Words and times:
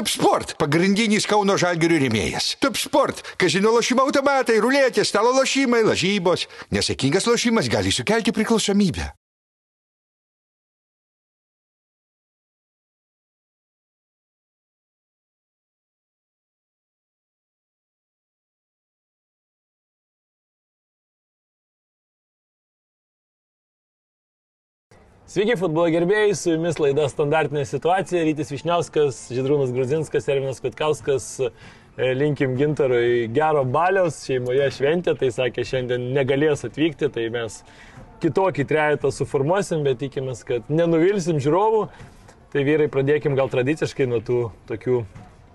Top 0.00 0.08
Sport- 0.08 0.54
pagrindinis 0.62 1.26
Kauno 1.28 1.58
žalgirių 1.60 1.98
rėmėjas. 2.06 2.54
Top 2.64 2.78
Sport- 2.80 3.20
kazino 3.42 3.68
lošimo 3.74 4.06
automatai, 4.08 4.56
ruletės, 4.56 5.12
stalo 5.12 5.28
lošimai, 5.36 5.84
lažybos. 5.84 6.46
Nesėkmingas 6.72 7.28
lošimas 7.28 7.68
gali 7.68 7.92
sukelti 7.92 8.32
priklausomybę. 8.32 9.19
Sveiki, 25.30 25.54
futbolo 25.54 25.86
gerbėjai, 25.94 26.32
su 26.34 26.50
jumis 26.50 26.80
laida 26.82 27.04
Standartinė 27.06 27.60
situacija. 27.68 28.24
Rytis 28.26 28.48
Višniauskas, 28.50 29.20
Židrūnas 29.30 29.70
Gruzinskas, 29.70 30.26
Erminas 30.26 30.58
Kutkauskas. 30.58 31.28
E, 31.44 32.08
Linkim 32.18 32.56
gintarui 32.58 33.28
gero 33.30 33.62
baliaus, 33.62 34.18
šeimoje 34.26 34.66
šventė, 34.74 35.14
tai 35.20 35.30
sakė, 35.30 35.62
šiandien 35.70 36.08
negalės 36.16 36.66
atvykti, 36.66 37.12
tai 37.14 37.28
mes 37.30 37.60
kitokį 38.24 38.66
trejetą 38.74 39.14
suformuosim, 39.14 39.86
bet 39.86 40.02
tikimės, 40.02 40.42
kad 40.50 40.66
nenuvilsim 40.66 41.38
žiūrovų. 41.38 41.86
Tai 42.50 42.66
vyrai, 42.66 42.90
pradėkim 42.90 43.38
gal 43.38 43.54
tradiciškai 43.54 44.10
nuo 44.10 44.18
tų 44.26 44.42
tokių 44.66 45.04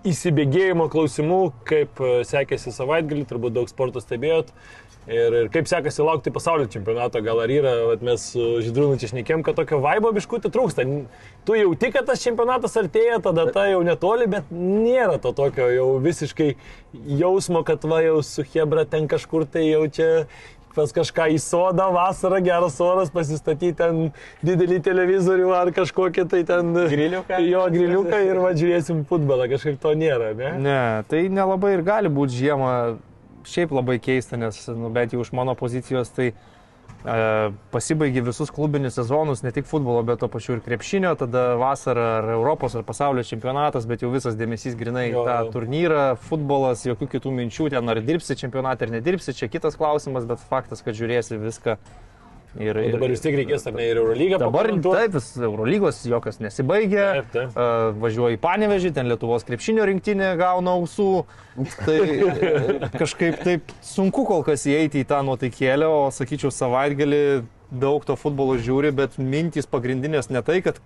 įsibėgėjimo 0.08 0.88
klausimų, 0.88 1.42
kaip 1.68 2.00
e, 2.00 2.14
sekėsi 2.24 2.72
savaitgalį, 2.72 3.28
turbūt 3.28 3.60
daug 3.60 3.68
sporto 3.68 4.00
stebėjot. 4.00 4.56
Ir, 5.06 5.34
ir 5.38 5.48
kaip 5.54 5.68
sekasi 5.70 6.02
laukti 6.02 6.32
pasaulio 6.34 6.66
čempionato, 6.70 7.20
gal 7.22 7.38
ar 7.44 7.50
yra, 7.52 7.74
vat, 7.92 8.00
mes 8.02 8.24
su 8.32 8.56
Židrūnu 8.64 8.98
čia 8.98 9.12
šnekėm, 9.12 9.44
kad 9.46 9.54
tokio 9.54 9.78
vaibo 9.84 10.10
biškutį 10.16 10.50
trūksta. 10.50 10.86
Tu 11.46 11.58
jau 11.60 11.70
tik, 11.78 11.94
kad 11.94 12.08
tas 12.08 12.24
čempionatas 12.24 12.74
artėja, 12.80 13.20
tada 13.22 13.46
ta 13.54 13.68
jau 13.70 13.84
netoli, 13.86 14.26
bet 14.30 14.50
nėra 14.50 15.20
to 15.22 15.30
tokio 15.36 15.70
jau 15.70 15.86
visiškai 16.02 16.56
jausmo, 17.20 17.62
kad 17.66 17.86
va 17.86 18.02
jau 18.02 18.18
su 18.26 18.42
Hebra 18.50 18.82
ten 18.90 19.06
kažkur 19.06 19.46
tai 19.46 19.68
jau 19.68 19.86
čia 19.86 20.10
pas 20.76 20.92
kažką 20.92 21.30
į 21.32 21.38
sodą, 21.40 21.86
vasarą 21.94 22.42
geras 22.44 22.76
oras, 22.84 23.08
pasistatyti 23.14 23.72
ten 23.78 24.10
didelį 24.44 24.82
televizorių 24.84 25.54
ar 25.56 25.72
kažkokį 25.76 26.26
tai 26.34 26.42
ten 26.48 26.74
griliuką. 26.76 27.40
Jo, 27.46 27.64
griliuką 27.72 28.20
ir 28.26 28.42
važiuosim 28.42 29.04
futbolą, 29.08 29.48
kažkaip 29.54 29.78
to 29.80 29.94
nėra, 29.96 30.34
ne? 30.36 30.52
Ne, 30.66 30.80
tai 31.08 31.26
nelabai 31.32 31.78
ir 31.78 31.86
gali 31.86 32.12
būti 32.12 32.42
žiemą 32.42 32.72
šiaip 33.48 33.74
labai 33.74 33.98
keista, 34.02 34.38
nes, 34.40 34.58
nu, 34.72 34.90
bent 34.92 35.14
jau 35.14 35.22
iš 35.24 35.32
mano 35.36 35.54
pozicijos, 35.58 36.10
tai 36.16 36.30
e, 36.32 36.34
pasibaigė 37.74 38.24
visus 38.26 38.52
klubinius 38.54 38.98
sezonus, 38.98 39.44
ne 39.46 39.52
tik 39.54 39.68
futbolo, 39.68 40.02
bet 40.06 40.20
to 40.22 40.30
pačiu 40.32 40.56
ir 40.56 40.64
krepšinio, 40.64 41.14
tada 41.20 41.46
vasara 41.60 42.08
ar 42.18 42.30
Europos 42.36 42.76
ar 42.78 42.86
pasaulio 42.88 43.24
čempionatas, 43.26 43.88
bet 43.90 44.04
jau 44.04 44.10
visas 44.14 44.38
dėmesys 44.38 44.78
grinai 44.78 45.08
į 45.12 45.22
tą 45.28 45.38
turnyrą, 45.54 46.08
futbolas, 46.28 46.86
jokių 46.88 47.10
kitų 47.16 47.36
minčių, 47.40 47.70
ten 47.76 47.94
ar 47.94 48.02
dirbsi 48.04 48.38
čempionatą 48.42 48.88
ar 48.88 48.98
nedirbsi, 48.98 49.36
čia 49.36 49.50
kitas 49.52 49.78
klausimas, 49.78 50.28
bet 50.28 50.42
faktas, 50.50 50.84
kad 50.86 50.98
žiūrėsi 50.98 51.40
viską 51.42 51.80
Ir, 52.56 52.78
ir, 52.80 52.94
dabar 52.94 53.12
vis 53.12 53.20
tiek 53.20 53.34
reikės, 53.36 53.66
ar 53.68 53.74
ne, 53.76 53.84
ir 53.90 53.98
Eurolygą. 54.00 54.38
Dabar 54.40 54.70
taip, 54.70 55.16
vis 55.18 55.26
Eurolygos 55.36 55.98
jokios 56.08 56.38
nesibaigė. 56.40 57.02
Taip, 57.18 57.28
taip. 57.34 57.58
Važiuoju 58.00 58.38
į 58.38 58.40
Panevežį, 58.40 58.92
ten 58.96 59.10
Lietuvos 59.10 59.44
krepšinio 59.48 59.84
rinktinė 59.90 60.30
gauna 60.40 60.76
ausų. 60.78 61.10
Tai 61.82 61.98
kažkaip 63.02 63.42
taip 63.44 63.76
sunku 63.84 64.24
kol 64.28 64.46
kas 64.46 64.64
įeiti 64.70 65.04
į 65.04 65.10
tą 65.10 65.20
nuotaikėlę, 65.28 65.88
o 65.88 66.08
sakyčiau, 66.14 66.52
savaitgalį 66.54 67.22
daug 67.82 68.04
to 68.08 68.16
futbolo 68.16 68.56
žiūri, 68.62 68.94
bet 68.96 69.18
mintys 69.20 69.68
pagrindinės 69.68 70.30
ne 70.32 70.40
tai, 70.46 70.62
kad 70.64 70.80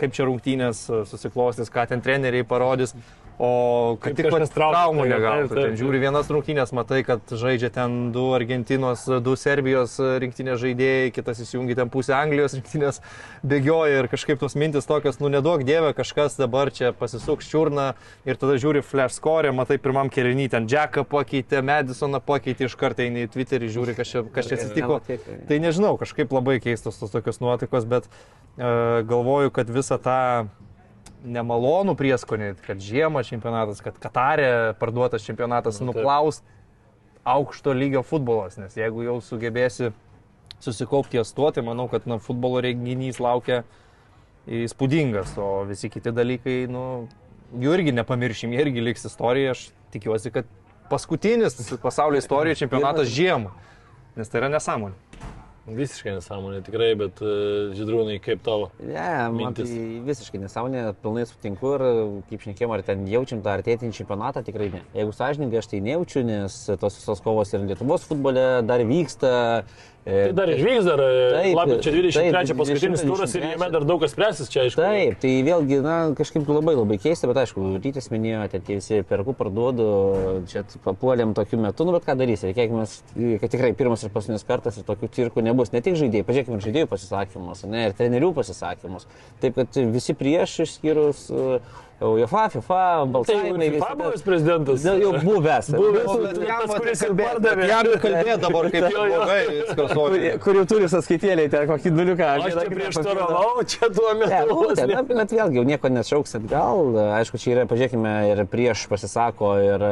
kaip 0.00 0.14
čia 0.16 0.26
rungtynės 0.28 0.86
susiklostys, 1.10 1.70
ką 1.72 1.84
ten 1.90 2.02
treneriai 2.04 2.46
parodys, 2.48 2.94
O 3.36 3.96
kad 4.00 4.16
tik 4.16 4.30
pat 4.32 4.48
traumų 4.48 5.04
negautų. 5.10 5.56
Ten 5.58 5.74
žiūri 5.76 5.98
vienas 6.00 6.30
rungtynės, 6.32 6.70
matai, 6.76 7.02
kad 7.04 7.20
žaidžia 7.28 7.68
ten 7.74 8.08
du 8.14 8.30
Argentinos, 8.32 9.02
du 9.20 9.34
Serbijos 9.36 9.98
rinktinės 10.22 10.62
žaidėjai, 10.62 11.10
kitas 11.12 11.42
įsijungi 11.44 11.76
ten 11.76 11.92
pusę 11.92 12.14
Anglijos 12.16 12.56
rinktinės 12.56 13.02
bėgioja 13.44 14.00
ir 14.00 14.08
kažkaip 14.12 14.40
tos 14.40 14.56
mintis 14.56 14.88
tokios, 14.88 15.20
nu 15.20 15.28
nedaug 15.32 15.66
dievė, 15.68 15.92
kažkas 15.98 16.38
dabar 16.40 16.72
čia 16.72 16.94
pasisuks 16.96 17.52
čiurną 17.52 17.90
ir 18.24 18.40
tada 18.40 18.56
žiūri 18.56 18.80
flash 18.80 19.20
score, 19.20 19.52
matai 19.52 19.76
pirmam 19.84 20.08
kelinį 20.12 20.48
ten 20.56 20.72
Jacką 20.72 21.04
pakeitė, 21.04 21.60
Madisoną 21.60 22.24
pakeitė, 22.24 22.70
iš 22.70 22.80
karto 22.80 23.04
eini 23.04 23.26
į 23.28 23.32
Twitterį, 23.36 23.68
žiūri, 23.76 23.98
kas 24.00 24.14
čia, 24.14 24.24
kas 24.32 24.48
čia 24.48 24.56
atsitiko. 24.56 25.02
Tai 25.50 25.60
nežinau, 25.60 25.98
kažkaip 26.00 26.32
labai 26.32 26.56
keistos 26.64 26.96
tos 27.02 27.12
tokios 27.12 27.44
nuotaikos, 27.44 27.84
bet 27.84 28.08
uh, 28.08 29.04
galvoju, 29.04 29.52
kad 29.52 29.68
visą 29.68 30.00
tą 30.00 30.20
nemalonų 31.24 31.96
prieskonį, 31.98 32.52
kad 32.66 32.82
žiemą 32.82 33.22
čempionatas, 33.26 33.80
kad 33.84 33.96
Katarė 34.00 34.74
parduotas 34.80 35.24
čempionatas 35.26 35.80
nu, 35.80 35.90
nuplaus 35.92 36.42
aukšto 37.26 37.74
lygio 37.74 38.04
futbolas, 38.06 38.58
nes 38.60 38.76
jeigu 38.78 39.02
jau 39.06 39.16
sugebėsi 39.24 39.90
susikaupti 40.62 41.16
ties 41.16 41.32
tuo, 41.36 41.50
tai 41.52 41.64
manau, 41.66 41.88
kad 41.90 42.06
na, 42.06 42.20
futbolo 42.22 42.62
renginys 42.64 43.18
laukia 43.22 43.64
įspūdingas, 44.46 45.34
o 45.42 45.64
visi 45.68 45.90
kiti 45.90 46.12
dalykai, 46.14 46.58
nu, 46.70 47.08
jų 47.58 47.74
irgi 47.78 47.96
nepamiršim, 47.96 48.54
jie 48.54 48.62
irgi 48.62 48.84
liks 48.84 49.08
istorija, 49.08 49.56
aš 49.56 49.66
tikiuosi, 49.94 50.32
kad 50.34 50.48
paskutinis 50.90 51.58
pasaulio 51.82 52.22
istorijoje 52.22 52.60
čempionatas 52.62 53.10
žiemą, 53.10 53.50
nes 54.16 54.30
tai 54.30 54.44
yra 54.44 54.52
nesąmonė. 54.54 54.94
Visiškai 55.66 56.12
nesąmonė, 56.14 56.60
tikrai, 56.62 56.92
bet 56.98 57.18
uh, 57.24 57.72
žydrūnai, 57.74 58.20
kaip 58.22 58.42
tavo? 58.46 58.68
Ne, 58.78 59.08
man 59.34 59.56
tai 59.56 59.66
visiškai 60.06 60.38
nesąmonė, 60.44 60.84
pilnai 61.02 61.24
sutinku 61.26 61.72
ir 61.74 61.84
kaip 62.28 62.44
šnekėjom, 62.44 62.74
ar 62.76 62.84
ten 62.86 63.02
jaučiam 63.10 63.42
tą 63.42 63.56
artėtinį 63.56 63.96
čempionatą, 63.96 64.44
tikrai 64.46 64.70
ne. 64.76 64.84
Jeigu 64.94 65.16
sąžininkai, 65.16 65.58
aš 65.58 65.70
tai 65.72 65.82
nejaučiu, 65.82 66.22
nes 66.28 66.60
tos 66.78 67.00
visos 67.00 67.24
kovos 67.24 67.50
ir 67.50 67.66
Lietuvos 67.66 68.06
futbole 68.06 68.46
dar 68.62 68.86
vyksta, 68.86 69.32
Tai 70.06 70.32
dar 70.38 70.50
išvyks 70.52 70.84
dar 70.86 71.00
e, 71.02 71.52
lapkričio 71.56 71.90
23 71.90 72.54
paskutinis 72.54 73.00
turas 73.02 73.32
ir 73.34 73.42
jame 73.42 73.66
dar 73.74 73.82
daug 73.88 73.98
kas 73.98 74.12
spręsis 74.14 74.50
čia, 74.52 74.62
aišku. 74.62 74.78
Taip, 74.78 75.16
tai 75.24 75.32
vėlgi, 75.42 75.80
na, 75.82 75.96
kažkaip 76.14 76.46
labai 76.46 76.76
labai 76.76 76.98
keista, 77.02 77.26
bet 77.26 77.40
aišku, 77.42 77.64
rytis 77.82 78.06
minėjo, 78.12 78.44
ten 78.52 78.62
tie 78.68 78.76
visi 78.78 79.00
perku 79.08 79.34
parduodu, 79.34 79.86
čia 80.46 80.62
papuolėm 80.84 81.34
tokiu 81.34 81.58
metu, 81.58 81.88
nu 81.88 81.96
bet 81.96 82.06
ką 82.06 82.14
darysi, 82.20 82.52
reikėkime, 82.52 82.84
kad 83.42 83.54
tikrai 83.56 83.72
pirmas 83.74 84.06
ir 84.06 84.14
paskutinis 84.14 84.46
kartas 84.46 84.78
ir 84.78 84.86
tokių 84.86 85.10
cirkų 85.16 85.42
nebus, 85.48 85.74
ne 85.74 85.82
tik 85.82 85.98
žaidėjai, 85.98 86.28
pažiūrėkime 86.30 86.60
žaidėjų 86.68 86.90
pasisakymus, 86.92 87.64
ne, 87.66 87.88
ir 87.88 87.98
trenerių 87.98 88.30
pasisakymus. 88.38 89.10
Taip, 89.42 89.58
kad 89.58 89.80
visi 89.90 90.14
prieš 90.14 90.60
išskyrus 90.68 91.26
uh, 91.34 91.82
UEFA, 92.00 92.48
FIFA, 92.52 93.06
balsavimai. 93.08 93.70
Tai 93.70 93.78
FIFA 93.78 93.94
buvęs 93.96 94.22
prezidentas. 94.22 94.82
Ne, 94.84 94.92
jau 95.00 95.12
buvęs. 95.24 95.70
Buvęs, 95.72 96.40
tas, 96.44 96.72
kuris 96.74 97.02
ir 97.06 97.14
pardavė. 97.16 97.68
Jam 97.70 97.88
kalbėjo 98.02 98.36
dabar 98.42 98.68
kaip 98.74 98.88
blogai, 98.92 99.44
kur, 99.94 100.16
kur 100.44 100.58
jau 100.60 100.64
turi 100.68 100.90
sąskaitėlį, 100.92 101.46
ten 101.54 101.64
kokį 101.70 101.92
duliuką. 101.96 102.28
Aš 102.36 102.58
čia 102.58 102.66
prieštaravau, 102.74 103.64
čia 103.64 103.88
tuo 103.96 104.12
metu. 104.20 104.58
Ne, 104.76 104.98
bet 105.08 105.32
vėlgi 105.38 105.56
jau 105.56 105.64
nieko 105.70 105.92
nešauks 105.94 106.36
atgal. 106.40 106.92
Aišku, 107.16 107.40
čia 107.40 107.54
yra, 107.54 107.64
pažiūrėkime, 107.70 108.12
ir 108.34 108.44
prieš 108.52 108.84
pasisako 108.92 109.54
ir 109.64 109.86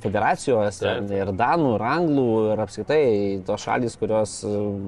federacijos, 0.00 0.80
ir 1.20 1.34
danų, 1.36 1.74
ir 1.76 1.86
anglų, 1.90 2.26
ir 2.54 2.64
apskritai 2.64 3.04
tos 3.44 3.60
šalis, 3.68 3.98
kurios, 4.00 4.38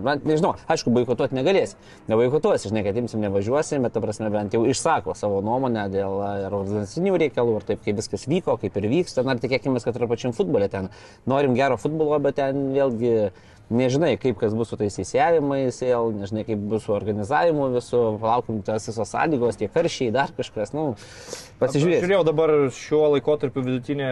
na, 0.07 0.17
nežinau, 0.17 0.55
aišku, 0.73 0.97
boikotuoti 0.97 1.37
negalės. 1.37 1.77
Neboikotuosi, 2.09 2.73
žinai, 2.73 2.87
kad 2.89 2.97
imsim 3.05 3.21
nevažiuosim, 3.27 3.85
bet, 3.85 3.93
ta 3.93 4.01
prasme, 4.01 4.33
bent 4.33 4.57
jau 4.57 4.65
išsako 4.65 5.13
savo 5.19 5.45
nuomonę 5.45 5.89
dėl 5.93 6.17
ir 6.47 6.55
organizacinių 6.55 7.19
reikalų, 7.25 7.59
ir 7.59 7.69
taip, 7.73 7.85
kaip 7.85 8.01
viskas 8.01 8.27
vyko, 8.31 8.57
kaip 8.63 8.79
ir 8.79 8.89
vyksta. 8.93 9.25
Na, 9.27 9.37
ir 9.37 9.45
tikėkime, 9.45 9.83
kad 9.85 9.99
ir 9.99 10.09
pačiam 10.11 10.35
futbolė 10.37 10.71
ten 10.73 10.91
norim 11.29 11.57
gero 11.59 11.79
futbolo, 11.81 12.19
bet 12.23 12.39
ten 12.41 12.71
vėlgi 12.77 13.31
nežinai, 13.71 14.15
kaip 14.21 14.39
kas 14.41 14.55
bus 14.57 14.71
su 14.73 14.79
tais 14.81 14.97
įsijavimais, 15.03 15.81
nežinai, 16.17 16.45
kaip 16.49 16.61
bus 16.71 16.87
su 16.87 16.95
organizavimu 16.97 17.69
visų, 17.75 18.03
laukim 18.23 18.63
tas 18.67 18.89
visos 18.89 19.13
sąlygos, 19.13 19.59
tie 19.61 19.69
karščiai, 19.73 20.13
dar 20.15 20.33
kažkas, 20.37 20.73
nu, 20.77 20.91
pasižiūrėjau. 21.61 22.03
Žiūrėjau 22.05 22.27
dabar 22.31 22.55
šiuo 22.75 23.05
laikotarpiu 23.17 23.65
vidutinė 23.67 24.11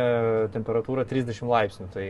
temperatūra 0.55 1.07
30 1.09 1.49
laipsnių. 1.49 1.89
Tai... 1.95 2.07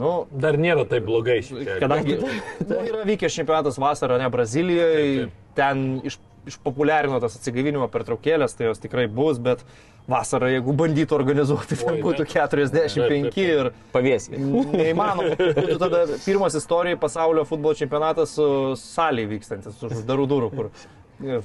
Nu, 0.00 0.14
dar 0.30 0.56
nėra 0.60 0.86
taip 0.88 1.04
blogai. 1.04 1.40
Kadangi 1.82 2.16
nu, 2.22 2.80
yra 2.80 3.04
vykęs 3.08 3.36
čempionatas 3.40 3.80
vasarą, 3.82 4.20
ne 4.22 4.30
Brazilijoje, 4.32 5.28
ten 5.58 5.98
iš 6.06 6.20
išpopuliarino 6.50 7.20
tas 7.22 7.38
atsigavinimo 7.38 7.88
pertraukėlės, 7.92 8.56
tai 8.58 8.68
jos 8.70 8.82
tikrai 8.82 9.06
bus, 9.10 9.40
bet 9.42 9.64
vasarą, 10.10 10.48
jeigu 10.50 10.74
bandytų 10.76 11.16
organizuoti, 11.16 11.78
tai 11.80 11.96
būtų 12.02 12.26
45 12.30 13.36
ir 13.42 13.72
pavėsiai. 13.94 14.40
Neįmanoma. 14.40 15.36
Būtų 15.38 15.78
tada 15.82 16.04
pirmas 16.24 16.56
istorijoje 16.58 17.00
pasaulio 17.02 17.44
futbolo 17.48 17.78
čempionatas 17.78 18.34
su 18.38 18.48
saliai 18.80 19.28
vykstantis, 19.30 19.78
už 19.78 20.00
uždarų 20.00 20.26
durų, 20.30 20.50
kur 20.56 20.72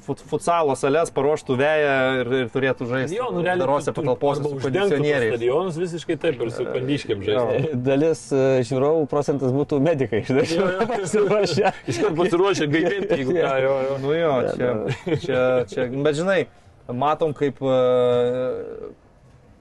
fut, 0.06 0.22
futsalo 0.30 0.76
salės 0.80 1.12
paruoštų 1.16 1.58
vėją 1.60 1.96
ir, 2.20 2.30
ir 2.40 2.52
turėtų 2.54 2.88
žaisti. 2.90 3.18
Jo, 3.18 3.30
nu 3.36 3.44
realiai. 3.44 3.64
Darose 3.64 3.94
patalpose 3.96 4.44
su 4.44 4.60
kondicionieriais. 4.64 5.34
Stadionus 5.36 5.80
visiškai 5.80 6.18
taip 6.22 6.44
ir 6.46 6.52
su 6.56 6.66
kandiškiam 6.68 7.24
žaisti. 7.26 7.74
Dalis 7.86 8.24
e, 8.36 8.44
žiūrovų 8.70 9.06
procentas 9.12 9.54
būtų 9.56 9.82
medikai, 9.84 10.24
žinai. 10.28 10.46
Pasiruošę. 10.96 11.74
Iš 11.92 12.02
karto 12.04 12.16
pasiruošę 12.22 12.70
gaivinti, 12.72 13.20
jeigu 13.20 13.36
ką. 13.36 13.54
Jo, 13.66 13.76
jo. 13.90 14.00
Nu 14.06 14.16
jo, 14.16 14.34
čia, 14.56 14.72
čia, 15.26 15.44
čia, 15.72 15.88
bet 15.96 16.20
žinai, 16.22 16.40
matom, 17.06 17.36
kaip, 17.38 17.60
e, 17.60 18.92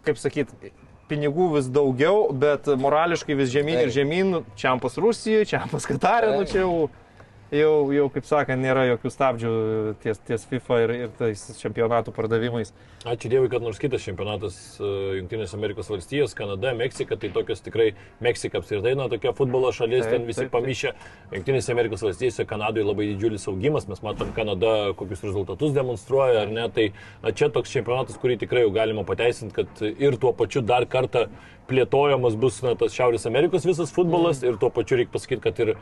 kaip 0.06 0.20
sakyt, 0.20 0.54
pinigų 1.10 1.50
vis 1.58 1.68
daugiau, 1.72 2.28
bet 2.32 2.68
morališkai 2.80 3.36
vis 3.38 3.52
žemyn 3.52 3.82
ir 3.82 3.92
žemyn, 3.94 4.38
čia 4.58 4.76
pas 4.80 4.94
Rusijoje, 5.00 5.48
čia 5.52 5.64
pas 5.70 5.86
Katarė, 5.88 6.36
nu 6.38 6.46
čia 6.48 6.62
jau 6.62 6.86
jau, 7.54 7.92
jau, 7.94 8.06
kaip 8.12 8.26
sakant, 8.28 8.62
nėra 8.62 8.84
jokių 8.88 9.10
stabdžių 9.12 9.52
ties, 10.02 10.20
ties 10.26 10.44
FIFA 10.50 10.78
ir, 10.84 10.92
ir 11.04 11.12
tais 11.18 11.44
čempionatų 11.60 12.14
pardavimais. 12.16 12.72
Ačiū 13.04 13.30
Dievui, 13.32 13.50
kad 13.52 13.64
nors 13.64 13.80
kitas 13.80 14.04
čempionatas 14.06 14.56
e, 14.78 14.90
Junktinės 15.18 15.54
Amerikos 15.56 15.90
valstijos, 15.92 16.34
Kanada, 16.36 16.72
Meksika, 16.76 17.18
tai 17.20 17.30
tokios 17.34 17.60
tikrai 17.64 17.90
Meksika 18.24 18.60
apskritai, 18.60 18.94
na, 18.98 19.08
tokia 19.12 19.34
futbolo 19.36 19.72
šalis, 19.76 20.06
taip, 20.06 20.14
ten 20.16 20.28
visi 20.28 20.44
taip, 20.44 20.52
pamišę. 20.54 20.94
Junktinės 21.34 21.70
Amerikos 21.74 22.04
valstijose 22.06 22.46
Kanadoje 22.48 22.86
labai 22.88 23.10
didžiulis 23.12 23.48
augimas, 23.52 23.88
mes 23.90 24.04
matom 24.04 24.32
Kanada, 24.36 24.74
kokius 24.98 25.26
rezultatus 25.26 25.74
demonstruoja, 25.76 26.46
ar 26.46 26.54
ne, 26.54 26.68
tai 26.74 26.90
na, 27.22 27.34
čia 27.36 27.50
toks 27.52 27.74
čempionatas, 27.76 28.16
kurį 28.22 28.38
tikrai 28.44 28.64
jau 28.64 28.72
galima 28.74 29.04
pateisinti, 29.08 29.56
kad 29.60 29.84
ir 29.92 30.16
tuo 30.20 30.32
pačiu 30.36 30.64
dar 30.64 30.88
kartą 30.88 31.28
plėtojamas 31.68 32.36
bus 32.40 32.60
na, 32.64 32.74
tas 32.78 32.94
Šiaurės 32.94 33.26
Amerikos 33.28 33.66
visas 33.66 33.92
futbolas 33.94 34.40
mm. 34.40 34.50
ir 34.50 34.58
tuo 34.60 34.70
pačiu 34.74 34.98
reikia 35.00 35.12
pasakyti, 35.14 35.42
kad 35.44 35.60
ir 35.64 35.72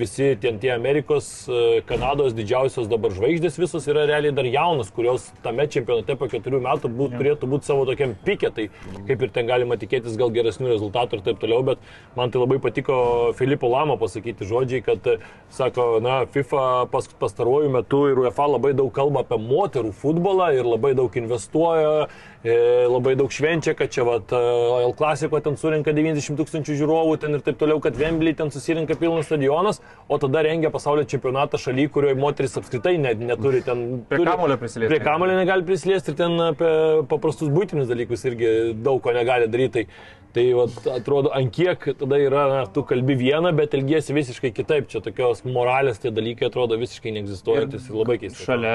visi 0.00 0.32
ten 0.42 0.60
tie 0.62 0.72
Amerikos, 0.74 1.28
e, 1.48 1.80
Kanados 1.88 2.36
didžiausios 2.36 2.88
dabar 2.90 3.14
žvaigždės 3.14 3.58
visos 3.60 3.86
yra 3.90 4.04
realiai 4.08 4.34
dar 4.36 4.48
jaunos, 4.48 4.92
kurios 4.94 5.28
tame 5.44 5.66
čempionate 5.72 6.16
po 6.18 6.28
keturių 6.32 6.62
metų 6.66 6.90
būt, 6.92 7.14
yeah. 7.14 7.22
turėtų 7.22 7.50
būti 7.52 7.70
savo 7.70 7.86
tokiam 7.88 8.14
pikė, 8.26 8.52
tai 8.56 8.68
kaip 9.08 9.26
ir 9.26 9.34
ten 9.34 9.50
galima 9.50 9.78
tikėtis 9.80 10.18
gal 10.20 10.32
geresnių 10.34 10.72
rezultatų 10.72 11.18
ir 11.18 11.26
taip 11.28 11.42
toliau, 11.42 11.62
bet 11.72 11.82
man 12.18 12.32
tai 12.32 12.42
labai 12.42 12.60
patiko 12.62 12.96
Filipo 13.38 13.70
Lamo 13.72 13.98
pasakyti 14.00 14.48
žodžiai, 14.48 14.82
kad, 14.86 15.10
sako, 15.52 15.88
na, 16.04 16.22
FIFA 16.32 16.66
pas, 16.92 17.08
pastaruoju 17.20 17.72
metu 17.72 18.04
ir 18.10 18.22
UEFA 18.24 18.50
labai 18.54 18.74
daug 18.78 18.92
kalba 18.94 19.26
apie 19.26 19.40
moterų 19.42 19.94
futbolą 19.96 20.52
ir 20.56 20.68
labai 20.68 20.94
daug 20.98 21.14
investuoja 21.18 21.92
E, 21.92 22.06
labai 22.42 23.14
daug 23.18 23.30
švenčia, 23.30 23.74
kad 23.78 23.92
čia 23.94 24.02
vat, 24.06 24.32
L 24.32 24.94
klasiko 24.98 25.38
ten 25.42 25.54
surinka 25.60 25.94
90 25.94 26.34
tūkstančių 26.40 26.76
žiūrovų 26.80 27.18
ten 27.22 27.38
ir 27.38 27.44
taip 27.46 27.60
toliau, 27.60 27.78
kad 27.82 27.94
Vembly 27.98 28.34
ten 28.34 28.50
susirinka 28.50 28.96
pilnas 28.98 29.28
stadionas, 29.30 29.78
o 30.08 30.18
tada 30.22 30.42
rengia 30.42 30.72
pasaulio 30.74 31.06
čempionatą 31.06 31.60
šaly, 31.62 31.86
kurioje 31.92 32.18
moteris 32.18 32.58
apskritai 32.58 32.96
net, 32.98 33.22
neturi 33.22 33.62
ten... 33.66 34.02
Prie 34.10 34.26
kamulio 34.26 34.58
prisiliesti. 34.58 34.90
Prie 34.94 35.04
kamulio 35.06 35.38
negali 35.38 35.66
prisiliesti 35.68 36.12
ir 36.12 36.18
ten 36.18 36.34
apie 36.48 36.72
paprastus 37.10 37.52
būtinius 37.52 37.90
dalykus 37.90 38.26
irgi 38.26 38.50
daug 38.82 38.98
ko 39.04 39.14
negali 39.14 39.46
daryti. 39.50 39.86
Tai 39.86 39.86
Tai 40.32 40.44
vat, 40.56 40.76
atrodo, 40.88 41.28
ant 41.36 41.52
kiek 41.52 41.82
tada 42.00 42.16
yra, 42.16 42.46
na, 42.48 42.60
tu 42.72 42.80
kalbi 42.88 43.18
vieną, 43.20 43.50
bet 43.56 43.74
elgiesi 43.76 44.14
visiškai 44.16 44.52
kitaip. 44.56 44.86
Čia 44.88 45.02
tokios 45.04 45.42
moralės 45.44 46.00
tie 46.00 46.12
dalykai 46.14 46.48
atrodo 46.48 46.78
visiškai 46.80 47.12
neegzistuojantis 47.18 47.90
ir 47.90 47.98
labai 48.00 48.16
keistai. 48.22 48.46
Šalia 48.46 48.72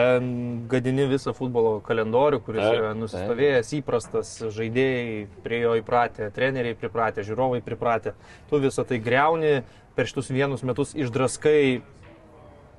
gadini 0.69 1.07
visą 1.09 1.33
futbolo 1.37 1.79
kalendorių, 1.87 2.43
kuris 2.45 2.61
taip, 2.61 2.77
yra 2.77 2.93
nusistovėjęs, 2.99 3.71
taip. 3.71 3.81
įprastas, 3.81 4.35
žaidėjai 4.53 5.17
prie 5.47 5.63
jo 5.63 5.73
įpratę, 5.81 6.29
treneriai 6.37 6.77
pripratę, 6.77 7.25
žiūrovai 7.25 7.63
pripratę. 7.65 8.13
Tu 8.51 8.61
visą 8.61 8.85
tai 8.85 9.01
greuni, 9.01 9.59
per 9.97 10.05
šitus 10.05 10.29
vienus 10.29 10.61
metus 10.61 10.93
išdraskai 10.93 11.61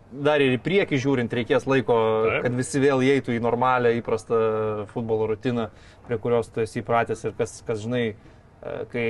dar 0.08 0.40
ir 0.40 0.54
į 0.54 0.62
priekį 0.64 1.02
žiūrint 1.02 1.34
reikės 1.34 1.66
laiko, 1.68 1.98
Taip. 2.24 2.46
kad 2.46 2.56
visi 2.56 2.80
vėl 2.80 3.02
įeitų 3.04 3.34
į 3.36 3.42
normalią, 3.44 3.92
įprastą 3.98 4.38
futbolo 4.94 5.26
rutiną, 5.28 5.68
prie 6.06 6.18
kurios 6.22 6.48
tu 6.54 6.62
esi 6.62 6.80
įpratęs 6.80 7.26
ir 7.26 7.34
kas, 7.36 7.58
kas 7.66 7.82
žinai, 7.82 8.04
kai 8.92 9.08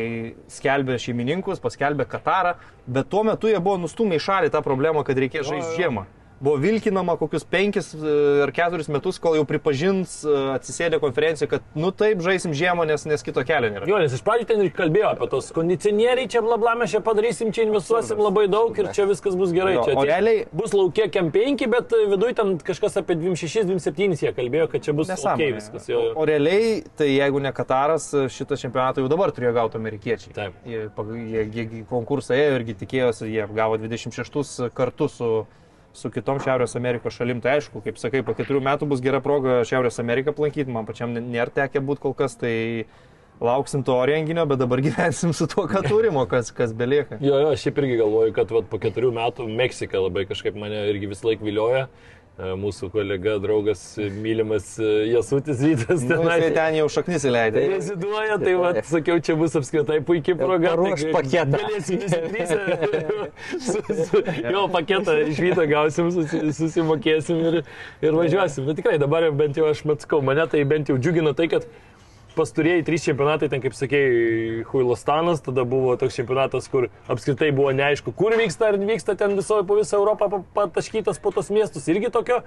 skelbė 0.53 0.99
šeimininkus, 1.01 1.61
paskelbė 1.63 2.05
Katarą, 2.11 2.55
bet 2.87 3.09
tuo 3.09 3.25
metu 3.25 3.49
jie 3.49 3.59
buvo 3.61 3.79
nustumę 3.81 4.19
į 4.19 4.25
šalį 4.27 4.53
tą 4.55 4.63
problemą, 4.65 5.05
kad 5.07 5.19
reikės 5.19 5.49
žaisti 5.49 5.83
žiemą 5.83 6.05
buvo 6.41 6.57
vilkinama 6.57 7.17
kokius 7.17 7.45
penkis 7.45 7.91
e, 7.95 8.13
ar 8.45 8.53
keturis 8.55 8.89
metus, 8.93 9.19
kol 9.23 9.37
jau 9.39 9.45
pripažins 9.49 10.21
e, 10.23 10.35
atsisėdė 10.55 11.01
konferencija, 11.03 11.49
kad 11.51 11.65
nu 11.79 11.91
taip 11.95 12.23
žaisim 12.25 12.55
žiemą, 12.57 12.87
nes, 12.89 13.05
nes 13.11 13.25
kito 13.27 13.43
kelio 13.47 13.71
nėra. 13.75 13.89
Jo, 13.91 13.99
nes 14.03 14.15
iš 14.15 14.23
pradžių 14.27 14.49
ten 14.53 14.63
ir 14.63 14.71
kalbėjo 14.77 15.11
apie 15.13 15.29
tos 15.33 15.51
kondicionieriai, 15.57 16.31
čia 16.31 16.43
bla 16.45 16.59
bla, 16.61 16.77
mes 16.79 16.95
čia 16.95 17.03
padarysim, 17.05 17.51
čia 17.55 17.67
investuosim 17.67 18.23
labai 18.23 18.47
daug 18.51 18.79
ir 18.79 18.91
čia 18.95 19.09
viskas 19.11 19.39
bus 19.39 19.55
gerai. 19.57 19.75
Jo, 19.79 19.87
čia 19.89 19.99
o 19.99 20.07
realiai 20.07 20.47
bus 20.55 20.77
laukia 20.77 21.09
kem 21.13 21.33
penki, 21.35 21.71
bet 21.71 21.95
viduje 22.13 22.39
ten 22.39 22.55
kažkas 22.71 23.01
apie 23.03 23.19
26-27 23.19 24.23
jie 24.23 24.35
kalbėjo, 24.37 24.71
kad 24.73 24.87
čia 24.87 24.95
bus 24.97 25.13
okay 25.19 25.53
viskas. 25.57 25.91
Jo. 25.91 26.05
O, 26.13 26.23
o 26.23 26.29
realiai, 26.29 26.83
tai 26.99 27.11
jeigu 27.17 27.43
ne 27.43 27.53
Kataras, 27.55 28.11
šitą 28.31 28.59
čempionatą 28.61 29.03
jau 29.03 29.11
dabar 29.11 29.35
turėjo 29.35 29.57
gauti 29.57 29.81
amerikiečiai. 29.81 30.35
Taip. 30.37 30.59
Jie, 30.69 30.87
jie, 31.35 31.47
jie 31.57 31.85
konkursą 31.91 32.37
ėjo 32.39 32.59
irgi 32.61 32.77
tikėjosi, 32.85 33.31
jie 33.33 33.47
gavo 33.59 33.79
26 33.81 34.69
kartus 34.77 35.19
su 35.19 35.33
su 35.99 36.11
kitom 36.15 36.41
Šiaurės 36.45 36.77
Amerikos 36.79 37.19
šalim. 37.19 37.43
Tai 37.45 37.59
aišku, 37.59 37.83
kaip 37.85 38.01
sakai, 38.01 38.23
po 38.27 38.37
keturių 38.39 38.63
metų 38.71 38.89
bus 38.91 39.03
gera 39.05 39.21
proga 39.25 39.61
Šiaurės 39.69 40.01
Ameriką 40.03 40.35
aplankyti, 40.35 40.71
man 40.73 40.89
pačiam 40.89 41.13
nėra 41.17 41.53
tekę 41.55 41.83
būti 41.85 42.05
kol 42.07 42.17
kas, 42.19 42.39
tai 42.39 42.55
lauksim 43.41 43.85
to 43.87 43.97
renginio, 44.07 44.47
bet 44.51 44.59
dabar 44.59 44.83
gyvensim 44.87 45.33
su 45.37 45.47
tuo, 45.51 45.67
ką 45.71 45.83
turim, 45.87 46.19
o 46.19 46.27
kas, 46.31 46.51
kas 46.55 46.75
belieka. 46.77 47.21
Jo, 47.23 47.39
jo, 47.43 47.51
aš 47.55 47.67
šiaip 47.67 47.83
irgi 47.83 47.99
galvoju, 48.03 48.35
kad 48.37 48.55
vat, 48.55 48.71
po 48.71 48.81
keturių 48.83 49.13
metų 49.19 49.49
Meksika 49.59 50.03
labai 50.03 50.27
kažkaip 50.31 50.59
mane 50.59 50.87
irgi 50.93 51.11
vis 51.11 51.25
laik 51.27 51.45
vilioja. 51.45 51.89
E, 52.39 52.53
mūsų 52.55 52.87
kolega, 52.95 53.33
draugas, 53.43 53.81
mylimas 54.23 54.77
e, 54.79 54.89
Jasutis 55.11 55.59
Rytas. 55.59 56.05
Ten, 56.07 56.21
nu, 56.23 56.51
ten 56.55 56.77
jau 56.77 56.85
šaknis 56.95 57.25
įleidė. 57.27 57.65
Reziduoja, 57.73 58.37
tai 58.39 58.53
va, 58.61 58.71
sakiau, 58.93 59.19
čia 59.27 59.35
bus 59.41 59.57
apskritai 59.59 59.97
puikiai 60.07 60.39
proga. 60.39 60.77
Ruoš 60.79 61.03
tai, 61.09 61.15
paketą. 61.17 61.59
su, 63.67 63.83
su, 63.83 64.23
jo 64.55 64.63
paketą 64.71 65.19
iš 65.25 65.43
ryto 65.49 65.67
gausim, 65.67 66.13
susi, 66.15 66.45
susimokėsim 66.61 67.43
ir, 67.51 67.61
ir 68.07 68.21
važiuosim. 68.21 68.71
Bet 68.71 68.79
tikrai 68.85 69.01
dabar 69.03 69.27
bent 69.35 69.59
jau 69.59 69.67
aš 69.73 69.83
matskau, 69.91 70.23
mane 70.23 70.47
tai 70.53 70.63
bent 70.63 70.93
jau 70.93 70.95
džiugina 70.95 71.35
tai, 71.35 71.51
kad 71.51 71.67
pasturėjai 72.39 72.85
trys 72.87 73.05
čempionatai, 73.09 73.51
ten 73.53 73.63
kaip 73.65 73.75
sakėjai, 73.77 74.65
Huilostanas, 74.71 75.43
tada 75.45 75.65
buvo 75.69 75.97
toks 76.01 76.19
čempionatas, 76.19 76.69
kur 76.71 76.89
apskritai 77.11 77.51
buvo 77.55 77.73
neaišku, 77.77 78.15
kur 78.17 78.37
vyksta, 78.39 78.71
ar 78.73 78.79
vyksta 78.81 79.17
ten 79.19 79.35
visoje 79.39 79.67
po 79.69 79.79
visą 79.79 79.99
Europą 79.99 80.43
pataškytas 80.57 81.21
po 81.23 81.35
tos 81.35 81.51
miestus. 81.55 81.89
Irgi 81.91 82.13
tokio, 82.15 82.41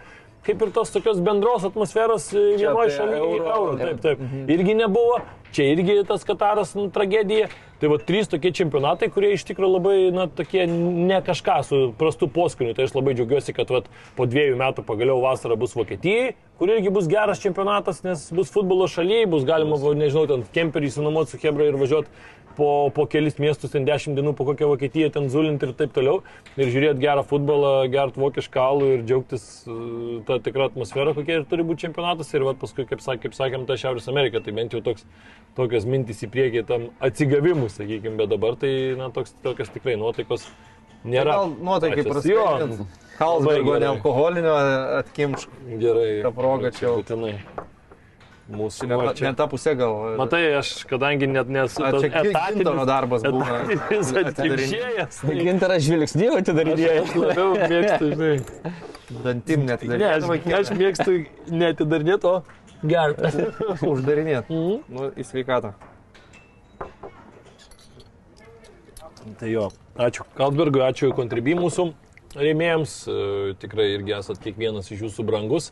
kaip 0.48 0.64
ir 0.64 0.74
tos 0.76 0.94
tokios 0.94 1.20
bendros 1.24 1.68
atmosferos 1.68 2.32
vienoje 2.34 2.96
šalyje. 2.98 3.20
Euro, 3.20 3.52
euro, 3.58 3.76
taip, 3.82 4.02
taip. 4.06 4.24
Mhm. 4.24 4.48
Irgi 4.58 4.78
nebuvo. 4.86 5.20
Čia 5.52 5.68
irgi 5.74 6.00
tas 6.08 6.24
Kataras 6.24 6.76
nu, 6.80 6.88
tragedija. 6.94 7.50
Tai 7.82 7.90
va 7.90 7.98
trys 7.98 8.30
tokie 8.30 8.52
čempionatai, 8.54 9.08
kurie 9.10 9.32
iš 9.34 9.42
tikrųjų 9.50 9.72
labai, 9.74 9.96
na, 10.14 10.28
tokie 10.30 10.68
ne 10.70 11.18
kažką 11.26 11.56
su 11.66 11.80
prastu 11.98 12.28
poskoniu. 12.30 12.76
Tai 12.78 12.86
aš 12.86 12.94
labai 12.94 13.16
džiaugiuosi, 13.18 13.56
kad 13.58 13.74
vat, 13.74 13.88
po 14.14 14.28
dviejų 14.30 14.60
metų 14.60 14.86
pagaliau 14.86 15.18
vasara 15.24 15.58
bus 15.58 15.74
Vokietijai, 15.74 16.36
kur 16.62 16.70
irgi 16.70 16.94
bus 16.94 17.10
geras 17.10 17.42
čempionatas, 17.42 18.04
nes 18.06 18.28
bus 18.38 18.54
futbolo 18.54 18.86
šalyje, 18.86 19.26
bus 19.34 19.48
galima, 19.50 19.82
nežinau, 19.98 20.28
ten 20.30 20.46
kemperį 20.54 20.92
įsinuomoti 20.92 21.34
su 21.34 21.42
Hebra 21.42 21.72
ir 21.72 21.80
važiuoti 21.82 22.14
po, 22.56 22.92
po 22.94 23.06
kelis 23.10 23.40
miestus, 23.42 23.72
ten 23.74 23.86
dešimt 23.88 24.18
dienų 24.18 24.34
po 24.38 24.46
kokią 24.48 24.70
Vokietiją, 24.72 25.10
ten 25.16 25.30
zulinti 25.34 25.68
ir 25.68 25.74
taip 25.78 25.94
toliau. 25.96 26.22
Ir 26.58 26.70
žiūrėti 26.72 27.02
gerą 27.04 27.24
futbolą, 27.28 27.72
gerti 27.92 28.22
vokišką 28.22 28.62
alų 28.62 28.90
ir 28.96 29.06
džiaugtis 29.08 29.46
uh, 29.66 30.20
tą 30.28 30.38
tikrą 30.46 30.70
atmosferą, 30.72 31.16
kokia 31.18 31.40
ir 31.40 31.48
turi 31.50 31.66
būti 31.68 31.88
čempionatas. 31.88 32.32
Ir 32.36 32.46
vat, 32.48 32.60
paskui, 32.62 32.86
kaip, 32.90 33.04
sak, 33.04 33.24
kaip 33.24 33.38
sakėm, 33.38 33.66
ta 33.70 33.80
Šiaurės 33.80 34.10
Amerika, 34.12 34.44
tai 34.44 34.56
bent 34.58 34.76
jau 34.76 34.84
toks, 34.86 35.08
tokios 35.58 35.88
mintys 35.90 36.22
į 36.26 36.32
priekį 36.34 36.66
tam 36.70 36.90
atsigavimui, 37.04 37.71
sakykime, 37.74 38.18
bet 38.20 38.32
dabar 38.32 38.58
tai 38.60 38.74
na, 39.00 39.10
toks, 39.14 39.34
tokios 39.46 39.72
tikrai 39.74 39.98
nuotaikos 40.00 40.48
nėra. 41.06 41.36
Gal 41.36 41.56
nuotaikai 41.58 42.08
prasidėjo. 42.08 42.88
Kalbai, 43.22 43.60
nealkoholinio 43.84 44.56
atkimšk. 45.02 45.60
Gerai. 45.82 46.10
Ta 46.26 46.32
proga 46.34 46.72
čia 46.74 46.88
jau. 46.88 46.96
Būtinai. 47.02 47.36
Mūsų 48.52 48.88
ne, 48.90 48.98
ne, 49.00 49.12
ne 49.24 49.32
ta 49.38 49.46
pusė 49.48 49.74
gal. 49.80 50.16
Matai, 50.20 50.42
aš 50.60 50.72
kadangi 50.90 51.28
net 51.30 51.52
nesu. 51.52 51.84
A, 51.86 51.92
čia 52.02 52.10
etatinis 52.24 52.82
darbas 52.90 53.24
būna. 53.24 53.60
Jis 53.94 54.10
atsikšėjęs. 54.24 55.20
Tai 55.22 55.36
gintaras 55.48 55.86
žvilgsnį 55.86 56.32
atidarinėja. 56.40 57.06
Aš 57.06 57.14
labiau 57.22 57.54
mėgstu, 57.62 58.10
žinai. 58.16 58.34
Dantim 59.22 59.64
net 59.70 59.78
atidarinėti. 59.78 60.02
Ne, 60.02 60.58
aš, 60.58 60.58
aš 60.60 60.74
mėgstu 60.82 61.16
netidarinėti, 61.62 62.34
o 62.34 62.36
gerti. 62.92 63.48
Uždarinėti. 63.94 64.52
Mhm. 64.52 64.84
Nu, 64.98 65.10
į 65.16 65.28
sveikatą. 65.32 65.76
Tai 69.22 69.50
jo, 69.52 69.68
ačiū 70.02 70.26
Kalbergui, 70.38 70.82
ačiū 70.86 71.12
kontribį 71.18 71.58
mūsų 71.60 71.92
rėmėjams. 72.42 72.94
Tikrai 73.62 73.92
irgi 73.98 74.16
esat 74.18 74.42
kiekvienas 74.42 74.90
iš 74.94 75.06
jūsų 75.08 75.26
brangus. 75.28 75.72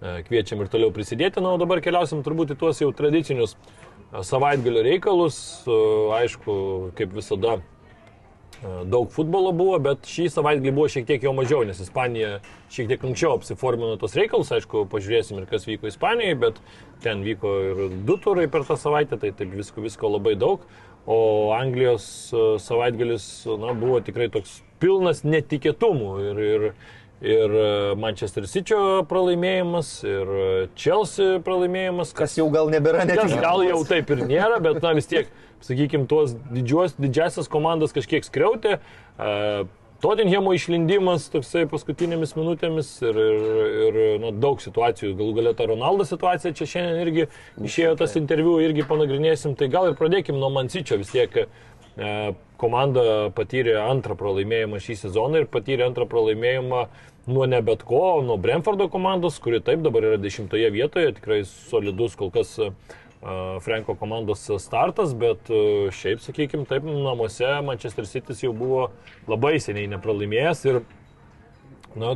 E, 0.00 0.22
kviečiam 0.24 0.62
ir 0.64 0.70
toliau 0.72 0.92
prisidėti. 0.96 1.42
Na, 1.44 1.52
o 1.52 1.60
dabar 1.60 1.82
keliausim 1.84 2.22
turbūt 2.24 2.54
į 2.54 2.60
tuos 2.62 2.78
jau 2.80 2.88
tradicinius 2.96 3.52
e, 3.52 4.22
savaitgalio 4.24 4.84
reikalus. 4.86 5.36
E, 5.68 5.76
aišku, 6.22 6.54
kaip 6.96 7.12
visada, 7.16 7.58
daug 8.60 9.08
futbolo 9.08 9.52
buvo, 9.56 9.78
bet 9.80 10.08
šį 10.08 10.26
savaitgalį 10.34 10.72
buvo 10.76 10.88
šiek 10.92 11.06
tiek 11.08 11.22
jo 11.24 11.30
mažiau, 11.32 11.62
nes 11.64 11.78
Ispanija 11.80 12.42
šiek 12.72 12.90
tiek 12.90 13.04
anksčiau 13.08 13.38
apsiformino 13.38 13.94
tos 14.00 14.16
reikalus. 14.16 14.52
Aišku, 14.56 14.86
pažiūrėsim 14.92 15.40
ir 15.40 15.46
kas 15.48 15.64
vyko 15.68 15.88
Ispanijoje, 15.88 16.36
bet 16.42 16.60
ten 17.04 17.24
vyko 17.24 17.54
ir 17.68 17.80
du 18.08 18.16
turai 18.20 18.48
per 18.52 18.66
tą 18.68 18.76
savaitę, 18.80 19.20
tai 19.20 19.32
taip 19.36 19.52
visko, 19.56 19.84
visko 19.84 20.12
labai 20.12 20.34
daug. 20.36 20.64
O 21.08 21.50
Anglijos 21.56 22.04
savaitgalis 22.62 23.24
na, 23.58 23.72
buvo 23.74 24.02
tikrai 24.04 24.28
toks 24.32 24.60
pilnas 24.80 25.24
netikėtumų 25.24 26.10
ir, 26.28 26.42
ir 26.44 26.66
ir 27.20 27.52
e, 27.52 27.94
Manchester 28.00 28.46
City 28.48 28.76
pralaimėjimas, 29.08 29.92
ir 30.08 30.30
e, 30.32 30.46
Chelsea 30.78 31.40
pralaimėjimas. 31.44 32.14
Kas 32.16 32.36
jau 32.38 32.48
gal 32.52 32.72
nebėra 32.72 33.04
net. 33.04 33.20
Kas 33.20 33.36
gal 33.40 33.64
jau 33.66 33.82
taip 33.88 34.10
ir 34.14 34.24
nėra, 34.24 34.60
bet 34.64 34.80
na 34.84 34.94
vis 34.96 35.08
tiek, 35.10 35.28
sakykime, 35.64 36.08
tuos 36.10 36.32
didžios, 36.48 36.96
didžiasias 37.00 37.50
komandas 37.52 37.92
kažkiek 37.96 38.24
skriautė. 38.24 38.78
Uh, 39.20 39.66
Tottenhamo 40.00 40.54
išlindimas 40.56 41.26
toksai 41.28 41.66
paskutinėmis 41.68 42.30
minutėmis 42.32 42.88
ir, 43.04 43.18
ir, 43.20 43.48
ir 43.84 43.98
na, 44.22 44.30
daug 44.32 44.62
situacijų. 44.64 45.12
Galų 45.18 45.34
galę 45.36 45.52
ta 45.58 45.66
Ronaldo 45.68 46.06
situacija 46.08 46.54
čia 46.56 46.68
šiandien 46.72 47.00
irgi 47.02 47.26
išėjo 47.68 47.98
tas 48.00 48.16
interviu, 48.16 48.54
irgi 48.64 48.86
panagrinėsim. 48.88 49.58
Tai 49.60 49.68
gal 49.72 49.90
ir 49.90 49.98
pradėkim 49.98 50.40
nuo 50.40 50.48
Mansičio 50.54 50.96
vis 51.02 51.12
tiek. 51.12 51.36
E, 52.00 52.14
komanda 52.60 53.02
patyrė 53.36 53.76
antrą 53.82 54.16
pralaimėjimą 54.16 54.80
šį 54.80 54.96
sezoną 55.02 55.42
ir 55.42 55.50
patyrė 55.52 55.88
antrą 55.90 56.06
pralaimėjimą 56.08 56.86
nuo 57.28 57.46
ne 57.50 57.60
bet 57.64 57.84
ko, 57.84 58.22
nuo 58.24 58.38
Brentfordo 58.40 58.88
komandos, 58.88 59.36
kuri 59.42 59.60
taip 59.64 59.84
dabar 59.84 60.06
yra 60.12 60.20
dešimtoje 60.20 60.70
vietoje, 60.72 61.12
tikrai 61.18 61.42
solidus 61.48 62.16
kol 62.16 62.32
kas 62.32 62.56
Franko 63.60 63.94
komandos 64.00 64.46
startas, 64.62 65.12
bet 65.12 65.50
šiaip, 65.92 66.22
sakykime, 66.24 66.64
taip, 66.68 66.86
namuose 66.88 67.50
Manchester 67.66 68.08
City 68.08 68.32
jau 68.46 68.54
buvo 68.56 68.86
labai 69.28 69.58
seniai 69.60 69.90
nepralaimėjęs 69.92 70.62
ir 70.70 70.80
na, 72.00 72.14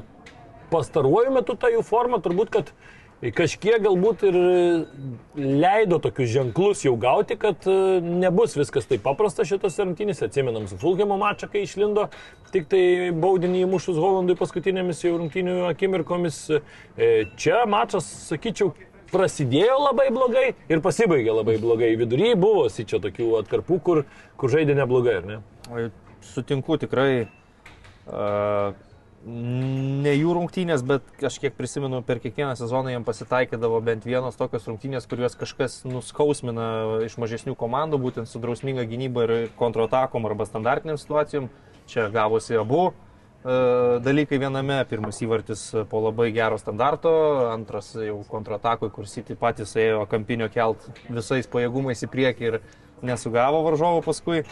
pastaruoju 0.73 1.35
metu 1.35 1.59
ta 1.61 1.69
jų 1.73 1.83
forma 1.85 2.23
turbūt, 2.25 2.53
kad 2.55 2.73
kažkiek 3.37 3.81
galbūt 3.85 4.25
ir 4.29 4.37
leido 5.37 5.99
tokius 6.03 6.33
ženklus 6.33 6.83
jau 6.85 6.95
gauti, 7.01 7.37
kad 7.41 7.69
nebus 8.05 8.57
viskas 8.59 8.89
taip 8.89 9.05
paprasta 9.05 9.47
šitos 9.49 9.79
rungtynėse. 9.81 10.27
Atsimenam 10.29 10.67
su 10.69 10.77
Fulgimo 10.81 11.17
mačą, 11.21 11.49
kai 11.53 11.65
išlindo, 11.65 12.09
tik 12.53 12.69
tai 12.73 13.13
baudinį 13.17 13.65
įmušus 13.65 14.01
Holandui 14.01 14.37
paskutinėmis 14.41 15.05
jau 15.07 15.15
rungtynių 15.17 15.63
akimirkomis. 15.71 16.43
E, 16.53 17.13
čia 17.41 17.63
mačas, 17.71 18.09
sakyčiau, 18.29 18.75
prasidėjo 19.15 19.77
labai 19.81 20.09
blogai 20.15 20.47
ir 20.69 20.83
pasibaigė 20.85 21.37
labai 21.37 21.59
blogai. 21.63 21.93
Vidury 22.01 22.35
buvo 22.39 22.67
čia 22.75 23.01
tokių 23.03 23.31
atkarpų, 23.43 23.79
kur, 23.85 24.03
kur 24.41 24.53
žaidė 24.53 24.77
neblogai, 24.81 25.21
ar 25.23 25.31
ne? 25.31 25.87
Sutinku 26.35 26.79
tikrai. 26.81 27.29
Uh, 28.05 28.75
ne 29.25 30.13
jų 30.13 30.35
rungtynės, 30.37 30.83
bet 30.85 31.07
kažkiek 31.17 31.55
prisimenu, 31.57 32.03
per 32.05 32.21
kiekvieną 32.21 32.53
sezoną 32.61 32.93
jiems 32.93 33.07
pasitaikydavo 33.09 33.79
bent 33.85 34.05
vienos 34.05 34.37
tokios 34.37 34.69
rungtynės, 34.69 35.09
kuriuos 35.09 35.39
kažkas 35.41 35.79
nuskausmina 35.89 36.67
iš 37.07 37.17
mažesnių 37.23 37.57
komandų, 37.57 38.03
būtent 38.03 38.29
su 38.29 38.43
drausminga 38.43 38.85
gynyba 38.91 39.25
ir 39.25 39.35
kontratakom 39.57 40.29
arba 40.29 40.45
standartiniam 40.51 41.01
situacijom. 41.01 41.49
Čia 41.89 42.11
gavosi 42.13 42.57
abu 42.57 42.91
E, 42.93 43.04
dalykai 43.45 44.39
viename. 44.41 44.79
Pirmas 44.89 45.21
įvartis 45.21 45.67
po 45.91 46.01
labai 46.07 46.31
gero 46.33 46.57
standarto, 46.61 47.13
antras 47.53 47.93
jau 47.95 48.23
kontratakui, 48.31 48.89
kur 48.95 49.09
City 49.11 49.37
patys 49.37 49.77
ėjo 49.77 50.07
kampinio 50.09 50.49
kelt 50.53 50.87
visais 51.11 51.49
pajėgumais 51.53 52.05
į 52.07 52.09
priekį 52.13 52.49
ir 52.49 52.61
nesugavo 53.05 53.61
varžovo 53.67 54.01
paskui. 54.07 54.45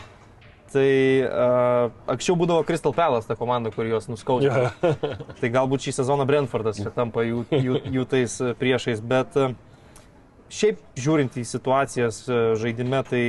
Tai 0.72 0.88
uh, 1.26 1.90
anksčiau 2.08 2.36
būdavo 2.40 2.64
Crystal 2.64 2.94
Palace 2.96 3.28
ta 3.28 3.36
komanda, 3.36 3.68
kur 3.74 3.84
juos 3.84 4.08
nuskaudė. 4.08 4.48
Yeah. 4.48 5.02
tai 5.40 5.50
galbūt 5.52 5.84
šį 5.84 5.98
sezoną 5.98 6.24
Brentfordas 6.28 6.80
čia 6.80 6.92
tampa 6.94 7.26
jų, 7.26 7.42
jų, 7.52 7.80
jų 7.92 8.04
tais 8.08 8.38
priešais, 8.60 9.02
bet 9.04 9.36
uh, 9.36 9.52
šiaip 10.52 10.80
žiūrint 10.96 11.36
į 11.36 11.44
situacijas 11.48 12.24
žaidime, 12.60 13.02
tai 13.08 13.24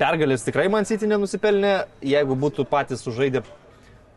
pergalės 0.00 0.46
tikrai 0.46 0.66
man 0.72 0.88
City 0.88 1.06
nenusipelnė, 1.10 1.74
jeigu 2.02 2.38
būtų 2.38 2.66
patys 2.70 3.06
sužaidę 3.06 3.44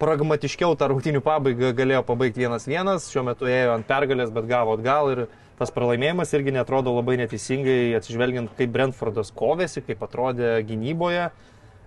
pragmatiškiau 0.04 0.76
tą 0.80 0.92
rungtinių 0.92 1.24
pabaigą 1.24 1.72
galėjo 1.78 2.04
pabaigti 2.08 2.44
1-1, 2.44 3.00
šiuo 3.08 3.24
metu 3.30 3.48
ėjo 3.48 3.78
ant 3.78 3.88
pergalės, 3.88 4.34
bet 4.36 4.50
gavo 4.50 4.76
atgal 4.78 5.14
ir 5.14 5.24
tas 5.60 5.72
pralaimėjimas 5.72 6.34
irgi 6.36 6.54
netrodo 6.58 6.92
labai 6.98 7.16
neteisingai, 7.22 7.96
atsižvelgiant, 8.00 8.52
kaip 8.58 8.74
Brentfordas 8.74 9.32
kovėsi, 9.36 9.84
kaip 9.86 10.04
atrodė 10.04 10.58
gynyboje. 10.68 11.32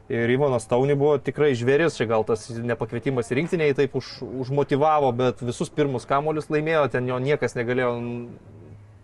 Ir 0.06 0.30
Ivanas 0.30 0.68
Tauni 0.70 0.94
buvo 0.94 1.16
tikrai 1.18 1.50
žvėris, 1.58 1.96
čia 1.99 2.06
gal 2.06 2.23
tas 2.26 2.44
nepakvietimas 2.54 3.32
rinktiniai 3.35 3.75
taip 3.75 3.96
už, 3.99 4.20
užmotivavo, 4.23 5.11
bet 5.18 5.42
visus 5.42 5.73
pirmus 5.75 6.06
kamolius 6.06 6.46
laimėjo, 6.46 6.85
ten 6.92 7.11
jo 7.11 7.18
niekas 7.18 7.58
negalėjo 7.58 7.90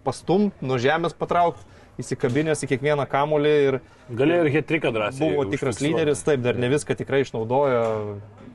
pastumti, 0.06 0.62
nuo 0.62 0.78
žemės 0.82 1.16
patraukti, 1.18 1.66
įsikabinęs 1.98 2.62
į 2.62 2.70
kiekvieną 2.70 3.08
kamolį 3.10 3.56
ir... 3.66 3.80
Galėjo 4.14 4.46
ir 4.46 4.52
hetriką 4.60 4.94
drąsiai. 4.94 5.26
Buvo 5.26 5.48
tikras 5.50 5.82
lyderis, 5.82 6.22
taip, 6.26 6.46
dar 6.46 6.58
ne 6.58 6.70
viską 6.70 6.94
tikrai 7.02 7.24
išnaudojo, 7.26 7.82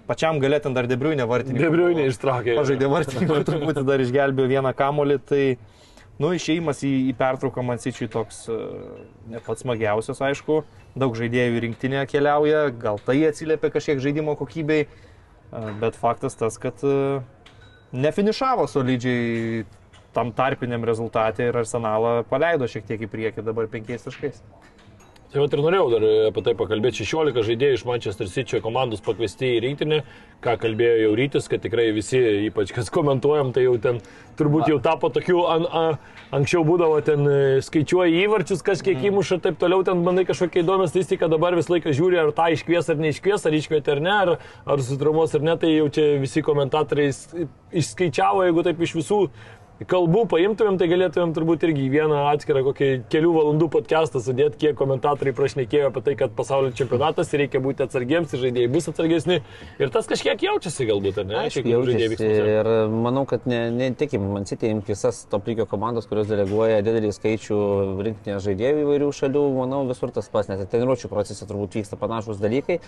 pačiam 0.08 0.40
galėtum 0.42 0.76
dar 0.76 0.88
Debriuinė 0.90 1.28
vartininką. 1.30 1.64
Debriuinė 1.68 2.08
ištraukė. 2.12 2.56
Pažaidė 2.58 2.90
vartininką, 2.92 3.42
truputį 3.48 3.84
dar 3.88 4.04
išgelbėjo 4.04 4.52
vieną 4.54 4.74
kamolį, 4.78 5.18
tai, 5.30 5.44
nu, 6.22 6.32
išėjimas 6.38 6.84
į, 6.88 6.94
į 7.12 7.16
pertrauką 7.20 7.66
man 7.66 7.82
sičiui 7.84 8.10
toks 8.14 8.46
e, 8.52 8.60
ne 9.34 9.42
pats 9.46 9.66
smagiausias, 9.66 10.22
aišku, 10.30 10.62
daug 10.98 11.18
žaidėjų 11.20 11.64
rinktinė 11.68 12.06
keliauja, 12.10 12.68
gal 12.82 13.02
tai 13.04 13.20
atsiliepia 13.30 13.74
kažkiek 13.76 14.04
žaidimo 14.04 14.38
kokybei, 14.40 14.88
e, 14.88 15.66
bet 15.84 16.00
faktas 16.00 16.40
tas, 16.40 16.60
kad 16.62 16.82
e, 16.88 17.20
nefinišavo 17.96 18.68
solidžiai 18.72 19.66
tam 20.18 20.32
tarpiniam 20.34 20.86
rezultatė 20.88 21.52
ir 21.52 21.60
arsenalą 21.60 22.24
paleido 22.30 22.68
šiek 22.70 22.88
tiek 22.88 23.04
į 23.06 23.12
priekį 23.12 23.46
dabar 23.46 23.70
penkiais 23.70 24.08
taškais. 24.08 24.42
Tai 25.28 25.42
vat 25.44 25.52
ir 25.52 25.60
norėjau 25.60 25.88
dar 25.92 26.04
apie 26.30 26.42
tai 26.46 26.54
pakalbėti. 26.56 27.04
16 27.04 27.44
žaidėjų 27.50 27.76
iš 27.76 27.82
Manchester 27.88 28.30
City 28.32 28.62
komandos 28.64 29.02
pakviesti 29.04 29.50
į 29.58 29.64
rinktinį, 29.66 29.98
ką 30.40 30.54
kalbėjo 30.62 31.02
jau 31.02 31.10
rytis, 31.20 31.50
kad 31.52 31.60
tikrai 31.66 31.90
visi, 31.92 32.22
ypač 32.48 32.72
kas 32.72 32.88
komentuojam, 32.96 33.52
tai 33.52 33.66
jau 33.66 33.74
ten 33.84 34.00
turbūt 34.40 34.70
jau 34.72 34.78
tapo 34.84 35.10
tokių, 35.12 35.42
an, 35.52 35.68
a, 35.68 35.84
anksčiau 36.38 36.64
būdavo 36.68 37.02
ten 37.04 37.28
e, 37.28 37.38
skaičiuoja 37.66 38.22
įvarčius, 38.24 38.64
kas 38.64 38.84
kiek 38.86 39.02
mm. 39.02 39.10
įmuša 39.10 39.40
ir 39.40 39.44
taip 39.50 39.60
toliau, 39.60 39.84
ten 39.84 40.06
bandai 40.06 40.24
kažkokią 40.30 40.64
įdomią 40.64 40.88
statistiką, 40.94 41.28
dabar 41.34 41.58
visą 41.60 41.76
laiką 41.76 41.92
žiūri, 41.98 42.22
ar 42.22 42.32
tą 42.38 42.48
iškvies 42.56 42.92
ar 42.94 43.04
neiškvies, 43.04 43.48
ar 43.50 43.60
iškvietė 43.60 43.98
ar 43.98 44.04
ne, 44.08 44.16
ar, 44.16 44.34
ar 44.64 44.84
susitraumos 44.84 45.36
ar 45.36 45.44
ne, 45.44 45.58
tai 45.60 45.74
jau 45.74 45.90
čia 45.98 46.08
visi 46.22 46.46
komentatoriai 46.46 47.12
išskaičiavo, 47.84 48.46
jeigu 48.48 48.64
taip 48.70 48.86
iš 48.86 48.96
visų 49.02 49.22
kalbų 49.86 50.24
paimtumėm, 50.32 50.78
tai 50.80 50.88
galėtumėm 50.90 51.34
turbūt 51.36 51.64
irgi 51.68 51.86
vieną 51.94 52.24
atskirą 52.32 52.64
kokį 52.66 52.88
kelių 53.14 53.34
valandų 53.36 53.68
podcastą 53.76 54.22
sudėti, 54.24 54.58
kiek 54.64 54.78
komentatoriai 54.80 55.36
prašnekėjo 55.38 55.92
apie 55.92 56.02
tai, 56.08 56.16
kad 56.18 56.34
pasaulio 56.38 56.72
čempionatas 56.74 57.30
reikia 57.38 57.62
būti 57.62 57.86
atsargiems 57.86 58.34
ir 58.34 58.42
žaidėjai 58.48 58.72
bus 58.74 58.90
atsargesni. 58.90 59.38
Ir 59.78 59.92
tas 59.94 60.10
kažkiek 60.10 60.42
jaučiasi 60.48 60.88
galbūt, 60.90 61.20
ar 61.22 61.28
ne? 61.30 61.38
Aišku, 61.44 61.70
jaučiasi. 61.70 62.30
Ir 62.58 62.72
manau, 62.90 63.28
kad 63.30 63.46
ne, 63.50 63.68
ne 63.76 63.92
tikim, 63.98 64.26
man 64.34 64.50
sitėjim 64.50 64.82
visas 64.88 65.22
top 65.30 65.46
lygio 65.52 65.68
komandos, 65.70 66.10
kurios 66.10 66.26
deleguoja 66.32 66.82
didelį 66.86 67.14
skaičių 67.14 67.60
rinktinės 68.08 68.48
žaidėjų 68.48 68.82
įvairių 68.88 69.12
šalių, 69.20 69.46
manau, 69.60 69.84
visur 69.92 70.14
tas 70.16 70.32
pats, 70.34 70.50
net 70.50 70.66
treniruočio 70.72 71.12
procese 71.14 71.46
turbūt 71.46 71.78
vyksta 71.78 72.02
panašus 72.02 72.42
dalykai, 72.42 72.80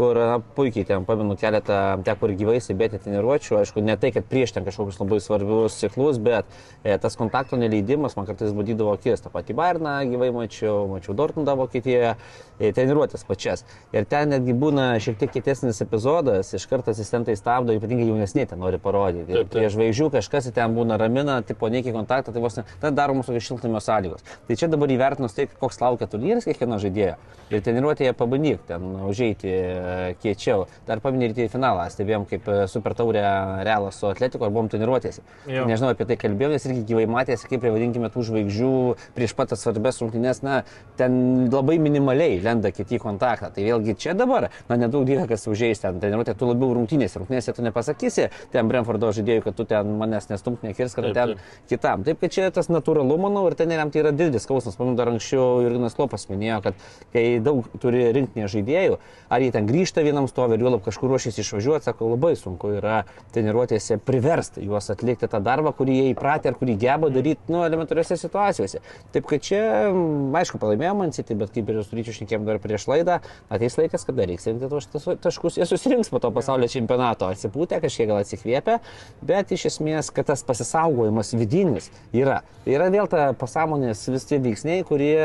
kur 0.00 0.16
na, 0.16 0.40
puikiai 0.56 0.88
ten 0.88 1.04
pamenu 1.04 1.36
keletą, 1.40 2.00
teko 2.06 2.30
ir 2.30 2.36
gyvai 2.40 2.58
stebėti 2.64 3.02
treniruočių, 3.04 3.60
aišku, 3.60 3.84
ne 3.84 3.98
tai, 4.00 4.14
kad 4.16 4.24
prieš 4.30 4.56
ten 4.56 4.64
kažkokius 4.64 5.00
labai 5.02 5.20
svarbius 5.20 5.76
ciklus, 5.82 6.20
bet 6.22 6.29
bet 6.30 6.60
e, 6.84 6.96
tas 7.02 7.16
kontakto 7.18 7.58
neleidimas 7.60 8.16
man 8.18 8.28
kartais 8.28 8.54
badydavo 8.56 8.94
akis. 8.96 9.22
Ta 9.24 9.32
pati 9.32 9.56
Bairna 9.56 9.98
gyvai 10.08 10.30
mačiau, 10.34 10.86
mačiau 10.90 11.16
Dortmundą 11.18 11.56
Vokietijoje, 11.58 12.14
e, 12.58 12.72
treniruotės 12.76 13.26
pačias. 13.28 13.64
Ir 13.94 14.06
ten 14.10 14.32
netgi 14.34 14.54
būna 14.56 14.92
šiek 15.02 15.18
tiek 15.20 15.32
kitesnis 15.34 15.82
epizodas, 15.84 16.52
iš 16.56 16.66
karto 16.70 16.94
asistentai 16.94 17.36
stabdo, 17.38 17.74
ypatingai 17.76 18.08
jaunesnė 18.08 18.46
ten 18.52 18.62
nori 18.62 18.80
parodyti. 18.82 19.28
Taip, 19.32 19.50
taip. 19.50 19.56
Prie 19.56 19.72
žvaigždžių 19.74 20.10
kažkas 20.16 20.50
ten 20.54 20.76
būna 20.76 20.98
ramina, 21.00 21.40
tipo 21.46 21.68
neiki 21.72 21.94
kontaktą, 21.94 22.34
tai 22.34 22.44
vos 22.44 22.58
ne, 22.58 22.66
tada 22.80 22.94
daromos 23.02 23.28
tokios 23.30 23.46
šiltnamio 23.48 23.82
sąlygos. 23.84 24.24
Tai 24.48 24.58
čia 24.60 24.70
dabar 24.70 24.92
įvertinus 24.92 25.36
tai, 25.36 25.48
koks 25.60 25.80
laukia 25.82 26.08
turnyras 26.10 26.48
kiekvieno 26.48 26.78
žaidėjo. 26.82 27.16
Ir 27.50 27.64
treniruotėje 27.66 28.14
pabandyk 28.14 28.62
ten 28.68 28.84
užeiti 29.08 29.50
e, 29.50 30.14
kiečiau. 30.22 30.66
Dar 30.86 31.02
paminėti 31.02 31.46
į 31.46 31.50
finalą, 31.52 31.88
stebėjom 31.90 32.26
kaip 32.30 32.46
super 32.70 32.94
taurė 32.98 33.24
realas 33.66 33.98
su 33.98 34.06
atletiko 34.10 34.46
ir 34.46 34.54
buvom 34.54 34.70
treniruotėsi. 34.70 35.24
Nežinau 35.48 35.90
apie 35.94 36.06
tai 36.06 36.19
kalbėjom, 36.20 36.54
nes 36.54 36.66
irgi 36.68 36.84
gyvai 36.90 37.06
matėsi, 37.10 37.48
kaip, 37.50 37.64
vadinkime, 37.64 38.10
tų 38.12 38.24
žvaigždžių 38.28 38.72
prieš 39.16 39.34
pat 39.38 39.52
tas 39.54 39.64
svarbės 39.64 40.00
rungtynės, 40.02 40.42
na, 40.46 40.60
ten 41.00 41.48
labai 41.52 41.78
minimaliai 41.82 42.38
lenda 42.44 42.72
kiti 42.74 42.98
į 42.98 43.02
kontaktą. 43.02 43.50
Tai 43.54 43.64
vėlgi 43.66 43.96
čia 44.00 44.14
dabar, 44.18 44.50
na, 44.68 44.78
nedaug 44.80 45.06
dievė, 45.08 45.26
kas 45.30 45.46
užėjęs 45.50 45.84
ten 45.84 46.00
treniruotė, 46.02 46.36
tu 46.38 46.48
labiau 46.50 46.74
rungtynėse, 46.78 47.20
rungtynėse 47.20 47.54
tu 47.56 47.64
nepasakysi, 47.66 48.28
ten 48.52 48.70
Brentfordo 48.70 49.12
žaidėjų, 49.16 49.44
kad 49.48 49.58
tu 49.58 49.66
ten 49.70 49.94
manęs 50.00 50.30
nestumt 50.30 50.64
nekirs, 50.66 50.96
kad 50.98 51.10
ten 51.16 51.36
kitam. 51.70 52.04
Taip, 52.06 52.20
kad 52.22 52.34
čia 52.34 52.50
tas 52.54 52.70
natūralu, 52.72 53.16
manau, 53.20 53.46
ir 53.48 53.56
treneriam 53.58 53.92
tai 53.92 54.04
yra 54.04 54.14
didelis 54.14 54.46
skausmas. 54.46 54.78
Manau, 54.80 54.96
dar 54.98 55.10
anksčiau 55.12 55.60
Jurginas 55.64 55.98
Lopas 55.98 56.28
minėjo, 56.30 56.60
kad 56.68 56.84
kai 57.14 57.24
daug 57.44 57.66
turi 57.82 58.06
rinktinė 58.14 58.48
žaidėjų, 58.50 58.98
ar 59.30 59.44
jie 59.44 59.50
ten 59.54 59.68
grįžta 59.68 60.04
vienam 60.06 60.28
stovi 60.30 60.56
ir 60.56 60.64
juolab 60.64 60.84
kažkur 60.84 61.12
ruošiasi 61.12 61.44
išvažiuoti, 61.44 61.88
sako, 61.88 62.12
labai 62.14 62.34
sunku 62.38 62.74
yra 62.78 63.02
treniruotėse 63.34 63.98
priversti 64.06 64.64
juos 64.66 64.90
atlikti 64.92 65.28
tą 65.30 65.42
darbą, 65.44 65.72
kurį 65.76 65.98
jie 65.98 66.09
įpratę 66.14 66.50
ir 66.50 66.58
kurį 66.60 66.76
geba 66.80 67.10
daryti, 67.12 67.50
nu, 67.52 67.62
elementariuose 67.66 68.18
situacijose. 68.20 68.80
Taip 69.14 69.28
kad 69.30 69.44
čia, 69.46 69.60
m, 69.90 70.30
aišku, 70.40 70.60
pralaimėjo 70.62 70.94
Man 70.98 71.14
City, 71.16 71.36
bet 71.38 71.52
kaip 71.54 71.70
ir 71.72 71.80
su 71.86 71.96
ryčiu 71.96 72.14
šnekėjom 72.18 72.46
dar 72.48 72.60
prieš 72.62 72.86
laidą, 72.90 73.20
ateis 73.52 73.78
laikas, 73.80 74.06
kada 74.08 74.26
reiks 74.28 74.48
rinkti 74.50 74.70
tuos 74.70 74.88
taškus, 75.22 75.58
jie 75.60 75.68
susirinks 75.68 76.12
po 76.12 76.20
to 76.22 76.32
pasaulio 76.34 76.68
čempionato, 76.70 77.30
atsipūtę, 77.30 77.80
kažkiek 77.84 78.10
gal 78.10 78.22
atsikvėpę, 78.22 78.78
bet 79.26 79.54
iš 79.56 79.68
esmės, 79.72 80.12
kad 80.14 80.30
tas 80.30 80.44
pasisaugojimas 80.46 81.34
vidinis 81.36 81.90
yra. 82.16 82.40
Yra 82.68 82.90
vėl 82.92 83.08
ta 83.10 83.30
pasąmonės 83.38 84.02
vis 84.12 84.26
tie 84.28 84.40
veiksniai, 84.42 84.84
kurie, 84.86 85.16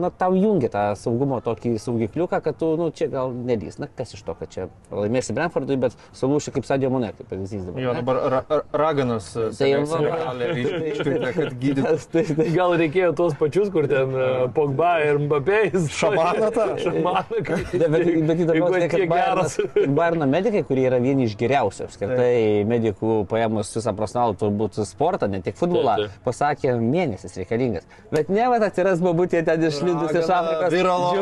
na, 0.00 0.10
tau 0.10 0.36
jungia 0.38 0.70
tą 0.72 0.84
saugumo 0.98 1.40
tokį 1.44 1.74
saugikliuką, 1.82 2.40
kad 2.44 2.56
tu, 2.60 2.70
nu, 2.80 2.88
čia 2.94 3.10
gal 3.12 3.32
nedys. 3.32 3.78
Na, 3.82 3.90
kas 3.98 4.14
iš 4.16 4.24
to, 4.26 4.34
kad 4.38 4.52
čia 4.52 4.68
laimėsi 4.90 5.36
Brentfordui, 5.36 5.76
bet 5.80 5.96
sulūši 6.16 6.54
kaip 6.56 6.66
Sadio 6.68 6.90
Mone, 6.92 7.12
kaip 7.18 7.28
pavyzdys 7.30 7.66
dabar. 7.68 7.82
Jo, 7.82 7.94
dabar 7.98 8.20
ra 8.34 8.42
ra 8.48 8.60
raganas. 8.82 9.30
Tai 9.58 9.68
jau 9.70 9.82
iškvietė, 10.36 11.32
kad 11.36 11.54
gydytų. 11.62 11.94
Tai, 12.12 12.24
tai, 12.38 12.46
Gal 12.54 12.74
reikėjo 12.80 13.12
tuos 13.18 13.34
pačius, 13.38 13.70
kur 13.74 13.88
ten 13.90 14.12
e, 14.14 14.28
Pogba 14.54 14.94
ir 15.04 15.20
Mbappé. 15.22 15.60
Šamaną 15.98 16.50
tą? 16.54 16.66
Šamaną. 16.82 17.40
bet, 17.72 18.06
bet 18.28 18.42
įdomu, 18.44 18.70
kad 18.92 19.04
geras. 19.12 19.58
Bayerno 19.98 20.28
medikai, 20.30 20.62
kurie 20.68 20.86
yra 20.90 21.00
vieni 21.02 21.28
iš 21.28 21.36
geriausių 21.40 21.86
apskritai 21.88 22.64
medikų 22.68 23.22
paėmus 23.30 23.72
visą 23.76 23.94
profesionalų 23.96 24.38
turbūt 24.42 24.80
sportą, 24.88 25.28
ne 25.30 25.40
tik 25.44 25.58
futbolą, 25.58 26.08
pasakė, 26.26 26.74
mėnesis 26.82 27.38
reikalingas. 27.40 27.88
Bet 28.12 28.30
ne, 28.32 28.46
va, 28.50 28.60
atsiras 28.68 29.02
babutė 29.04 29.42
ten 29.46 29.64
išlindus 29.68 30.14
iš 30.16 30.32
Afrikos. 30.34 30.72
Viralo. 30.74 31.12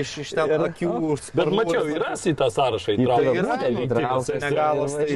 Iš, 0.00 0.14
iš 0.24 0.34
ten 0.36 0.66
akių. 0.68 0.94
Bet 1.36 1.52
mačiau, 1.54 1.84
yra 1.94 2.14
į 2.14 2.34
tą 2.38 2.50
sąrašą 2.54 2.96
įtrauktas. 2.98 4.30
yra, 4.44 4.64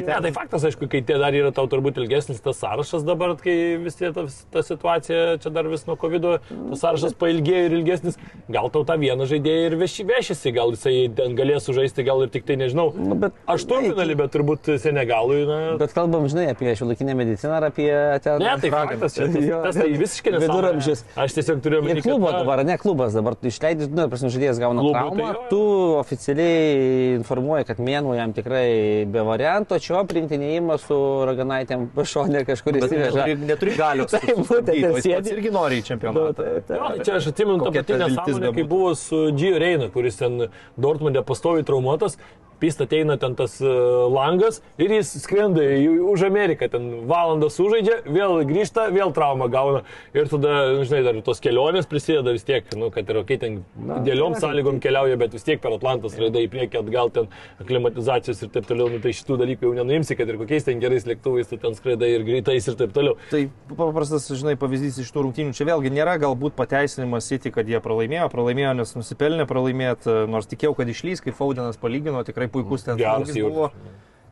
Ne, 0.09 0.17
tai 0.23 0.31
faktas, 0.35 0.65
aišku, 0.69 0.87
kai 0.91 1.01
tie 1.05 1.17
dar 1.21 1.35
yra 1.35 1.51
tau 1.55 1.67
turbūt 1.69 1.99
ilgesnis 2.01 2.41
tas 2.43 2.57
sąrašas 2.59 2.68
dabar, 3.05 3.35
kai 3.41 3.77
vis 3.81 3.95
tiek 3.99 4.13
ta, 4.13 4.25
ta 4.53 4.61
situacija 4.65 5.37
čia 5.41 5.49
dar 5.53 5.67
vis 5.71 5.85
nuo 5.87 5.95
COVID, 5.99 6.27
tas 6.71 6.81
sąrašas 6.83 7.15
pailgėjo 7.19 7.65
ir 7.69 7.75
ilgesnis, 7.79 8.17
gal 8.51 8.69
tau 8.73 8.83
tą 8.87 8.97
vieną 9.01 9.25
žaidėją 9.29 9.69
ir 9.71 9.75
veši, 9.79 10.05
vešiasi, 10.09 10.53
gal 10.55 10.73
jisai 10.75 10.95
ten 11.17 11.35
galės 11.37 11.65
sužaisti, 11.69 12.05
gal 12.07 12.23
ir 12.25 12.29
tik 12.33 12.45
tai 12.45 12.57
nežinau. 12.61 12.89
Nu, 12.95 13.15
bet- 13.19 13.33
Aštuntfinalį, 13.49 14.15
bet 14.19 14.33
turbūt 14.35 14.71
Senegalui, 14.79 15.41
na. 15.49 15.59
Bet 15.81 15.93
kalbam, 15.95 16.27
žinai, 16.29 16.49
apie 16.53 16.75
šiuolaikinę 16.77 17.15
mediciną 17.17 17.57
ar 17.59 17.69
apie 17.71 17.89
ten... 18.23 18.39
Ne, 18.43 18.55
tai 18.61 18.71
faktas, 18.73 19.17
čia 19.17 19.27
tas, 19.29 19.47
Jo, 19.49 19.61
tas 19.65 19.77
tai 19.79 19.89
visiškai 19.97 20.35
nesąmonė. 20.35 20.49
Viduramžius. 20.49 21.03
Aš 21.17 21.35
tiesiog 21.37 21.61
omeny, 21.79 22.01
klubo 22.05 22.27
kad, 22.29 22.33
na, 22.35 22.39
dabar, 22.43 22.63
ne 22.67 22.75
klubas 22.81 23.15
dabar, 23.17 23.35
tu 23.39 23.49
išleidai, 23.49 23.87
nu, 23.89 24.05
prasme, 24.11 24.29
žaidėjas 24.33 24.59
gauna 24.61 24.83
Klubui 24.83 24.97
traumą, 24.99 25.15
tai 25.15 25.39
jo, 25.39 25.45
tu 25.49 25.61
oficialiai 25.99 27.15
informuoji, 27.17 27.65
kad 27.69 27.81
mėnuo 27.83 28.15
jam 28.17 28.33
tikrai 28.35 29.05
be 29.09 29.23
varianto, 29.25 29.79
čia 29.81 30.03
priimtinėjimas 30.09 30.85
su 30.87 30.97
raganaitėm 31.29 31.87
pašonė 31.95 32.43
kažkur 32.49 32.79
įsiveža. 32.79 33.23
neturi, 33.25 33.47
neturi 33.49 33.77
galios. 33.77 34.11
Taip, 34.15 34.43
būtent, 34.49 34.99
sėdi. 35.05 35.33
irgi 35.37 35.53
nori 35.55 35.79
į 35.81 35.87
čempionatą. 35.91 36.49
Jo, 36.49 36.65
tai 36.67 36.99
čia 37.05 37.15
aš 37.19 37.31
atsimenu 37.33 37.61
tą 37.63 37.71
ta 37.71 37.79
viltis 37.79 38.03
nesąmonę, 38.03 38.53
kai 38.57 38.67
buvo 38.73 38.91
su 38.99 39.23
Gio 39.39 39.61
Reina, 39.61 39.89
kuris 39.93 40.19
ten 40.21 40.49
Dortmundė 40.79 41.23
pastovi 41.27 41.65
traumuotas, 41.67 42.17
pista 42.59 42.85
ateina 42.87 43.17
ten 43.19 43.35
tas 43.39 43.57
e, 43.61 43.69
langas 44.11 44.61
ir 44.81 44.91
jis 44.93 45.11
skrenda 45.23 45.63
už 46.11 46.25
Ameriką, 46.27 46.69
ten 46.71 46.87
valandą 47.09 47.49
sužaidžia, 47.53 48.01
vėl 48.07 48.43
grįžta, 48.49 48.89
vėl 48.93 49.13
traumą 49.15 49.49
gauna 49.51 49.83
ir 50.13 50.29
tada, 50.31 50.55
žinai, 50.83 51.01
dar 51.07 51.21
tos 51.25 51.41
kelionės 51.43 51.89
prisideda 51.89 52.33
vis 52.35 52.45
tiek, 52.47 52.67
nu, 52.79 52.91
kad 52.93 53.09
ir 53.09 53.21
kai 53.29 53.39
ten 53.41 53.59
dėliom 53.77 54.37
sąlygom 54.39 54.81
keliauja, 54.83 55.17
bet 55.19 55.35
vis 55.37 55.47
tiek 55.47 55.61
per 55.63 55.75
Atlantas 55.77 56.17
raida 56.19 56.43
į 56.43 56.49
priekį 56.51 56.81
atgal 56.83 57.13
ten 57.15 57.29
aklimatizacijos 57.63 58.43
ir 58.45 58.53
taip 58.53 58.67
toliau, 58.69 58.89
nu, 58.91 59.01
tai 59.03 59.13
šitų 59.15 59.39
dalykų 59.43 59.69
jau 59.69 59.75
nenuimsi, 59.79 60.17
kad 60.19 60.29
ir 60.29 60.39
kokiais 60.41 60.67
ten 60.67 60.81
gerais 60.83 61.07
lėktuvais 61.09 61.49
tu 61.49 61.59
ten 61.61 61.77
skraidai 61.77 62.11
ir 62.17 62.25
greitais 62.27 62.67
ir 62.69 62.77
taip 62.79 62.93
toliau. 62.95 63.17
Tai 63.31 63.45
paprastas, 63.71 64.27
žinai, 64.29 64.55
pavyzdys 64.59 64.99
iš 65.03 65.11
tų 65.13 65.27
rungtynių. 65.27 65.55
Čia 65.57 65.69
vėlgi 65.71 65.93
nėra 65.93 66.17
galbūt 66.21 66.57
pateisinimas 66.59 67.29
City, 67.29 67.53
kad 67.53 67.69
jie 67.69 67.81
pralaimėjo, 67.83 68.29
pralaimėjo, 68.33 68.75
nes 68.81 68.95
nusipelnė 68.97 69.47
pralaimėti, 69.49 70.13
nors 70.31 70.49
tikėjau, 70.49 70.75
kad 70.77 70.91
išlys, 70.91 71.23
kai 71.23 71.35
Faudenas 71.35 71.79
palygino, 71.81 72.23
tikrai 72.27 72.48
puikus 72.53 72.85
ten 72.87 72.99
Geras 72.99 73.33
buvo. 73.35 73.71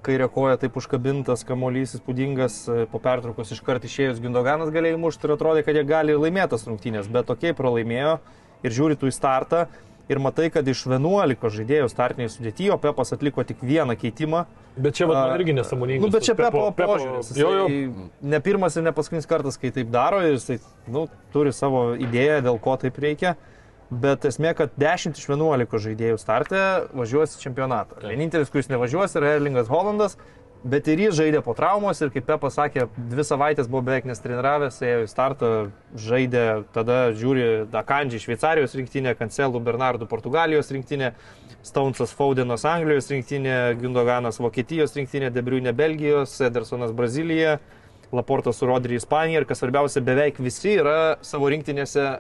Kairė 0.05 0.27
koja 0.31 0.55
taip 0.62 0.77
užkabintas, 0.79 1.41
kamuolys 1.47 1.97
įspūdingas, 1.97 2.59
po 2.91 3.01
pertraukos 3.03 3.50
iškart 3.55 3.83
išėjus 3.89 4.21
Gindoganas 4.24 4.69
galėjo 4.71 5.00
mušti 5.01 5.27
ir 5.27 5.33
atrodė, 5.36 5.65
kad 5.67 5.75
jie 5.75 5.83
gali 5.88 6.15
laimėti 6.15 6.53
tas 6.53 6.63
rungtynės, 6.69 7.09
bet 7.12 7.27
tokiai 7.27 7.57
pralaimėjo 7.57 8.13
ir 8.63 8.77
žiūri 8.77 9.00
tu 9.00 9.09
į 9.09 9.15
startą 9.17 9.65
ir 10.07 10.19
matai, 10.24 10.47
kad 10.53 10.67
iš 10.67 10.86
11 10.88 11.51
žaidėjų 11.57 11.89
startiniai 11.91 12.31
sudėtyje 12.31 12.77
Pepas 12.84 13.12
atliko 13.15 13.43
tik 13.47 13.63
vieną 13.65 13.97
keitimą. 13.99 14.45
Bet 14.77 14.95
čia 14.99 15.08
man 15.10 15.34
irgi 15.36 15.56
nesąmoningas. 15.58 16.06
Nu, 16.06 16.12
bet 16.13 16.27
čia 16.27 16.36
tas 16.38 16.53
Pepo 16.53 16.69
požiūris. 16.77 17.34
Jo, 17.38 17.51
jo. 17.63 18.08
Ne 18.21 18.39
pirmas 18.43 18.77
ir 18.77 18.86
ne 18.86 18.93
paskutinis 18.95 19.27
kartas, 19.30 19.60
kai 19.60 19.73
taip 19.75 19.91
daro 19.93 20.21
ir 20.23 20.38
jisai 20.38 20.60
nu, 20.93 21.08
turi 21.34 21.53
savo 21.56 21.89
idėją, 21.97 22.43
dėl 22.47 22.62
ko 22.63 22.77
taip 22.80 22.99
reikia. 23.03 23.36
Bet 23.88 24.26
esmė, 24.28 24.52
kad 24.52 24.73
10 24.76 25.15
iš 25.15 25.30
11 25.32 25.80
žaidėjų 25.80 26.17
startė 26.19 26.63
važiuos 26.91 27.38
į 27.38 27.45
čempionatą. 27.45 28.02
Vienintelis, 28.04 28.52
kuris 28.52 28.67
nevažiuos, 28.67 29.15
yra 29.15 29.38
Erlingas 29.38 29.69
Hollandas, 29.71 30.17
bet 30.67 30.89
ir 30.91 31.00
jis 31.06 31.15
žaidė 31.15 31.39
po 31.45 31.54
traumos 31.56 32.02
ir 32.04 32.12
kaip 32.12 32.26
Pepas 32.28 32.58
sakė, 32.60 32.89
dvi 32.97 33.23
savaitės 33.23 33.69
buvo 33.71 33.86
beveik 33.88 34.10
nestreniravęs, 34.10 34.82
ėjo 34.84 35.06
į 35.06 35.08
startą, 35.08 35.52
žaidė, 36.04 36.43
tada 36.76 37.00
žiūri 37.15 37.47
Dakandžiai 37.71 38.26
Šveicarijos 38.26 38.76
rinktinė, 38.76 39.15
Kancelų 39.15 39.63
Bernardų 39.63 40.10
Portugalijos 40.12 40.73
rinktinė, 40.76 41.13
Staunsas 41.63 42.12
Faudenas 42.15 42.67
Anglijos 42.67 43.08
rinktinė, 43.13 43.78
Gündoganas 43.80 44.41
Vokietijos 44.43 45.00
rinktinė, 45.00 45.32
Debriunė 45.32 45.71
Belgijos, 45.78 46.36
Edersonas 46.43 46.91
Brazilija, 46.91 47.62
Laportas 48.12 48.60
su 48.60 48.67
Rodri 48.67 49.00
Ispanija 49.00 49.41
ir 49.41 49.47
kas 49.47 49.63
svarbiausia, 49.63 50.04
beveik 50.04 50.43
visi 50.43 50.78
yra 50.80 51.17
savo 51.23 51.50
rinktinėse 51.52 52.17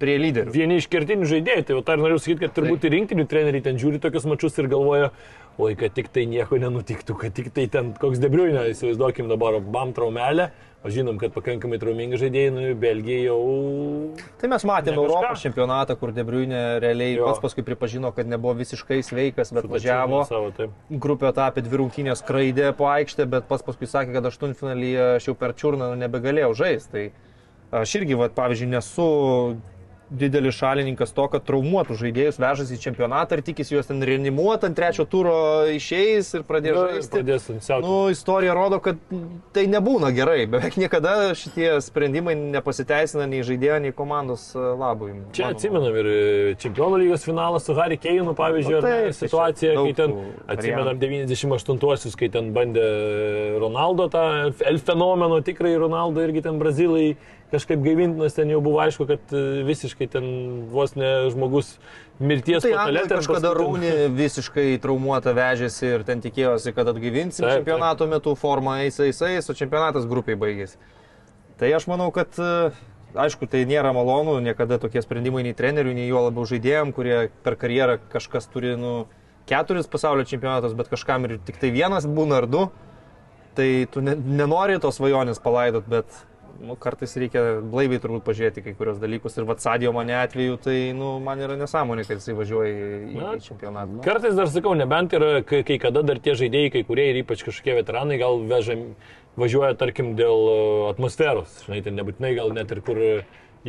prie 0.00 0.16
lyderių. 0.20 0.54
Vieni 0.54 0.80
iš 0.80 0.88
kertinių 0.90 1.28
žaidėjų, 1.30 1.66
tai 1.66 1.76
jau 1.76 1.84
tą 1.84 1.98
ir 1.98 2.02
noriu 2.04 2.18
sakyti, 2.20 2.46
kad 2.46 2.56
turbūt 2.56 2.88
ir 2.88 2.96
rinktinių 2.96 3.28
treneriai 3.30 3.66
ten 3.68 3.78
žiūri 3.80 4.00
tokius 4.02 4.26
mačius 4.30 4.56
ir 4.60 4.70
galvoja, 4.72 5.12
oi, 5.60 5.74
kad 5.78 5.94
tik 5.96 6.08
tai 6.14 6.24
nieko 6.30 6.58
nenutiktų, 6.60 7.18
kad 7.20 7.36
tik 7.36 7.52
tai 7.56 7.68
ten 7.72 7.92
koks 8.00 8.22
debriuinė, 8.22 8.70
įsivaizduokim 8.72 9.28
dabar 9.30 9.60
bam 9.60 9.92
traumelę, 9.96 10.50
o 10.80 10.88
žinom, 10.88 11.18
kad 11.20 11.34
pakankamai 11.34 11.76
traumingi 11.76 12.16
žaidėjai, 12.16 12.52
nu, 12.56 12.62
Belgija 12.80 13.26
jau... 13.26 13.40
Tai 14.40 14.48
mes 14.48 14.62
matėme. 14.64 14.96
Europos 14.96 15.42
čempionatą, 15.44 15.96
kur 16.00 16.14
Debriunė 16.16 16.62
realiai 16.80 17.18
Jo. 17.18 17.26
pats 17.28 17.42
paskui 17.42 17.64
pripažino, 17.66 18.08
kad 18.16 18.30
nebuvo 18.30 18.54
visiškai 18.62 19.02
sveikas, 19.04 19.52
bet 19.52 19.68
važiavo. 19.68 20.22
Grupio 20.88 21.28
etapė 21.28 21.66
dvi 21.66 21.82
rungtynės 21.82 22.22
skraidė 22.24 22.70
po 22.78 22.88
aikštę, 22.88 23.28
bet 23.28 23.50
pats 23.50 23.66
paskui 23.66 23.90
sakė, 23.90 24.16
kad 24.16 24.30
aštuntfinalyje 24.30 25.10
aš 25.18 25.28
jau 25.28 25.36
per 25.36 25.52
čiurną 25.60 25.92
nebegalėjau 26.00 26.54
žaisti. 26.62 27.10
Tai 27.70 27.82
aš 27.84 27.98
irgi, 28.00 28.16
va, 28.16 28.30
pavyzdžiui, 28.40 28.72
nesu 28.72 29.10
didelis 30.10 30.54
šalininkas 30.58 31.12
to, 31.14 31.26
kad 31.30 31.44
traumuotų 31.46 31.96
žaidėjus 32.00 32.38
vežasi 32.42 32.76
į 32.76 32.82
čempionatą 32.82 33.38
ir 33.38 33.44
tikisi 33.46 33.76
juos 33.76 33.88
ten 33.88 34.02
reanimuoti, 34.02 34.66
ant 34.66 34.76
trečio 34.78 35.06
turo 35.10 35.34
išeis 35.70 36.32
ir 36.34 36.44
pradės 36.48 36.76
Nu, 36.76 36.84
žaisti. 36.90 37.20
Pradės. 37.20 37.48
Nu, 37.84 37.94
istorija 38.12 38.54
rodo, 38.56 38.80
kad 38.82 38.98
tai 39.54 39.66
nebūna 39.70 40.10
gerai. 40.16 40.44
Beveik 40.50 40.76
niekada 40.80 41.30
šitie 41.38 41.72
sprendimai 41.84 42.34
nepasiteisina 42.38 43.28
nei 43.30 43.44
žaidėjo, 43.46 43.78
nei 43.86 43.94
komandos 43.96 44.50
e, 44.56 44.64
labui. 44.80 45.12
Čia 45.36 45.52
atsimenam 45.54 45.96
ir 46.02 46.10
Čempionų 46.60 47.00
lygos 47.04 47.24
finalas 47.26 47.66
su 47.68 47.76
Harry 47.78 47.98
Keinu, 48.00 48.34
pavyzdžiui, 48.38 48.74
Nu, 48.74 48.80
ar 48.80 48.86
tai 48.86 49.10
čia 49.12 49.18
situacija, 49.22 49.74
kai 49.78 49.94
ten 49.98 50.16
atsimenam 50.50 51.00
98-uosius, 51.00 52.18
kai 52.18 52.30
ten 52.34 52.50
bandė 52.56 52.86
Ronaldo 53.62 54.10
tą 54.12 54.24
El 54.66 54.80
fenomeno, 54.82 55.40
tikrai 55.44 55.76
Ronaldo 55.78 56.22
irgi 56.26 56.42
ten 56.46 56.58
brazilai 56.60 57.14
kažkaip 57.52 57.82
gaivintinas, 57.84 58.34
ten 58.36 58.50
jau 58.52 58.60
buvo 58.64 58.80
aišku, 58.82 59.06
kad 59.08 59.34
e, 59.34 59.42
visiškai 59.66 60.08
ten 60.12 60.26
vos 60.72 60.94
ne 60.98 61.10
žmogus 61.32 61.74
mirties 62.22 62.64
Tai 62.64 62.72
patale 62.76 63.04
kažkada 63.10 63.52
Rūnį 63.56 63.92
visiškai 64.16 64.68
traumuotą 64.82 65.34
vežėsi 65.36 65.94
ir 65.96 66.06
ten 66.08 66.22
tikėjosi, 66.24 66.74
kad 66.76 66.90
atgaivinsim 66.92 67.46
Taip, 67.46 67.60
čempionato 67.60 68.08
metu 68.10 68.36
formą 68.38 68.80
eis, 68.84 69.00
eis, 69.02 69.20
eis, 69.26 69.50
o 69.50 69.56
čempionatas 69.56 70.08
grupiai 70.10 70.38
baigėsi. 70.40 70.78
Tai 71.60 71.72
aš 71.76 71.88
manau, 71.90 72.08
kad 72.14 72.38
e, 72.40 72.70
aišku, 73.14 73.48
tai 73.50 73.64
nėra 73.68 73.92
malonu, 73.96 74.38
niekada 74.44 74.78
tokie 74.82 75.02
sprendimai 75.04 75.42
nei 75.46 75.56
trenerių, 75.56 75.94
nei 75.96 76.08
juo 76.08 76.26
labiau 76.28 76.46
žaidėjim, 76.48 76.94
kurie 76.96 77.26
per 77.44 77.58
karjerą 77.60 77.98
kažkas 78.12 78.48
turi, 78.52 78.76
nu, 78.80 78.94
keturis 79.50 79.90
pasaulio 79.90 80.24
čempionatus, 80.28 80.76
bet 80.78 80.90
kažkam 80.92 81.26
ir 81.26 81.38
tik 81.44 81.58
tai 81.60 81.72
vienas 81.74 82.06
būna 82.06 82.40
ar 82.42 82.48
du. 82.50 82.68
Tai 83.58 83.68
tu 83.90 84.02
ne, 84.04 84.14
nenori 84.14 84.78
tos 84.80 85.00
svajonės 85.00 85.42
palaidot, 85.42 85.88
bet 85.90 86.20
nu, 86.60 86.76
kartais 86.80 87.14
reikia 87.20 87.42
blaiviai 87.64 88.00
turbūt 88.02 88.24
pažiūrėti 88.26 88.64
kai 88.64 88.74
kurios 88.76 88.98
dalykus. 89.00 89.36
Ir 89.38 89.46
Vatsadio 89.48 89.92
mane 89.96 90.16
atveju, 90.18 90.58
tai 90.64 90.76
nu, 90.96 91.14
man 91.24 91.40
yra 91.42 91.56
nesąmonė, 91.60 92.04
kad 92.08 92.20
jisai 92.20 92.36
važiuoja 92.38 92.72
į, 92.74 93.14
Na, 93.16 93.32
į 93.38 93.44
čempionatą. 93.46 93.96
Nu, 93.96 94.04
Kartais 94.04 94.36
dar 94.38 94.50
sakau, 94.52 94.74
nebent 94.78 95.16
yra, 95.16 95.32
kai, 95.46 95.62
kai 95.66 95.78
kada 95.82 96.04
dar 96.06 96.20
tie 96.22 96.36
žaidėjai, 96.38 96.74
kai 96.76 96.84
kurie 96.88 97.10
ir 97.12 97.22
ypač 97.22 97.44
kažkokie 97.46 97.78
veteranai 97.80 98.20
gal 98.20 98.42
veža, 98.50 98.76
važiuoja, 99.40 99.72
tarkim, 99.80 100.12
dėl 100.18 100.50
e, 100.52 100.58
atmosferos. 100.90 101.62
Žinai, 101.66 101.80
tai 101.86 101.94
nebūtinai 101.96 102.34
gal 102.38 102.52
net 102.56 102.74
ir 102.74 102.82
kur 102.84 103.00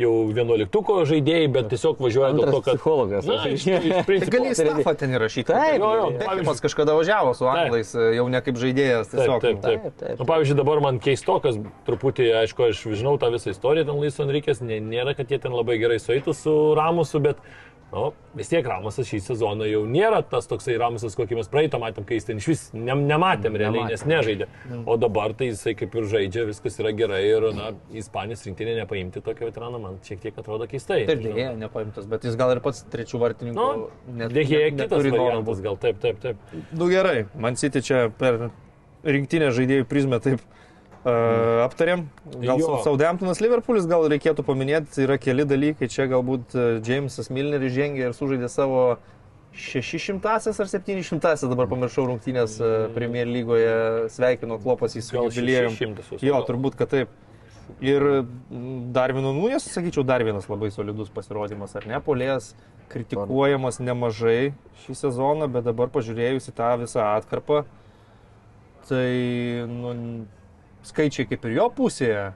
jau 0.00 0.10
vienuoliktuko 0.32 1.02
žaidėjai, 1.08 1.48
bet 1.52 1.66
tiesiog 1.72 1.98
važiuoja 2.00 2.30
dėl 2.32 2.46
Antras 2.46 2.54
to, 2.54 2.60
kad... 2.64 2.78
psichologas. 2.78 3.26
Na, 3.28 3.38
iš, 3.52 3.66
iš 3.68 4.06
principo. 4.08 4.32
Gali 4.38 4.54
stafą 4.56 4.94
ten 5.02 5.12
įrašyti. 5.18 5.48
Taip, 5.52 5.76
Jo, 5.82 5.90
jo, 5.98 6.06
Bekimas 6.20 6.62
kažkada 6.64 6.94
važiavo 6.96 7.34
su 7.36 7.48
anglais, 7.50 7.90
jau 8.16 8.24
ne 8.32 8.40
kaip 8.46 8.60
žaidėjas. 8.62 9.10
Taip, 9.12 9.18
Tiesiog, 9.20 9.42
taip, 9.44 9.58
taip. 9.66 9.82
Taip, 9.84 9.98
taip. 10.00 10.22
Nu, 10.22 10.28
pavyzdžiui, 10.30 10.56
dabar 10.62 10.80
man 10.84 11.00
keistokas, 11.04 11.58
truputį, 11.88 12.30
aišku, 12.44 12.70
aš 12.70 12.84
žinau 13.02 13.18
tą 13.20 13.28
visą 13.34 13.52
istoriją, 13.52 13.88
ten 13.90 14.00
Laiso 14.00 14.24
Enrikės, 14.24 14.62
nė- 14.64 14.80
nėra, 14.86 15.12
kad 15.18 15.28
jie 15.32 15.40
ten 15.44 15.52
labai 15.52 15.76
gerai 15.82 16.00
sueitų 16.00 16.32
su 16.40 16.56
Ramusu, 16.78 17.20
bet 17.28 17.42
nu, 17.92 18.12
vis 18.38 18.48
tiek 18.48 18.66
Ramusas 18.66 19.08
šį 19.08 19.18
sezoną 19.26 19.66
jau 19.68 19.82
nėra 19.88 20.22
tas 20.24 20.48
toksai 20.50 20.78
Ramusas, 20.80 21.16
kokį 21.18 21.36
mes 21.38 21.50
praeitą 21.52 21.80
matėm, 21.82 22.06
kai 22.08 22.16
jis 22.16 22.28
ten 22.30 22.40
iš 22.40 22.48
vis 22.48 22.62
ne, 22.72 22.94
nematėm 22.96 23.58
realiai, 23.60 23.84
nes 23.92 24.04
nežaidė. 24.08 24.48
O 24.88 24.96
dabar 25.00 25.34
tai 25.36 25.50
jisai 25.50 25.74
kaip 25.78 25.94
ir 26.00 26.08
žaidžia, 26.12 26.46
viskas 26.48 26.78
yra 26.80 26.94
gerai 26.96 27.20
ir, 27.28 27.48
na, 27.56 27.72
Ispanijos 28.02 28.46
rinktinė 28.48 28.78
nepaimti 28.80 29.22
tokio 29.24 29.50
veterano, 29.50 29.80
man 29.82 30.00
šiek 30.06 30.22
tiek 30.24 30.40
atrodo 30.40 30.68
keistai. 30.70 31.02
Nežinau. 31.10 31.36
dėja, 31.36 31.52
nepaimtas, 31.60 32.08
bet 32.08 32.24
jis 32.24 32.38
gal 32.40 32.54
ir 32.56 32.62
pats 32.64 32.84
trečių 32.92 33.20
vartininkų. 33.22 33.68
Nu, 34.08 34.26
Dėkėja 34.32 34.72
net- 34.72 34.88
kitas 34.88 35.06
variantas, 35.12 35.62
gal 35.68 35.76
taip, 35.76 36.00
taip, 36.00 36.20
taip. 36.24 36.36
Nu 36.72 36.88
gerai, 36.88 37.26
man 37.36 37.60
City 37.60 37.84
čia 37.84 38.06
per 38.18 38.48
rinktinę 39.04 39.52
žaidėjų 39.52 39.86
prizmę 39.90 40.20
taip 40.22 40.40
uh, 41.04 41.62
aptarėm. 41.64 42.06
Gal. 42.42 42.62
Southamptonas 42.84 43.42
Liverpoolis 43.42 43.88
gal 43.90 44.06
reikėtų 44.12 44.44
paminėti, 44.46 45.04
yra 45.06 45.18
keli 45.20 45.46
dalykai. 45.48 45.90
Čia 45.92 46.08
galbūt 46.12 46.56
Jamesas 46.86 47.32
Milneris 47.34 47.74
žengė 47.74 48.08
ir 48.08 48.16
sužaidė 48.16 48.50
savo 48.52 48.84
600 49.52 50.24
ar 50.32 50.68
700 50.68 51.48
dabar 51.50 51.68
pamiršau 51.68 52.06
rungtynės 52.08 52.56
Premier 52.94 53.28
lygoje, 53.28 54.08
sveikino 54.14 54.56
Klopas 54.62 54.96
į. 54.96 55.04
600 55.04 56.14
jūs 56.14 56.24
Jo, 56.24 56.40
turbūt, 56.48 56.78
kad 56.80 56.92
taip. 56.92 57.12
Ir 57.80 58.02
dar 58.92 59.12
vienu, 59.14 59.30
nu, 59.32 59.46
nes, 59.48 59.64
sakyčiau, 59.64 60.04
dar 60.04 60.24
vienas 60.26 60.48
labai 60.50 60.68
solidus 60.74 61.12
pasirodymas, 61.14 61.72
ar 61.78 61.86
ne, 61.88 62.00
polės 62.04 62.52
kritikuojamas 62.92 63.78
nemažai 63.80 64.52
šį 64.82 64.96
sezoną, 64.98 65.48
bet 65.52 65.64
dabar 65.68 65.88
pažiūrėjus 65.94 66.50
į 66.50 66.54
tą 66.58 66.72
visą 66.82 67.06
atkarpą, 67.14 67.62
tai, 68.90 69.06
nu, 69.70 69.94
skaičiai 70.86 71.28
kaip 71.30 71.44
ir 71.48 71.58
jo 71.58 71.68
pusėje. 71.76 72.32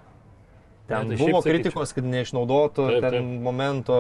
Ten 0.86 1.10
tai 1.10 1.16
buvo 1.18 1.18
šiaip 1.18 1.34
sakyčiau. 1.42 1.50
kritikos, 1.50 1.92
kad 1.96 2.06
neišnaudoto 2.06 2.86
Taip, 2.86 3.00
ten 3.02 3.16
taip. 3.18 3.42
momento 3.42 3.96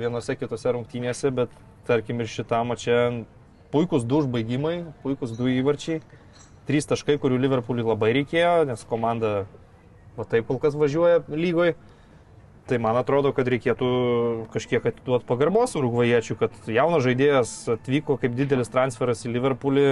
vienose 0.00 0.36
kitose 0.40 0.72
rungtynėse, 0.72 1.28
bet 1.36 1.52
tarkim 1.88 2.22
ir 2.24 2.30
šitam 2.32 2.72
čia 2.80 3.26
puikus 3.70 4.06
du 4.08 4.22
užbaigimai, 4.22 4.86
puikus 5.04 5.36
du 5.36 5.50
įvarčiai. 5.52 6.00
Trys 6.68 6.88
taškai, 6.88 7.18
kurių 7.20 7.40
Liverpoolį 7.44 7.84
labai 7.84 8.12
reikėjo, 8.16 8.64
nes 8.68 8.84
komanda 8.88 9.44
va 10.16 10.24
taip 10.28 10.48
kol 10.48 10.60
kas 10.62 10.76
važiuoja 10.78 11.24
lygoj. 11.28 11.74
Tai 12.70 12.78
man 12.78 12.96
atrodo, 13.00 13.32
kad 13.34 13.48
reikėtų 13.50 13.86
kažkiek 14.54 14.84
atiduoti 14.86 15.26
pagarbos 15.26 15.74
urugvajiečių, 15.80 16.36
kad 16.38 16.70
jaunas 16.70 17.02
žaidėjas 17.02 17.54
atvyko 17.74 18.14
kaip 18.20 18.36
didelis 18.38 18.70
transferas 18.70 19.24
į 19.26 19.32
Liverpoolį. 19.34 19.86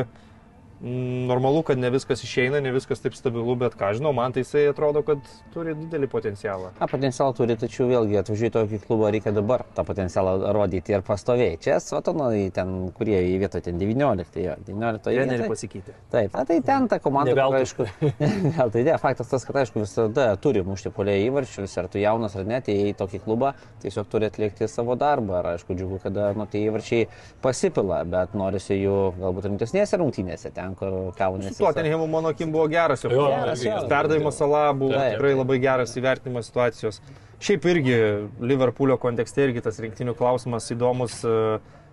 Normalu, 0.81 1.65
kad 1.67 1.79
ne 1.79 1.91
viskas 1.91 2.21
išeina, 2.23 2.61
ne 2.63 2.71
viskas 2.71 3.01
taip 3.03 3.17
stabilu, 3.19 3.57
bet 3.59 3.75
ką 3.79 3.91
žinau, 3.99 4.13
man 4.15 4.35
tai 4.35 4.45
jisai 4.45 4.69
atrodo, 4.71 5.03
kad 5.03 5.25
turi 5.51 5.75
didelį 5.75 6.07
potencialą. 6.13 6.71
Na, 6.79 6.87
potencialą 6.91 7.35
turi, 7.35 7.57
tačiau 7.59 7.89
vėlgi 7.91 8.21
atvažiuoti 8.21 8.53
į 8.53 8.55
tokį 8.55 8.79
klubą 8.85 9.11
reikia 9.11 9.33
dabar 9.35 9.65
tą 9.75 9.83
potencialą 9.89 10.53
rodyti 10.55 10.95
ir 10.95 11.03
pastoviai. 11.07 11.57
Čia 11.63 11.81
Sotonai 11.83 12.45
ten, 12.55 12.93
kurie 12.95 13.19
į 13.33 13.41
vietą 13.43 13.63
ten 13.65 13.81
19, 13.81 14.39
jo, 14.45 14.55
19 14.69 15.03
Treneriai 15.09 15.41
vietoj. 15.41 15.51
pasikeitė. 15.51 15.97
Taip, 16.15 16.37
na, 16.37 16.45
tai 16.47 16.61
ten 16.71 16.87
ta 16.93 17.01
komanda, 17.03 17.35
kur, 17.35 17.59
aišku, 17.59 17.89
gal 18.57 18.71
tai 18.75 18.85
ne, 18.87 18.95
faktas 19.03 19.33
tas, 19.35 19.49
kad 19.49 19.59
aišku 19.65 19.83
visada 19.83 20.29
turi 20.39 20.63
mušti 20.67 20.95
polėjai 20.95 21.27
įvarčius, 21.27 21.75
ar 21.83 21.91
tu 21.91 21.99
jaunas 21.99 22.39
ar 22.39 22.47
ne, 22.47 22.61
tai 22.63 22.79
į 22.93 22.95
tokį 22.99 23.23
klubą 23.27 23.55
tiesiog 23.83 24.07
turi 24.13 24.31
atlikti 24.31 24.71
savo 24.71 24.95
darbą. 25.01 25.41
Ir 25.43 25.51
aišku, 25.57 25.75
džiugu, 25.75 25.99
kada 26.07 26.31
nu, 26.39 26.47
tie 26.51 26.63
įvarčiai 26.69 27.11
pasipila, 27.43 28.05
bet 28.07 28.39
norisi 28.39 28.79
jų 28.79 28.97
galbūt 29.19 29.51
rimtesnėse 29.51 29.99
rungtynėse, 29.99 30.53
ten, 30.55 30.68
kur 30.77 31.13
kaunasi. 31.19 31.55
Su 31.55 31.65
Tottenhamu 31.65 32.07
mano 32.11 32.29
akim 32.35 32.53
buvo 32.53 32.67
geras 32.69 33.05
jo. 33.05 33.11
Geras, 33.15 33.65
jo. 33.65 33.79
Perdavimas 33.89 34.37
salą 34.41 34.67
buvo 34.79 34.93
Taip. 34.97 35.17
tikrai 35.17 35.35
labai 35.39 35.59
geras 35.63 35.97
įvertinimas 35.97 36.51
situacijos. 36.51 37.01
Šiaip 37.41 37.67
irgi 37.71 37.97
Liverpoolio 38.43 38.97
kontekste 38.99 39.45
irgi 39.47 39.63
tas 39.63 39.79
rinktinių 39.81 40.17
klausimas 40.19 40.67
įdomus 40.75 41.21
e, 41.25 41.35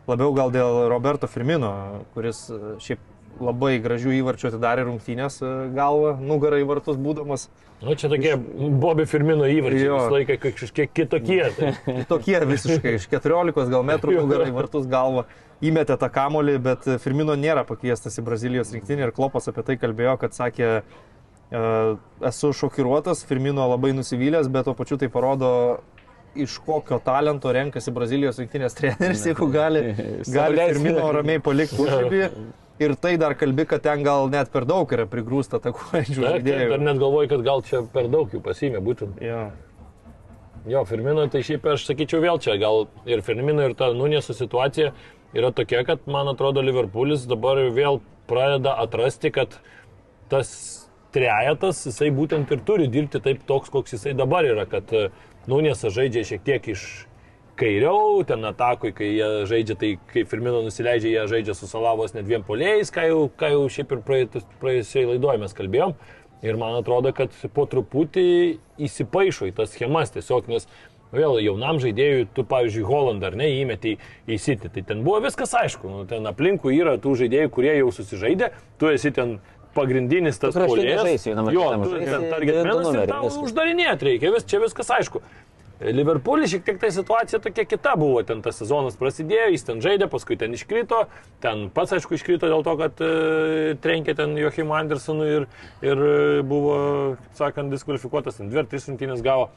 labiau 0.09 0.33
gal 0.33 0.49
dėl 0.53 0.87
Roberto 0.89 1.27
Firmino, 1.29 1.73
kuris 2.15 2.47
e, 2.49 2.61
šiaip 2.81 3.11
labai 3.43 3.75
gražių 3.83 4.13
įvarčių 4.21 4.47
atidarė 4.53 4.85
rungtynės 4.87 5.41
e, 5.43 5.51
galvą, 5.75 6.15
nugarą 6.23 6.61
į 6.63 6.67
vartus 6.69 6.97
būdamas. 6.97 7.49
Nu, 7.83 7.91
čia 7.99 8.07
tokie 8.09 8.37
Bobby 8.79 9.03
Firmino 9.05 9.45
įvarčiai 9.51 9.89
Jo. 9.89 9.97
visą 9.99 10.13
laiką 10.15 10.37
kažkiek 10.55 10.93
kitokie. 10.97 11.41
Tai. 11.57 11.73
Tokie 12.09 12.39
visiškai 12.47 12.93
iš 13.01 13.09
14 13.11 13.69
gal 13.73 13.83
metrų 13.85 14.15
nugarą 14.21 14.47
į 14.49 14.55
vartus 14.55 14.87
galvą. 14.89 15.25
Įmetė 15.63 15.95
tą 15.99 16.09
kamolį, 16.11 16.57
bet 16.59 16.87
Firmino 17.03 17.35
nėra 17.39 17.63
pakviestas 17.67 18.19
į 18.19 18.25
Brazilijos 18.27 18.73
rinktinį 18.75 19.07
ir 19.07 19.13
Klopas 19.15 19.47
apie 19.47 19.63
tai 19.63 19.77
kalbėjo, 19.79 20.17
kad 20.19 20.35
sakė, 20.35 20.71
e, 20.83 21.61
esu 22.27 22.51
šokiruotas, 22.59 23.23
Firmino 23.29 23.69
labai 23.71 23.93
nusivylęs, 23.95 24.51
bet 24.51 24.67
tuo 24.67 24.75
pačiu 24.75 24.99
tai 24.99 25.07
parodo, 25.13 25.53
iš 26.35 26.57
kokio 26.65 26.99
talento 27.03 27.51
renkasi 27.55 27.93
Brazilijos 27.95 28.39
rinktinės 28.41 28.75
treneris, 28.75 29.23
jeigu 29.29 29.47
gali, 29.53 29.87
gali. 30.37 30.61
Firmino 30.73 31.07
ramiai 31.15 31.43
palikti 31.43 31.79
užribį. 31.79 32.23
Ir 32.83 32.91
tai 32.99 33.13
dar 33.15 33.37
kalbi, 33.39 33.63
kad 33.63 33.85
ten 33.85 34.01
gal 34.03 34.27
net 34.27 34.49
per 34.51 34.65
daug 34.67 34.89
yra 34.91 35.05
prigrūsta 35.07 35.61
takuojančių 35.63 36.25
žaidėjų. 36.25 36.71
Dar 36.73 36.81
net 36.83 36.99
galvoju, 36.99 37.29
kad 37.31 37.45
gal 37.45 37.63
čia 37.63 37.79
per 37.93 38.09
daug 38.11 38.33
jų 38.35 38.41
pasimė 38.43 38.81
būtent. 38.83 39.21
Jo. 39.23 39.45
Jo, 40.67 40.81
Firmino, 40.89 41.23
tai 41.31 41.43
šiaip 41.45 41.63
aš 41.71 41.85
sakyčiau 41.87 42.19
vėl 42.23 42.41
čia, 42.41 42.57
gal 42.59 42.87
ir 43.07 43.21
Firmino, 43.23 43.63
ir 43.63 43.77
ta 43.77 43.91
Nunėsų 43.95 44.35
situacija 44.35 44.91
yra 45.35 45.51
tokia, 45.55 45.83
kad 45.87 46.07
man 46.07 46.31
atrodo 46.31 46.63
Liverpoolis 46.63 47.27
dabar 47.29 47.59
vėl 47.75 48.01
pradeda 48.29 48.75
atrasti, 48.81 49.31
kad 49.35 49.59
tas 50.31 50.49
trejetas, 51.15 51.83
jisai 51.87 52.11
būtent 52.15 52.51
ir 52.51 52.63
turi 52.67 52.87
dirbti 52.91 53.21
taip 53.23 53.43
toks, 53.47 53.71
koks 53.73 53.95
jisai 53.95 54.15
dabar 54.17 54.47
yra, 54.47 54.65
kad 54.69 54.91
e, 54.95 55.09
Nunėsas 55.45 55.93
žaidžia 55.93 56.25
šiek 56.25 56.41
tiek 56.41 56.71
iš 56.73 56.83
kairiau, 57.59 58.23
ten 58.27 58.43
atakui, 58.49 58.91
kai 58.95 59.11
jie 59.13 59.27
žaidžia, 59.47 59.77
tai 59.79 59.91
kai 60.09 60.25
Firmino 60.27 60.63
nusileidžia, 60.65 61.11
jie 61.13 61.25
žaidžia 61.31 61.55
su 61.55 61.69
Salavos 61.69 62.15
net 62.15 62.25
dviem 62.27 62.43
polėjais, 62.47 62.91
ką 62.91 63.05
jau, 63.11 63.19
ką 63.39 63.51
jau 63.53 63.61
šiaip 63.71 63.93
ir 63.95 64.01
praėjusioje 64.63 65.11
laidoje 65.13 65.43
mes 65.43 65.55
kalbėjom. 65.55 65.95
Ir 66.45 66.59
man 66.61 66.75
atrodo, 66.77 67.13
kad 67.15 67.31
po 67.55 67.63
truputį 67.69 68.25
įsipaišo 68.85 69.47
į 69.49 69.55
tas 69.55 69.71
schemas 69.73 70.11
tiesiog, 70.13 70.49
nes 70.51 70.67
vėl 71.15 71.39
jaunam 71.43 71.79
žaidėjui, 71.81 72.27
tu, 72.35 72.45
pavyzdžiui, 72.47 72.85
Hollandą 72.89 73.31
ar 73.31 73.39
ne, 73.39 73.49
įmeti 73.61 73.95
į 74.27 74.39
City, 74.41 74.71
tai 74.71 74.85
ten 74.85 75.03
buvo 75.05 75.21
viskas 75.25 75.55
aišku, 75.57 75.89
nu, 75.91 76.05
ten 76.09 76.27
aplinkui 76.29 76.75
yra 76.77 76.97
tų 77.01 77.15
žaidėjų, 77.23 77.51
kurie 77.55 77.73
jau 77.79 77.91
susižaidė, 77.95 78.51
tu 78.81 78.91
esi 78.91 79.13
ten 79.15 79.37
pagrindinis 79.75 80.39
tas 80.39 80.55
vienam 81.27 81.49
ar 81.49 81.55
Jo, 81.55 81.65
tu 81.83 81.97
ten 81.99 82.29
targetmenas 82.31 82.93
ir 82.93 83.11
tau 83.11 83.33
uždarinėti 83.43 84.11
reikia, 84.11 84.31
vis, 84.35 84.47
čia 84.47 84.61
viskas 84.63 84.93
aišku. 84.99 85.23
Liverpoolį 85.75 86.47
šiek 86.47 86.61
tiek 86.63 86.77
tai 86.79 86.87
situacija 86.95 87.41
tokia 87.43 87.65
kita 87.67 87.97
buvo, 87.99 88.21
ten 88.23 88.39
tas 88.43 88.55
sezonas 88.61 88.95
prasidėjo, 88.95 89.49
jis 89.51 89.65
ten 89.67 89.81
žaidė, 89.83 90.07
paskui 90.11 90.37
ten 90.39 90.55
iškrito, 90.55 91.01
ten 91.43 91.67
pats 91.75 91.97
aišku 91.97 92.15
iškrito 92.15 92.47
dėl 92.47 92.63
to, 92.63 92.77
kad 92.79 93.03
e, 93.03 93.75
trenkė 93.83 94.15
ten 94.15 94.37
Joachim 94.39 94.71
Andersonui 94.71 95.27
ir, 95.41 95.47
ir 95.83 96.05
e, 96.07 96.15
buvo, 96.47 96.77
sakant, 97.35 97.75
diskvalifikuotas, 97.75 98.39
ten 98.39 98.53
dvi 98.53 98.63
ar 98.63 98.69
tris 98.71 98.87
rungtynės 98.87 99.23
gavo. 99.25 99.49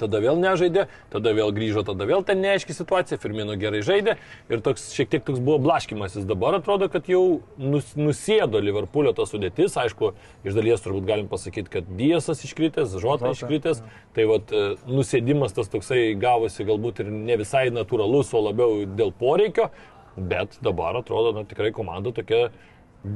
Tada 0.00 0.20
vėl 0.20 0.36
nežaidė, 0.40 0.86
tada 1.12 1.32
vėl 1.36 1.52
grįžo, 1.56 1.82
tada 1.86 2.06
vėl 2.08 2.24
ten 2.26 2.42
neaiški 2.42 2.74
situacija, 2.76 3.18
Firmino 3.20 3.56
gerai 3.60 3.80
žaidė. 3.86 4.16
Ir 4.52 4.62
toks 4.64 4.90
šiek 4.96 5.10
tiek 5.12 5.24
toks 5.24 5.40
buvo 5.40 5.58
blaškimasis. 5.64 6.26
Dabar 6.28 6.58
atrodo, 6.58 6.90
kad 6.92 7.08
jau 7.10 7.40
nus, 7.56 7.94
nusėdo 7.98 8.60
Liverpoolio 8.62 9.14
ta 9.16 9.24
sudėtis, 9.28 9.76
aišku, 9.80 10.12
iš 10.46 10.56
dalies 10.58 10.84
turbūt 10.84 11.08
galim 11.08 11.30
pasakyti, 11.32 11.72
kad 11.78 11.90
Diesas 11.98 12.44
iškritęs, 12.46 12.98
Žota 13.02 13.32
iškritęs, 13.32 13.82
tai 14.16 14.28
vat 14.28 14.52
e, 14.52 14.64
nusėdimas 14.90 15.56
tas 15.56 15.72
toksai 15.72 16.14
gavosi 16.20 16.66
galbūt 16.68 17.04
ir 17.04 17.12
ne 17.12 17.40
visai 17.40 17.68
natūralus, 17.74 18.34
o 18.36 18.44
labiau 18.48 18.84
dėl 18.98 19.14
poreikio, 19.16 19.70
bet 20.16 20.58
dabar 20.64 20.96
atrodo, 21.00 21.34
na 21.36 21.44
tikrai 21.48 21.72
komanda 21.76 22.12
tokia 22.16 22.48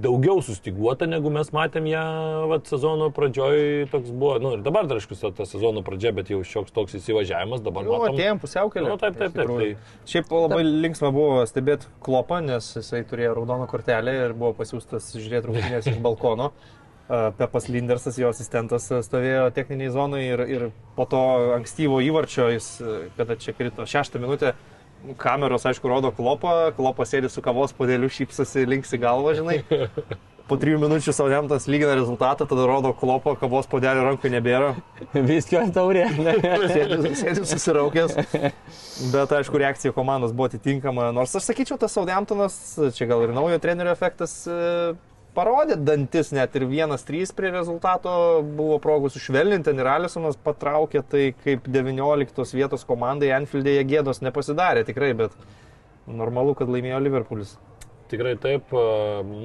daugiau 0.03 0.38
sustiguota, 0.44 1.07
negu 1.11 1.31
mes 1.35 1.48
matėm 1.55 1.87
ją 1.90 2.03
vat, 2.50 2.68
sezono 2.70 3.09
pradžioj. 3.14 3.88
Toks 3.92 4.11
buvo, 4.14 4.37
nu 4.42 4.53
ir 4.57 4.64
dabar 4.64 4.87
dar 4.90 5.00
aišku, 5.00 5.18
ta 5.37 5.46
sezono 5.48 5.83
pradžia, 5.87 6.12
bet 6.16 6.31
jau 6.31 6.40
šioks 6.46 6.74
toks 6.76 6.94
įsivažiavimas, 7.00 7.62
dabar 7.64 7.85
Nu, 7.87 7.96
matom. 7.98 8.14
atėjom 8.16 8.40
pusiaukelį. 8.42 8.88
Nu, 8.88 8.98
taip, 9.00 9.18
taip, 9.18 9.35
taip, 9.35 9.50
tai- 9.50 9.76
Šiaip 10.07 10.31
labai 10.31 10.62
linksma 10.64 11.11
buvo 11.12 11.42
stebėti 11.50 11.90
klopą, 12.07 12.40
nes 12.44 12.72
jisai 12.76 13.03
turėjo 13.05 13.35
raudoną 13.40 13.66
kortelę 13.70 14.14
ir 14.26 14.33
buvo 14.35 14.53
pasiūstas 14.55 15.11
žiūrėti 15.16 15.50
rungtynės 15.50 15.90
iš 15.94 15.98
balkono. 15.98 16.53
Uh, 17.11 17.33
Pepas 17.35 17.64
Lindersas, 17.66 18.14
jo 18.22 18.29
asistentas, 18.31 18.85
uh, 18.94 19.00
stovėjo 19.03 19.48
techniniai 19.50 19.90
zonai 19.90 20.20
ir, 20.29 20.40
ir 20.46 20.64
po 20.94 21.09
to 21.11 21.18
ankstyvo 21.57 21.98
įvarčio, 22.07 22.44
jis, 22.55 22.68
uh, 22.79 23.00
kada 23.16 23.35
čia 23.35 23.50
krito 23.50 23.83
šeštą 23.83 24.20
minutę, 24.22 24.53
kameros, 25.20 25.66
aišku, 25.70 25.88
rodo 25.90 26.10
klopą, 26.16 26.72
klopas 26.76 27.12
sėdi 27.14 27.30
su 27.32 27.44
kavos 27.44 27.72
podėliu, 27.76 28.10
šypsosi, 28.12 28.66
linksi 28.68 29.00
galvą, 29.00 29.36
žinai. 29.38 29.62
po 30.50 30.58
trijų 30.58 30.80
minučių 30.82 31.12
Southamptonas 31.14 31.68
lygina 31.70 31.94
rezultatą, 31.94 32.46
tada 32.50 32.64
rodo 32.66 32.90
klopo, 32.96 33.36
kavos 33.38 33.68
podelio 33.70 34.02
rankų 34.08 34.32
nebėra. 34.34 34.72
Viskio 35.30 35.62
taurė. 35.74 36.08
Sėdi, 36.74 37.12
sėdi 37.18 37.44
susiraukęs. 37.46 38.16
Bet 39.14 39.34
aišku, 39.38 39.60
reakcija 39.62 39.94
komandos 39.96 40.34
buvo 40.34 40.50
atitinkama. 40.50 41.10
Nors 41.14 41.36
aš 41.38 41.46
sakyčiau, 41.52 41.78
tas 41.80 41.94
Southamptonas, 41.94 42.58
čia 42.96 43.06
gal 43.10 43.22
ir 43.26 43.34
naujo 43.36 43.60
trenerio 43.62 43.94
efektas 43.94 44.40
e, 44.50 44.58
parodė 45.36 45.76
dantis, 45.78 46.32
net 46.36 46.54
ir 46.58 46.66
vienas 46.70 47.04
trys 47.06 47.32
prie 47.36 47.50
rezultato 47.54 48.12
buvo 48.44 48.78
progų 48.82 49.10
sušvelninti, 49.14 49.74
ir 49.76 49.90
Alisonas 49.90 50.38
patraukė, 50.40 51.02
tai 51.06 51.24
kaip 51.44 51.68
19 51.70 52.56
vietos 52.58 52.86
komandai 52.88 53.32
Anfield'e 53.36 53.76
jie 53.78 53.86
gėdos 53.94 54.22
nepasidarė 54.24 54.84
tikrai, 54.88 55.12
bet 55.18 55.36
normalu, 56.10 56.56
kad 56.58 56.70
laimėjo 56.72 57.02
Liverpoolis. 57.04 57.56
Tikrai 58.10 58.34
taip. 58.42 58.72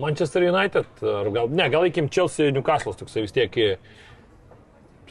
Manchester 0.01 0.47
United, 0.47 0.87
gal, 1.01 1.51
ne, 1.53 1.67
gal 1.69 1.85
eikim 1.85 2.09
Chelsea 2.09 2.49
Newcastle, 2.53 2.95
toksai 2.97 3.27
vis 3.27 3.35
tiek 3.35 3.59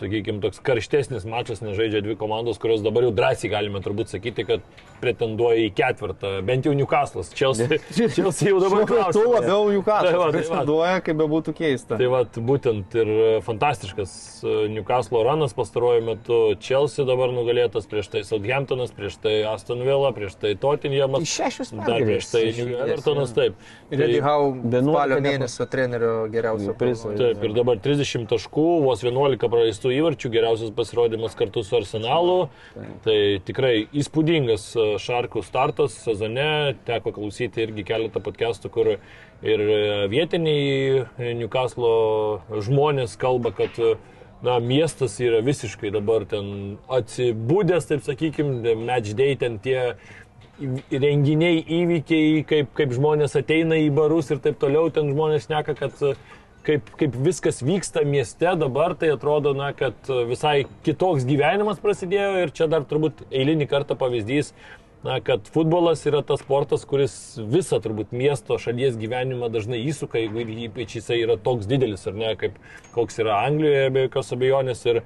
sakykime, 0.00 0.40
toks 0.42 0.60
karštesnis 0.64 1.26
mačas, 1.28 1.62
nežaidžia 1.64 2.02
dvi 2.04 2.16
komandos, 2.20 2.58
kurios 2.62 2.82
dabar 2.84 3.06
jau 3.06 3.12
drąsiai 3.14 3.50
galime 3.52 3.82
turbūt 3.84 4.12
sakyti, 4.12 4.46
kad 4.48 4.64
pretenduoja 5.02 5.66
į 5.66 5.70
ketvirtą, 5.76 6.32
bent 6.46 6.68
jau 6.68 6.74
Newcastle'as. 6.76 7.32
Chelsea, 7.36 7.78
Chelsea 8.16 8.50
jau 8.50 8.60
dabar 8.62 8.86
klausia. 8.88 9.14
Tu 9.18 9.24
labiau 9.28 9.68
Newcastle'as 9.74 10.14
Tai 10.14 10.32
tai 10.32 10.40
pretenduoja, 10.40 11.02
kaip 11.04 11.20
be 11.20 11.28
būtų 11.30 11.54
keista. 11.58 11.98
Tai 12.00 12.08
vad, 12.12 12.40
būtent 12.50 12.96
ir 13.00 13.12
fantastiškas 13.46 14.14
e, 14.42 14.56
Newcastle 14.74 15.22
ranas 15.26 15.56
pastaruoju 15.56 16.04
metu. 16.08 16.40
Chelsea 16.64 17.06
dabar 17.08 17.34
nugalėtas, 17.34 17.88
prieš 17.90 18.10
tai 18.14 18.24
Southamptonas, 18.26 18.94
prieš 18.96 19.18
tai 19.22 19.36
Aston 19.50 19.84
Villa, 19.84 20.12
prieš 20.16 20.38
tai 20.40 20.54
Tottenhamas. 20.60 21.24
Iš 21.26 21.36
šešios 21.40 21.74
Dar 21.84 22.00
prieš 22.00 22.30
tai 22.32 22.44
Evertonas, 22.54 23.34
taip. 23.36 23.58
Ir 23.92 24.04
Eddie 24.06 24.22
Howe 24.24 24.54
11 24.62 24.94
spalio 24.94 25.20
mėnesio 25.24 25.66
trenerio 25.70 26.12
geriausio 26.32 26.74
prizo. 26.78 27.12
Taip, 27.18 27.42
ir 27.44 27.54
dabar 27.56 27.80
30 27.84 28.28
taškų, 28.30 28.66
vos 28.86 29.04
11 29.04 29.50
praleistų 29.52 29.83
įvarčių, 29.92 30.30
geriausias 30.32 30.72
pasirodymas 30.74 31.36
kartu 31.38 31.64
su 31.66 31.76
Arsenalu. 31.78 32.38
Tai 33.04 33.18
tikrai 33.44 33.74
įspūdingas 33.92 34.66
e, 34.76 34.86
Šarkų 35.02 35.44
startas 35.44 35.98
sezone, 36.04 36.74
teko 36.88 37.12
klausyti 37.16 37.64
irgi 37.66 37.84
keletą 37.88 38.22
podcastų, 38.24 38.72
kur 38.74 38.90
ir 38.94 39.64
e, 39.64 39.78
vietiniai 40.12 41.04
e, 41.04 41.32
Newcastle 41.40 42.60
žmonės 42.64 43.18
kalba, 43.20 43.54
kad 43.56 43.78
na, 44.44 44.58
miestas 44.60 45.16
yra 45.24 45.40
visiškai 45.44 45.92
dabar 45.94 46.26
ten 46.28 46.76
atsibūdęs, 46.92 47.88
taip 47.90 48.04
sakykime, 48.06 48.76
match 48.84 49.16
day 49.18 49.36
ten 49.40 49.58
tie 49.62 49.94
renginiai, 50.92 51.64
įvykiai, 51.80 52.44
kaip, 52.46 52.70
kaip 52.78 52.92
žmonės 52.94 53.34
ateina 53.40 53.78
į 53.82 53.88
barus 53.94 54.30
ir 54.30 54.38
taip 54.44 54.60
toliau, 54.62 54.86
ten 54.94 55.10
žmonės 55.10 55.48
neka, 55.50 55.74
kad 55.78 56.04
kaip, 56.66 56.88
kaip 57.00 57.18
viskas 57.26 57.60
vyksta 57.64 58.04
mieste 58.08 58.54
dabar, 58.60 58.94
tai 58.98 59.12
atrodo, 59.14 59.54
na, 59.56 59.72
kad 59.76 60.08
visai 60.28 60.64
kitoks 60.86 61.26
gyvenimas 61.28 61.82
prasidėjo 61.82 62.44
ir 62.44 62.54
čia 62.56 62.68
dar 62.70 62.86
turbūt 62.88 63.26
eilinį 63.30 63.68
kartą 63.70 63.96
pavyzdys, 64.00 64.52
na, 65.04 65.18
kad 65.24 65.48
futbolas 65.52 66.04
yra 66.08 66.22
tas 66.26 66.40
sportas, 66.40 66.86
kuris 66.88 67.14
visą 67.52 67.80
turbūt 67.84 68.14
miesto 68.16 68.56
šalies 68.60 68.96
gyvenimą 69.00 69.50
dažnai 69.52 69.82
įsuka, 69.84 70.22
jeigu 70.22 70.44
ypač 70.68 70.96
jisai 70.98 71.20
yra 71.26 71.36
toks 71.36 71.68
didelis, 71.70 72.06
ar 72.08 72.16
ne, 72.16 72.32
kaip 72.40 72.56
koks 72.96 73.20
yra 73.24 73.42
Anglijoje, 73.44 73.90
be 73.92 74.06
jokios 74.06 74.32
abejonės. 74.36 74.86
Ir 74.88 75.02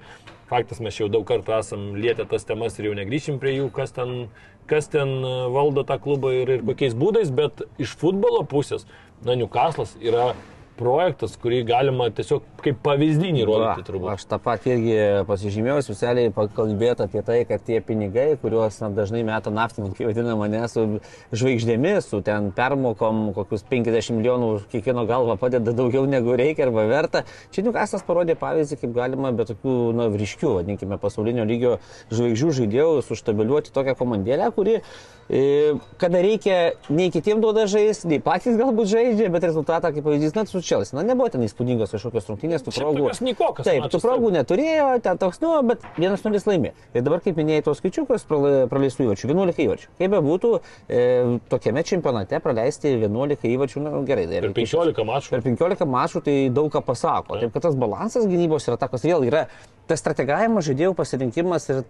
faktas, 0.49 0.79
mes 0.85 0.97
jau 0.97 1.11
daug 1.13 1.27
kartų 1.29 1.57
esam 1.59 1.89
lietę 1.99 2.29
tas 2.31 2.47
temas 2.49 2.79
ir 2.79 2.89
jau 2.89 2.95
negryšim 2.99 3.41
prie 3.43 3.57
jų, 3.59 3.73
kas 3.75 3.93
ten, 3.97 4.29
kas 4.71 4.89
ten 4.93 5.19
e, 5.19 5.35
valdo 5.53 5.85
tą 5.89 5.99
klubą 6.01 6.31
ir, 6.37 6.55
ir 6.57 6.65
kokiais 6.71 6.95
būdais, 6.97 7.35
bet 7.35 7.67
iš 7.83 7.97
futbolo 7.99 8.45
pusės, 8.49 8.87
na, 9.27 9.35
Newcastle'as 9.35 9.99
yra 9.99 10.31
projektas, 10.79 11.35
kurį 11.41 11.63
galima 11.69 12.09
tiesiog 12.15 12.45
kaip 12.63 12.79
pavyzdinį 12.85 13.45
rodyti 13.49 13.85
turbūt. 13.87 14.13
Aš 14.15 14.27
tą 14.31 14.39
patį 14.43 14.73
irgi 14.75 14.97
pasižymėjau, 15.29 15.79
specialiai 15.87 16.33
pakalbėti 16.35 17.05
apie 17.07 17.23
tai, 17.27 17.39
kad 17.49 17.63
tie 17.67 17.81
pinigai, 17.85 18.31
kuriuos 18.43 18.79
na, 18.83 18.91
dažnai 18.95 19.25
meta 19.27 19.53
naftininkai, 19.55 20.07
vadina 20.09 20.37
mane 20.39 20.63
su 20.71 20.87
žvaigždėmis, 21.35 22.09
su 22.11 22.23
ten 22.27 22.51
permokom, 22.57 23.29
kokius 23.37 23.67
50 23.69 24.19
milijonų 24.19 24.51
už 24.57 24.67
kiekvieno 24.73 25.05
galvą 25.09 25.39
padeda 25.41 25.75
daugiau 25.77 26.07
negu 26.11 26.37
reikia 26.39 26.67
arba 26.69 26.87
verta. 26.91 27.25
Čia 27.55 27.67
Newcastle'as 27.67 28.07
parodė 28.07 28.39
pavyzdį, 28.39 28.81
kaip 28.83 28.97
galima 28.97 29.33
be 29.37 29.47
tokių 29.49 29.77
na, 29.99 30.09
ryškių, 30.19 30.55
vadinkime, 30.61 30.99
pasaulinio 31.03 31.47
lygio 31.49 31.77
žvaigždžių 32.13 32.55
žaidėjų 32.63 33.05
suštabiliuoti 33.07 33.75
tokią 33.75 33.95
komandėlę, 33.99 34.51
kuri 34.57 34.79
e, 34.79 35.77
kada 36.01 36.23
reikia, 36.25 36.59
nei 36.91 37.13
kitiems 37.15 37.43
duoda 37.45 37.67
žaisti, 37.71 38.11
nei 38.13 38.23
patys 38.25 38.59
galbūt 38.59 38.91
žaidžia, 38.91 39.31
bet 39.35 39.47
rezultatą, 39.49 39.93
kaip 39.95 40.07
pavyzdys, 40.07 40.37
net 40.39 40.51
su 40.51 40.63
Čelsi. 40.69 40.95
Na, 40.97 41.03
nebuvo 41.07 41.31
ten 41.33 41.45
įspūdingos 41.47 41.95
kažkokios 41.95 42.29
rungtynės, 42.29 42.65
tų 42.67 42.75
progų. 42.77 43.07
nykokas 43.25 43.69
Taip, 43.69 43.81
mačas, 43.85 43.95
tų 43.95 44.01
progų 44.05 44.33
neturėjo, 44.37 44.89
ten 45.05 45.21
toks, 45.21 45.41
nu, 45.45 45.53
bet 45.69 45.85
vienas 45.97 46.25
nulis 46.27 46.45
laimė. 46.49 46.75
Ir 46.93 47.07
dabar, 47.07 47.23
kaip 47.25 47.39
minėjai, 47.41 47.65
tos 47.69 47.81
skaičiukus 47.81 48.27
prala- 48.29 48.67
praleistų 48.71 49.07
įvarčių, 49.07 49.31
11 49.33 49.63
įvarčių. 49.65 49.89
Kaip 50.03 50.13
be 50.13 50.21
būtų, 50.29 50.51
e, 50.89 51.05
tokiame 51.49 51.85
čempionate 51.89 52.43
praleisti 52.45 52.93
11 52.99 53.49
įvarčių, 53.55 53.85
na, 53.87 53.95
gerai, 54.09 54.27
dar. 54.29 54.49
Per 54.49 54.53
15 54.61 55.07
mačų. 55.09 55.31
Per 55.37 55.47
15 55.49 55.89
mačų 55.89 56.23
tai 56.29 56.37
daug 56.53 56.69
ką 56.73 56.85
pasako. 56.85 57.41
Taip, 57.41 57.53
kad 57.57 57.63
tas 57.63 57.75
balansas 57.75 58.29
gynybos 58.29 58.69
ir 58.69 58.77
atakos 58.77 59.09
vėl 59.09 59.25
yra 59.25 59.47
tas 59.89 60.03
strategavimo 60.05 60.61
žaidėjų 60.61 60.95
pasirinkimas 60.99 61.69
ir 61.73 61.85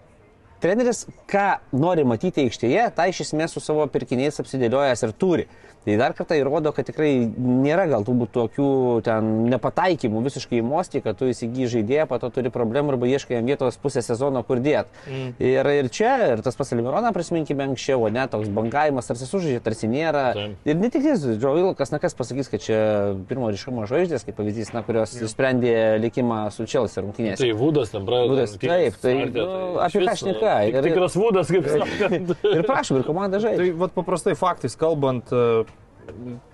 treneris, 0.62 1.04
ką 1.30 1.58
nori 1.72 2.04
matyti 2.08 2.46
aikštėje, 2.46 2.88
tą 2.96 3.08
iš 3.10 3.22
esmės 3.26 3.54
su 3.54 3.62
savo 3.62 3.86
pirkiniais 3.90 4.38
apsidėliojęs 4.42 5.04
ir 5.06 5.12
turi. 5.18 5.46
Tai 5.88 5.94
dar 5.96 6.12
kartą 6.12 6.36
įrodo, 6.36 6.68
kad 6.76 6.84
tikrai 6.84 7.14
nėra 7.40 7.86
gal 7.88 8.04
turbūt 8.04 8.28
tokių 8.34 8.68
ten 9.06 9.28
nepataikymų 9.48 10.20
visiškai 10.26 10.58
įmosti, 10.60 11.00
kad 11.00 11.16
tu 11.16 11.30
įsigyji 11.32 11.70
žaidėją, 11.78 12.04
po 12.10 12.18
to 12.20 12.28
turi 12.34 12.50
problemų 12.52 12.92
arba 12.92 13.08
ieškai 13.08 13.38
jam 13.38 13.46
vietos 13.48 13.78
pusę 13.80 14.02
sezono, 14.04 14.42
kur 14.44 14.60
dėt. 14.60 14.90
Mm. 15.08 15.30
Ir, 15.40 15.70
ir 15.78 15.88
čia, 15.88 16.10
ir 16.34 16.42
tas 16.44 16.58
pats 16.58 16.74
Almironą 16.76 17.14
prisiminkime 17.16 17.64
anksčiau, 17.70 18.04
o 18.04 18.10
ne 18.12 18.26
toks 18.28 18.50
bankavimas, 18.52 19.08
tarsi 19.08 19.30
sužaidžia, 19.30 19.62
tarsi 19.64 19.88
nėra. 19.88 20.26
Taip. 20.36 20.68
Ir 20.68 20.76
ne 20.82 20.90
tik 20.92 21.08
jis, 21.08 21.24
Džo 21.40 21.54
Vilkas, 21.56 21.94
na 21.94 22.02
kas 22.04 22.18
pasakys, 22.18 22.52
kad 22.52 22.66
čia 22.66 22.82
pirmo 23.30 23.48
ryškumo 23.48 23.88
žvaigždės, 23.88 24.28
kaip 24.28 24.36
pavyzdys, 24.42 24.74
na, 24.76 24.84
kurios 24.84 25.16
sprendė 25.32 25.72
likimą 26.04 26.42
su 26.52 26.68
Čelsi 26.68 27.00
rungtynėse. 27.00 27.40
Tai 27.40 27.50
Vudas 27.56 27.96
ten. 27.96 28.04
Vūdas, 28.04 28.58
rungtynes 28.58 28.60
taip, 28.60 29.00
tai, 29.00 29.16
startė, 29.24 29.48
nu, 29.48 29.72
apie 29.88 30.04
ką 30.04 30.14
tik 30.20 30.78
Ir- 30.78 30.86
Tikras 30.90 31.16
Vudas, 31.16 31.52
kaip 31.56 31.68
sakant. 31.72 32.36
Ir 32.52 32.64
prašom, 32.68 33.00
ir 33.00 33.08
komanda 33.08 33.40
žaidžia. 33.40 33.64
Tai 33.64 33.82
vad 33.86 33.96
paprastai 33.96 34.36
faktais 34.38 34.76
kalbant, 34.78 35.32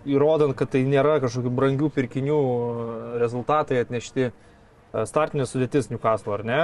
įrodant, 0.06 0.54
kad 0.58 0.70
tai 0.74 0.84
nėra 0.88 1.18
kažkokių 1.24 1.52
brangių 1.54 1.90
pirkinių 1.94 2.38
e, 2.38 3.18
rezultatai 3.22 3.80
atnešti 3.84 4.28
e, 4.28 4.32
startinė 5.08 5.46
sudėtis 5.50 5.90
Newcastle, 5.92 6.36
ar 6.38 6.44
ne? 6.48 6.60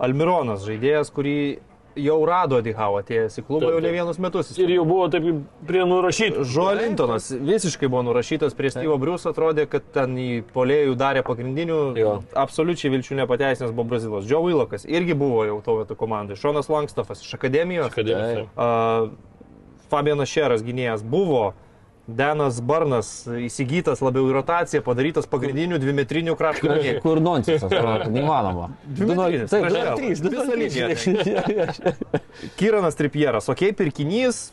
Almironas 0.00 0.64
žaidėjas, 0.64 1.10
kurį 1.12 1.36
jau 2.00 2.20
rado 2.24 2.60
Dihau 2.62 2.94
atėjęs 3.00 3.34
į 3.40 3.42
klubą 3.44 3.66
Taip, 3.66 3.72
jau 3.74 3.80
ne 3.82 3.88
taip. 3.88 3.96
vienus 3.98 4.18
metus. 4.22 4.50
Ir 4.62 4.70
jau 4.72 4.84
buvo 4.86 5.08
taip 5.12 5.24
prie 5.68 5.82
nurašytų. 5.90 6.44
Žolintonas 6.48 7.26
visiškai 7.34 7.88
buvo 7.90 8.04
nurašytas 8.06 8.54
prie 8.56 8.70
Steve'o 8.72 8.94
Briuso, 9.02 9.32
atrodė, 9.34 9.66
kad 9.68 9.88
ten 9.92 10.14
į 10.16 10.28
polėjų 10.54 10.94
darė 11.00 11.24
pagrindinių, 11.26 11.80
Jo. 11.98 12.12
absoliučiai 12.38 12.92
vilčių 12.94 13.18
nepateisinęs 13.24 13.74
buvo 13.74 13.88
Brazilas. 13.90 14.28
Joe 14.30 14.40
Willakas 14.46 14.86
irgi 14.88 15.18
buvo 15.18 15.42
jau 15.48 15.58
to 15.66 15.76
metu 15.82 15.98
komandai. 15.98 16.38
Šonas 16.38 16.70
Langstaffas 16.72 17.24
iš 17.26 17.34
akademijos. 17.36 17.90
Akademijos. 17.90 18.46
taip. 18.46 18.54
Uh, 18.54 19.10
Fabianas 19.90 20.30
Šeras 20.30 20.62
gynėjas 20.62 21.02
buvo. 21.02 21.50
Denas 22.06 22.60
Barnas 22.64 23.08
įsigytas 23.28 24.00
labiau 24.02 24.28
į 24.30 24.34
rotaciją, 24.34 24.82
padarytas 24.86 25.28
pagrindinių 25.30 25.78
dvimetrinių 25.82 26.34
krašto 26.38 26.70
gynėjų. 26.72 27.02
Kur 27.04 27.20
nonsensas, 27.22 27.70
neįmanoma. 28.10 28.70
Du 28.84 29.10
nol- 29.12 29.30
metrinis, 29.30 29.50
Taip, 29.50 29.68
prašau. 29.68 29.96
3, 30.00 30.14
2, 30.20 30.30
Visa 30.34 31.74
3. 31.84 32.54
Kyranas 32.58 32.98
Tripieras, 32.98 33.48
okei, 33.52 33.70
okay, 33.70 33.78
pirkinys, 33.78 34.50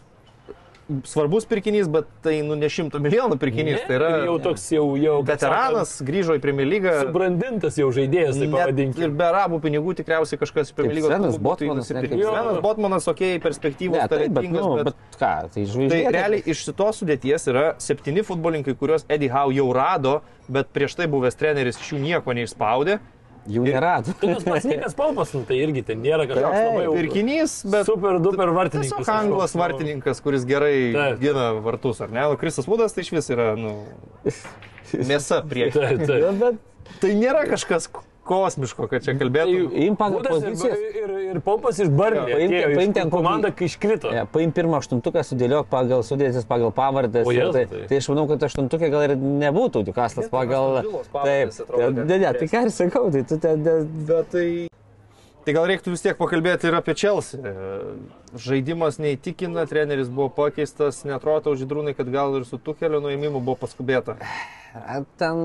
svarbus 1.07 1.45
pirkinys, 1.49 1.89
bet 1.91 2.07
tai 2.23 2.37
nu 2.45 2.55
ne 2.59 2.69
šimto 2.71 2.99
milijonų 3.03 3.37
pirkinys. 3.41 3.81
Tai 3.87 3.97
yra 3.97 4.11
Ir 4.17 4.27
jau 4.29 4.35
toks 4.43 4.63
jau, 4.71 4.85
jau 4.99 5.17
veteranas, 5.27 5.97
grįžo 6.05 6.37
į 6.37 6.41
Premier 6.43 6.69
sakant, 6.69 7.07
Subrandintas 7.07 7.79
jau 7.79 7.89
žaidėjas, 7.95 8.39
taip 8.39 8.53
pavadinkime. 8.55 9.07
Ir 9.07 9.15
be 9.19 9.25
arabų 9.27 9.59
pinigų 9.63 9.95
tikriausiai 9.99 10.39
kažkas 10.41 10.71
Premier 10.77 11.03
klubų 11.03 11.33
būtų 11.33 11.41
Botmanas, 11.47 11.91
ne, 11.91 12.05
Svenas 12.07 12.61
Botmanas, 12.63 13.09
okei, 13.11 13.35
okay, 13.35 13.43
perspektyvus, 13.43 13.97
Ne, 13.97 14.07
taip, 14.11 14.31
bet, 14.37 14.49
nu, 14.51 14.63
bet, 14.79 14.89
bet 14.91 15.19
ką, 15.19 15.33
tai 15.53 15.65
žvaigždė. 15.67 15.91
Tai 15.93 16.15
realiai 16.15 16.53
iš 16.53 16.63
šitos 16.67 17.03
sudėties 17.03 17.47
yra 17.51 17.67
septyni 17.83 18.23
futbolininkai, 18.27 18.75
kuriuos 18.79 19.07
Eddie 19.11 19.31
Howe 19.33 19.55
jau 19.57 19.67
rado, 19.75 20.19
bet 20.51 20.71
prieš 20.75 20.97
tai 20.99 21.09
buvęs 21.11 21.39
treneris 21.39 21.79
iš 21.81 21.93
jų 21.95 22.01
nieko 22.03 22.35
neišspaudė. 22.37 22.99
Jų. 23.47 23.63
Tai 23.71 24.03
tas 24.03 24.43
pats 24.43 24.65
Nikas 24.67 24.95
Paupas, 24.97 25.33
nu, 25.35 25.43
tai 25.47 25.59
irgi 25.63 25.83
ten 25.87 26.01
nėra 26.03 26.25
kažkoks 26.27 26.57
Taip, 26.57 26.69
labai 26.71 26.85
jau 26.85 26.95
Pirkinys, 26.97 27.57
bet 27.71 27.87
super 27.87 28.19
duper 28.23 28.51
vartininkas. 28.55 28.91
tiesiog 28.91 29.11
anglas 29.13 29.55
nu. 29.55 29.61
vartininkas, 29.63 30.23
kuris 30.25 30.43
gerai 30.49 30.73
Taip. 30.95 31.21
gina 31.23 31.49
vartus, 31.63 32.01
ar 32.03 32.11
ne? 32.11 32.25
O 32.27 32.35
Kristas 32.39 32.67
Vudas 32.67 32.95
tai 32.95 33.05
iš 33.07 33.13
vis 33.15 33.31
yra, 33.31 33.53
nu, 33.59 33.77
mėsa 35.11 35.41
prie. 35.47 35.69
Taip, 35.75 36.03
taip. 36.07 36.31
Bet 36.43 36.63
Tai 37.01 37.09
nėra 37.19 37.43
kažkas, 37.49 37.89
kosmiško, 38.27 38.87
kad 38.91 39.05
čia 39.05 39.15
kalbėtum. 39.19 39.71
Im 39.87 39.95
pagal 39.99 40.21
ir, 40.21 40.29
pozicijas. 40.29 40.77
ir, 41.01 41.13
ir 41.31 41.39
Paupas 41.45 41.79
iš 41.83 41.89
Barnio. 41.89 42.25
Paimti- 42.29 42.63
paimti 42.75 43.01
ant 43.03 43.11
kokį- 43.11 43.17
komanda, 43.17 43.51
kai 43.55 43.67
iškrito. 43.71 44.13
Ja, 44.13 44.25
paim 44.29 44.51
pirmą 44.55 44.81
aštuntuką, 44.81 45.23
sudėliok 45.27 45.69
pagal 45.71 46.03
sudėtis, 46.07 46.47
pagal 46.47 46.71
ir 47.33 47.41
Jėzau, 47.41 47.53
tai, 47.57 47.65
tai. 47.71 47.83
tai 47.91 48.01
aš 48.03 48.09
manau, 48.13 48.27
kad 48.31 48.47
aštuntukė 48.49 48.91
gal 48.93 49.07
ir 49.09 49.15
nebūtų 49.17 49.85
Newcastle'as 49.87 50.29
pagal... 50.33 50.81
Taip, 51.13 51.53
ne, 52.03 52.17
ne, 52.17 52.33
tai 52.41 52.47
ką 52.51 52.65
ir 52.67 52.73
sakau, 52.75 53.07
tai 53.11 53.23
tu 53.23 53.39
ten... 53.39 53.63
ne- 53.63 53.83
Bet 54.07 54.29
tai... 54.35 54.47
Tai 55.47 55.53
gal 55.55 55.63
reiktų 55.69 55.93
vis 55.93 56.01
tiek 56.03 56.17
pakalbėti 56.19 56.67
ir 56.67 56.75
apie 56.75 56.91
Chelsea. 56.99 57.39
Žaidimas 58.35 58.97
neįtikina, 58.99 59.63
treneris 59.69 60.09
buvo 60.11 60.27
pakeistas, 60.41 61.05
netrodo 61.07 61.53
žydrūnai, 61.55 61.93
kad 61.95 62.09
gal 62.11 62.35
ir 62.35 62.43
su 62.43 62.59
Tukelio 62.59 62.99
nuėmimu 62.99 63.39
buvo 63.39 63.55
paskubėta. 63.61 64.17
A, 64.75 64.99
Ten, 65.15 65.39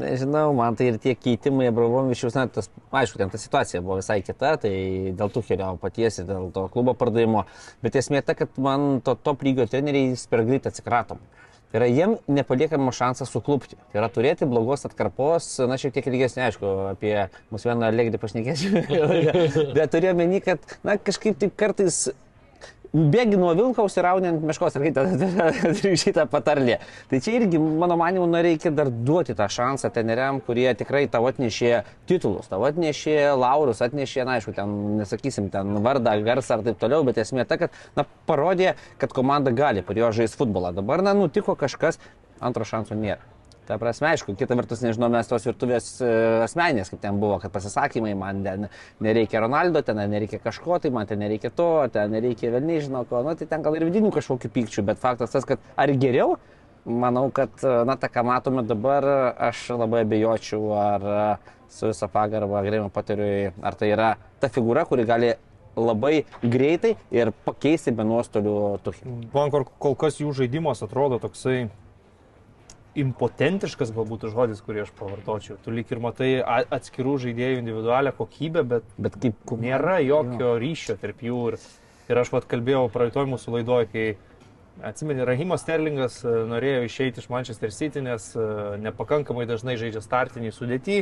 nežinau, 0.00 0.50
man 0.56 0.76
tai 0.78 0.90
ir 0.92 0.98
tie 1.02 1.14
keitimai 1.18 1.70
Abramovičius, 1.70 2.36
na, 2.36 2.46
tas, 2.52 2.68
aišku, 2.94 3.20
ten 3.20 3.32
ta 3.32 3.40
situacija 3.40 3.82
buvo 3.84 3.98
visai 4.00 4.20
kita, 4.26 4.56
tai 4.62 4.74
dėl 5.16 5.32
tų 5.32 5.42
kelio 5.48 5.72
paties 5.82 6.20
ir 6.20 6.28
dėl 6.28 6.50
to 6.54 6.66
klubo 6.72 6.96
pardavimo, 6.98 7.46
bet 7.84 7.98
esmė 7.98 8.22
ta, 8.26 8.36
kad 8.38 8.54
man 8.60 9.00
to 9.04 9.16
top 9.16 9.44
lygio 9.46 9.68
treneriais 9.70 10.26
per 10.30 10.44
greit 10.48 10.68
atsikratom. 10.68 11.22
Tai 11.66 11.80
yra, 11.80 11.88
jiem 11.90 12.12
nepaliekama 12.30 12.92
šansas 12.94 13.32
suklupti. 13.34 13.74
Tai 13.90 13.98
yra 13.98 14.08
turėti 14.12 14.46
blogos 14.46 14.86
atkarpos, 14.86 15.48
na, 15.66 15.78
šiek 15.80 15.96
tiek 15.96 16.06
ilgesnė, 16.12 16.44
aišku, 16.46 16.74
apie 16.92 17.14
mūsų 17.50 17.72
vieną 17.72 17.90
legrį 17.90 18.20
pašnekėsiu. 18.22 18.84
Bet 19.76 19.90
turiu 19.92 20.14
meni, 20.16 20.38
kad, 20.44 20.62
na, 20.86 20.94
kažkaip 20.96 21.40
tai 21.42 21.50
kartais 21.50 22.04
Bėgi 22.96 23.36
nuo 23.36 23.50
Vilkaus 23.52 23.92
ir 23.98 24.06
rauni 24.06 24.30
ant 24.30 24.44
meškos, 24.48 24.78
ar 24.78 24.84
kaip 24.86 25.42
šitą 26.02 26.24
patarlę. 26.32 26.78
Tai 27.10 27.18
čia 27.20 27.34
irgi, 27.36 27.60
mano 27.60 27.98
manimu, 28.00 28.24
na, 28.32 28.40
reikia 28.46 28.72
dar 28.72 28.88
duoti 28.88 29.36
tą 29.36 29.50
šansą 29.52 29.90
teneriam, 29.92 30.40
kurie 30.46 30.70
tikrai 30.78 31.04
tavo 31.12 31.28
atnešė 31.28 31.74
titulus, 32.08 32.48
tavo 32.48 32.64
atnešė 32.70 33.18
laurus, 33.36 33.84
atnešė, 33.84 34.24
na, 34.24 34.38
aišku, 34.40 34.56
ten, 34.56 34.72
nesakysim, 35.02 35.52
ten 35.52 35.76
vardą, 35.84 36.16
garsą 36.24 36.56
ar 36.56 36.64
taip 36.70 36.80
toliau, 36.80 37.04
bet 37.04 37.20
esmė 37.20 37.44
ta, 37.44 37.60
kad, 37.60 37.76
na, 38.00 38.08
parodė, 38.30 38.72
kad 39.02 39.12
komanda 39.12 39.52
gali 39.52 39.84
prie 39.84 40.00
jo 40.00 40.14
žaisti 40.22 40.40
futbolą. 40.40 40.72
Dabar, 40.80 41.04
na, 41.04 41.12
nutiko 41.18 41.58
kažkas, 41.58 42.00
antro 42.40 42.64
šanso 42.64 42.96
nėra. 42.96 43.35
Ta 43.66 43.78
prasme, 43.82 44.12
aišku, 44.14 44.36
kita 44.38 44.54
vertus, 44.58 44.82
nežinau, 44.84 45.08
mes 45.10 45.26
tos 45.26 45.46
virtuvės 45.48 45.88
e, 45.98 46.10
asmenės, 46.44 46.92
kaip 46.92 47.00
ten 47.02 47.16
buvo, 47.18 47.40
kad 47.42 47.50
pasisakymai, 47.54 48.12
man 48.18 48.44
ten 48.44 48.68
nereikia 49.02 49.42
Ronaldo, 49.42 49.82
ten 49.82 49.98
nereikia 50.12 50.38
kažko, 50.42 50.78
tai 50.82 50.92
man 50.94 51.08
ten 51.10 51.18
nereikia 51.18 51.50
to, 51.50 51.70
ten 51.90 52.14
nereikia 52.14 52.52
vėl 52.54 52.68
nežinau 52.68 53.02
ko, 53.10 53.24
nu, 53.26 53.34
tai 53.38 53.48
ten 53.50 53.64
gal 53.66 53.74
ir 53.74 53.86
vidinių 53.88 54.12
kažkokių 54.14 54.52
pykčių, 54.54 54.84
bet 54.86 55.02
faktas 55.02 55.34
tas, 55.34 55.48
kad 55.48 55.62
ar 55.74 55.90
geriau, 55.98 56.36
manau, 56.86 57.26
kad, 57.34 57.58
e, 57.62 57.72
na, 57.88 57.96
tą, 57.98 58.10
ką 58.14 58.22
matome 58.28 58.62
dabar, 58.66 59.08
aš 59.48 59.64
labai 59.74 60.04
abejočiau, 60.06 60.62
ar 60.78 61.08
e, 61.16 61.26
su 61.74 61.90
visą 61.90 62.06
pagarbą 62.12 62.62
Grėmio 62.62 62.92
pateriui, 62.94 63.50
ar 63.66 63.74
tai 63.74 63.90
yra 63.96 64.12
ta 64.38 64.52
figūra, 64.52 64.86
kuri 64.86 65.08
gali 65.08 65.32
labai 65.76 66.22
greitai 66.42 66.94
ir 67.12 67.32
pakeisti 67.44 67.92
be 67.92 68.06
nuostolių 68.06 68.54
tuchį. 68.86 69.16
Man 69.34 69.50
kol 69.52 69.98
kas 69.98 70.22
jų 70.22 70.32
žaidimas 70.38 70.86
atrodo 70.86 71.18
toksai 71.22 71.66
impotentiškas 73.02 73.92
galbūt 73.96 74.28
žodis, 74.32 74.62
kurį 74.64 74.84
aš 74.86 74.92
pavartočiau. 74.98 75.58
Tu 75.64 75.74
lik 75.74 75.90
ir 75.92 76.00
matai 76.02 76.30
atskirų 76.42 77.16
žaidėjų 77.26 77.60
individualią 77.62 78.12
kokybę, 78.16 78.64
bet 78.74 78.88
Bet 78.98 79.18
kaip 79.22 79.36
komanda- 79.44 79.66
nėra 79.68 79.98
jokio 80.04 80.54
ryšio 80.62 80.96
tarp 81.02 81.20
jų. 81.24 81.42
Ir, 81.52 81.58
ir 82.08 82.22
aš 82.22 82.32
vad 82.32 82.48
kalbėjau 82.48 82.86
praeitoj 82.94 83.28
mūsų 83.34 83.56
laidoje, 83.58 83.88
kai 83.92 84.06
atsimeni, 84.84 85.24
Rahimas 85.24 85.62
Sterlingas 85.64 86.18
e, 86.24 86.34
norėjo 86.50 86.84
išeiti 86.88 87.22
iš 87.22 87.30
Manchester 87.32 87.72
City, 87.72 88.02
nes 88.04 88.32
e, 88.36 88.48
nepakankamai 88.84 89.46
dažnai 89.48 89.78
žaidžia 89.80 90.02
startinį 90.04 90.52
sudėtį. 90.52 90.98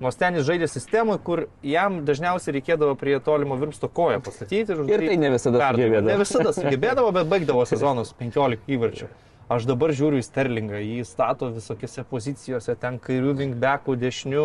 Nors 0.00 0.14
ten 0.14 0.36
jis 0.38 0.44
žaidė 0.46 0.68
sistemoje, 0.70 1.18
kur 1.26 1.40
jam 1.66 2.04
dažniausiai 2.06 2.54
reikėdavo 2.60 2.94
prie 3.00 3.16
tolimo 3.18 3.56
virpsto 3.58 3.88
koją 3.90 4.20
pastatyti. 4.22 4.76
Ir 4.86 5.02
tai 5.08 5.16
ne 5.18 5.32
visada 5.34 5.72
sugebėdavo. 5.72 6.06
Ne 6.06 6.18
visada 6.20 6.52
sugebėdavo, 6.54 7.10
bet 7.16 7.26
baigdavo 7.32 7.64
sezonus 7.72 8.14
15 8.20 8.70
įvarčių. 8.76 9.08
Aš 9.48 9.64
dabar 9.64 9.94
žiūriu 9.96 10.20
į 10.20 10.26
Sterlingą, 10.26 10.80
jį 10.84 11.04
stato 11.08 11.48
visokiose 11.54 12.02
pozicijose, 12.10 12.74
ten 12.76 12.98
kairių 13.00 13.32
vingbekų, 13.38 13.94
dešinių, 13.96 14.44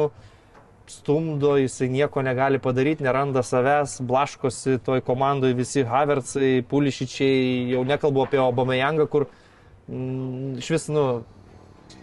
stumdo, 0.87 1.57
jisai 1.59 1.89
nieko 1.91 2.23
negali 2.23 2.59
padaryti, 2.63 3.03
neranda 3.03 3.43
savęs, 3.43 3.97
blaškosi 4.07 4.77
toj 4.85 5.03
komandoje 5.03 5.57
visi 5.59 5.83
Havertzai, 5.87 6.63
Pulišičiai, 6.71 7.73
jau 7.73 7.83
nekalbu 7.87 8.23
apie 8.23 8.39
Obameyangą, 8.43 9.09
kur 9.11 9.27
mm, 9.91 10.63
iš 10.63 10.71
vis, 10.71 10.87
nu, 10.91 11.05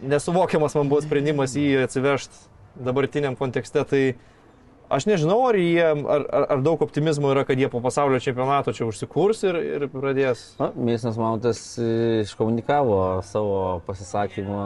nesuvokiamas 0.05 0.77
man 0.77 0.93
buvo 0.93 1.01
sprendimas 1.05 1.57
jį 1.57 1.87
atsivežti 1.87 2.49
dabartiniam 2.85 3.37
kontekste, 3.37 3.85
tai 3.89 4.03
aš 4.91 5.07
nežinau, 5.07 5.39
ar, 5.49 5.57
jie, 5.59 5.87
ar, 5.87 6.25
ar, 6.27 6.47
ar 6.57 6.63
daug 6.67 6.83
optimizmo 6.85 7.31
yra, 7.33 7.45
kad 7.49 7.61
jie 7.61 7.71
po 7.73 7.81
pasaulio 7.85 8.21
čempionato 8.23 8.75
čia 8.77 8.89
užsikurs 8.89 9.45
ir, 9.47 9.59
ir 9.79 9.87
pradės. 9.93 10.45
Na, 10.61 10.71
Mėsinas 10.75 11.19
Mautas 11.21 11.63
e, 11.79 11.91
iškomunikavo 12.25 13.01
savo 13.27 13.61
pasisakymą 13.87 14.65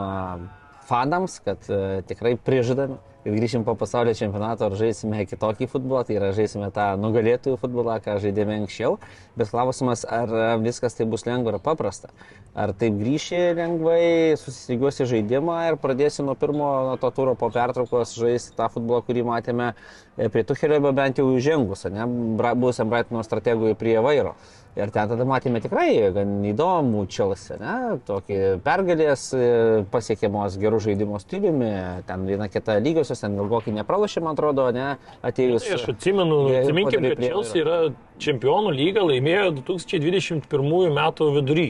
fanams, 0.89 1.39
kad 1.45 1.69
e, 1.69 2.01
tikrai 2.09 2.35
prižadame, 2.41 2.97
kad 3.25 3.33
grįšim 3.33 3.63
po 3.65 3.73
pasaulio 3.73 4.13
čempionato 4.13 4.67
ir 4.69 4.75
žaisime 4.77 5.23
kitokį 5.25 5.65
futbolą, 5.71 6.03
tai 6.05 6.19
yra 6.19 6.27
žaisime 6.37 6.67
tą 6.73 6.91
nugalėtojų 7.01 7.57
futbolą, 7.57 7.95
ką 8.05 8.19
žaidėme 8.21 8.59
anksčiau. 8.59 8.99
Bet 9.33 9.49
klausimas, 9.49 10.03
ar 10.05 10.29
viskas 10.61 10.93
tai 10.93 11.07
bus 11.09 11.25
lengva 11.25 11.55
ir 11.55 11.57
paprasta. 11.65 12.11
Ar 12.53 12.75
taip 12.77 12.99
grįši 12.99 13.39
lengvai, 13.57 14.37
susistygiuosi 14.37 15.07
žaidimą 15.09 15.57
ir 15.71 15.79
pradėsi 15.81 16.21
nuo 16.21 16.35
pirmo 16.37 16.69
nuo 16.91 16.99
to 17.01 17.09
turo 17.17 17.33
po 17.33 17.49
pertraukos 17.49 18.13
žaisti 18.13 18.53
tą 18.59 18.69
futbolą, 18.75 19.01
kurį 19.09 19.25
matėme 19.25 19.71
e, 19.73 20.29
prie 20.29 20.45
Tuchelio, 20.45 20.77
arba 20.77 20.93
bent 21.01 21.17
jau 21.17 21.25
įžengus, 21.33 21.87
ne, 21.89 22.05
buvusiam 22.45 22.93
Brightono 22.93 23.25
strategui 23.25 23.73
prie 23.79 23.97
vairo. 24.05 24.35
Ir 24.75 24.89
ten 24.91 25.07
tada 25.07 25.23
matėme 25.23 25.61
tikrai 25.63 25.87
gan 26.11 26.31
įdomų 26.49 27.05
Čelsi, 27.07 27.55
ne? 27.61 27.75
Tokį 28.03 28.39
pergalės 28.65 29.29
e, 29.31 29.45
pasiekiamos 29.93 30.57
gerų 30.59 30.81
žaidimo 30.83 31.19
stiliumi, 31.23 31.69
ten 32.09 32.25
viena 32.27 32.49
kita 32.51 32.75
lygiosios, 32.83 33.23
ten 33.23 33.37
ilgokai 33.39 33.71
nepralašė, 33.77 34.25
man 34.25 34.35
atrodo, 34.35 34.67
ne, 34.75 34.89
atėjus. 35.23 35.63
Tai 35.63 35.77
aš 35.77 35.87
atsimenu, 35.93 36.41
Jie 36.51 36.59
atsiminkim, 36.65 36.99
padarė 36.99 37.15
kad 37.15 37.23
Chelsea 37.23 37.63
yra 37.63 37.79
čempionų 38.25 38.75
lyga, 38.75 39.07
laimėjo 39.07 39.55
2021 39.61 40.91
metų 40.99 41.31
vidury. 41.39 41.69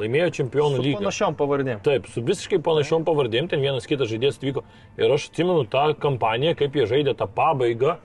Laimėjo 0.00 0.32
čempionų 0.40 0.80
Su 0.80 0.84
lygą. 0.84 0.98
panašiom 1.00 1.36
pavardėm. 1.36 1.78
Taip, 1.84 2.08
su 2.12 2.24
visiškai 2.24 2.58
panašiom 2.64 3.04
pavardėm, 3.04 3.46
ten 3.52 3.60
vienas 3.64 3.86
kitas 3.88 4.10
žaidėjas 4.10 4.40
atvyko. 4.40 4.64
Ir 5.00 5.12
aš 5.12 5.28
atsimenu 5.30 5.68
tą 5.72 5.90
kampaniją, 6.00 6.56
kaip 6.56 6.76
jie 6.76 6.88
žaidė 6.88 7.16
tą 7.16 7.28
pabaigą. 7.28 7.98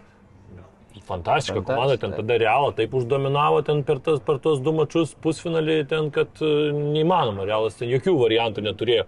Fantastiška 0.91 1.07
Fantastiška, 1.07 1.61
komanda, 1.63 1.97
ten 1.97 2.13
tada 2.15 2.37
realą 2.41 2.71
taip 2.75 2.93
uždominavo 2.99 3.61
ten 3.67 3.83
per, 3.87 4.01
tas, 4.03 4.19
per 4.23 4.41
tos 4.43 4.59
du 4.63 4.73
mačius 4.75 5.13
pusfinalį, 5.23 5.77
ten, 5.91 6.09
kad 6.11 6.41
e, 6.43 6.49
neįmanoma, 6.75 7.45
realas 7.47 7.79
ten 7.79 7.89
jokių 7.91 8.17
variantų 8.19 8.65
neturėjo. 8.67 9.05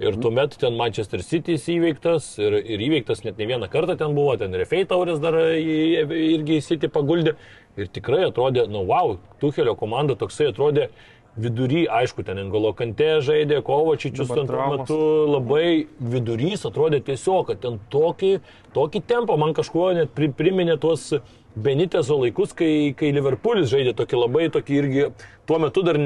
Ir 0.00 0.16
tuomet 0.16 0.54
ten 0.56 0.78
Manchester 0.80 1.20
City 1.20 1.58
įveiktas 1.60 2.32
ir, 2.40 2.56
ir 2.56 2.80
įveiktas 2.86 3.20
net 3.26 3.36
ne 3.36 3.46
vieną 3.50 3.68
kartą 3.68 3.98
ten 4.00 4.14
buvo, 4.16 4.32
ten 4.40 4.54
Refei 4.56 4.86
taurės 4.88 5.20
dar 5.20 5.36
irgi 5.36 6.56
į 6.56 6.62
City 6.64 6.88
paguldė. 6.88 7.34
Ir 7.76 7.90
tikrai 7.92 8.24
atrodė, 8.26 8.64
nu 8.72 8.86
wow, 8.88 9.18
Tuhelio 9.42 9.76
komanda 9.78 10.16
toksai 10.18 10.48
atrodė 10.50 10.88
vidury, 11.40 11.84
aišku, 12.00 12.24
ten 12.26 12.40
Engolo 12.42 12.72
Kante 12.76 13.18
žaidė, 13.24 13.60
Kovačičius 13.66 14.30
ten 14.32 14.48
tuo 14.50 14.68
metu 14.74 15.00
labai 15.30 15.86
vidurys 15.98 16.66
atrodė 16.68 17.02
tiesiog, 17.06 17.50
kad 17.50 17.62
ten 17.64 17.78
tokį, 17.92 18.32
tokį 18.76 19.04
tempą 19.10 19.38
man 19.40 19.54
kažkuo 19.56 19.90
net 19.98 20.14
pri, 20.16 20.30
priminė 20.36 20.78
tuos 20.80 21.10
Benitezo 21.50 22.14
laikus, 22.20 22.52
kai, 22.54 22.92
kai 22.94 23.08
Liverpoolis 23.10 23.72
žaidė 23.72 23.96
tokį 23.98 24.18
labai 24.20 24.44
tokį 24.54 24.76
irgi, 24.78 25.06
tuo 25.50 25.58
metu 25.58 25.82
dar, 25.82 25.96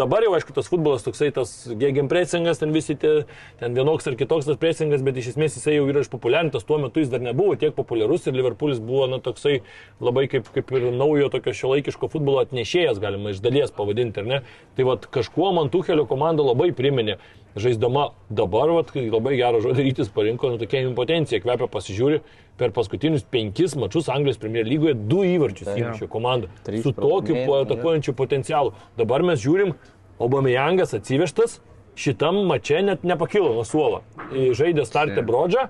dabar 0.00 0.24
jau 0.24 0.30
aišku, 0.32 0.54
tas 0.56 0.68
futbolas 0.72 1.02
toksai, 1.04 1.26
tas 1.36 1.50
gegen 1.76 2.06
presingas, 2.08 2.56
ten 2.62 2.70
visi 2.72 2.94
tie, 2.96 3.26
ten 3.60 3.76
vienoks 3.76 4.08
ar 4.08 4.16
kitoks 4.16 4.48
tas 4.48 4.56
presingas, 4.62 5.02
bet 5.04 5.18
iš 5.20 5.34
esmės 5.34 5.58
jisai 5.58 5.74
jau 5.74 5.90
yra 5.90 6.00
išpopuliarintas, 6.00 6.64
tuo 6.64 6.78
metu 6.80 7.02
jis 7.04 7.12
dar 7.12 7.20
nebuvo 7.20 7.52
tiek 7.60 7.76
populiarus 7.76 8.24
ir 8.24 8.38
Liverpoolis 8.38 8.80
buvo, 8.80 9.04
na, 9.12 9.20
toksai 9.20 9.58
labai 10.00 10.24
kaip, 10.32 10.48
kaip 10.56 10.72
ir 10.72 10.88
naujo 10.96 11.28
tokio 11.34 11.52
šiuolaikiško 11.52 12.08
futbolo 12.14 12.40
atnešėjas, 12.46 13.02
galima 13.02 13.34
iš 13.34 13.44
dalies 13.44 13.76
pavadinti, 13.76 14.24
ar 14.24 14.30
ne? 14.30 14.42
Tai 14.78 14.88
vad 14.88 15.04
kažkuo 15.12 15.52
man 15.52 15.68
Tuhelio 15.74 16.08
komanda 16.08 16.46
labai 16.46 16.72
priminė 16.72 17.18
žaisdama 17.56 18.08
dabar, 18.30 18.70
vat, 18.74 18.90
kai 18.94 19.06
labai 19.08 19.36
gerą 19.38 19.60
žodį 19.62 19.86
rytis 19.86 20.10
parinko, 20.14 20.50
nu 20.52 20.58
tokia 20.58 20.82
impotencija 20.84 21.40
kvepia 21.42 21.68
pasižiūri, 21.70 22.20
per 22.58 22.74
paskutinius 22.74 23.26
penkis 23.30 23.76
mačius 23.78 24.10
Anglijos 24.12 24.40
Premier 24.42 24.66
lygoje 24.66 24.94
du 24.98 25.22
įvarčius 25.26 25.70
įmušė 25.74 26.08
komanda. 26.10 26.50
Su 26.82 26.94
tokiu 26.94 27.38
atakuojančiu 27.60 28.14
potencialu. 28.18 28.74
Dabar 28.98 29.26
mes 29.26 29.42
žiūrim, 29.42 29.74
Obameyangas 30.22 30.94
atsivežtas, 30.94 31.58
šitam 31.98 32.44
mače 32.46 32.82
net 32.86 33.06
nepakilo 33.06 33.50
nuo 33.56 33.64
suolo. 33.66 34.04
Žaidė 34.30 34.84
startę 34.86 35.24
Brodžą, 35.26 35.66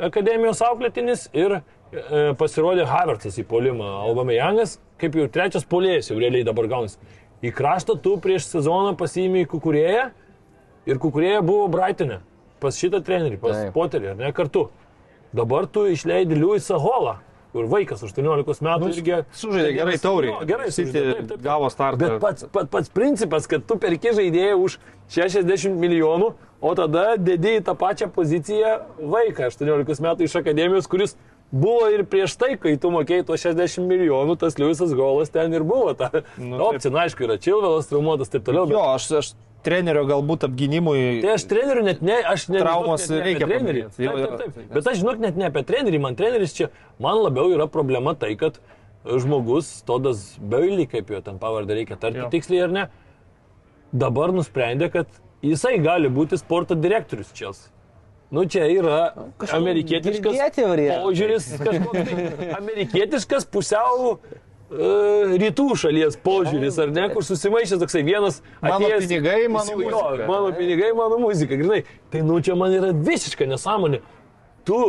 akademijos 0.00 0.62
auklėtinis 0.64 1.26
ir 1.36 1.58
e, 1.58 1.60
pasirodė 2.40 2.86
Havertzas 2.88 3.36
į 3.40 3.44
polimą. 3.48 3.90
Obameyangas, 4.08 4.78
kaip 5.00 5.16
jau 5.20 5.28
trečias 5.32 5.68
polėjas 5.68 6.08
jau 6.08 6.16
realiai 6.20 6.46
dabar 6.48 6.68
gaunasi. 6.72 6.96
Į 7.44 7.52
kraštą 7.52 7.98
tu 8.00 8.16
prieš 8.24 8.48
sezoną 8.48 8.94
pasiėmė 8.96 9.44
į 9.44 9.50
kukurėją 9.52 10.06
ir 10.86 11.00
kukurėja 11.02 11.42
buvo 11.44 11.68
Brightonė. 11.72 12.20
Pas 12.62 12.78
šitą 12.80 13.02
trenerį, 13.04 13.38
pas 13.42 13.56
Taip. 13.58 13.74
Poterį, 13.76 14.12
ar 14.14 14.20
ne 14.20 14.32
kartu. 14.34 14.68
Dabar 15.36 15.66
tu 15.68 15.84
išleidi 15.90 16.38
Liujisą 16.38 16.78
Holą, 16.80 17.18
kur 17.52 17.68
vaikas 17.68 18.00
18 18.06 18.64
metų 18.64 18.88
Nu, 18.88 18.92
irgi... 18.94 19.18
Sužaidė 19.36 19.74
gerai 19.76 19.98
tauriai. 20.00 20.32
Jo, 20.32 20.48
gerai, 20.48 20.70
City 20.72 21.02
gavo 21.44 21.68
startą. 21.72 22.00
Bet 22.00 22.22
pats, 22.22 22.48
pats, 22.52 22.70
pats 22.72 22.92
principas, 22.94 23.48
kad 23.50 23.66
tu 23.68 23.76
perki 23.82 24.14
žaidėją 24.16 24.56
už 24.64 24.78
60 25.12 25.76
milijonų, 25.82 26.32
o 26.64 26.74
tada 26.78 27.10
į 27.20 27.58
tą 27.66 27.76
pačią 27.76 28.08
poziciją 28.14 28.78
vaiką 29.12 29.50
18 29.52 30.04
metų 30.08 30.28
iš 30.30 30.38
akademijos, 30.40 30.88
kuris 30.88 31.16
buvo 31.52 31.90
ir 31.92 32.06
prieš 32.08 32.36
tai, 32.40 32.54
kai 32.60 32.74
tu 32.80 32.90
mokėjai 32.94 33.26
tuos 33.28 33.44
60 33.44 33.84
milijonų, 33.86 34.38
tas 34.40 34.56
Liujisas 34.58 34.94
Golas 34.96 35.30
ten 35.34 35.52
ir 35.54 35.66
buvo. 35.66 35.92
Ta 35.98 36.24
Nu, 36.40 36.58
opcija, 36.70 36.92
na, 36.94 37.04
aišku, 37.04 37.26
yra 37.28 37.36
Čilvelas, 37.36 37.90
traumuotas 37.90 38.32
ir 38.32 38.38
taip 38.38 38.48
toliau. 38.48 38.64
Jo, 38.70 38.80
Bet, 38.80 38.94
aš, 38.96 39.10
aš 39.20 39.34
trenerio 39.66 40.04
galbūt 40.08 40.46
apginimui. 40.48 41.02
tai 41.24 41.34
aš 41.34 41.44
trenerių 41.50 41.84
net 41.88 42.00
ne, 42.06 42.16
aš 42.32 42.46
net 42.52 42.62
Traumos 42.64 43.04
žinok, 43.04 43.12
net 43.12 43.18
ne 43.18 43.26
reikia 43.26 43.50
trenerį. 43.50 43.84
Taip, 43.96 43.98
taip, 44.06 44.38
tai 44.38 44.48
taip. 44.54 44.72
Bet 44.78 44.90
aš 44.92 45.02
žinok 45.02 45.20
net 45.26 45.40
ne 45.42 45.50
apie 45.50 45.64
trenerį, 45.68 46.00
man 46.06 46.18
treneris 46.18 46.54
čia, 46.56 46.70
man 47.02 47.20
labiau 47.24 47.50
yra 47.54 47.66
problema 47.70 48.14
tai, 48.18 48.32
kad 48.40 48.60
žmogus, 49.06 49.70
Todas 49.86 50.24
Beilį, 50.42 50.88
kaip 50.90 51.10
jo 51.14 51.20
ten 51.22 51.38
pavardę 51.42 51.76
reikia 51.78 51.98
tarti 52.00 52.22
Jo. 52.24 52.30
tiksliai 52.32 52.64
ar 52.66 52.74
ne, 52.74 52.84
dabar 53.94 54.32
nusprendė, 54.34 54.90
kad 54.94 55.10
jisai 55.46 55.76
gali 55.82 56.10
būti 56.10 56.38
sporto 56.40 56.74
direktorius 56.78 57.30
čia. 57.36 57.52
Nu, 58.34 58.42
čia 58.50 58.64
yra 58.66 59.12
amerikietiškas 59.54 60.34
girdėti 60.34 60.64
variantai. 60.66 61.02
požiūris, 61.04 61.44
kažkoks 61.62 62.08
tai 62.40 62.48
amerikietiškas 62.56 63.46
pusiau 63.54 64.16
e, 64.16 64.40
rytų 64.70 65.66
šalies 65.78 66.16
požiūris, 66.24 66.78
ar 66.82 66.90
ne, 66.90 67.04
kur 67.12 67.22
susimaišęs 67.22 67.78
toksai 67.84 68.02
vienas 68.06 68.40
Mano 68.60 68.80
atėjęs- 68.80 69.06
pinigai, 69.06 69.48
mano 69.48 69.70
Jo, 69.70 69.76
muzika. 69.78 70.26
Mano 70.26 70.52
pinigai, 70.56 70.92
mano 70.98 71.18
muzika, 71.22 71.54
grinai. 71.56 71.84
Tai 72.10 72.22
nu 72.26 72.40
čia 72.40 72.56
man 72.58 72.72
yra 72.74 72.90
visiška 72.92 73.46
nesąmonė. 73.46 74.00
Tu, 74.66 74.80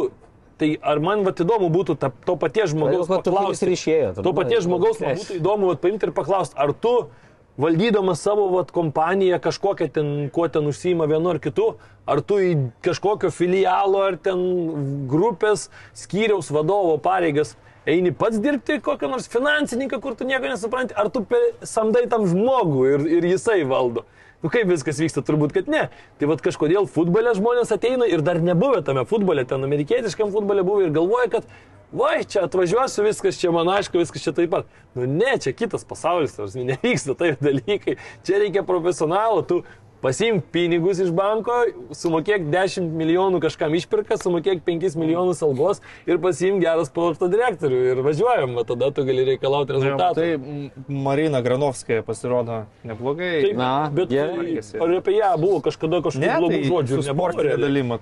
tai 0.57 0.71
ar 0.81 0.99
man 0.99 1.23
vat 1.23 1.37
įdomu 1.37 1.69
būtų 1.69 1.97
ta, 2.01 2.09
to 2.25 2.35
paties 2.35 2.71
žmogaus 2.73 3.07
kuris 3.07 3.61
ir 3.61 3.69
išėjo, 3.75 4.23
To 4.23 4.33
paties 4.33 4.63
žmogaus 4.65 4.99
man 4.99 5.15
būtų 5.15 5.37
įdomu 5.37 5.67
vat, 5.69 5.81
paimti 5.81 6.09
ir 6.09 6.11
paklausti, 6.11 6.57
ar 6.57 6.73
tu 6.73 7.09
valdydamas 7.57 8.19
savo 8.21 8.49
vat, 8.49 8.71
kompaniją 8.73 9.37
kažkokią 9.41 9.91
ten, 9.93 10.29
kuo 10.33 10.47
ten 10.49 10.65
užsima 10.65 11.05
vienu 11.05 11.29
ar 11.29 11.39
kitu, 11.39 11.75
ar 12.07 12.21
tu 12.21 12.35
į 12.41 12.71
kažkokio 12.81 13.29
filialo 13.33 14.01
ar 14.01 14.17
ten 14.17 15.07
grupės 15.09 15.69
skyriaus 15.93 16.49
vadovo 16.53 16.97
pareigas 16.97 17.55
eini 17.87 18.11
pats 18.15 18.41
dirbti 18.43 18.81
kokią 18.83 19.09
nors 19.11 19.29
finansininką, 19.31 20.01
kur 20.03 20.17
tu 20.19 20.27
nieko 20.27 20.51
nesupranti, 20.51 20.95
ar 20.97 21.09
tu 21.13 21.23
samdai 21.63 22.05
tam 22.11 22.27
žmogų 22.29 22.85
ir, 22.93 23.07
ir 23.19 23.29
jisai 23.33 23.61
valdo. 23.67 24.05
Nu 24.43 24.51
kaip 24.53 24.69
viskas 24.69 24.99
vyksta, 25.01 25.23
turbūt, 25.25 25.55
kad 25.55 25.69
ne. 25.71 25.87
Tai 26.19 26.27
vad 26.29 26.43
kažkodėl 26.45 26.85
futbole 26.93 27.33
žmonės 27.33 27.73
ateina 27.73 28.05
ir 28.05 28.21
dar 28.25 28.37
nebuvę 28.43 28.83
tame 28.85 29.01
futbole, 29.09 29.47
ten 29.49 29.65
amerikietiškam 29.65 30.29
futbole 30.35 30.61
buvo 30.67 30.83
ir 30.85 30.93
galvoja, 30.93 31.31
kad 31.39 31.47
vai, 31.91 32.21
čia 32.21 32.43
atvažiuosiu, 32.45 33.07
viskas 33.07 33.39
čia 33.41 33.49
man 33.55 33.71
aišku, 33.73 33.97
viskas 33.97 34.27
čia 34.27 34.35
taip 34.37 34.51
pat. 34.53 34.69
Nu 34.93 35.07
ne, 35.09 35.37
čia 35.41 35.55
kitas 35.57 35.87
pasaulis, 35.87 36.35
tarsi 36.37 36.65
nevyksta 36.69 37.17
taip 37.17 37.41
dalykai. 37.41 37.97
Čia 38.27 38.43
reikia 38.43 38.65
profesionalų, 38.67 39.41
tu 39.49 39.61
Pasimk 40.07 40.45
pinigus 40.55 41.01
iš 41.03 41.09
banko, 41.11 41.51
sumokėk 41.91 42.45
10 42.47 42.93
milijonų 42.95 43.41
kažkam 43.43 43.73
išpirką, 43.75 44.15
sumokėk 44.21 44.61
5 44.63 44.95
milijonus 44.95 45.41
algos 45.43 45.81
ir 46.07 46.21
pasimk 46.23 46.61
gerą 46.63 46.85
sporto 46.87 47.27
direktorių 47.27 47.81
ir 47.89 47.99
važiuojam, 48.05 48.55
o 48.55 48.63
tada 48.69 48.87
tu 48.95 49.03
gali 49.09 49.25
reikalauti 49.27 49.75
rezultatų. 49.75 50.23
Tai 50.23 50.95
Marina 51.07 51.43
Granovskaja 51.43 52.05
pasirodo 52.07 52.61
neblogai. 52.87 53.33
Taip, 53.49 53.59
Na, 53.59 53.73
bet 53.91 54.15
gerai. 54.15 54.47
tai, 54.61 54.79
ar 54.85 54.95
apie 55.01 55.17
ją 55.17 55.33
buvo 55.43 55.59
kažkada 55.67 55.99
kažkokių 56.07 56.39
blogų 56.39 56.55
tai 56.55 56.71
žodžių? 56.71 57.03
sportinė 57.11 57.59
dalima. 57.67 57.99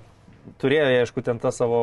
Turėjo, 0.62 0.86
jie, 0.94 1.02
aišku, 1.02 1.26
ten 1.26 1.42
tą 1.42 1.50
savo 1.50 1.80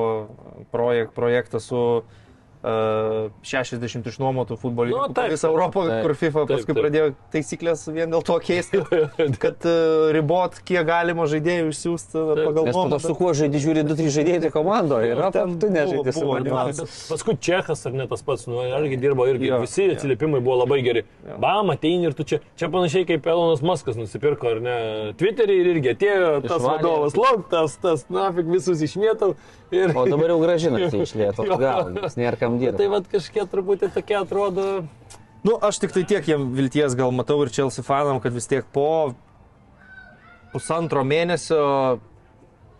projek, 0.71 1.11
projektą 1.11 1.59
su 1.59 1.79
uh, 1.99 2.22
60 2.63 4.07
išnuomotų 4.07 4.55
futbolininkų 4.61 5.11
Nu, 5.13 5.27
visą 5.33 5.49
Europą, 5.51 5.83
taip, 5.89 6.05
kur 6.05 6.13
FIFA 6.15 6.43
taip, 6.45 6.51
paskui 6.53 6.73
taip. 6.73 6.79
pradėjo 6.81 7.07
taisyklės 7.33 7.83
vien 7.91 8.13
dėl 8.13 8.23
to 8.25 8.37
keisti, 8.43 8.79
kad 9.43 9.67
uh, 9.67 10.07
ribot, 10.15 10.55
kiek 10.67 10.85
galima 10.87 11.25
žaidėjų 11.29 11.71
išsiųsti 11.73 12.23
pagal 12.39 12.69
po 12.69 12.71
to 12.71 12.77
nuomonę. 12.77 12.99
su 13.03 13.15
kuo 13.19 13.33
žaidži, 13.37 13.61
žiūri 13.65 13.83
2-3 13.89 14.13
žaidėjai 14.17 14.41
tai 14.45 14.51
komandoje. 14.55 15.11
Ir 15.11 15.21
ten 15.35 15.57
tu 15.59 15.69
nežaidži 15.73 16.23
manimi. 16.23 16.49
niuansų. 16.49 16.87
Paskui 17.11 17.35
Čechas 17.43 17.83
ar 17.89 17.97
ne 17.99 18.07
tas 18.11 18.23
pats, 18.25 18.47
nu, 18.47 18.61
irgi 18.63 18.99
dirbo 19.03 19.27
irgi, 19.29 19.49
Jo, 19.51 19.59
visi 19.63 19.87
jo. 19.89 19.97
atsiliepimai 19.97 20.39
buvo 20.43 20.61
labai 20.63 20.79
geri. 20.85 21.03
Bam, 21.43 21.73
ateini 21.73 22.07
ir 22.09 22.15
tu 22.17 22.23
čia, 22.27 22.39
čia 22.59 22.69
panašiai 22.73 23.07
kaip 23.09 23.27
Elonas 23.27 23.63
Maskas 23.65 23.99
nusipirko, 23.99 24.53
ar 24.55 24.63
ne, 24.63 24.77
Twitterį 25.19 25.57
ir 25.59 25.71
irgi 25.75 25.91
atėjo 25.97 26.31
tas 26.45 26.61
Išvalė. 26.61 26.69
vadovas, 26.77 27.17
lauk, 27.19 27.43
tas, 27.51 27.75
tas, 27.83 28.05
nafik 28.13 28.47
visus 28.51 28.81
išmėtau. 28.87 29.33
Ir... 29.73 29.89
O 29.97 30.05
dabar 30.05 30.29
jau 30.35 30.39
gražinasi 30.43 31.01
iš 31.05 31.15
Jo. 31.15 31.19
Lietuvos 31.23 31.59
gal, 31.61 31.87
nes 31.95 32.17
nėra 32.19 32.37
kam 32.39 32.52
Tai 32.57 32.65
dirbti. 32.65 32.89
vad 32.91 33.09
kažkiek 33.11 33.49
truputį 33.51 33.91
tokia 33.93 34.23
atrodo. 34.23 34.85
Nu, 35.43 35.57
aš 35.59 35.81
tik 35.83 35.91
tai 35.95 36.05
tiek 36.07 36.27
jam 36.27 36.51
vilties 36.55 36.95
gal 36.95 37.11
matau 37.11 37.41
ir 37.43 37.51
Chelsea 37.51 37.83
fanam, 37.83 38.21
kad 38.23 38.35
vis 38.35 38.47
tiek 38.47 38.67
po 38.71 39.13
pusantro 40.53 41.03
mėnesio 41.03 41.63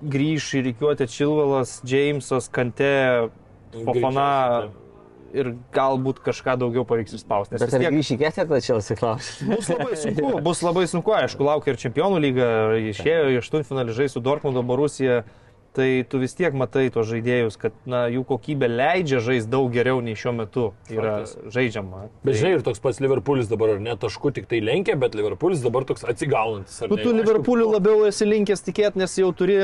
grįž 0.04 0.48
į 0.60 0.64
reikiuotę 0.70 1.08
Čilvalas, 1.12 1.80
Jamesas, 1.88 2.48
Kante, 2.52 3.30
Fofana 3.74 4.70
ir 5.34 5.54
galbūt 5.74 6.20
kažką 6.24 6.56
daugiau 6.62 6.86
pavyks 6.88 7.18
išspausti. 7.18 7.58
Bet 7.58 7.74
tiek 7.74 7.88
grįši 7.90 8.18
ketvirtą 8.22 8.60
čia 8.62 8.98
klausimas? 9.00 9.40
bus 9.50 9.70
labai 9.74 9.96
sunku, 9.98 10.34
bus 10.46 10.62
labai 10.66 10.84
sunku, 10.92 11.16
aišku, 11.18 11.48
laukia 11.48 11.74
ir 11.74 11.80
čempionų 11.82 12.20
lyga, 12.22 12.50
išėjo 12.94 13.32
į 13.34 13.40
aštuntfinalį 13.42 13.98
žaisti 13.98 14.20
su 14.20 14.24
Dortmundo 14.24 14.64
Borusija. 14.66 15.24
Tai 15.74 16.06
tu 16.06 16.20
vis 16.22 16.36
tiek 16.38 16.54
matai 16.54 16.84
tos 16.94 17.08
žaidėjus, 17.10 17.56
kad 17.58 17.74
na, 17.90 18.04
jų 18.14 18.22
kokybė 18.30 18.68
leidžia 18.70 19.18
žaisti 19.26 19.50
daug 19.50 19.72
geriau 19.74 20.04
nei 20.06 20.14
šiuo 20.14 20.30
metu 20.38 20.68
yra 20.94 21.16
Faktas. 21.24 21.32
žaidžiama. 21.56 22.02
Bet 22.22 22.36
Tai- 22.36 22.40
žinai, 22.44 22.52
ir 22.60 22.62
toks 22.68 22.80
pats 22.84 23.00
Liverpoolis 23.02 23.50
dabar, 23.50 23.72
ar 23.74 23.80
ne, 23.82 23.96
taškų 23.98 24.34
tik 24.36 24.46
tai 24.52 24.60
lenkia, 24.62 24.94
bet 25.02 25.16
Liverpoolis 25.18 25.64
dabar 25.66 25.82
toks 25.90 26.04
atsigaunantis. 26.06 26.78
ar 26.84 26.90
Nu, 26.94 26.98
tu 26.98 27.10
Aišku, 27.10 27.18
Liverpooliu 27.24 27.72
labiau 27.74 28.06
esi 28.06 28.26
linkęs 28.30 28.62
tikėti, 28.70 29.02
nes 29.02 29.18
jau 29.18 29.32
turi 29.34 29.58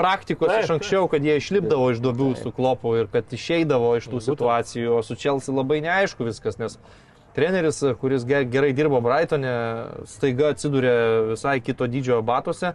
praktikos 0.00 0.48
Taip, 0.48 0.64
iš 0.64 0.70
anksčiau, 0.78 1.10
kad 1.12 1.20
jie 1.28 1.36
išlipdavo 1.36 1.90
iš 1.92 2.00
duobių 2.00 2.30
su 2.40 2.52
klopu 2.56 2.96
ir 3.02 3.06
kad 3.12 3.24
išeidavo 3.28 3.92
iš 4.00 4.08
tų 4.08 4.16
Būtent. 4.16 4.32
situacijų, 4.32 4.96
o 4.96 5.02
su 5.02 5.14
Chelsea 5.14 5.54
labai 5.54 5.82
neaišku 5.84 6.24
viskas, 6.24 6.56
nes 6.58 6.78
treneris, 7.36 7.82
kuris 8.00 8.24
ge- 8.24 8.48
gerai 8.50 8.72
dirbo 8.72 8.98
Brightonė, 9.04 10.08
staiga 10.08 10.54
atsidūrė 10.54 11.28
visai 11.36 11.60
kito 11.60 11.84
dydžio 11.86 12.22
batuose. 12.24 12.72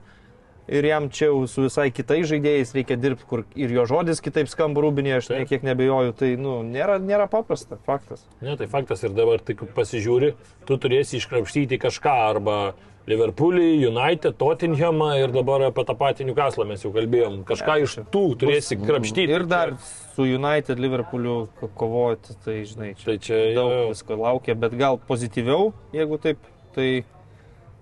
Ir 0.67 0.85
jam 0.89 1.09
čia 1.13 1.27
jau 1.29 1.43
su 1.47 1.67
visai 1.67 1.91
kitais 1.93 2.25
žaidėjais 2.31 2.71
reikia 2.73 2.95
dirbti, 2.97 3.27
kur 3.29 3.43
ir 3.55 3.69
jo 3.69 3.83
žodis 3.85 4.21
kitaip 4.25 4.49
skamba 4.49 4.81
rūbinėje, 4.81 5.19
aš 5.21 5.27
Taip. 5.29 5.37
niekiek 5.43 5.61
nebejoju. 5.67 6.15
Tai, 6.17 6.31
nu, 6.41 6.55
nėra, 6.65 6.95
nėra 6.97 7.27
paprasta, 7.29 7.77
faktas. 7.85 8.23
Ne, 8.41 8.55
tai 8.57 8.65
faktas 8.71 9.03
ir 9.05 9.13
dabar 9.13 9.37
tik 9.45 9.61
pasižiūri, 9.77 10.33
tu 10.65 10.77
turėsi 10.81 11.19
iškrapštyti 11.21 11.77
kažką 11.85 12.15
arba 12.31 12.57
Liverpoolį, 13.05 13.85
United, 13.85 14.33
Tottenhamą 14.41 15.11
ir 15.21 15.29
dabar 15.29 15.61
apie 15.67 15.83
tą 15.85 15.93
patį 15.99 16.25
Newcastle 16.31 16.65
mes 16.65 16.81
jau 16.81 16.89
kalbėjom. 16.95 17.43
Kažką 17.45 17.75
iš 17.83 17.93
tų 18.09 18.23
turėsi 18.41 18.79
krapštyti. 18.81 19.29
Ir 19.29 19.45
dar 19.45 19.75
su 20.15 20.25
United, 20.25 20.81
Liverpooliu 20.81 21.43
ko- 21.59 21.69
kovoti, 21.77 22.33
tai 22.43 22.63
žinai, 22.65 22.95
čia 22.97 23.05
Tai 23.11 23.17
čia 23.21 23.41
daug 23.53 23.69
jo. 23.75 23.83
visko 23.93 24.17
laukia, 24.17 24.55
bet 24.57 24.73
gal 24.81 24.97
pozityviau, 24.97 25.69
jeigu 25.93 26.17
taip, 26.25 26.41
tai 26.73 27.03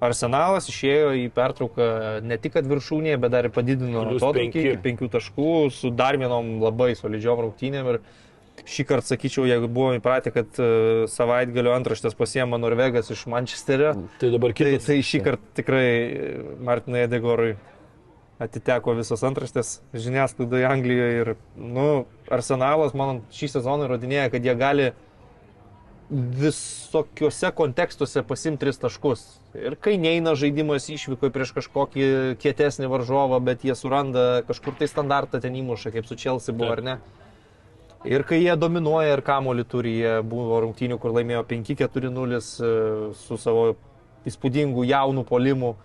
Arsenalas 0.04 0.68
išėjo 0.72 1.14
į 1.22 1.28
pertrauką 1.36 1.88
ne 2.26 2.38
tik 2.42 2.58
kad 2.58 2.68
viršūnėje, 2.68 3.20
bet 3.24 3.34
dar 3.34 3.48
ir 3.48 3.54
padidino 3.56 4.04
atotrukį 4.08 4.66
iki 4.66 4.76
penkių 4.84 5.10
taškų 5.14 5.54
su 5.72 5.94
dar 5.94 6.18
vienom 6.20 6.58
labai 6.64 6.92
solidžiom 7.00 7.44
rungtynėm. 7.46 7.90
Ir 7.94 8.02
šį 8.70 8.86
kartą 8.90 9.14
sakyčiau, 9.14 9.46
jeigu 9.50 9.68
buvome 9.72 10.00
įpratę, 10.00 10.32
kad 10.36 10.60
uh, 10.62 11.04
savaitgalio 11.12 11.74
antraštės 11.76 12.16
pasiema 12.20 12.60
Norvegas 12.62 13.10
iš 13.14 13.26
Mančesterio, 13.32 13.94
Tai 14.22 14.34
dabar 14.36 14.54
tai, 14.54 14.74
kitas. 14.76 14.90
tai 14.90 15.00
šį 15.04 15.22
kartą 15.26 15.56
tikrai 15.58 15.88
e, 15.88 16.34
Martinai 16.64 17.06
Edegorui 17.08 17.56
atiteko 18.44 18.96
visos 18.98 19.24
antraštės 19.26 19.78
žiniasklaidoje 19.96 20.68
Anglijoje 20.68 21.24
ir, 21.24 21.34
nu, 21.58 21.88
Arsenalas, 22.34 22.96
man 22.98 23.24
šį 23.34 23.52
sezoną 23.58 23.88
įrodinėja, 23.88 24.30
kad 24.34 24.46
jie 24.46 24.56
gali 24.60 24.92
visokiuose 26.12 27.52
kontekstuose 27.56 28.24
pasimti 28.28 28.66
tris 28.66 28.80
taškus. 28.82 29.24
Ir 29.58 29.76
kai 29.82 29.96
neina 30.02 30.34
žaidimas 30.38 30.90
išvyko 30.92 31.30
prieš 31.34 31.54
kažkokį 31.58 32.06
kietesnį 32.42 32.90
varžovą, 32.92 33.40
bet 33.44 33.64
jie 33.66 33.76
suranda 33.78 34.44
kažkur 34.48 34.76
tai 34.80 34.90
standartą 34.92 35.42
ten 35.42 35.56
įmuša, 35.58 35.94
kaip 35.96 36.10
su 36.10 36.18
Chelsea 36.20 36.56
buvo, 36.56 36.74
ar 36.76 36.84
ne? 36.86 36.98
Ir 38.04 38.26
kai 38.28 38.42
jie 38.42 38.56
dominuoja 38.60 39.16
ir 39.16 39.24
kamolį 39.24 39.64
turi, 39.72 39.96
jie 40.02 40.18
buvo 40.28 40.60
rungtynių, 40.66 41.00
kur 41.00 41.14
laimėjo 41.16 41.46
5-4-0 41.48 42.36
e, 42.36 42.42
su 43.16 43.40
savo 43.40 43.70
įspūdingu 44.28 44.84
jaunu 44.90 45.24
polimu. 45.28 45.78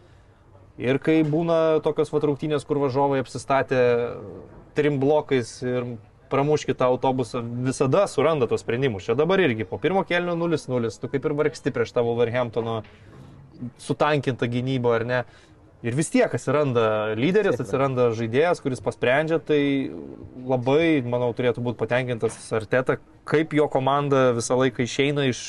Ir 0.79 0.99
kai 1.03 1.21
būna 1.27 1.79
tokios 1.83 2.11
vat 2.15 2.27
rungtynės, 2.27 2.67
kur 2.67 2.81
važiuovai 2.83 3.23
apsistatė 3.23 3.81
trim 4.79 4.99
blokais 5.03 5.51
ir 5.67 5.87
pramuškit 6.31 6.79
tą 6.79 6.89
autobusą, 6.93 7.43
visada 7.67 8.07
suranda 8.11 8.49
tos 8.51 8.65
sprendimus. 8.65 9.07
Čia 9.07 9.17
dabar 9.19 9.41
irgi 9.43 9.67
po 9.69 9.79
pirmo 9.83 10.05
kelnio 10.09 10.37
0-0, 10.39 10.93
tu 11.01 11.11
kaip 11.13 11.29
ir 11.29 11.37
vargsti 11.39 11.73
prieš 11.75 11.95
tą 11.97 12.05
Wolverhamptono 12.07 12.83
sutankintą 13.83 14.49
gynybą, 14.51 14.95
ar 15.01 15.07
ne? 15.07 15.21
Ir 15.87 15.95
vis 15.95 16.11
tiek 16.11 16.33
atsiranda 16.35 17.15
lyderis, 17.15 17.61
atsiranda 17.63 18.09
žaidėjas, 18.19 18.59
kuris 18.65 18.83
pasprendžia, 18.83 19.39
tai 19.39 19.61
labai, 20.43 20.99
manau, 21.07 21.31
turėtų 21.39 21.63
būti 21.63 21.79
patenkintas 21.79 22.35
Arteta, 22.59 22.97
kaip 23.29 23.55
jo 23.55 23.69
komanda 23.71 24.33
visą 24.35 24.59
laiką 24.59 24.83
išeina 24.83 25.29
iš, 25.31 25.43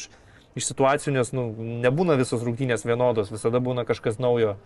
iš 0.53 0.67
situacijų, 0.69 1.15
nes 1.17 1.33
nu, 1.33 1.47
nebūna 1.81 2.19
visos 2.19 2.45
rungtynės 2.45 2.85
vienodos, 2.85 3.33
visada 3.33 3.61
būna 3.63 3.87
kažkas 3.89 4.21
naujo. 4.21 4.59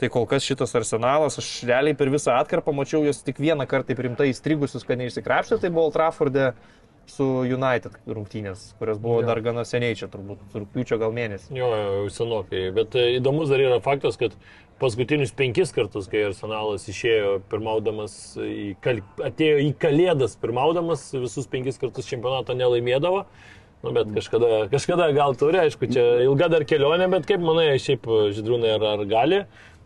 Tai 0.00 0.08
kol 0.12 0.26
kas 0.28 0.46
šitas 0.46 0.72
arsenalas, 0.78 1.36
aš 1.40 1.48
realiai 1.68 1.96
per 1.96 2.08
visą 2.12 2.38
atkarpą 2.40 2.72
mačiau 2.72 3.02
jos 3.04 3.20
tik 3.26 3.40
vieną 3.42 3.66
kartą 3.68 3.96
primtai 3.98 4.30
įstrigusius, 4.30 4.86
kad 4.88 5.00
neišsikrapštė, 5.00 5.58
tai 5.60 5.72
buvo 5.74 5.90
Ultraforde 5.90 6.52
su 7.10 7.26
United 7.42 7.98
rungtynės, 8.06 8.70
kurios 8.78 9.00
buvo 9.02 9.20
Jo. 9.20 9.26
dar 9.30 9.40
gana 9.44 9.64
seniai 9.66 9.96
čia, 9.98 10.08
turbūt 10.12 10.54
rūpiučio 10.56 10.98
gal 11.00 11.14
mėnesį. 11.16 11.52
Jo, 11.58 11.70
jau 11.74 12.08
senokai. 12.14 12.68
Bet 12.76 12.96
e, 12.98 13.06
įdomus 13.18 13.50
dar 13.50 13.62
yra 13.64 13.80
faktas, 13.84 14.18
kad 14.20 14.36
paskutinius 14.80 15.34
penkis 15.36 15.74
kartus, 15.76 16.08
kai 16.10 16.24
Arsenalas 16.28 16.86
išėjo 16.90 17.40
pirmaudamas, 17.52 18.16
į 18.40 18.74
kal... 18.84 19.02
atėjo 19.26 19.60
į 19.66 19.72
kalėdas 19.82 20.36
pirmaudamas, 20.40 21.10
visus 21.16 21.50
penkis 21.50 21.80
kartus 21.82 22.08
čempionato 22.08 22.56
nelaimėdavo. 22.56 23.24
Nu, 23.80 23.94
bet 23.96 24.10
kažkada, 24.12 24.66
kažkada 24.68 25.06
gal 25.16 25.32
turi, 25.40 25.62
aišku, 25.62 25.88
čia 25.88 26.02
ilga 26.26 26.50
dar 26.52 26.66
kelionė, 26.68 27.06
bet 27.14 27.24
kaip 27.28 27.40
manai, 27.40 27.72
šiaip 27.80 28.04
žydrūnai 28.36 28.74
ar, 28.76 28.84
ar 28.90 29.04
gali 29.08 29.38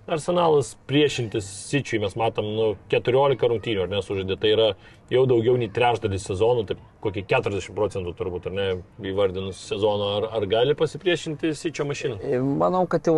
Arsenalas 0.07 0.75
priešintis 0.89 1.47
Sičiui, 1.71 2.03
mes 2.03 2.13
matom, 2.21 2.49
nu, 2.57 2.67
14 2.93 3.47
rungtynių, 3.49 3.87
ar 3.87 3.93
nesužaidė, 3.93 4.37
tai 4.41 4.51
yra 4.53 4.67
jau 5.13 5.23
daugiau 5.31 5.57
nei 5.61 5.71
trečdalis 5.73 6.27
sezonų, 6.29 6.67
tai 6.69 6.77
kokie 7.05 7.25
40 7.31 7.73
procentų 7.77 8.13
turbūt, 8.19 8.51
ar 8.51 8.57
ne, 8.59 8.67
įvardinus 9.13 9.63
sezono, 9.71 10.11
ar, 10.19 10.29
ar 10.37 10.47
gali 10.51 10.77
pasipriešinti 10.77 11.55
Sičio 11.57 11.89
mašiną? 11.89 12.21
Manau, 12.61 12.85
kad 12.91 13.09
jau 13.09 13.17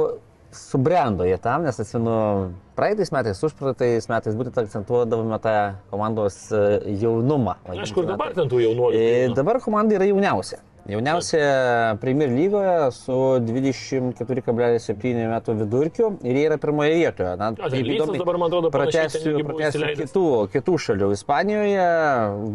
subrendo 0.54 1.26
jie 1.26 1.36
tam, 1.42 1.66
nes 1.66 1.80
atsimenu, 1.82 2.52
praeitais 2.78 3.10
metais, 3.14 3.42
užpraeitais 3.44 4.06
metais 4.10 4.38
būtent 4.38 4.62
akcentuodavome 4.62 5.38
tą 5.42 5.56
komandos 5.90 6.38
e, 6.54 6.62
jaunumą. 7.02 7.58
Aišku, 7.74 8.04
ir 8.04 8.14
dabar 8.14 8.30
taip. 8.30 8.44
ten 8.44 8.54
tų 8.54 8.62
jaunuolių. 8.62 8.96
E, 8.96 9.10
tai, 9.10 9.28
na, 9.32 9.38
Dabar 9.42 9.60
komanda 9.64 9.98
yra 9.98 10.08
jauniausia. 10.08 10.62
Jauniausia 10.86 11.96
Premier 12.00 12.30
lygoje 12.30 12.92
su 12.94 13.12
24,7 13.42 15.24
metų 15.32 15.56
vidurkiu 15.58 16.10
ir 16.22 16.38
jie 16.38 16.44
yra 16.46 16.58
pirmoje 16.62 16.92
vietoje. 16.94 17.32
Na, 17.40 17.48
Jo, 17.58 17.70
Lysas 17.72 17.96
įdomiai 17.96 18.20
dabar, 18.22 18.38
man 18.38 18.52
atrodo, 18.52 18.70
Pratęsiu, 18.70 19.32
pratęsiu 19.48 19.82
kitų, 19.98 20.24
kitų 20.54 20.76
šalių. 20.84 21.10
Ispanijoje 21.16 21.88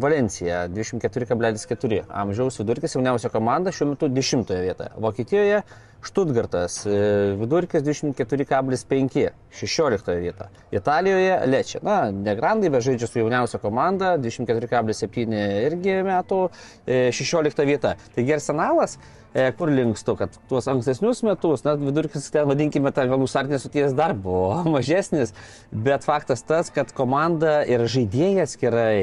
Valencija 0.00 0.62
24,4 0.72 2.00
amžiaus 2.22 2.56
vidurkis, 2.62 2.96
jauniausia 2.96 3.28
komanda 3.34 3.74
šiuo 3.74 3.90
metu 3.92 4.08
10 4.08 4.56
vietoje. 4.64 4.94
Vokietijoje 4.96 5.60
Štutgartas 6.02 6.80
vidurkis 7.38 7.84
24,5 7.86 9.28
16 9.54 10.12
vieta. 10.18 10.48
Italijoje 10.74 11.36
Lečia. 11.46 11.80
Na, 11.86 11.96
negrandai, 12.10 12.72
bet 12.74 12.82
žaidžia 12.82 13.06
su 13.06 13.20
jauniausia 13.20 13.60
komanda 13.62 14.16
24,7 14.18 15.36
irgi 15.68 15.98
metų 16.06 16.40
e, 16.86 17.02
16 17.14 17.66
vieta. 17.68 17.94
Taigi 18.16 18.34
arsenalas 18.34 18.98
kur 19.56 19.70
linkstu, 19.72 20.12
kad 20.20 20.34
tuos 20.48 20.66
ankstesnius 20.68 21.22
metus, 21.24 21.64
na, 21.64 21.72
vidurkis 21.80 22.28
ten, 22.34 22.44
vadinkime, 22.50 22.92
tą 22.92 23.06
galų 23.08 23.28
sartinės 23.30 23.64
suties 23.64 23.94
dar 23.96 24.12
buvo 24.12 24.60
mažesnis, 24.74 25.32
bet 25.72 26.04
faktas 26.04 26.44
tas, 26.44 26.68
kad 26.74 26.92
komanda 26.96 27.62
ir 27.64 27.86
žaidėjai 27.88 28.44
atskirai, 28.44 28.94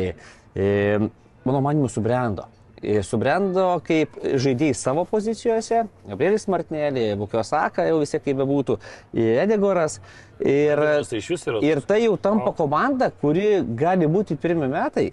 mano 1.48 1.64
manimu, 1.66 1.90
subrendo. 1.90 2.46
E, 2.80 3.02
Subrendo 3.04 3.66
kaip 3.84 4.16
žaidėjai 4.24 4.76
savo 4.78 5.04
pozicijose, 5.10 5.84
Gabrielis 6.08 6.48
Martinėlį, 6.52 7.06
Bukiosaka, 7.20 7.86
jau 7.90 8.00
visi 8.00 8.20
kaip 8.24 8.40
bebūtų, 8.40 8.78
Edegoras. 9.20 10.00
Ir, 10.40 10.80
Tai 11.60 11.68
ir 11.68 11.82
tai 11.84 12.04
jau 12.06 12.14
tampa 12.22 12.54
komanda, 12.56 13.10
kuri 13.22 13.60
gali 13.76 14.08
būti 14.08 14.38
pirmie 14.40 14.70
metai, 14.72 15.10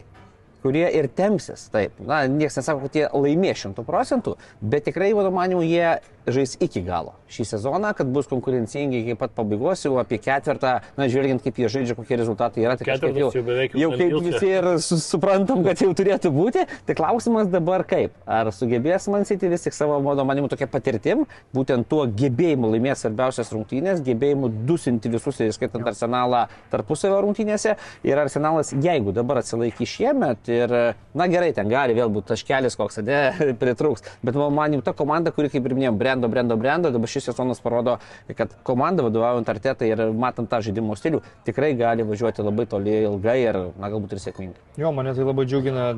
kurie 0.62 0.86
ir 0.94 1.08
temsis. 1.10 1.66
Taip, 1.74 1.98
na, 1.98 2.22
niekas 2.30 2.60
nesako, 2.60 2.86
kad 2.86 3.00
jie 3.00 3.08
laimės 3.10 3.64
šimtų 3.64 3.86
procentų, 3.88 4.36
bet 4.62 4.86
tikrai, 4.86 5.10
mano 5.18 5.32
manimu, 5.34 5.66
jie 5.66 5.96
žais 6.26 6.56
iki 6.60 6.82
galo 6.86 7.16
šį 7.32 7.46
sezoną, 7.50 7.90
kad 7.96 8.10
bus 8.14 8.28
konkurencingi 8.30 9.00
iki 9.02 9.16
pat 9.18 9.32
pabaigos, 9.34 9.82
jau 9.86 9.96
apie 10.02 10.18
ketvirtą, 10.22 10.76
na, 10.98 11.08
žiūrint, 11.10 11.42
kaip 11.42 11.58
jie 11.58 11.70
žaidžia, 11.72 11.96
kokie 11.98 12.18
rezultatai 12.20 12.62
yra, 12.62 12.76
tai 12.78 12.86
kažkaip 12.86 13.16
Ketvirtas 13.16 13.38
jau 13.38 13.44
beveik 13.46 13.74
jau 13.74 13.86
jau 13.90 13.98
kaip 13.98 14.14
visi 14.24 14.50
ir 14.50 14.68
su, 14.82 14.98
suprantam, 15.02 15.62
kad 15.66 15.80
jau 15.82 15.90
turėtų 15.96 16.32
būti. 16.34 16.64
Tai 16.86 16.96
klausimas 16.98 17.50
dabar 17.52 17.84
kaip? 17.88 18.14
Ar 18.26 18.50
sugebės 18.54 19.08
Man 19.12 19.26
City 19.28 19.50
vis 19.50 19.66
tik 19.66 19.74
savo, 19.76 19.98
mano 20.04 20.24
manimu, 20.28 20.50
tokia 20.52 20.68
patirtim, 20.70 21.24
būtent 21.56 21.88
tuo 21.90 22.04
gebėjimu 22.06 22.70
laimės 22.72 23.04
svarbiausias 23.04 23.52
rungtynės, 23.54 24.02
gebėjimu 24.06 24.50
dusinti 24.68 25.10
visus, 25.12 25.40
įskaitant 25.46 25.86
arsenalą 25.86 26.46
tarpusavio 26.72 27.20
rungtynėse. 27.24 27.76
Ir 28.06 28.22
arsenalas, 28.22 28.72
jeigu 28.72 29.14
dabar 29.16 29.42
atsilaikys 29.42 29.96
šiemet 29.96 30.50
ir, 30.52 30.76
na 31.16 31.28
gerai, 31.30 31.52
ten 31.56 31.70
gali 31.70 31.96
vėl 31.96 32.12
būti 32.12 32.32
taškelis 32.34 32.78
koks, 32.78 33.00
ne, 33.06 33.20
pritrūks. 33.60 34.06
Bet 34.22 34.34
mano 34.34 34.50
manimu, 34.54 34.84
ta 34.86 34.94
komanda, 34.96 35.34
kuri, 35.34 35.50
kaip 35.52 35.66
ir 35.66 35.76
minėjau, 35.78 35.96
brendo, 36.16 36.28
brendo, 36.28 36.56
brendo, 36.56 36.90
dabar 36.90 37.08
šis 37.08 37.28
sezonas 37.28 37.60
parodo, 37.60 37.98
kad 38.36 38.52
komanda 38.62 39.04
vadovaujant 39.06 39.48
artetai 39.48 39.90
ir 39.90 40.02
matant 40.16 40.48
tą 40.50 40.60
žaidimo 40.64 40.96
stilių, 40.96 41.20
tikrai 41.44 41.74
gali 41.76 42.06
važiuoti 42.06 42.44
labai 42.44 42.66
toli 42.66 42.94
ilgai 43.04 43.38
ir, 43.42 43.58
na, 43.76 43.90
galbūt 43.92 44.16
ir 44.16 44.22
sėkmingai. 44.22 44.62
Jo, 44.80 44.92
mane 44.96 45.14
tai 45.16 45.26
labai 45.26 45.46
džiugina 45.46 45.88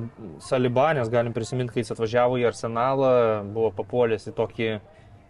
Salibanės, 0.44 1.10
galim 1.12 1.34
prisiminti, 1.36 1.74
kai 1.74 1.84
jis 1.84 1.94
atvažiavo 1.94 2.38
į 2.40 2.48
arsenalą, 2.50 3.12
buvo 3.54 3.70
papuolęs 3.78 4.30
į 4.30 4.34
tokį 4.38 4.70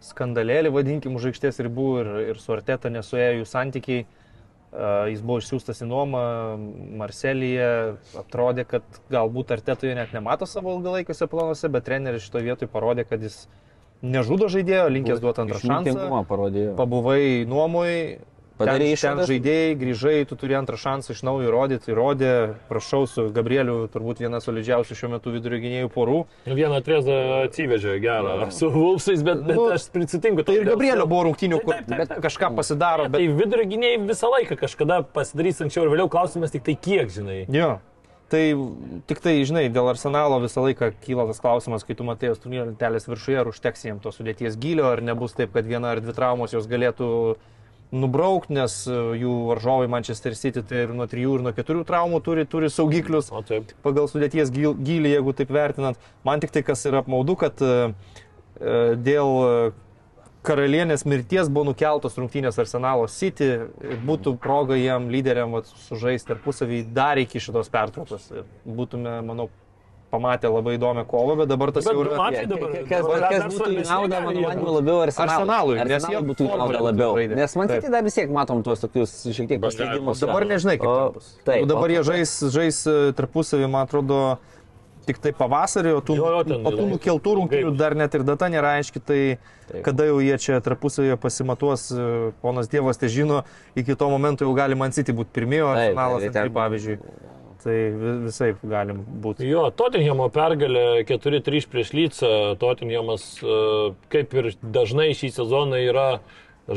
skandalėlį, 0.08 0.72
vadinkim, 0.72 1.18
už 1.18 1.32
aikštės 1.32 1.60
ribų 1.66 1.90
ir, 2.02 2.14
ir 2.32 2.40
su 2.40 2.54
Arteta 2.54 2.92
nesuėjo 2.92 3.40
jų 3.40 3.50
santykiai. 3.50 4.06
Uh, 4.06 4.28
Jis 5.08 5.22
buvo 5.24 5.38
išsiųstas 5.40 5.78
į 5.80 5.86
nuomą 5.88 6.22
Marselyje, 7.00 7.68
atrodė, 8.20 8.66
kad 8.68 8.98
galbūt 9.08 9.54
Artetoje 9.56 9.94
net 9.96 10.12
nemato 10.12 10.44
savo 10.44 10.74
ilgalaikiuose 10.76 11.28
planuose, 11.32 11.70
bet 11.72 11.86
treneris 11.86 12.26
šitoje 12.26 12.50
vietoje 12.50 12.68
parodė, 12.74 13.06
kad 13.08 13.24
jis 13.24 13.46
nežudo 14.02 14.48
žaidėjo, 14.52 14.88
linkęs 14.94 15.22
duoti 15.22 15.44
antrą 15.44 15.60
šansą. 15.60 15.68
Išmintingumą 15.82 16.24
parodė. 16.28 16.66
Pabuvai 16.78 17.46
nuomoj, 17.48 17.94
Padarei 18.58 18.96
ten, 18.98 19.14
ten 19.14 19.26
žaidėjai, 19.28 19.74
grįžai, 19.78 20.16
tu 20.26 20.34
turi 20.38 20.56
antrą 20.58 20.74
šansą 20.80 21.14
iš 21.14 21.20
naujo 21.26 21.46
įrodyti, 21.46 21.92
įrodė, 21.92 22.30
prašau, 22.66 23.04
su 23.06 23.28
Gabrieliu 23.34 23.84
turbūt 23.92 24.18
viena 24.24 24.40
solidžiausių 24.42 24.96
šiuo 24.98 25.10
metu 25.12 25.30
vidurio 25.34 25.60
gynėjų 25.62 25.90
porų. 25.94 26.18
Nu, 26.48 26.56
Vieną 26.58 26.80
trezą 26.86 27.18
atsivežė 27.44 27.94
gerą 28.02 28.48
su 28.54 28.70
Vulfsais, 28.74 29.22
bet, 29.22 29.44
bet 29.46 29.54
Nu, 29.54 29.68
aš 29.76 29.86
prisitinku. 29.94 30.42
Tai 30.46 30.56
ir 30.58 30.66
Gabrielio 30.66 31.06
buvo 31.06 31.28
rungtynių, 31.28 31.60
kur 31.62 31.76
Taip, 31.76 31.86
taip, 31.92 32.10
taip, 32.10 32.24
kažką 32.26 32.50
pasidaro, 32.58 33.06
Bet... 33.06 33.20
Tai 33.20 33.28
bet... 33.28 33.38
vidurio 33.44 33.68
gynėjai 33.76 34.00
visą 34.08 34.32
laiką 34.34 34.58
kažkada 34.58 35.04
pasidarys 35.14 35.62
anksčiau 35.62 35.86
ir 35.86 35.94
vėliau 35.94 36.10
klausimas 36.10 36.54
tik 36.54 36.66
tai 36.66 36.74
kiek, 36.74 37.14
žinai. 37.14 37.44
Jo. 37.54 37.76
Tai 38.28 38.42
tik 39.08 39.22
tai, 39.24 39.38
žinai, 39.48 39.68
dėl 39.72 39.86
arsenalo 39.88 40.36
visą 40.42 40.60
laiką 40.60 40.90
kyla 41.00 41.24
tas 41.30 41.38
klausimas, 41.40 41.84
kai 41.88 41.94
tu 41.96 42.04
matai 42.04 42.28
jos 42.28 42.42
turnyro 42.42 42.66
lentelės 42.68 43.08
viršuje, 43.08 43.38
ar 43.40 43.48
užteks 43.48 43.86
jiems 43.86 44.02
to 44.04 44.12
sudėties 44.12 44.58
gylio, 44.60 44.90
ar 44.92 45.00
nebus 45.00 45.32
taip, 45.38 45.54
kad 45.54 45.64
viena 45.64 45.94
ar 45.94 46.02
dvi 46.04 46.12
traumos 46.12 46.52
jos 46.52 46.68
galėtų 46.68 47.08
nubraukti, 47.96 48.52
nes 48.58 48.74
e, 48.84 48.98
jų 49.22 49.34
varžovai 49.48 49.88
Manchester 49.88 50.36
City 50.36 50.60
tai 50.60 50.84
ir 50.84 50.92
nuo 50.96 51.08
trijų 51.08 51.38
ir 51.38 51.46
nuo 51.46 51.54
keturių 51.56 51.86
traumų 51.88 52.20
turi, 52.26 52.44
turi 52.44 52.68
saugiklius. 52.72 53.30
O 53.32 53.40
taip. 53.40 53.72
pagal 53.84 54.10
sudėties 54.12 54.52
gylį, 54.52 55.14
jeigu 55.14 55.32
taip 55.36 55.52
vertinant. 55.54 56.10
Man 56.28 56.44
tik 56.44 56.52
tai 56.52 56.64
kas 56.66 56.84
yra 56.90 57.00
apmaudu, 57.00 57.38
kad 57.40 57.64
e, 57.64 57.74
e, 58.60 58.78
dėl 59.08 59.72
karalienės 60.48 61.04
mirties 61.08 61.50
buvo 61.52 61.68
nukeltos 61.70 62.16
rungtynės 62.18 62.58
Arsenalo 62.62 63.06
City 63.12 63.50
ir 63.84 63.96
būtų 64.08 64.36
proga 64.42 64.76
jiem 64.80 65.10
lyderiam 65.12 65.52
vat, 65.58 65.68
sužaisti 65.88 66.32
tarpusavį 66.32 66.82
dar 66.96 67.20
iki 67.20 67.40
šitos 67.44 67.68
pertraukos. 67.72 68.30
Ir 68.32 68.46
Būtume, 68.64 69.18
manau, 69.28 69.48
pamatę 70.08 70.48
labai 70.48 70.78
įdomią 70.78 71.02
kovą, 71.04 71.34
bet 71.42 71.50
dabar 71.50 71.68
tas 71.76 71.84
Bet 71.84 71.92
jau 71.92 72.00
yra... 72.06 72.16
mačai 72.16 72.44
dabar. 72.48 72.70
Kas, 72.88 73.02
dabar 73.04 73.24
kas 73.28 73.42
dar 73.42 73.50
būtų 73.52 73.66
gali 73.68 73.82
mano 74.08 74.44
manimu, 74.48 74.70
labiau 74.78 75.00
arsenalui. 75.04 75.34
Arsenalui, 75.36 75.74
nes 75.76 75.84
jie 75.90 75.96
Arsenalui 75.98 76.28
būtų 76.30 76.46
būtų 76.48 76.80
labiau. 76.86 77.10
žaidę. 77.18 77.36
Nes 77.42 77.56
man 77.60 77.68
tai 77.74 77.80
dar 77.92 78.06
vis 78.06 78.16
tiek 78.16 78.32
matom 78.32 78.62
tuos 78.64 78.80
tokius 78.86 79.12
šiek 79.36 79.50
tiek 79.52 79.60
paslydimus. 79.66 80.22
Dabar 80.24 80.46
nežinai, 80.48 80.78
kaip 80.80 80.88
O, 80.88 81.26
taip, 81.44 81.60
Jau 81.60 81.68
dabar 81.74 81.92
o- 81.92 81.92
jie 81.92 82.04
žais, 82.08 82.32
žais 82.56 82.80
e, 82.88 82.96
tarpusavį, 83.20 83.68
man 83.68 83.84
atrodo, 83.84 84.22
tik 85.08 85.20
tai 85.24 85.32
pavasarį, 85.36 85.94
o 85.98 86.02
tų, 86.04 86.16
Jo, 86.20 86.28
jo, 86.36 86.42
ten 86.48 86.66
o 86.68 86.72
tų 86.74 86.84
nukeltų 86.92 87.34
rungtynių 87.40 87.72
dar 87.80 87.96
net 87.98 88.14
ir 88.18 88.24
data 88.28 88.50
nėra 88.52 88.76
aiški, 88.78 89.00
tai 89.00 89.20
Taip. 89.68 89.82
kada 89.88 90.06
jau 90.08 90.20
jie 90.24 90.36
čia 90.40 90.60
tarpusavėje 90.64 91.16
pasimatuos, 91.22 91.88
e, 91.92 92.08
ponas 92.44 92.68
Dievas 92.72 93.00
tai 93.00 93.08
žino, 93.12 93.42
iki 93.76 93.96
to 93.98 94.08
momento 94.12 94.44
jau 94.46 94.54
gali 94.56 94.76
man 94.78 94.92
City 94.92 95.12
būti 95.16 95.32
pirmiejo, 95.40 95.72
arsenalas 95.74 96.28
tai 96.32 96.48
pavyzdžiui. 96.60 96.98
Tai 97.58 97.74
vi- 97.74 98.18
visai 98.28 98.52
galim 98.62 99.00
būti. 99.02 99.42
Jo, 99.48 99.64
Tottenhamo 99.74 100.28
pergalė 100.30 101.02
4-3 101.08 101.66
prieš 101.66 101.90
Lycą. 101.90 102.54
Tottenhamas, 102.60 103.24
e, 103.42 103.94
kaip 104.14 104.34
ir 104.38 104.52
dažnai 104.62 105.08
šį 105.10 105.32
sezoną, 105.40 105.80
yra 105.90 106.20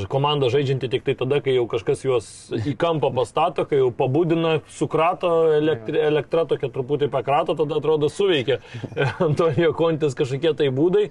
komanda 0.08 0.48
žaidžianti 0.52 0.88
tik 0.92 1.04
tai 1.04 1.16
tada, 1.20 1.42
kai 1.44 1.58
jau 1.58 1.66
kažkas 1.70 2.06
juos 2.06 2.28
į 2.56 2.74
kampą 2.80 3.10
pastato, 3.16 3.66
kai 3.68 3.82
jau 3.82 3.89
pabudina, 3.96 4.60
sukrato, 4.72 5.52
elektri, 5.58 6.00
elektra 6.00 6.46
tokia 6.48 6.72
truputį 6.72 7.10
pakrato, 7.12 7.58
tada 7.60 7.82
atrodo 7.82 8.08
suveikia 8.12 8.62
Antonijo 9.28 9.74
Kontis 9.76 10.16
kažkokie 10.18 10.54
tai 10.58 10.70
būdai. 10.76 11.10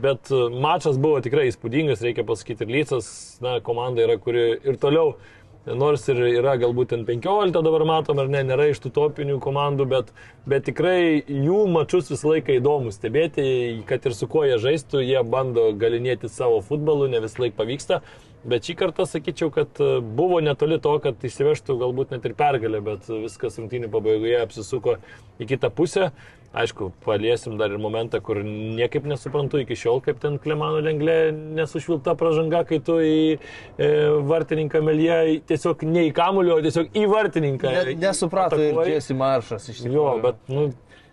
Bet 0.00 0.32
mačas 0.32 0.96
buvo 0.96 1.20
tikrai 1.20 1.50
įspūdingas, 1.50 2.00
reikia 2.06 2.24
pasakyti, 2.24 2.64
ir 2.64 2.72
Lycas, 2.78 3.10
na, 3.44 3.58
komanda 3.64 4.06
yra, 4.06 4.16
kuri 4.16 4.54
ir 4.56 4.80
toliau 4.80 5.18
nors 5.66 6.06
ir 6.08 6.20
yra 6.40 6.54
galbūt 6.60 6.94
ten 6.94 7.04
15 7.08 7.52
dabar 7.52 7.84
matom, 7.88 8.20
ar 8.22 8.30
ne, 8.32 8.42
nėra 8.48 8.70
iš 8.70 8.80
tų 8.84 8.92
topinių 8.96 9.36
komandų, 9.42 9.86
bet, 9.90 10.12
bet 10.48 10.64
tikrai 10.68 11.20
jų 11.20 11.66
mačius 11.72 12.10
visą 12.12 12.32
laiką 12.32 12.56
įdomu 12.56 12.92
stebėti, 12.94 13.44
kad 13.88 14.08
ir 14.08 14.16
su 14.16 14.28
kuo 14.30 14.46
jie 14.48 14.56
žaistų, 14.62 15.04
jie 15.04 15.20
bando 15.26 15.70
galinėti 15.76 16.32
savo 16.32 16.62
futbolu, 16.64 17.10
ne 17.12 17.20
visą 17.20 17.44
laiką 17.44 17.58
pavyksta. 17.60 18.00
Bet 18.40 18.64
šį 18.64 18.78
kartą 18.80 19.04
sakyčiau, 19.04 19.50
kad 19.52 19.76
buvo 20.16 20.38
netoli 20.40 20.78
to, 20.80 20.94
kad 21.04 21.20
įsivežtų 21.28 21.76
galbūt 21.82 22.14
net 22.14 22.24
ir 22.24 22.32
pergalę, 22.38 22.80
bet 22.80 23.10
viskas 23.12 23.60
rungtynių 23.60 23.90
pabaigoje 23.92 24.38
apsisuko 24.40 24.96
į 25.36 25.50
kitą 25.50 25.68
pusę. 25.76 26.08
Aišku, 26.50 26.88
paliesim 27.04 27.54
dar 27.60 27.70
ir 27.70 27.78
momentą, 27.78 28.18
kur 28.26 28.40
niekaip 28.42 29.04
nesuprantu 29.06 29.60
iki 29.62 29.76
šiol, 29.78 30.00
kaip 30.02 30.18
ten 30.18 30.34
Klemano 30.42 30.80
lenglė 30.82 31.30
nesušvilta 31.30 32.16
pražanga, 32.18 32.64
kai 32.66 32.80
tu 32.82 32.96
į 32.98 33.20
e, 33.36 33.90
vartininką 34.26 34.82
melie 34.82 35.38
tiesiog 35.46 35.84
ne 35.86 36.08
į 36.08 36.10
kamulio, 36.16 36.56
o 36.58 36.64
tiesiog 36.64 36.90
į 36.98 37.04
vartininką. 37.12 37.70
Ne, 37.76 37.94
nesuprato 38.02 38.58
atakuoji. 38.58 38.88
ir 38.90 38.98
Jesse 38.98 39.14
Maršas 39.20 39.70
iš 39.70 39.84
tikrųjų. 39.84 40.00
Jo, 40.00 40.16
bet, 40.26 40.42
nu, 40.50 40.66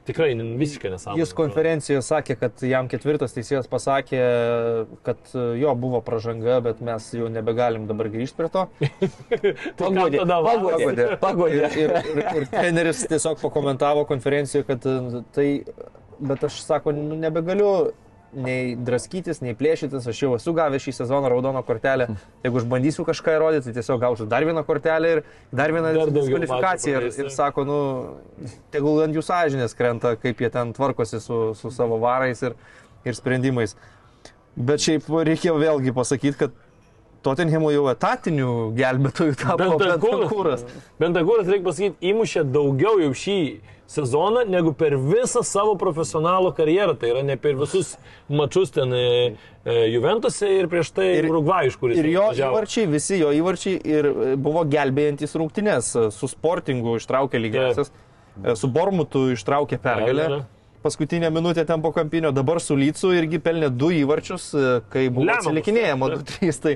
Tikrai 0.08 0.30
visiškai 0.60 0.92
nesąmonė. 0.94 1.20
Jis 1.20 1.34
konferencijoje 1.36 2.02
sakė, 2.06 2.38
kad 2.40 2.64
jam 2.64 2.88
ketvirtas 2.92 3.36
teisėjas 3.36 3.68
pasakė, 3.72 4.22
kad 5.08 5.34
jo 5.60 5.74
buvo 5.80 6.00
pražanga, 6.06 6.62
bet 6.64 6.80
mes 6.86 7.10
jau 7.18 7.28
nebegalim 7.32 7.90
dabar 7.90 8.10
grįžti 8.14 8.40
prie 8.40 8.50
to. 8.54 8.64
pagodė, 9.82 10.24
pagodė, 10.24 11.10
pagodė. 11.22 11.62
Ir, 11.78 11.96
ir, 12.00 12.24
ir, 12.24 12.50
treneris 12.54 13.04
tiesiog 13.12 13.42
pakomentavo 13.44 14.08
konferencijoje, 14.08 14.68
kad 14.72 14.88
tai, 15.36 15.48
bet 16.20 16.48
aš 16.48 16.62
sako, 16.64 16.96
nu, 16.96 17.20
nebegaliu 17.20 17.72
nei 18.36 18.76
draskytis, 18.76 19.40
nei 19.42 19.56
plėšytis, 19.58 20.08
aš 20.12 20.20
jau 20.22 20.34
esu 20.36 20.54
gavęs 20.56 20.84
šį 20.84 20.94
sezoną 21.00 21.30
raudoną 21.32 21.62
kortelę. 21.68 22.10
Jeigu 22.44 22.60
aš 22.60 22.68
bandysiu 22.70 23.06
kažką 23.08 23.38
įrodyti, 23.38 23.70
tai 23.70 23.76
tiesiog 23.80 24.02
gausiu 24.02 24.28
dar 24.30 24.46
vieną 24.48 24.64
kortelę 24.68 25.14
ir 25.16 25.24
dar 25.56 25.74
vieną 25.74 25.94
diskvalifikaciją. 26.12 27.02
Ir, 27.08 27.10
ir 27.24 27.32
sako, 27.34 27.66
nu, 27.68 27.80
tegul 28.74 29.04
ant 29.06 29.16
jų 29.16 29.24
sąžinės 29.26 29.78
krenta, 29.78 30.16
kaip 30.20 30.44
jie 30.44 30.52
ten 30.54 30.76
tvarkosi 30.76 31.22
su, 31.24 31.42
su 31.58 31.72
savo 31.74 32.02
varais 32.04 32.44
ir, 32.44 32.58
ir 33.08 33.18
sprendimais. 33.18 33.78
Bet 34.58 34.84
šiaip 34.84 35.08
reikėjo 35.08 35.56
vėlgi 35.62 35.94
pasakyti, 35.96 36.38
kad 36.40 36.56
Tottenhamo 37.26 37.72
jau 37.74 37.88
etatinių 37.92 38.52
gelbėtojų 38.78 39.38
tapo 39.40 39.72
Bentagūras. 39.78 40.66
Bentagūras, 41.02 41.50
reikia 41.50 41.66
pasakyti, 41.68 42.12
įmušė 42.12 42.46
daugiau 42.54 42.98
jau 43.02 43.12
šį 43.18 43.40
sezoną 43.88 44.44
negu 44.52 44.74
per 44.76 44.98
visą 45.00 45.44
savo 45.48 45.78
profesionalų 45.80 46.52
karjerą. 46.58 46.98
Tai 47.00 47.14
yra 47.14 47.24
ne 47.26 47.38
per 47.40 47.56
visus 47.60 47.96
mačius 48.28 48.74
ten 48.76 48.92
e, 48.94 49.06
e 49.64 49.78
Juventose 49.94 50.50
ir 50.58 50.68
prieš 50.72 50.92
tai 50.98 51.08
ir 51.22 51.30
Urugvajų, 51.32 51.72
iš 51.72 51.80
kuris. 51.80 52.02
Ir 52.02 52.12
jo 52.12 52.28
važiavo. 52.32 52.52
įvarčiai, 52.58 52.90
visi 52.92 53.22
jo 53.22 53.32
įvarčiai 53.40 53.80
ir 53.96 54.12
e, 54.12 54.36
buvo 54.36 54.66
gelbėjantis 54.68 55.38
rungtynės. 55.40 55.96
Su 56.16 56.30
sportingu 56.32 56.98
ištraukė 57.00 57.42
lygiasias, 57.42 57.94
su 58.60 58.72
Bormutu 58.72 59.30
ištraukė 59.38 59.80
pergalę. 59.80 60.30
Pergalė 60.30 60.46
paskutinę 60.88 61.32
minutę 61.34 61.66
ten 61.66 61.82
po 61.82 61.90
kampinio, 61.92 62.32
dabar 62.32 62.62
su 62.62 62.76
Lycu 62.76 63.10
irgi 63.18 63.42
pelnė 63.44 63.68
du 63.74 63.90
įvarčius, 63.92 64.46
kai 64.94 65.08
buvo 65.12 65.34
atsilikinėjama 65.34 66.12
2-3. 66.14 66.60
Tai 66.64 66.76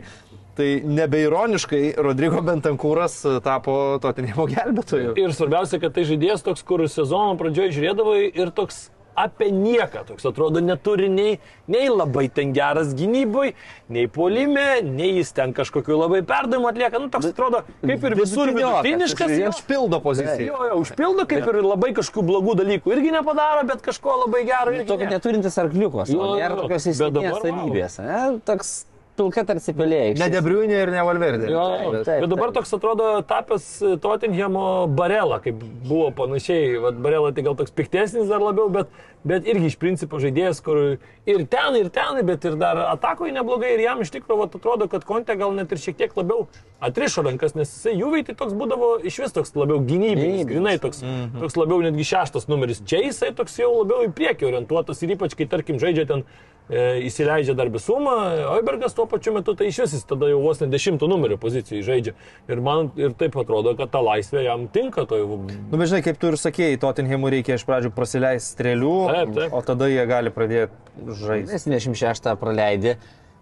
Tai 0.62 0.70
nebeironiškai 0.86 1.96
Rodrygo 2.06 2.42
Bentankūras 2.46 3.16
e, 3.26 3.36
tapo 3.42 3.98
Totinimo 4.02 4.46
gelbėtoju. 4.52 5.16
Ir 5.18 5.34
svarbiausia, 5.34 5.80
kad 5.82 5.96
tai 5.96 6.06
žaidėjas 6.06 6.46
toks, 6.46 6.62
kur 6.68 6.84
sezono 6.86 7.34
pradžioje 7.40 7.80
žiūrėdavai 7.80 8.28
ir 8.30 8.52
toks 8.54 8.92
apie 9.18 9.48
nieką. 9.56 10.04
Toks 10.12 10.28
atrodo 10.30 10.62
neturi 10.62 11.10
nei, 11.10 11.40
nei 11.72 11.88
labai 11.90 12.28
ten 12.30 12.54
geras 12.54 12.94
gynybui, 12.98 13.56
nei 13.90 14.06
polime, 14.06 14.84
nei 14.86 15.16
jis 15.18 15.34
ten 15.40 15.56
kažkokiu 15.58 15.98
labai 15.98 16.22
perdavimu 16.30 16.70
atlieka. 16.70 17.02
Nu, 17.02 17.10
toks 17.10 17.32
atrodo 17.32 17.64
kaip 17.82 18.06
ir 18.06 18.18
visur 18.22 18.54
vidutiniškas. 18.54 19.34
Jis 19.34 19.50
užpildo 19.56 20.02
poziciją. 20.06 20.46
Jo, 20.46 20.62
jo, 20.70 20.78
užpildo 20.86 21.26
kaip 21.32 21.50
ir 21.56 21.60
labai 21.66 21.92
kažkokių 21.98 22.28
blogų 22.30 22.58
dalykų. 22.62 22.96
Irgi 23.00 23.18
nepadaro, 23.18 23.66
bet 23.74 23.82
kažko 23.90 24.22
labai 24.28 24.46
gero. 24.46 24.78
Tokio 24.86 25.10
ne. 25.10 25.18
neturintis 25.18 25.58
arkliukos. 25.66 26.14
Jo, 26.14 26.36
nėra 26.38 26.62
tokios 26.62 26.88
įsitikinęs 26.94 27.44
savybės. 27.50 28.00
Toks 28.46 28.78
pilka 29.22 29.44
tarsi 29.48 29.74
pelėjai. 29.78 30.16
Ne 30.20 30.28
Debriunė 30.34 30.82
ir 30.86 30.92
ne 30.94 31.06
Valverdė. 31.06 31.52
Jo, 31.52 31.66
bet, 31.94 32.04
taip, 32.08 32.24
bet 32.24 32.32
dabar 32.32 32.50
taip. 32.50 32.58
toks 32.60 32.76
atrodo 32.78 33.12
tapęs 33.30 33.70
Tottenhamo 34.02 34.66
barelą, 34.98 35.40
kaip 35.46 35.62
buvo 35.88 36.10
panašiai. 36.18 36.76
Vat 36.82 37.00
barelą 37.02 37.32
tai 37.36 37.46
gal 37.46 37.58
toks 37.60 37.74
piktesnis 37.76 38.30
dar 38.32 38.44
labiau, 38.44 38.70
bet, 38.74 38.92
bet 39.28 39.48
irgi 39.50 39.72
iš 39.72 39.78
principo 39.82 40.20
žaidėjas, 40.22 40.62
kur 40.66 40.82
ir 41.30 41.46
ten, 41.52 41.78
ir 41.80 41.92
ten, 41.94 42.22
bet 42.28 42.48
ir 42.50 42.58
dar 42.62 42.82
atakoje 42.90 43.36
neblogai. 43.38 43.76
Ir 43.78 43.86
jam 43.86 44.04
iš 44.04 44.14
tikrųjų 44.18 44.50
atrodo, 44.50 44.90
kad 44.92 45.06
Konte 45.08 45.36
gal 45.40 45.54
net 45.58 45.74
ir 45.74 45.82
šiek 45.82 46.00
tiek 46.00 46.16
labiau 46.18 46.48
atrišo 46.82 47.26
rankas, 47.26 47.54
nes 47.58 47.70
jisai 47.70 47.98
juvai 48.00 48.24
tai 48.26 48.36
toks 48.38 48.56
būdavo 48.58 48.94
iš 49.06 49.22
vis 49.24 49.36
toks 49.36 49.54
labiau 49.58 49.82
gynybinis, 49.86 50.46
grinai 50.50 50.78
toks, 50.82 51.04
mm 51.04 51.12
-hmm. 51.12 51.44
toks 51.44 51.60
labiau 51.60 51.82
netgi 51.86 52.08
šeštas 52.14 52.48
numeris. 52.50 52.82
Čia 52.86 53.04
jisai 53.06 53.34
toks 53.38 53.60
jau 53.60 53.72
labiau 53.82 54.08
į 54.08 54.14
priekį 54.18 54.50
orientuotas 54.50 55.04
ir 55.04 55.14
ypač 55.18 55.38
kai 55.38 55.46
tarkim 55.46 55.80
žaidžia 55.80 56.08
ten 56.10 56.26
e, 56.72 56.84
įsileidžia 57.08 57.56
darbisumą, 57.58 58.16
Oibergas 58.56 58.96
tuo 58.98 59.06
pačiu 59.12 59.36
metu 59.36 59.54
tai 59.58 59.70
iš 59.70 59.84
vis 59.84 59.96
jis 59.98 60.08
tada 60.08 60.32
jau 60.32 60.40
vos 60.44 60.62
ne 60.64 60.70
dešimtų 60.72 61.10
numerio 61.12 61.38
pozicijai 61.42 61.84
žaidžia. 61.86 62.16
Ir 62.50 62.64
man 62.64 62.92
ir 63.00 63.14
taip 63.20 63.38
atrodo, 63.42 63.76
kad 63.80 63.92
ta 63.94 64.02
laisvė 64.06 64.46
jam 64.48 64.68
tinka. 64.72 65.06
To 65.10 65.20
jau... 65.20 65.40
Nu, 65.46 65.78
bet 65.78 65.92
žinai, 65.92 66.04
kaip 66.06 66.22
tu 66.22 66.32
ir 66.32 66.40
sakėjai, 66.40 66.82
Tottenhamui 66.82 67.36
reikia 67.38 67.60
iš 67.60 67.68
pradžių 67.68 67.94
prasileisti 67.96 68.56
strėlių, 68.56 68.98
taip, 69.12 69.34
taip. 69.38 69.58
o 69.58 69.64
tada 69.66 69.92
jie 69.92 70.06
gali 70.10 70.34
pradėti 70.34 71.10
žaisti. 71.22 71.60
76 71.68 72.38
praleidė 72.42 72.98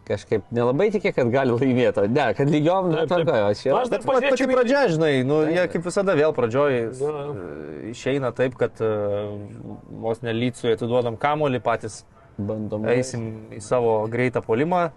kažkaip 0.10 0.46
nelabai 0.56 0.90
tikė, 0.94 1.12
kad 1.14 1.30
gali 1.34 1.54
laimėti. 1.54 2.06
Ne, 2.14 2.30
kad 2.38 2.50
lygiom 2.50 2.90
netvarkojo. 2.94 3.50
Aš 3.52 3.92
dar 3.94 4.06
pati 4.06 4.32
pati 4.34 4.48
pradžia, 4.50 4.86
žinai, 4.94 5.12
nu, 5.28 5.42
jie 5.50 5.66
kaip 5.72 5.86
visada 5.86 6.16
vėl 6.18 6.34
pradžioj 6.38 6.80
išeina 7.92 8.32
taip, 8.38 8.58
kad 8.60 8.82
uh, 8.82 9.36
vos 10.02 10.24
nelycui 10.26 10.74
atiduodam 10.74 11.20
kamolį 11.20 11.62
patys 11.66 12.02
Bandom. 12.48 12.88
Eisim 12.90 13.54
į 13.56 13.62
savo 13.64 14.00
greitą 14.12 14.42
polimą, 14.46 14.90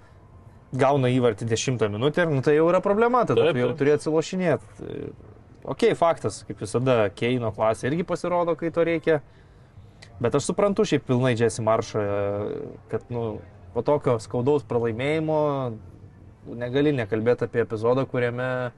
gauna 0.73 1.11
įvartį 1.13 1.49
10 1.51 1.87
minutę 1.93 2.25
ir 2.25 2.33
nu, 2.33 2.41
tai 2.45 2.57
jau 2.57 2.69
yra 2.71 2.81
problema, 2.85 3.25
tada 3.29 3.49
taip, 3.49 3.53
taip. 3.53 3.63
jau 3.63 3.71
turi 3.79 3.95
atsilošinėti. 3.97 4.91
Ok, 5.73 5.87
faktas, 5.99 6.41
kaip 6.49 6.63
visada, 6.65 7.07
Keino 7.15 7.53
klasė 7.55 7.91
irgi 7.91 8.07
pasirodo, 8.07 8.57
kai 8.59 8.73
to 8.75 8.85
reikia. 8.87 9.21
Bet 10.23 10.35
aš 10.35 10.49
suprantu 10.51 10.87
šiaip 10.89 11.05
pilnai 11.07 11.37
Jesse 11.37 11.63
Maršą, 11.63 12.03
kad 12.91 13.05
nu, 13.15 13.41
po 13.75 13.85
tokio 13.87 14.17
skaudaus 14.23 14.67
pralaimėjimo 14.67 15.39
negali 16.59 16.93
nekalbėti 16.97 17.47
apie 17.47 17.63
epizodą, 17.63 18.05
kuriame 18.11 18.73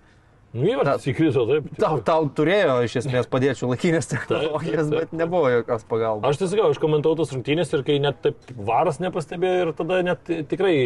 Nu, 0.54 0.68
įvartis 0.70 1.08
įkrito, 1.10 1.42
taip. 1.48 1.64
Tau, 1.82 1.96
tau 2.06 2.28
turėjo 2.30 2.76
iš 2.86 3.00
esmės 3.00 3.26
padėti 3.30 3.66
laikinės 3.66 4.06
technologijas, 4.12 4.86
bet 4.92 5.14
nebuvo 5.16 5.50
jokios 5.50 5.82
pagalbos. 5.90 6.28
Aš 6.30 6.44
tiesiog, 6.44 6.68
aš 6.68 6.78
komentavau 6.82 7.18
tos 7.18 7.34
rungtynės 7.34 7.74
ir 7.74 7.82
kai 7.86 7.96
net 8.02 8.20
taip 8.22 8.52
varas 8.68 9.00
nepastebėjo 9.02 9.64
ir 9.64 9.72
tada 9.74 9.98
net 10.06 10.30
tikrai 10.52 10.76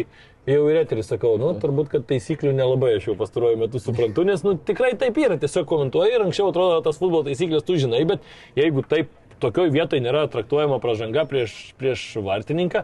jau 0.49 0.63
ir 0.71 0.81
eterį 0.81 1.05
sakau, 1.05 1.35
nu, 1.37 1.51
turbūt, 1.61 1.91
kad 1.93 2.07
taisyklių 2.09 2.55
nelabai 2.57 2.95
aš 2.97 3.11
jau 3.11 3.17
pastaruoju 3.19 3.61
metu 3.61 3.81
suprantu, 3.83 4.25
nes, 4.25 4.41
nu, 4.41 4.55
tikrai 4.57 4.95
taip 4.97 5.21
yra, 5.21 5.37
tiesiog 5.37 5.69
komentuoju 5.69 6.17
ir 6.17 6.25
anksčiau 6.25 6.49
atrodo, 6.49 6.81
tas 6.89 6.97
futbolo 6.97 7.27
taisyklės 7.29 7.67
tu 7.67 7.77
žinai, 7.77 8.01
bet 8.09 8.25
jeigu 8.57 8.81
taip 8.89 9.13
tokioj 9.39 9.69
vietoje 9.71 10.03
nėra 10.03 10.25
traktuojama 10.31 10.79
pražanga 10.83 11.23
prieš, 11.29 11.53
prieš 11.79 12.09
vartininką, 12.25 12.83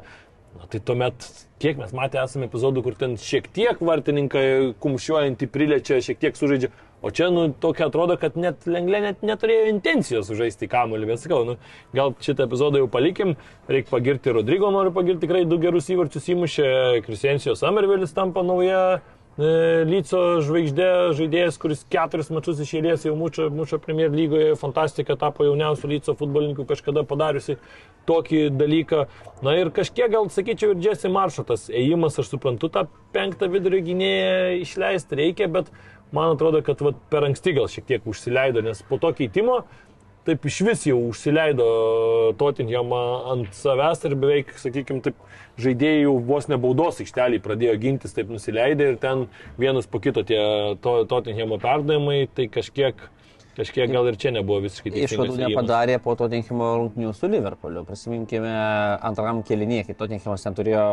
Na, 0.56 0.68
tai 0.72 0.80
tuomet, 0.80 1.26
kiek 1.60 1.80
mes 1.80 1.92
matę 1.96 2.22
esame 2.24 2.48
epizodų, 2.48 2.84
kur 2.86 2.96
ten 3.00 3.18
šiek 3.20 3.50
tiek 3.56 3.80
vartininkai 3.84 4.46
kumščiuojantį 4.84 5.50
priliečia, 5.52 5.98
šiek 6.04 6.22
tiek 6.22 6.38
sužaidžia, 6.40 6.70
o 7.04 7.12
čia, 7.12 7.28
nu, 7.34 7.50
tokia 7.62 7.90
atrodo, 7.90 8.16
kad 8.22 8.38
net 8.40 8.64
Lenglė 8.70 9.02
net 9.04 9.26
neturėjo 9.26 9.66
intencijos 9.74 10.30
sužaisti 10.32 10.70
kamuolį, 10.72 11.10
bet 11.12 11.24
sakau, 11.26 11.42
nu, 11.50 11.58
gal 11.98 12.16
šitą 12.24 12.48
epizodą 12.48 12.80
jau 12.80 12.88
palikim, 12.92 13.36
reikia 13.68 13.92
pagirti 13.92 14.36
Rodrygo, 14.38 14.72
noriu 14.72 14.96
pagirti 14.96 15.26
tikrai 15.26 15.44
du 15.50 15.60
gerus 15.60 15.92
įvarčius 15.92 16.32
įmušė, 16.32 16.70
Kristiansijos 17.06 17.60
Samervelis 17.66 18.16
tampa 18.16 18.46
nauja 18.48 19.02
Lyco 19.36 20.20
žvaigždė, 20.40 20.86
žaidėjas, 21.18 21.58
kuris 21.60 21.82
keturis 21.92 22.30
mačius 22.32 22.62
iš 22.64 22.70
eilės 22.78 23.04
jau 23.04 23.18
mučia, 23.20 23.50
mučia 23.52 23.82
Premier 23.84 24.14
lygoje, 24.14 24.54
fantastika, 24.56 25.18
tapo 25.20 25.44
jauniausiu 25.44 25.90
Lyco 25.92 26.16
futbolininku 26.16 26.64
kažkada 26.70 27.04
padariusi 27.04 27.58
tokį 28.08 28.46
dalyką. 28.56 29.02
Na 29.44 29.58
ir 29.60 29.74
kažkiek 29.76 30.14
gal 30.14 30.30
sakyčiau 30.32 30.72
ir 30.72 30.88
Jesse 30.88 31.12
Maršotas, 31.12 31.68
ėjimas, 31.68 32.16
aš 32.22 32.32
suprantu, 32.32 32.72
tą 32.72 32.86
penktą 33.12 33.52
vidurio 33.52 33.84
gynėją 33.84 34.62
išleisti 34.62 35.20
reikia, 35.20 35.52
bet 35.52 35.68
man 36.16 36.38
atrodo, 36.38 36.64
kad 36.64 36.80
vat, 36.86 37.04
per 37.12 37.28
anksti 37.28 37.58
gal 37.60 37.68
šiek 37.68 37.92
tiek 37.92 38.08
užsileido, 38.08 38.64
nes 38.64 38.86
po 38.88 39.02
to 39.04 39.12
keitimo 39.18 39.66
taip 40.26 40.46
iš 40.50 40.60
vis 40.66 40.86
jau 40.90 40.98
užsileido 41.12 41.66
Tottenhamą 42.40 43.02
ant 43.34 43.52
savęs 43.56 44.06
ir 44.08 44.16
beveik, 44.20 44.54
sakykime, 44.62 45.04
taip 45.06 45.20
žaidėjai 45.62 46.06
jau 46.06 46.16
vos 46.30 46.50
nebaudos 46.52 47.02
aikštelį 47.04 47.42
pradėjo 47.46 47.76
gintis, 47.82 48.16
taip 48.16 48.32
nusileidė 48.34 48.92
ir 48.94 48.98
ten 49.02 49.28
vienas 49.62 49.88
po 49.88 50.02
kito 50.04 50.26
tie 50.28 50.40
to, 50.82 50.98
Tottenhamo 51.12 51.60
perdavimai, 51.62 52.26
tai 52.34 52.50
kažkiek 52.52 53.06
Kažkiek 53.56 53.88
gal 53.88 54.10
ir 54.10 54.18
čia 54.20 54.34
nebuvo 54.36 54.60
visiškai 54.66 54.92
teisingas. 54.92 55.30
Išvadų 55.30 55.38
nepadarė 55.40 55.96
po 56.04 56.12
Tottenhamo 56.20 56.68
rungtynių 56.82 57.14
su 57.16 57.30
Liverpooliu. 57.32 57.86
Prisiminkime 57.88 58.52
antram 59.00 59.40
kelinėje, 59.48 59.86
kai 59.88 59.96
Tottenhamas 60.02 60.44
ten 60.44 60.58
turėjo 60.58 60.84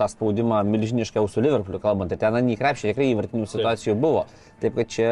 tą 0.00 0.10
spaudimą 0.10 0.64
milžinišką 0.66 1.22
su 1.30 1.44
Liverpooliu 1.44 1.78
kalbant. 1.82 2.10
Ir 2.10 2.18
ten 2.18 2.40
nei 2.48 2.58
krepšė 2.58 2.90
tikrai 2.90 3.12
įvartinių 3.12 3.46
situacijų 3.54 3.94
buvo. 4.02 4.26
Taip 4.60 4.74
kad 4.80 4.90
čia 4.90 5.10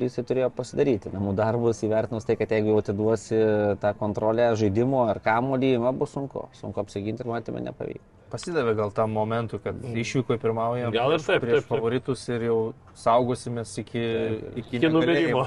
jisai 0.00 0.24
turėjo 0.26 0.50
pasidaryti. 0.56 1.12
Namų 1.12 1.36
darbus 1.36 1.84
įvertinus 1.84 2.24
tai, 2.24 2.40
kad 2.40 2.56
jeigu 2.56 2.72
jau 2.72 2.80
atiduosi 2.80 3.44
tą 3.84 3.92
kontrolę 4.00 4.54
žaidimo 4.56 5.04
ar 5.10 5.20
kamolį, 5.20 5.76
man 5.84 6.00
bus 6.00 6.16
sunku. 6.16 6.48
Sunku 6.56 6.80
apsiginti 6.80 7.26
ir 7.26 7.34
matėme 7.36 7.60
nepavyko 7.68 8.15
pasidavė 8.30 8.74
gal 8.78 8.92
tam 8.94 9.12
momentui, 9.14 9.60
kad 9.62 9.76
mm. 9.78 9.96
išvyko 10.02 10.36
pirmaujam 10.42 10.94
gal 10.94 11.14
ir 11.14 11.22
taip, 11.22 11.42
prieš 11.44 11.60
taip, 11.60 11.66
taip. 11.66 11.70
favoritus 11.70 12.24
ir 12.32 12.46
jau 12.48 12.58
saugosimės 12.98 13.74
iki, 13.82 14.02
iki, 14.62 14.80
iki 14.80 14.90
nubėgimo. 14.92 15.44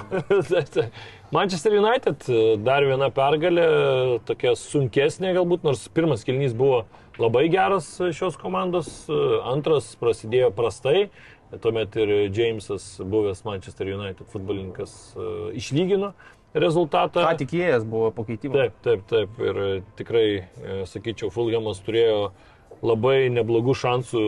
Manchester 1.36 1.76
United 1.80 2.30
e, 2.30 2.40
dar 2.64 2.86
viena 2.88 3.10
pergalė, 3.14 3.68
tokia 4.28 4.56
sunkesnė 4.60 5.34
galbūt, 5.38 5.66
nors 5.68 5.86
pirmas 5.94 6.26
kilnys 6.28 6.56
buvo 6.58 6.84
labai 7.20 7.48
geras 7.52 7.92
šios 8.16 8.40
komandos, 8.40 8.92
e, 9.12 9.22
antras 9.52 9.92
prasidėjo 10.00 10.54
prastai, 10.56 11.10
tuomet 11.64 11.96
ir 12.00 12.16
Jamesas, 12.30 12.92
buvęs 13.02 13.44
Manchester 13.48 13.90
United 13.98 14.30
futbolininkas, 14.32 15.00
e, 15.16 15.32
išlygino 15.60 16.14
rezultatą. 16.56 17.28
Ką 17.28 17.42
tikėjęs 17.44 17.84
buvo 17.86 18.14
pakeitimas. 18.16 18.72
Taip, 18.72 18.78
taip, 18.86 19.04
taip. 19.12 19.42
Ir 19.46 19.84
tikrai, 20.00 20.24
sakyčiau, 20.90 21.30
Fulhamas 21.30 21.78
turėjo 21.86 22.24
uh, 22.32 22.48
labai 22.86 23.28
neblogų 23.34 23.76
šansų 23.76 24.24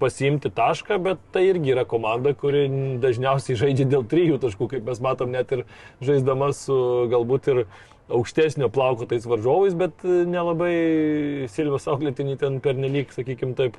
pasiimti 0.00 0.52
tašką, 0.54 0.98
bet 1.04 1.22
tai 1.34 1.46
irgi 1.50 1.74
yra 1.74 1.84
komanda, 1.88 2.32
kuri 2.38 2.66
dažniausiai 3.02 3.58
žaidžia 3.60 3.88
dėl 3.92 4.06
trijų 4.08 4.40
taškų, 4.42 4.70
kaip 4.74 4.88
mes 4.88 5.02
matom, 5.04 5.32
net 5.34 5.52
ir 5.52 5.66
žaisdama 6.04 6.52
su 6.56 6.76
galbūt 7.12 7.50
ir 7.52 7.64
aukštesnio 8.12 8.68
plauko 8.72 9.06
tais 9.08 9.24
varžovais, 9.28 9.74
bet 9.78 10.02
nelabai 10.04 11.46
Silvijos 11.52 11.86
auklėtinį 11.88 12.36
ten 12.40 12.58
pernelyg, 12.64 13.12
sakykime 13.14 13.54
taip, 13.56 13.78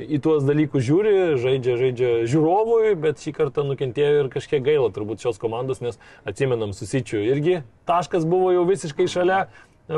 į 0.00 0.20
tuos 0.24 0.44
dalykus 0.44 0.84
žiūri, 0.88 1.14
žaidžia, 1.40 1.76
žaidžia 1.80 2.10
žiūrovui, 2.30 2.94
bet 3.00 3.22
šį 3.22 3.34
kartą 3.38 3.64
nukentėjo 3.68 4.24
ir 4.24 4.30
kažkiek 4.32 4.64
gaila 4.66 4.90
turbūt 4.94 5.24
šios 5.24 5.40
komandos, 5.40 5.82
nes 5.84 6.00
atsimenam 6.28 6.74
susičių 6.76 7.24
irgi 7.30 7.60
taškas 7.88 8.26
buvo 8.28 8.52
jau 8.54 8.66
visiškai 8.68 9.08
šalia, 9.10 9.44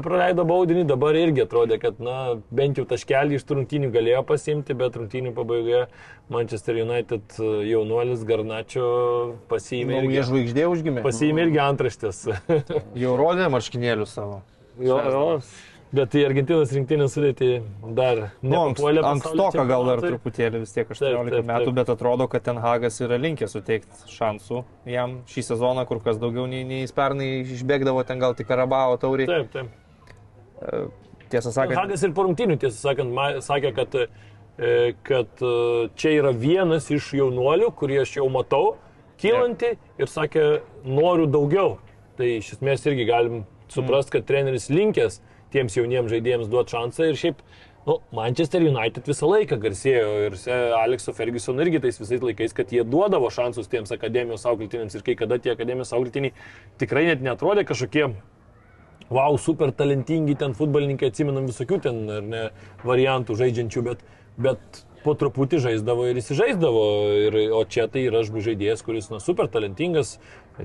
praleido 0.00 0.44
baudinį, 0.48 0.86
dabar 0.88 1.16
irgi 1.18 1.44
atrodė, 1.44 1.76
kad 1.82 1.98
na, 2.00 2.38
bent 2.54 2.78
jau 2.80 2.86
taškelį 2.88 3.36
iš 3.36 3.44
rungtynių 3.50 3.90
galėjo 3.92 4.22
pasimti, 4.28 4.76
bet 4.78 4.96
rungtynių 4.96 5.34
pabaigoje 5.36 5.82
Manchester 6.32 6.78
United 6.80 7.36
e, 7.36 7.50
jaunuolis 7.68 8.22
Garnačio 8.28 8.86
pasiėmė. 9.50 9.98
Nauja 10.06 10.24
žvaigždė 10.30 10.64
užgimė. 10.70 11.04
Pasiėmė 11.04 11.48
irgi 11.48 11.60
antraštės. 11.66 12.22
jau 13.04 13.18
rodė 13.20 13.50
marškinėlius 13.52 14.16
savo. 14.16 14.40
Jo, 14.80 14.96
jo. 15.12 15.26
Bet 15.92 16.14
į 16.16 16.22
Argentinos 16.24 16.70
rinktinę 16.72 17.04
sudėti 17.12 17.58
dar 17.92 18.22
nu, 18.40 18.54
nepapuolė. 18.54 19.02
Ankstoka 19.04 19.66
gal 19.68 19.84
dar 19.90 20.00
truputėlį 20.00 20.62
vis 20.62 20.72
tiek 20.72 20.88
18 20.88 21.04
taip, 21.04 21.34
taip, 21.34 21.50
metų, 21.50 21.66
taip. 21.68 21.76
bet 21.82 21.92
atrodo, 21.92 22.26
kad 22.32 22.46
ten 22.46 22.60
Hagas 22.64 22.96
yra 23.04 23.18
linkęs 23.20 23.52
suteikti 23.58 24.08
šansų 24.14 24.62
jam 24.88 25.18
šį 25.28 25.44
sezoną, 25.50 25.84
kur 25.90 26.00
kas 26.00 26.16
daugiau 26.22 26.48
nei, 26.48 26.64
nei 26.64 26.80
jis 26.86 26.96
pernai 26.96 27.28
išbėgdavo 27.44 28.06
ten 28.08 28.24
gal 28.24 28.32
tik 28.38 28.48
Karabao 28.48 28.96
taurį. 29.04 29.28
Taip, 29.28 29.52
taip. 29.52 29.81
Tiesą 31.32 31.52
sakant. 31.54 31.78
Hagas 31.78 32.02
ir 32.04 32.12
po 32.16 32.26
rungtinių, 32.26 32.58
tiesą 32.60 32.76
sakant, 32.90 33.16
sakė, 33.44 33.72
kad, 33.76 33.94
e, 33.96 34.92
kad 35.06 35.40
e, 35.40 35.52
čia 35.96 36.14
yra 36.18 36.32
vienas 36.36 36.90
iš 36.92 37.08
jaunuolių, 37.16 37.70
kurį 37.78 38.02
aš 38.02 38.18
jau 38.18 38.28
matau, 38.32 38.74
kylanti 39.22 39.74
ir 40.00 40.12
sakė, 40.12 40.46
noriu 40.84 41.28
daugiau. 41.30 41.78
Tai 42.18 42.28
iš 42.36 42.58
esmės 42.58 42.84
irgi 42.84 43.08
galim 43.08 43.44
suprasti, 43.72 44.18
kad 44.18 44.28
treneris 44.28 44.68
linkęs 44.68 45.22
tiems 45.52 45.78
jauniems 45.78 46.12
žaidėjams 46.12 46.52
duoti 46.52 46.76
šansą 46.76 47.08
ir 47.08 47.20
šiaip 47.20 47.40
Nu, 47.86 47.96
Manchester 48.14 48.62
United 48.62 49.08
visą 49.10 49.26
laiką 49.26 49.56
garsėjo 49.58 50.10
ir 50.28 50.36
Alekso 50.78 51.10
Ferguson 51.16 51.58
irgi 51.64 51.80
tais 51.82 51.96
visais 51.98 52.20
laikais, 52.22 52.52
kad 52.54 52.70
jie 52.70 52.84
duodavo 52.86 53.26
šansus 53.34 53.66
tiems 53.72 53.90
akademijos 53.90 54.44
auklėtiniams 54.46 54.94
ir 54.94 55.02
kai 55.02 55.16
kada 55.18 55.40
tie 55.42 55.50
akademijos 55.56 55.90
auklėtiniai 55.96 56.30
tikrai 56.78 57.08
net 57.08 57.24
netrodė 57.26 57.64
kažkokie 57.66 58.12
wow, 59.12 59.36
super 59.40 59.72
talentingi 59.76 60.36
ten 60.40 60.56
futbolininkai, 60.58 61.12
atsimenam 61.12 61.50
visokių 61.50 61.82
ten 61.88 62.00
ne, 62.30 62.46
variantų 62.86 63.36
žaidžiančių, 63.40 63.84
bet, 63.90 64.06
bet 64.40 64.82
po 65.02 65.14
truputį 65.18 65.60
žaisdavo 65.62 66.06
ir 66.10 66.20
įsižaisdavo. 66.20 66.84
Ir, 67.26 67.38
o 67.56 67.62
čia 67.68 67.88
tai 67.90 68.06
yra 68.08 68.22
žaidėjas, 68.24 68.84
kuris 68.86 69.10
na, 69.12 69.20
super 69.22 69.50
talentingas. 69.52 70.16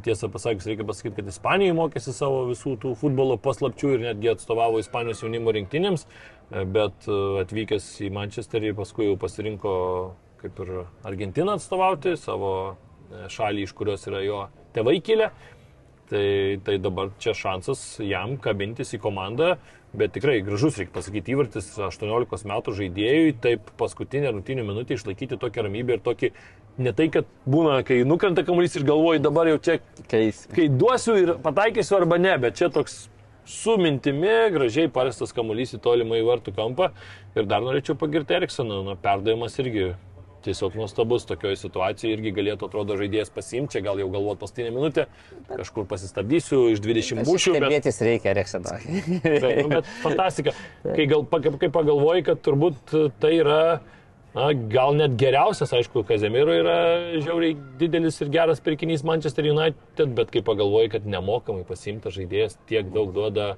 Tiesą 0.04 0.28
pasakius, 0.28 0.68
reikia 0.68 0.86
pasakyti, 0.88 1.16
kad 1.22 1.30
Ispanijoje 1.32 1.76
mokėsi 1.78 2.14
savo 2.16 2.42
visų 2.50 2.76
tų 2.82 2.92
futbolo 3.00 3.38
paslapčių 3.40 3.94
ir 3.96 4.06
netgi 4.10 4.34
atstovavo 4.34 4.82
Ispanijos 4.84 5.24
jaunimo 5.24 5.54
rinktinėms, 5.56 6.04
bet 6.76 7.08
e, 7.08 7.20
atvykęs 7.46 7.88
į 8.04 8.12
Manchesterį 8.18 8.74
paskui 8.76 9.08
jau 9.08 9.16
pasirinko 9.22 9.78
kaip 10.42 10.60
ir 10.66 10.74
Argentiną 11.08 11.56
atstovauti, 11.56 12.18
savo 12.20 12.52
e, 12.68 13.30
šalį, 13.32 13.64
iš 13.64 13.74
kurios 13.80 14.04
yra 14.12 14.22
jo 14.26 14.42
tėvai 14.76 15.00
kilę. 15.02 15.32
Tai, 16.08 16.60
tai 16.64 16.78
dabar 16.80 17.10
čia 17.20 17.34
šansas 17.36 17.82
jam 18.00 18.38
kabintis 18.40 18.94
į 18.96 19.02
komandą, 19.04 19.58
bet 19.98 20.14
tikrai 20.16 20.38
gražus, 20.46 20.78
reikia 20.80 20.94
pasakyti, 20.96 21.34
įvartis 21.36 21.68
18 21.84 22.48
metų 22.48 22.76
žaidėjui, 22.78 23.34
taip 23.44 23.74
paskutinę 23.82 24.32
rungtynį 24.32 24.64
minutę 24.70 24.96
išlaikyti 24.96 25.40
tokią 25.42 25.66
ramybę 25.68 25.98
ir 25.98 26.06
tokį, 26.06 26.32
ne 26.80 26.96
tai, 26.96 27.10
kad 27.12 27.28
būna, 27.44 27.82
kai 27.88 28.00
nukrenta 28.08 28.46
kamuolys 28.48 28.80
ir 28.80 28.88
galvoji, 28.88 29.24
dabar 29.26 29.52
jau 29.52 29.60
čia 29.68 29.78
Keis. 30.08 30.46
kai 30.56 30.70
duosiu 30.72 31.18
ir 31.20 31.36
pataikysiu 31.44 32.00
arba 32.00 32.22
ne, 32.24 32.38
bet 32.40 32.56
čia 32.56 32.72
toks 32.72 33.10
su 33.48 33.78
mintimi, 33.80 34.52
gražiai 34.52 34.92
parestas 34.92 35.36
kamuolys 35.36 35.76
į 35.76 35.84
tolimą 35.84 36.20
į 36.20 36.26
vartų 36.28 36.56
kampą. 36.56 36.92
Ir 37.36 37.48
dar 37.48 37.64
norėčiau 37.64 37.96
pagirti 38.00 38.36
Eriksoną, 38.36 38.82
nu, 38.84 38.96
perdavimas 39.00 39.56
irgi 39.64 39.94
tiesiog 40.48 40.78
nuostabus 40.80 41.28
tokioje 41.30 41.60
situacijoje 41.62 42.18
irgi 42.18 42.34
galėtų, 42.38 42.70
atrodo, 42.70 42.98
žaidėjas 43.00 43.34
pasimti, 43.36 43.76
čia 43.76 43.84
gal 43.86 44.00
jau 44.02 44.08
galvot 44.14 44.40
paskutinę 44.42 44.72
minutę, 44.76 45.08
kažkur 45.52 45.88
pasistabdysiu 45.90 46.64
iš 46.74 46.82
20 46.86 47.28
bušių. 47.28 47.58
Stebėtis 47.58 48.00
bet... 48.00 48.08
reikia, 48.10 48.34
Rekseną. 48.38 48.80
nu, 49.64 49.70
bet 49.76 49.92
fantastika. 50.02 50.56
Kai, 50.88 51.06
gal, 51.12 51.28
kai 51.62 51.72
pagalvoji, 51.74 52.26
kad 52.32 52.42
turbūt 52.48 52.98
tai 53.22 53.38
yra 53.44 53.62
Na, 54.38 54.52
gal 54.70 54.94
net 54.94 55.16
geriausias, 55.18 55.72
aišku, 55.74 56.04
Kazemiro 56.06 56.54
yra 56.54 56.78
žiauriai 57.16 57.56
didelis 57.80 58.20
ir 58.22 58.30
geras 58.30 58.60
pirkinys 58.62 59.02
Manchester 59.08 59.48
United, 59.50 60.12
bet 60.18 60.30
kai 60.34 60.44
pagalvoji, 60.46 60.92
kad 60.94 61.08
nemokamai 61.10 61.64
pasimtas 61.66 62.14
žaidėjas 62.20 62.58
tiek 62.70 62.92
daug 62.94 63.16
duoda 63.16 63.56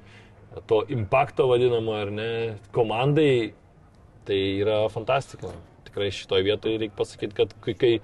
to 0.70 0.84
impakto 0.94 1.50
vadinamo 1.50 1.98
ar 2.00 2.14
ne 2.16 2.30
komandai, 2.76 3.52
tai 4.30 4.40
yra 4.62 4.86
fantastika 4.94 5.52
tikrai 6.00 6.12
šitoje 6.12 6.44
vietoje 6.44 6.78
reikia 6.78 6.96
pasakyti, 6.96 7.36
kad 7.36 7.54
kai, 7.62 8.00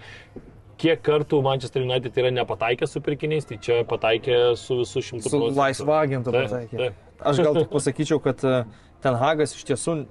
kiek 0.77 1.01
kartų 1.01 1.41
Manchester 1.43 1.83
United 1.85 2.17
yra 2.17 2.31
nepataikę 2.31 2.87
su 2.87 3.01
pirkiniais, 3.01 3.45
tai 3.47 3.57
čia 3.57 3.83
pataikė 3.87 4.55
su 4.57 4.81
visų 4.81 5.03
šimtu 5.09 5.29
procentų. 5.29 5.53
Su 5.53 5.59
laisva 5.59 6.01
agentu 6.03 6.31
pataikė. 6.35 6.77
Taip, 6.77 6.97
taip. 6.97 7.21
Aš 7.25 7.39
gal 7.45 7.55
tik 7.55 7.69
pasakyčiau, 7.71 8.19
kad 8.19 8.43
e, 8.43 8.63
Ten 9.03 9.15
Hagas 9.15 9.55
iš 9.55 9.63
tiesų 9.69 10.05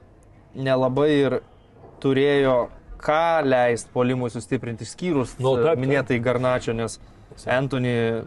nelabai 0.54 1.10
ir 1.12 1.40
turėjo 2.00 2.70
ką 3.04 3.44
leisti 3.44 3.92
polimui 3.92 4.30
sustiprinti, 4.32 4.86
skyrus 4.88 5.36
nu, 5.42 5.56
taip, 5.60 5.82
minėtai 5.82 6.20
Garnačio, 6.24 6.72
nes 6.72 6.96
Anthony 7.50 8.24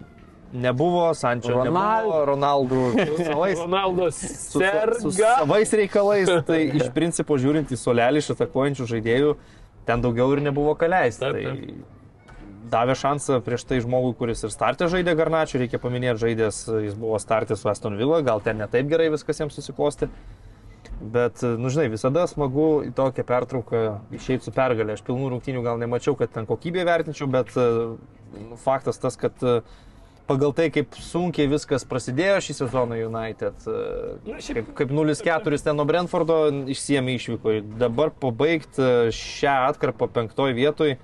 nebuvo, 0.54 1.14
Sančio 1.18 1.56
Ronald. 1.58 1.74
nebuvo, 1.74 2.22
Ronaldų 2.32 2.80
su 2.94 3.18
savais, 3.26 3.60
Ronaldas 3.60 4.22
su, 4.22 4.62
su 5.02 5.12
savais 5.18 5.74
reikalais. 5.82 6.32
Tai 6.48 6.62
iš 6.80 6.90
principo 6.98 7.38
žiūrint 7.42 7.72
į 7.74 7.80
solelį 7.80 8.24
iš 8.24 8.32
atakuojančių 8.38 8.90
žaidėjų, 8.94 9.36
ten 9.90 10.04
daugiau 10.04 10.32
ir 10.36 10.44
nebuvo 10.48 10.76
taip. 10.80 11.20
Tai 11.20 11.44
davė 12.72 12.96
šansą 13.00 13.42
prieš 13.46 13.64
tai 13.68 13.80
žmogui, 13.84 14.16
kuris 14.20 14.44
ir 14.44 14.52
startė 14.52 14.90
žaidė 14.92 15.16
Garnačių, 15.20 15.62
reikia 15.64 15.80
paminėti, 15.84 16.20
žaidės, 16.26 16.66
jis 16.88 16.98
buvo 17.00 17.20
startė 17.22 17.56
su 17.56 17.70
Aston 17.72 17.96
Villa, 18.00 18.20
gal 18.26 18.44
ten 18.44 18.60
netaip 18.60 18.90
gerai 18.92 19.12
viskas 19.14 19.40
jiems 19.40 19.56
susiklosti. 19.56 20.10
Bet, 20.98 21.44
nu 21.62 21.70
žinai, 21.70 21.92
visada 21.94 22.24
smagu 22.26 22.82
į 22.88 22.92
tokią 22.98 23.24
pertrauką 23.28 23.82
išeiti 24.18 24.48
su 24.48 24.54
pergalė. 24.56 24.96
Aš 24.98 25.04
pilnų 25.06 25.30
rungtynių 25.36 25.62
gal 25.62 25.78
nemačiau, 25.78 26.16
kad 26.18 26.32
ten 26.34 26.48
kokybė 26.50 26.88
vertinčiau, 26.88 27.28
bet 27.30 27.54
nu, 27.54 28.58
faktas 28.64 28.98
tas, 29.04 29.20
kad 29.20 29.46
uh, 29.46 29.60
pagal 30.28 30.54
tai, 30.56 30.68
kaip 30.74 30.98
sunkiai 31.02 31.50
viskas 31.52 31.86
prasidėjo 31.88 32.40
šį 32.46 32.56
sezoną 32.60 33.00
United, 33.08 33.68
e, 33.68 34.40
kaip, 34.50 34.74
kaip 34.78 34.94
0-4 34.94 35.62
ten 35.64 35.80
nuo 35.80 35.88
Brentfordo 35.90 36.40
išsiemė 36.74 37.18
išvyko. 37.18 37.56
Dabar 37.80 38.12
pabaigti 38.12 39.14
šią 39.16 39.56
atkarpą 39.72 40.10
penktoj 40.20 40.56
vietoj, 40.58 40.98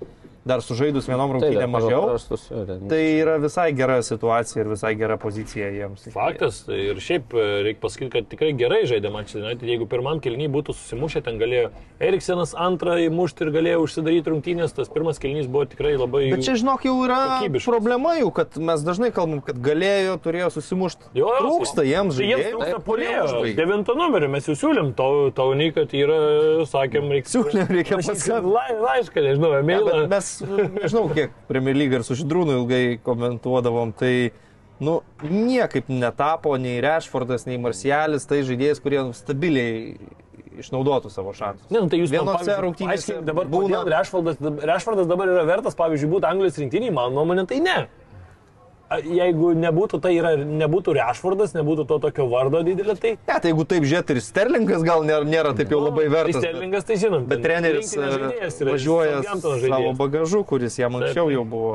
dar 0.45 0.59
sužaidus 0.61 1.07
vienom 1.07 1.31
Tai 1.31 1.39
rungtynėm 1.39 1.71
pagal 1.71 1.89
mažiau. 1.89 2.67
ten- 2.67 2.87
Tai 2.89 3.01
yra 3.23 3.37
visai 3.39 3.71
gera 3.73 4.01
situacija 4.03 4.61
ir 4.63 4.67
visai 4.73 4.93
gera 4.99 5.17
pozicija 5.17 5.69
jiems. 5.71 6.09
Faktas. 6.11 6.65
tai 6.65 6.79
Ir 6.93 6.95
šiaip 6.99 7.33
e, 7.33 7.63
reikia 7.63 7.79
pasakyti, 7.81 8.09
kad 8.11 8.27
tikrai 8.27 8.51
gerai 8.57 8.83
žaidė 8.85 9.11
Manchester 9.11 9.41
United. 9.43 9.63
Jeigu 9.69 9.87
pirmam 9.87 10.19
kelniui 10.19 10.49
būtų 10.51 10.75
susimušę, 10.75 11.23
ten 11.23 11.39
galėjo 11.39 11.69
Eriksenas 12.03 12.53
antrą 12.53 12.97
įmušti 13.07 13.45
ir 13.45 13.51
galėjo 13.55 13.83
užsidaryti 13.85 14.27
rungtynės, 14.33 14.73
tas 14.75 14.89
pirmas 14.89 15.19
kelnys 15.19 15.47
buvo 15.47 15.63
tikrai 15.65 15.95
labai... 15.95 16.25
Bet 16.33 16.43
čia, 16.43 16.55
žinok, 16.59 16.83
jau 16.83 16.97
yra 17.05 17.39
Kokybiškas. 17.39 17.69
problema 17.71 18.15
jau, 18.19 18.31
kad 18.35 18.57
mes 18.57 18.83
dažnai 18.83 19.11
kalbam, 19.15 19.39
kad 19.41 19.55
galėjo, 19.63 20.17
turėjo 20.19 20.49
susimušti. 20.57 21.07
Jo, 21.15 21.29
jo, 21.31 21.39
Trūksta 21.39 21.85
jiems 21.87 22.17
Tai 22.17 22.25
jiems 22.27 22.43
žaidėjų. 22.43 22.51
trūksta 22.57 22.75
Taip, 22.75 22.85
polėjo. 22.89 23.23
užbaigė. 23.29 23.55
Devintą 23.55 23.95
numerį 23.95 24.29
mes 24.35 24.45
jau 24.51 24.55
siūlėm, 24.59 24.93
tau, 24.97 25.31
tau 25.31 25.53
nei, 25.55 25.71
kad 25.71 25.87
yra, 25.95 26.19
sakėm, 26.67 27.07
reikia 27.15 27.31
Siūlėm, 27.37 27.67
reikia. 27.71 28.41
La, 28.53 28.65
laišką, 28.83 29.23
nežinau, 29.23 29.53
Ja, 29.53 29.61
emailą. 29.63 30.01
bet 30.03 30.09
mes, 30.09 30.32
nežinau, 30.41 31.05
kiek 31.13 31.35
Premier 31.49 31.77
League 31.77 31.99
ir 31.99 32.05
su 32.07 32.17
Židrūnu 32.19 32.57
ilgai 32.61 32.81
komentuodavom, 33.05 33.93
tai, 33.99 34.31
nu, 34.83 34.99
niekaip 35.27 35.91
netapo 35.91 36.55
nei 36.61 36.81
Rešfordas, 36.83 37.47
nei 37.49 37.59
Marcialis, 37.61 38.27
tai 38.29 38.41
žaidėjas, 38.47 38.81
kurie 38.83 39.05
stabiliai 39.17 39.97
išnaudotų 40.61 41.09
savo 41.13 41.33
šansus. 41.35 41.67
Ne, 41.71 41.81
nu, 41.81 41.89
tai 41.89 41.99
jūs 42.01 42.13
Vienose 42.13 42.57
rungtynėse 42.61 43.19
dabar 43.25 43.49
būna-. 43.49 43.83
Rešfordas, 43.89 44.39
Rešfordas 44.41 45.09
dabar 45.09 45.31
yra 45.33 45.45
vertas, 45.49 45.77
pavyzdžiui, 45.79 46.11
būti 46.15 46.29
Anglijos 46.29 46.59
rinktiniai, 46.61 46.93
mano 46.93 47.15
nuomonė, 47.17 47.47
tai 47.49 47.59
ne. 47.63 47.77
Jeigu 49.01 49.53
nebūtų 49.57 49.99
tai 50.03 50.13
yra, 50.17 50.33
nebūtų 50.37 50.93
Rešfordas, 50.97 51.53
nebūtų 51.57 51.85
to 51.89 51.97
tokio 52.03 52.27
vardo 52.31 52.61
didelio, 52.65 52.95
tai... 52.99 53.15
Ne, 53.17 53.37
tai 53.39 53.51
jeigu 53.51 53.65
taip 53.69 53.87
žiūrėt 53.87 54.13
ir 54.13 54.21
Sterlingas 54.23 54.85
gal 54.85 55.05
nėra, 55.07 55.25
nėra 55.27 55.53
taip 55.57 55.73
jau 55.73 55.79
labai 55.81 56.05
vertas. 56.11 56.37
Tai 56.37 56.45
Sterlingas, 56.45 56.87
tai 56.89 56.97
žinom. 57.01 57.27
Bet 57.29 57.43
treneris 57.45 57.93
e, 57.97 58.69
važiuoja 58.69 59.21
savo 59.41 59.93
bagažu, 59.99 60.43
kuris 60.47 60.77
jam 60.81 60.99
anksčiau 60.99 61.31
jau 61.33 61.45
buvo 61.47 61.73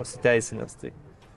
pasiteisinęs. 0.00 0.78
Tai. 0.82 0.92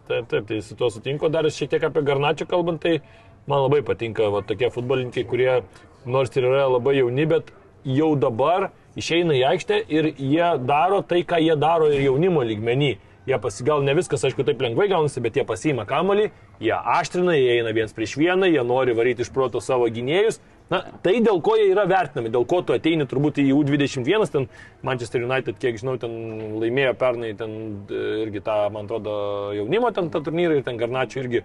Taip, 0.10 0.28
taip, 0.28 0.50
tai 0.50 0.60
su 0.66 0.76
tuo 0.76 0.89
sutinku. 0.92 1.30
Dar 1.32 1.48
šiek 1.48 1.72
tiek 1.72 1.88
apie 1.88 2.04
Garnačią 2.06 2.50
kalbant, 2.50 2.82
tai 2.84 3.00
man 3.48 3.64
labai 3.68 3.82
patinka 3.86 4.28
va, 4.34 4.44
tokie 4.46 4.72
futbolininkai, 4.74 5.24
kurie 5.30 5.62
nors 6.06 6.34
ir 6.36 6.50
yra 6.50 6.66
labai 6.72 6.98
jauni, 6.98 7.28
bet 7.30 7.54
jau 7.88 8.12
dabar 8.20 8.72
išeina 9.00 9.38
į 9.38 9.46
aikštę 9.54 9.80
ir 9.94 10.12
jie 10.18 10.50
daro 10.68 11.02
tai, 11.06 11.24
ką 11.28 11.39
jie 11.42 11.56
daro 11.60 11.88
ir 11.92 12.04
jaunimo 12.10 12.44
lygmenį. 12.46 12.92
Jie 13.30 13.38
pasigal 13.38 13.84
ne 13.86 13.93
viskas, 13.93 14.24
aišku, 14.26 14.41
taip 14.47 14.61
lengvai 14.63 14.88
gaunasi, 14.89 15.22
bet 15.22 15.36
jie 15.38 15.43
pasiima 15.45 15.84
kamolį, 15.86 16.32
jie 16.63 16.74
aštrina, 16.74 17.36
jie 17.38 17.59
eina 17.59 17.74
viens 17.78 17.93
prieš 17.93 18.15
vieną, 18.17 18.49
jie 18.49 18.63
nori 18.65 18.95
varyti 18.97 19.22
iš 19.22 19.30
proto 19.36 19.61
savo 19.61 19.86
gynėjus. 19.93 20.39
Na, 20.72 20.80
tai 21.03 21.19
dėl 21.22 21.38
ko 21.43 21.53
jie 21.59 21.67
yra 21.69 21.84
vertinami, 21.86 22.32
dėl 22.34 22.47
ko 22.49 22.63
tu 22.65 22.74
ateini 22.74 23.05
turbūt 23.05 23.38
į 23.43 23.51
U21, 23.53 24.26
ten 24.32 24.47
Manchester 24.88 25.22
United, 25.28 25.59
kiek 25.61 25.78
žinau, 25.78 25.97
ten 26.01 26.15
laimėjo 26.63 26.95
pernai, 26.97 27.34
ten 27.38 27.53
irgi 27.91 28.41
tą, 28.45 28.57
man 28.74 28.89
atrodo, 28.89 29.13
jaunimo 29.57 29.91
ten 29.93 30.09
tą 30.09 30.24
turnyrą 30.26 30.57
ir 30.57 30.65
ten 30.65 30.82
Garnačių 30.82 31.22
irgi, 31.22 31.43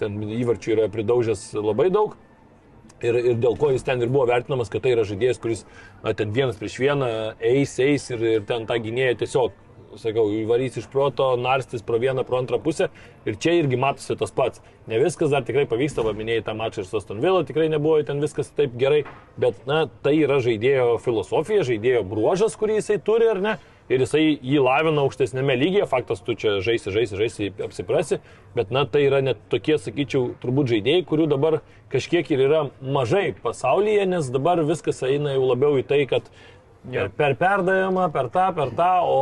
ten 0.00 0.16
įvarčių 0.22 0.74
yra 0.78 0.88
pridaužęs 0.94 1.50
labai 1.58 1.90
daug. 1.92 2.16
Ir, 3.04 3.14
ir 3.14 3.36
dėl 3.38 3.54
ko 3.58 3.68
jis 3.74 3.84
ten 3.86 4.00
ir 4.02 4.08
buvo 4.10 4.24
vertinamas, 4.30 4.70
kad 4.72 4.82
tai 4.82 4.96
yra 4.96 5.04
žaidėjas, 5.06 5.38
kuris 5.42 5.66
na, 6.02 6.14
ten 6.18 6.32
vienas 6.34 6.56
prieš 6.58 6.80
vieną 6.82 7.10
eis, 7.38 7.76
eis 7.82 8.08
ir, 8.14 8.24
ir 8.38 8.46
ten 8.48 8.64
tą 8.66 8.78
gynėją 8.82 9.20
tiesiog, 9.20 9.58
sakau, 9.96 10.26
įvarys 10.34 10.76
iš 10.80 10.88
proto, 10.92 11.30
narstys 11.40 11.84
pro 11.86 12.00
vieną, 12.02 12.24
pro 12.28 12.40
antrą 12.42 12.60
pusę. 12.62 12.90
Ir 13.28 13.38
čia 13.40 13.56
irgi 13.58 13.78
matosi 13.80 14.16
tas 14.18 14.34
pats. 14.34 14.62
Ne 14.88 15.00
viskas 15.02 15.32
dar 15.32 15.46
tikrai 15.46 15.64
pavyksta, 15.70 16.04
paminėjai 16.06 16.44
tą 16.46 16.56
mačą 16.58 16.84
ir 16.84 16.90
su 16.90 17.00
Aston 17.00 17.22
Villa, 17.24 17.46
tikrai 17.48 17.70
nebuvo 17.72 18.02
ten 18.06 18.20
viskas 18.24 18.52
taip 18.56 18.76
gerai, 18.80 19.02
bet 19.40 19.64
na, 19.68 19.86
tai 20.04 20.18
yra 20.20 20.38
žaidėjo 20.44 20.98
filosofija, 21.04 21.66
žaidėjo 21.68 22.04
bruožas, 22.08 22.56
kurį 22.60 22.80
jisai 22.80 23.00
turi, 23.04 23.28
ar 23.32 23.42
ne? 23.44 23.58
ir 23.88 24.02
jisai 24.04 24.22
jį 24.36 24.60
lavina 24.62 25.02
aukštesnėme 25.04 25.56
lygyje, 25.58 25.86
faktas, 25.88 26.20
tu 26.24 26.36
čia 26.38 26.58
žaisi, 26.64 26.92
žaisi, 26.92 27.16
žaisi, 27.18 27.50
apsiprasi, 27.64 28.20
bet 28.56 28.72
na 28.74 28.84
tai 28.88 29.06
yra 29.06 29.22
net 29.24 29.40
tokie, 29.52 29.78
sakyčiau, 29.80 30.34
turbūt 30.42 30.74
žaidėjai, 30.74 31.06
kurių 31.08 31.28
dabar 31.32 31.60
kažkiek 31.92 32.28
ir 32.34 32.44
yra 32.48 32.62
mažai 32.84 33.30
pasaulyje, 33.42 34.04
nes 34.12 34.28
dabar 34.34 34.60
viskas 34.68 35.00
eina 35.08 35.34
jau 35.36 35.48
labiau 35.48 35.80
į 35.80 35.86
tai, 35.88 36.02
kad 36.10 36.28
per, 36.92 37.08
per 37.16 37.34
perdavimą, 37.40 38.08
per 38.14 38.28
tą, 38.34 38.48
per 38.56 38.70
tą, 38.78 38.92
o 39.04 39.20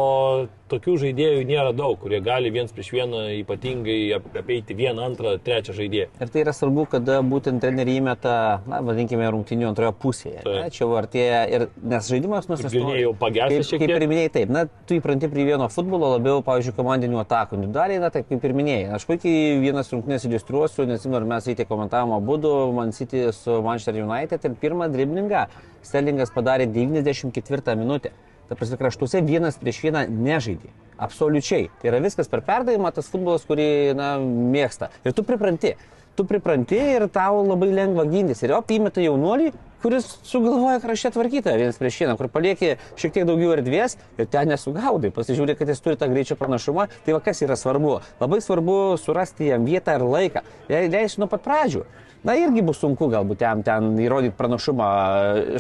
tokių 0.71 0.95
žaidėjų 1.03 1.45
nėra 1.47 1.73
daug, 1.77 1.95
kurie 2.03 2.19
gali 2.25 2.51
viens 2.51 2.73
prieš 2.75 2.89
vieną 2.95 3.21
ypatingai 3.41 3.99
ap- 4.17 4.37
apeiti 4.41 4.75
vieną, 4.75 5.05
antrą, 5.11 5.37
trečią 5.43 5.75
žaidėją. 5.77 6.09
Ir 6.21 6.33
tai 6.35 6.43
yra 6.43 6.53
svarbu, 6.57 6.87
kada 6.91 7.21
būtent 7.23 7.61
treneriai 7.63 8.01
įmeta, 8.01 8.35
na, 8.67 8.81
vadinkime, 8.87 9.27
rungtinių 9.31 9.69
antroje 9.71 9.93
pusėje. 10.03 10.43
Ne? 10.43 10.47
Taip. 10.47 10.73
Čia 10.77 10.83
jau 10.85 10.91
artėja 10.99 11.43
ir 11.57 11.67
nes 11.83 12.09
žaidimas 12.11 12.49
nusistovi. 12.51 13.03
jau 13.05 13.13
Kaip, 13.57 13.69
šiek 13.71 13.83
kaip 13.85 13.93
tiek. 13.93 13.97
ir 14.03 14.09
minėjai, 14.11 14.33
taip, 14.39 14.55
na, 14.59 14.65
tu 14.87 14.99
įpranti 14.99 15.31
prie 15.33 15.47
vieno 15.49 15.69
futbolo 15.73 16.13
labiau, 16.17 16.43
pavyzdžiui, 16.47 16.77
komandinių 16.77 17.23
atakų. 17.23 17.61
Individualiai, 17.61 18.03
na, 18.03 18.11
taip 18.11 18.29
kaip 18.29 18.45
ir 18.45 18.57
minėjai. 18.63 18.91
Aš 18.99 19.07
puikiai 19.09 19.59
vienas 19.63 19.91
rungtynės 19.95 20.27
iliustruosiu, 20.29 20.87
nes, 20.91 21.03
žinau, 21.03 21.21
ar 21.23 21.31
mes 21.37 21.47
įtė 21.55 21.67
komentavome 21.67 22.19
abu, 22.19 22.37
Man 22.77 22.93
City 22.93 23.33
su 23.33 23.63
Manchester 23.63 23.95
United 24.03 24.45
ir 24.45 24.55
pirmą 24.61 24.91
driblingą 24.93 25.47
Sterlingas 25.87 26.31
padarė 26.35 26.67
94 26.67 27.77
minutę. 27.79 28.11
Ta 28.49 28.55
prasme, 28.55 28.79
kraštuose 28.79 29.23
vienas 29.27 29.59
prieš 29.59 29.83
vieną 29.83 30.07
nežaidė. 30.11 30.71
Absoliučiai. 31.03 31.69
Tai 31.81 31.91
yra 31.91 32.01
viskas 32.05 32.31
per 32.31 32.45
perdavimą, 32.47 32.93
tas 32.95 33.11
futbolas, 33.11 33.45
kurį 33.49 33.69
na, 33.99 34.17
mėgsta. 34.23 34.93
Ir 35.05 35.17
tu 35.17 35.27
pripranti. 35.27 35.75
Tu 36.17 36.25
pripranti 36.25 36.79
ir 36.79 37.05
tau 37.13 37.43
labai 37.45 37.69
lengva 37.77 38.07
gintis. 38.09 38.41
Ir 38.41 38.55
jo 38.55 38.63
įmeta 38.73 39.03
jaunuolį, 39.05 39.51
kuris 39.83 40.07
sugalvoja 40.25 40.79
krašte 40.81 41.11
tvarkytą 41.13 41.53
vienas 41.59 41.77
prieš 41.77 41.99
vieną, 42.01 42.15
kur 42.17 42.31
palieki 42.33 42.73
šiek 42.97 43.13
tiek 43.19 43.27
daugiau 43.29 43.53
erdvės 43.59 43.99
ir 44.17 44.31
ten 44.33 44.49
nesugaudai. 44.49 45.13
Pasižiūrė, 45.13 45.59
kad 45.59 45.69
jis 45.69 45.85
turi 45.85 46.01
tą 46.01 46.09
greičio 46.09 46.39
pranašumą. 46.41 46.89
Tai 47.05 47.19
va 47.19 47.21
kas 47.27 47.45
yra 47.45 47.59
svarbu? 47.61 47.99
Labai 48.23 48.41
svarbu 48.41 48.79
surasti 49.03 49.51
jam 49.51 49.69
vietą 49.69 49.99
ir 49.99 50.07
laiką. 50.07 50.47
Jei 50.73 50.89
leisi 50.89 51.21
nuo 51.21 51.29
pat 51.29 51.45
pradžių. 51.45 51.85
Na 52.25 52.35
irgi 52.41 52.63
bus 52.65 52.81
sunku 52.81 53.11
galbūt 53.13 53.45
jam 53.45 53.63
ten 53.67 53.93
įrodyti 54.01 54.35
pranašumą. 54.39 54.87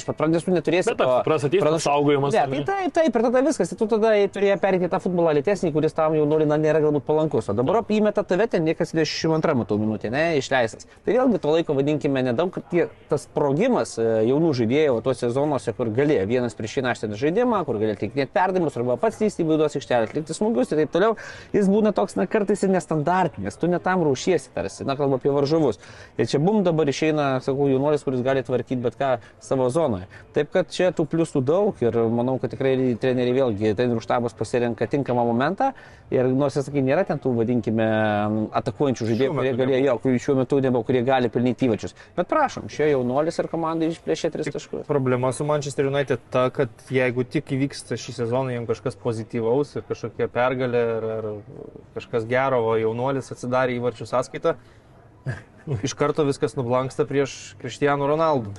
Iš 0.00 0.06
pat 0.08 0.18
pradės 0.18 0.46
tu 0.46 0.54
neturėsi. 0.54 0.94
Bet 0.94 1.04
apsipras 1.04 1.44
ateis 1.46 1.66
tas 1.66 1.84
saugojimas, 1.84 2.34
Ne, 2.36 2.62
tai 2.64 2.64
taip, 2.64 2.94
taip, 2.96 3.18
ir 3.20 3.26
tada 3.28 3.42
viskas. 3.44 3.70
Tai 3.70 3.78
tu 3.82 3.90
tada 3.92 4.14
turėjai 4.32 4.56
perėti 4.62 4.90
tą 4.90 5.00
futbolą 5.04 5.36
lėtesnį, 5.36 5.70
kuris 5.76 5.94
tam 5.96 6.16
jaunuoliui 6.16 6.48
na, 6.48 6.58
nėra 6.60 6.80
galbūt 6.84 7.06
palankus. 7.06 7.50
O 7.52 7.56
dabar 7.56 7.82
įmeta 7.86 8.24
tave 8.26 8.48
ten 8.50 8.64
niekas 8.66 8.94
22 8.96 9.56
matau 9.60 9.78
minutė, 9.78 10.10
ne, 10.10 10.24
išleistas. 10.40 10.88
Tai 11.04 11.14
vėlgi 11.14 11.42
to 11.42 11.52
laiko 11.54 11.76
vadinkime 11.76 12.24
nedaug, 12.26 12.50
kad 12.54 12.66
tie, 12.72 12.88
tas 13.10 13.28
sprogimas 13.28 13.94
e, 14.00 14.06
jaunų 14.30 14.52
žaidėjų 14.58 14.98
tuose 15.06 15.26
sezonuose, 15.26 15.74
kur 15.76 15.90
galėjo 15.94 16.26
vienas 16.30 16.56
prieš 16.56 16.78
vieną 16.80 16.92
aštį 16.94 17.18
žaidimą, 17.20 17.62
kur 17.66 17.78
galėjo 17.80 17.98
atlikinėti 17.98 18.32
perdavimus 18.34 18.78
arba 18.78 18.96
pats 19.00 19.20
lysti 19.22 19.44
į 19.44 19.48
baudos 19.50 19.76
aikštelę, 19.78 20.08
atlikti 20.08 20.36
smūgius 20.36 20.72
ir 20.72 20.82
taip 20.82 20.92
toliau, 20.94 21.16
jis 21.54 21.70
būna 21.72 21.92
toks, 21.96 22.16
na, 22.18 22.26
kartais 22.30 22.62
ir 22.64 22.72
nestandartinis, 22.72 23.58
tu 23.60 23.70
netam 23.70 24.04
rūšiesi 24.06 24.52
tarsi, 24.54 24.86
na, 24.88 24.96
kalbu 24.98 25.18
apie 25.20 25.32
varžovus. 25.34 25.80
Ir 26.16 26.30
čia 26.30 26.40
bum 26.56 26.64
dabar 26.64 26.88
išeina, 26.88 27.26
sakau, 27.44 27.68
jaunuolis, 27.70 28.04
kuris 28.06 28.22
gali 28.24 28.42
tvarkyti 28.46 28.80
bet 28.80 28.96
ką 28.96 29.10
savo 29.42 29.68
zonoje. 29.72 30.06
Taip 30.36 30.52
kad 30.54 30.70
čia 30.72 30.90
tų 30.96 31.06
pliusų 31.12 31.42
daug 31.44 31.80
ir 31.84 31.96
manau, 32.12 32.38
kad 32.40 32.52
tikrai 32.54 32.74
treneriai 33.00 33.36
vėlgi, 33.36 33.74
trenerių 33.76 34.02
štabas 34.04 34.36
pasirenka 34.36 34.88
tinkamą 34.90 35.26
momentą 35.28 35.72
ir 36.14 36.28
nors, 36.32 36.56
sakai, 36.56 36.84
nėra 36.86 37.04
ten 37.08 37.20
tų, 37.22 37.34
vadinkime, 37.40 37.86
atakuojančių 38.56 39.08
žaidėjų, 39.10 39.34
kurie 39.36 39.54
galėjo, 39.58 39.82
jo, 39.88 39.96
kurių 40.04 40.22
šiuo 40.26 40.36
metu 40.40 40.60
nebuvo, 40.64 40.86
kurie 40.88 41.02
gali 41.06 41.30
pelnyti 41.32 41.68
įvačius. 41.68 41.96
Bet 42.16 42.30
prašom, 42.30 42.70
šio 42.72 42.88
jaunuolis 42.92 43.40
ir 43.42 43.50
komandai 43.52 43.90
išplėšė 43.92 44.32
tris 44.34 44.52
taškus. 44.54 44.86
Problema 44.88 45.32
su 45.36 45.46
Manchester 45.48 45.90
United 45.90 46.22
ta, 46.32 46.46
kad 46.54 46.70
jeigu 46.92 47.26
tik 47.26 47.52
įvyksta 47.56 47.98
šį 48.00 48.16
sezoną 48.20 48.54
jiems 48.54 48.70
kažkas 48.70 48.98
pozityvaus 49.02 49.74
ir 49.76 49.86
kažkokia 49.88 50.30
pergalė 50.32 50.86
ar, 50.96 51.10
ar 51.18 51.28
kažkas 51.98 52.28
gero, 52.30 52.62
o 52.70 52.78
jaunuolis 52.80 53.32
atsidarė 53.34 53.76
įvarčių 53.80 54.08
sąskaitą, 54.08 54.56
iš 55.82 55.94
karto 55.98 56.24
viskas 56.24 56.56
nublanksta 56.56 57.04
prieš 57.08 57.54
Cristiano 57.60 58.06
Ronaldo. 58.06 58.50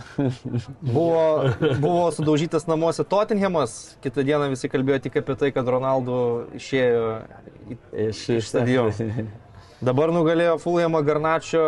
Buvo, 0.81 1.49
buvo 1.79 2.11
sudaužytas 2.11 2.67
namuose 2.67 3.03
Tottenhamas, 3.07 3.97
kitą 4.03 4.25
dieną 4.27 4.49
visi 4.51 4.69
kalbėjo 4.71 5.01
tik 5.07 5.19
apie 5.21 5.35
tai, 5.39 5.51
kad 5.55 5.67
Ronaldo 5.67 6.47
išėjo 6.57 7.03
į, 7.67 7.77
Iš, 8.07 8.23
iš 8.39 8.49
stadiono. 8.51 8.91
Dabar 9.77 10.09
nugalėjo 10.09 10.55
Fulhamą 10.57 11.03
Garnačio, 11.05 11.61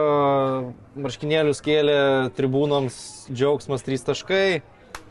marškinėlius 0.97 1.59
kėlė 1.61 1.99
tribūnoms, 2.37 2.95
džiaugsmas 3.29 3.85
3 3.85 4.07
taškai, 4.07 4.45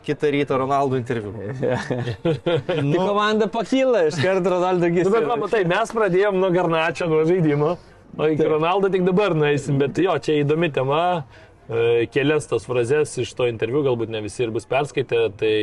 kitą 0.03 0.31
rytą 0.35 0.57
Ronaldo 0.59 0.99
interviu. 0.99 1.31
Tai 1.31 2.81
Nu, 2.89 2.97
komanda 2.97 3.47
pakyla, 3.47 4.09
iš 4.09 4.19
karto 4.19 4.51
Ronaldo 4.57 4.89
Nu, 4.91 5.13
bet, 5.15 5.29
matai, 5.31 5.63
mes 5.69 5.95
pradėjom 5.95 6.41
nuo 6.41 6.51
Garnačio, 6.51 7.07
nuo 7.07 7.23
žaidimo, 7.29 7.77
o 8.17 8.27
iki 8.29 8.43
Ronaldo 8.43 8.89
tik 8.91 9.05
dabar 9.07 9.35
nueisim, 9.37 9.79
bet 9.81 9.99
jo, 10.01 10.15
čia 10.23 10.39
įdomi 10.41 10.71
tema. 10.73 11.03
E, 11.69 12.07
Kelias 12.09 12.49
tas 12.49 12.65
frazes 12.65 13.13
iš 13.21 13.35
to 13.37 13.45
interviu, 13.49 13.83
galbūt 13.85 14.09
ne 14.09 14.23
visi 14.25 14.41
ir 14.45 14.53
bus 14.53 14.65
perskaitę, 14.69 15.27
tai 15.37 15.53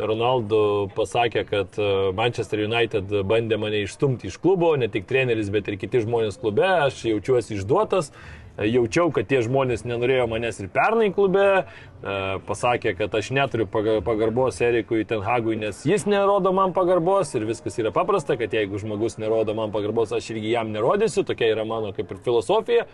Ronaldo 0.00 0.88
pasakė, 0.96 1.42
kad 1.48 1.76
e, 1.76 1.88
Manchester 2.16 2.62
United 2.64 3.12
bandė 3.28 3.58
mane 3.60 3.82
išstumti 3.84 4.30
iš 4.30 4.38
klubo, 4.40 4.72
ne 4.80 4.88
tik 4.92 5.04
treneris, 5.10 5.52
bet 5.52 5.68
ir 5.68 5.76
kiti 5.80 6.00
žmonės 6.06 6.40
klube, 6.40 6.64
aš 6.64 7.04
jaučiuosi 7.10 7.58
išduotas 7.58 8.12
Jaučiau, 8.60 9.08
kad 9.16 9.24
tie 9.30 9.38
žmonės 9.40 9.86
nenorėjo 9.88 10.26
manęs 10.28 10.58
ir 10.60 10.66
pernai 10.74 11.06
klube, 11.14 11.44
e, 11.64 12.16
pasakė, 12.44 12.92
kad 12.98 13.14
aš 13.16 13.30
neturiu 13.32 13.64
pagarbos 14.04 14.60
Erikui 14.60 15.06
Tenhagui, 15.08 15.56
nes 15.56 15.80
jis 15.88 16.04
nerodo 16.04 16.52
man 16.52 16.74
pagarbos 16.76 17.32
ir 17.32 17.46
viskas 17.48 17.80
yra 17.80 17.94
paprasta, 17.96 18.36
kad 18.36 18.52
jeigu 18.52 18.76
žmogus 18.82 19.16
nerodo 19.16 19.56
man 19.56 19.72
pagarbos, 19.72 20.12
aš 20.12 20.34
irgi 20.34 20.52
jam 20.52 20.68
nerodysiu, 20.74 21.24
tokia 21.24 21.48
yra 21.54 21.64
mano 21.64 21.94
kaip 21.96 22.12
ir 22.12 22.20
filosofija. 22.26 22.84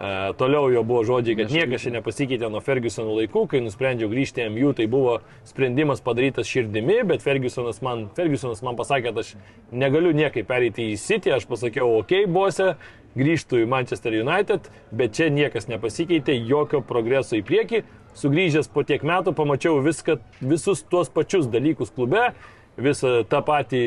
E, 0.00 0.32
toliau 0.38 0.72
jo 0.74 0.82
buvo 0.82 1.04
žodžiai, 1.06 1.36
kad 1.38 1.52
niekas 1.54 1.84
čia 1.86 1.92
nepasikeitė 1.94 2.48
nuo 2.50 2.58
Fergusono 2.64 3.14
laikų, 3.14 3.44
kai 3.52 3.60
nusprendžiau 3.62 4.10
grįžti 4.10 4.42
į 4.42 4.48
MU, 4.50 4.72
tai 4.74 4.88
buvo 4.90 5.20
sprendimas 5.46 6.02
padarytas 6.02 6.50
širdimi, 6.50 6.96
bet 7.06 7.22
Fergusonas 7.22 7.78
man, 7.84 8.08
Fergusonas 8.16 8.64
man 8.66 8.74
pasakė, 8.80 9.12
kad 9.12 9.22
aš 9.22 9.30
negaliu 9.70 10.10
niekaip 10.16 10.48
pereiti 10.50 10.88
į 10.90 10.98
City, 10.98 11.30
aš 11.30 11.46
pasakiau, 11.46 11.92
ok, 12.00 12.24
bose, 12.26 12.72
grįžtų 13.14 13.62
į 13.62 13.70
Manchester 13.70 14.18
United, 14.18 14.66
bet 14.90 15.14
čia 15.14 15.30
niekas 15.30 15.70
nepasikeitė, 15.70 16.34
jokio 16.42 16.82
progreso 16.82 17.38
į 17.38 17.44
priekį. 17.46 17.84
Sugrįžęs 18.18 18.66
po 18.74 18.82
tiek 18.86 19.02
metų 19.06 19.30
pamačiau 19.34 19.78
viską, 19.82 20.18
visus 20.42 20.82
tuos 20.90 21.10
pačius 21.10 21.46
dalykus 21.50 21.94
klube, 21.94 22.32
visą 22.78 23.22
tą 23.30 23.40
patį 23.46 23.84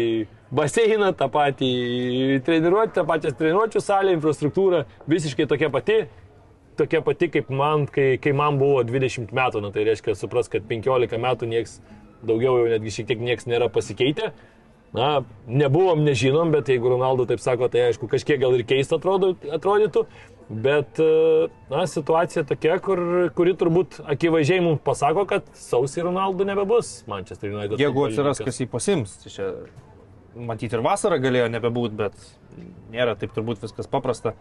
baseiną, 0.51 1.11
tą 1.17 1.27
patį 1.31 1.71
treniruotę, 2.47 2.93
tą 2.95 3.05
pačią 3.07 3.33
treniruotčių 3.37 3.83
salę, 3.83 4.15
infrastruktūrą, 4.17 4.83
visiškai 5.09 5.47
tokia 5.49 5.69
pati, 5.73 6.01
tokia 6.79 7.01
pati 7.05 7.31
kaip 7.33 7.49
man, 7.49 7.87
kai, 7.91 8.15
kai 8.21 8.35
man 8.37 8.59
buvo 8.61 8.83
20 8.87 9.33
metų, 9.35 9.63
na 9.63 9.73
tai 9.75 9.87
reiškia, 9.87 10.15
supras, 10.17 10.51
kad 10.51 10.67
15 10.69 11.19
metų 11.23 11.49
nieks, 11.51 11.79
daugiau 12.25 12.61
jau 12.61 12.69
netgi 12.71 12.93
šiek 12.99 13.11
tiek 13.11 13.25
nieks 13.31 13.49
nėra 13.49 13.71
pasikeitę. 13.73 14.31
Na, 14.95 15.19
nebuvom, 15.51 15.99
nežinom, 16.07 16.53
bet 16.55 16.69
jeigu 16.71 16.93
Ronaldo 16.93 17.25
taip 17.27 17.41
sako, 17.43 17.67
tai 17.69 17.89
aišku, 17.89 18.07
kažkiek 18.07 18.39
gal 18.39 18.55
ir 18.55 18.63
keista 18.65 18.95
atrodo, 18.95 19.33
atrodytų, 19.53 20.05
bet, 20.63 21.01
na, 21.67 21.81
situacija 21.91 22.45
tokia, 22.47 22.77
kur, 22.81 23.01
kuri 23.35 23.53
turbūt 23.59 23.99
akivaizdžiai 24.15 24.63
mums 24.63 24.79
pasako, 24.87 25.27
kad 25.27 25.51
sausį 25.59 26.07
Ronaldo 26.07 26.47
nebebus 26.47 27.01
Manchester 27.11 27.51
United. 27.51 27.75
Jeigu 27.83 28.07
atsiras, 28.07 28.39
kas 28.39 28.63
jį 28.63 28.69
pasims, 28.71 29.19
tai 29.25 29.33
čia 29.35 29.51
matyti 30.49 30.77
ir 30.77 30.85
vasarą 30.85 31.19
galėjo 31.23 31.49
nebebūti, 31.53 31.97
bet 31.97 32.15
nėra 32.93 33.17
taip 33.19 33.35
turbūt 33.35 33.63
viskas 33.63 33.89
paprasta. 33.91 34.35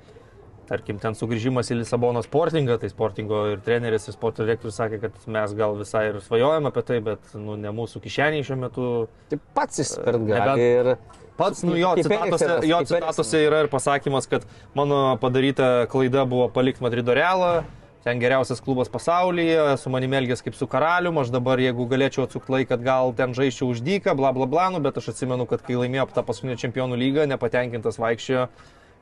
Tarkim, 0.66 0.96
ten 0.98 1.14
sugrįžimas 1.14 1.68
į 1.70 1.76
Lisabono 1.78 2.18
sportingą, 2.26 2.74
tai 2.82 2.88
sportingo 2.90 3.44
ir 3.52 3.60
treneris, 3.62 4.08
ir 4.08 4.16
sporto 4.16 4.42
direktorius 4.42 4.80
sakė, 4.80 4.98
kad 5.04 5.28
mes 5.30 5.52
gal 5.54 5.76
visai 5.78 6.08
ir 6.08 6.18
svajojame 6.24 6.72
apie 6.72 6.82
tai, 6.88 6.96
bet 7.06 7.36
nu, 7.38 7.54
ne 7.60 7.70
mūsų 7.74 8.02
kišeniai 8.02 8.42
šiuo 8.46 8.58
metu. 8.64 8.88
Tai 9.30 9.38
pats 9.54 9.84
įsipirkt 9.84 10.26
gali. 10.26 10.66
Ir... 10.66 10.90
Pats, 11.36 11.60
nu, 11.68 11.76
jo 11.76 11.92
citatose, 12.00 12.48
jo 12.64 12.78
citatose 12.88 13.42
yra 13.44 13.60
ir 13.62 13.70
pasakymas, 13.70 14.26
kad 14.30 14.46
mano 14.74 15.18
padaryta 15.20 15.84
klaida 15.92 16.24
buvo 16.26 16.48
palikti 16.50 16.82
Madrido 16.82 17.14
realą, 17.14 17.60
ten 18.06 18.20
geriausias 18.22 18.60
klubas 18.62 18.86
pasaulyje, 18.86 19.74
su 19.82 19.90
manimi 19.90 20.14
elgės 20.20 20.44
kaip 20.46 20.54
su 20.54 20.68
karaliumi, 20.70 21.24
aš 21.24 21.32
dabar 21.34 21.58
jeigu 21.58 21.88
galėčiau 21.90 22.28
atsukti 22.28 22.54
laiką, 22.54 22.78
gal 22.86 23.10
ten 23.18 23.34
žaiščiau 23.34 23.72
už 23.72 23.82
dyką, 23.82 24.14
bla 24.14 24.30
bla 24.36 24.46
bla, 24.46 24.68
nu, 24.70 24.78
bet 24.84 25.00
aš 25.00 25.10
atsimenu, 25.10 25.48
kad 25.50 25.64
kai 25.66 25.74
laimėjo 25.80 26.06
tą 26.14 26.22
paskutinę 26.28 26.54
čempionų 26.62 27.00
lygą, 27.02 27.26
nepatenkintas 27.32 27.98
vaikščiojo 27.98 28.46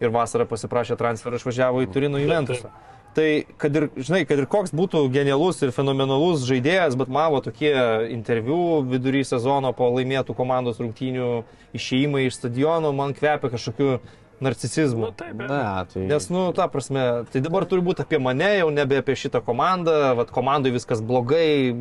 ir 0.01 0.15
vasarą 0.15 0.49
pasiprašė 0.49 0.97
transferą, 0.97 1.37
išvažiavo 1.37 1.85
į 1.85 1.91
Turino 1.93 2.23
Juventusą. 2.23 2.73
Tai 3.15 3.29
kad 3.61 3.77
ir, 3.77 3.91
žinai, 3.95 4.25
kad 4.27 4.41
ir 4.41 4.49
koks 4.51 4.73
būtų 4.75 5.05
genialus 5.15 5.61
ir 5.63 5.71
fenomenalus 5.77 6.49
žaidėjas, 6.49 6.97
bet 6.99 7.13
mavo 7.13 7.39
tokie 7.45 7.77
interviu 8.11 8.81
vidury 8.89 9.21
sezono 9.29 9.71
po 9.77 9.93
laimėtų 9.95 10.35
komandos 10.35 10.81
rungtynių 10.83 11.29
išėjimai 11.77 12.25
iš 12.27 12.41
stadiono, 12.41 12.91
man 12.97 13.13
kvepia 13.15 13.53
kažkokiu 13.53 14.01
narcisizmu. 14.41 15.01
Nu, 15.01 15.11
taip. 15.11 15.35
Na, 15.49 15.85
tai... 15.93 16.05
Nes, 16.09 16.29
nu, 16.29 16.53
ta 16.53 16.67
prasme, 16.69 17.25
tai 17.33 17.43
dabar 17.45 17.67
turi 17.71 17.85
būti 17.85 18.05
apie 18.05 18.19
mane, 18.23 18.51
jau 18.59 18.71
nebe 18.75 18.99
apie 19.01 19.17
šitą 19.19 19.43
komandą, 19.45 20.15
vad 20.19 20.33
komandai 20.35 20.73
viskas 20.75 21.03
blogai, 21.05 21.73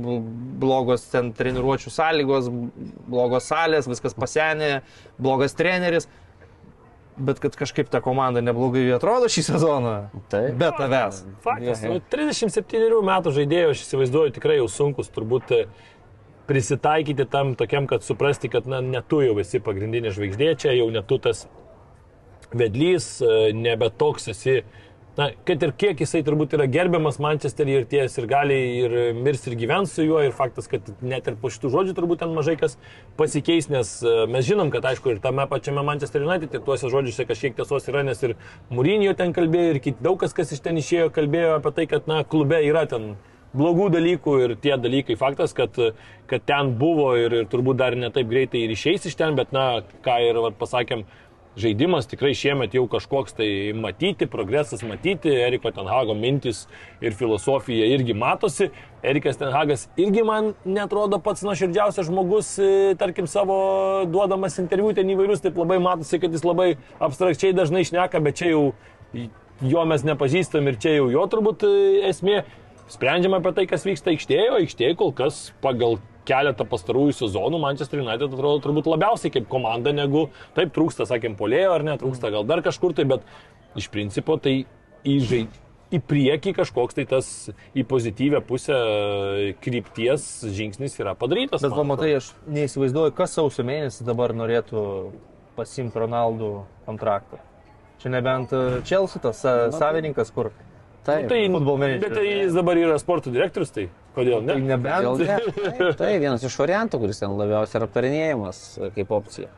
blogos 0.62 1.08
ten 1.12 1.32
treniruočio 1.38 1.94
sąlygos, 1.94 2.52
blogos 3.10 3.50
salės, 3.50 3.90
viskas 3.90 4.18
pasenė, 4.18 4.76
blogas 5.22 5.58
treneris. 5.58 6.10
Bet 7.14 7.38
kad 7.38 7.54
kažkaip 7.54 7.92
ta 7.94 8.00
komanda 8.02 8.42
neblogai 8.42 8.88
atrodo 8.96 9.28
šį 9.30 9.44
sezoną. 9.52 9.98
Taip. 10.34 10.56
Be 10.58 10.72
tavęs. 10.74 11.20
Faktas. 11.46 11.84
Nu, 11.86 12.00
37 12.10 13.04
metų 13.06 13.34
žaidėjo, 13.36 13.74
aš 13.76 13.84
įsivaizduoju, 13.86 14.34
tikrai 14.40 14.58
jau 14.58 14.66
sunkus 14.72 15.14
turbūt 15.14 15.54
prisitaikyti 16.50 17.28
tam 17.30 17.54
tokiam, 17.56 17.86
kad 17.88 18.04
suprasti, 18.04 18.50
kad 18.50 18.66
na, 18.68 18.82
ne 18.82 19.02
tu 19.06 19.22
jau 19.24 19.38
esi 19.40 19.62
pagrindinė 19.64 20.12
žvaigždė, 20.16 20.50
čia 20.60 20.74
jau 20.74 20.90
ne 20.92 21.06
tu 21.06 21.22
tas 21.22 21.46
vedlys, 22.58 23.18
e, 23.22 23.52
nebe 23.58 23.90
toks 23.98 24.32
esi. 24.34 24.62
Na, 25.14 25.28
kad 25.46 25.62
ir 25.62 25.76
kiek 25.78 26.00
jisai 26.02 26.24
turbūt 26.26 26.56
yra 26.58 26.66
gerbiamas 26.74 27.20
Manchesterį 27.22 27.74
ir 27.78 27.84
ties 27.86 28.16
ir 28.18 28.26
gali 28.26 28.56
ir 28.80 28.96
mirs 29.14 29.44
ir 29.46 29.54
gyvens 29.60 29.92
su 29.94 30.02
juo 30.08 30.24
ir 30.26 30.34
faktas, 30.34 30.66
kad 30.72 30.88
net 31.06 31.28
ir 31.30 31.36
po 31.38 31.52
šitų 31.54 31.70
žodžių 31.76 31.94
turbūt 32.00 32.24
ten 32.24 32.34
mažai 32.34 32.56
kas 32.58 32.80
pasikeis, 33.20 33.70
nes 33.70 33.92
e, 34.02 34.14
mes 34.34 34.48
žinom, 34.48 34.72
kad 34.74 34.88
aišku 34.90 35.14
ir 35.14 35.22
tame 35.22 35.46
pačiame 35.52 35.84
Manchester 35.86 36.26
United 36.26 36.58
ir 36.58 36.64
tuose 36.66 36.90
žodžiuose 36.90 37.28
kažkiek 37.30 37.54
tiesos 37.60 37.86
yra, 37.94 38.02
nes 38.08 38.26
ir 38.26 38.34
Mūrinio 38.74 39.14
ten 39.20 39.38
kalbėjo 39.38 39.76
ir 39.76 39.82
kit, 39.86 40.02
daug 40.02 40.18
kas, 40.24 40.34
kas 40.34 40.56
iš 40.56 40.66
ten 40.66 40.82
išėjo, 40.82 41.12
kalbėjo 41.14 41.60
apie 41.60 41.76
tai, 41.78 41.86
kad 41.94 42.10
na, 42.10 42.24
klube 42.26 42.64
yra 42.66 42.88
ten 42.90 43.14
blogų 43.54 43.92
dalykų 43.94 44.38
ir 44.48 44.56
tie 44.62 44.76
dalykai 44.82 45.18
faktas, 45.20 45.54
kad, 45.54 45.78
kad 46.30 46.46
ten 46.50 46.74
buvo 46.80 47.12
ir, 47.22 47.44
ir 47.44 47.50
turbūt 47.52 47.78
dar 47.78 47.94
netaip 47.94 48.30
greitai 48.30 48.66
ir 48.66 48.74
išeis 48.74 49.06
iš 49.10 49.20
ten, 49.20 49.38
bet 49.38 49.54
na, 49.54 49.84
ką 50.06 50.18
ir 50.26 50.42
vat, 50.48 50.58
pasakėm, 50.58 51.06
žaidimas 51.60 52.08
tikrai 52.10 52.34
šiemet 52.38 52.74
jau 52.74 52.86
kažkoks 52.90 53.36
tai 53.38 53.48
matyti, 53.78 54.28
progresas 54.30 54.84
matyti, 54.86 55.32
Eriko 55.46 55.72
Tenhago 55.74 56.16
mintis 56.18 56.66
ir 57.02 57.14
filosofija 57.18 57.88
irgi 57.94 58.16
matosi. 58.18 58.72
Erikas 59.04 59.38
Tenhagas 59.38 59.88
irgi 60.00 60.24
man 60.26 60.54
netrodo 60.66 61.20
pats 61.22 61.44
nuoširdžiausias 61.46 62.08
žmogus, 62.08 62.54
e, 62.58 62.96
tarkim, 63.00 63.28
savo 63.28 63.58
duodamas 64.10 64.58
interviu 64.64 64.94
ten 64.96 65.12
įvairius, 65.12 65.44
taip 65.44 65.60
labai 65.60 65.80
matosi, 65.84 66.22
kad 66.24 66.34
jis 66.34 66.46
labai 66.48 66.74
abstrakčiai 67.04 67.56
dažnai 67.58 67.84
šneka, 67.90 68.24
bet 68.24 68.40
čia 68.40 68.54
jau 68.54 68.66
jo 69.64 69.86
mes 69.88 70.06
nepažįstam 70.08 70.68
ir 70.72 70.80
čia 70.82 70.98
jau 70.98 71.12
jo 71.14 71.28
turbūt 71.30 71.68
e, 71.68 71.76
esmė. 72.10 72.44
Sprendžiama 72.94 73.40
apie 73.40 73.54
tai, 73.56 73.68
kas 73.70 73.86
vyksta 73.88 74.12
aikštėje, 74.12 74.50
o 74.52 74.58
aikštėje 74.60 74.96
kol 75.00 75.14
kas 75.16 75.46
pagal 75.64 75.98
keletą 76.28 76.68
pastarųjų 76.70 77.16
sezonų 77.18 77.60
Manchester 77.64 78.02
United 78.04 78.32
atrodo 78.32 78.62
turbūt 78.64 78.88
labiausiai 78.92 79.34
kaip 79.34 79.50
komanda, 79.52 79.94
negu 79.96 80.28
taip 80.58 80.74
trūksta, 80.76 81.08
sakėm, 81.10 81.38
polėjo 81.40 81.74
ar 81.76 81.86
ne, 81.88 81.98
trūksta 82.00 82.32
gal 82.34 82.48
dar 82.48 82.64
kažkur 82.66 82.96
tai, 82.98 83.08
bet 83.10 83.28
iš 83.80 83.90
principo 83.94 84.38
tai 84.42 84.64
į, 85.04 85.18
žai, 85.28 85.42
į 85.94 86.02
priekį 86.10 86.56
kažkoks 86.58 86.98
tai 86.98 87.06
tas 87.10 87.30
į 87.78 87.86
pozityvę 87.90 88.42
pusę 88.48 88.78
krypties 89.64 90.28
žingsnis 90.56 90.98
yra 91.02 91.16
padarytas. 91.20 91.64
Bet 91.66 91.78
pamatai, 91.78 92.16
aš 92.20 92.32
neįsivaizduoju, 92.50 93.16
kas 93.18 93.36
sausio 93.38 93.66
mėnesį 93.68 94.08
dabar 94.08 94.34
norėtų 94.38 94.84
pasimti 95.58 96.02
Ronaldų 96.02 96.54
kontraktą. 96.88 97.42
Čia 98.02 98.12
nebent 98.12 98.52
Čelsi 98.90 99.22
tas 99.24 99.44
savininkas, 99.78 100.34
kur 100.34 100.50
Taip, 101.04 101.28
tai, 101.28 101.42
futbol 101.52 101.80
menedžeris. 101.82 102.04
Bet 102.06 102.16
tai 102.16 102.26
jis 102.30 102.56
dabar 102.56 102.80
yra 102.80 102.96
sporto 103.02 103.32
direktorius, 103.34 103.74
tai 103.76 103.90
kodėl 104.16 104.46
ne? 104.46 104.56
Tai 104.56 104.68
nebent. 104.70 105.20
Ne. 105.20 105.38
Taip, 105.68 105.98
tai 106.00 106.12
vienas 106.22 106.46
iš 106.48 106.56
variantų, 106.62 107.02
kuris 107.02 107.20
ten 107.20 107.36
labiausiai 107.36 107.82
yra 107.82 107.90
aptarinėjimas 107.90 108.62
kaip 108.96 109.12
opcija. 109.18 109.52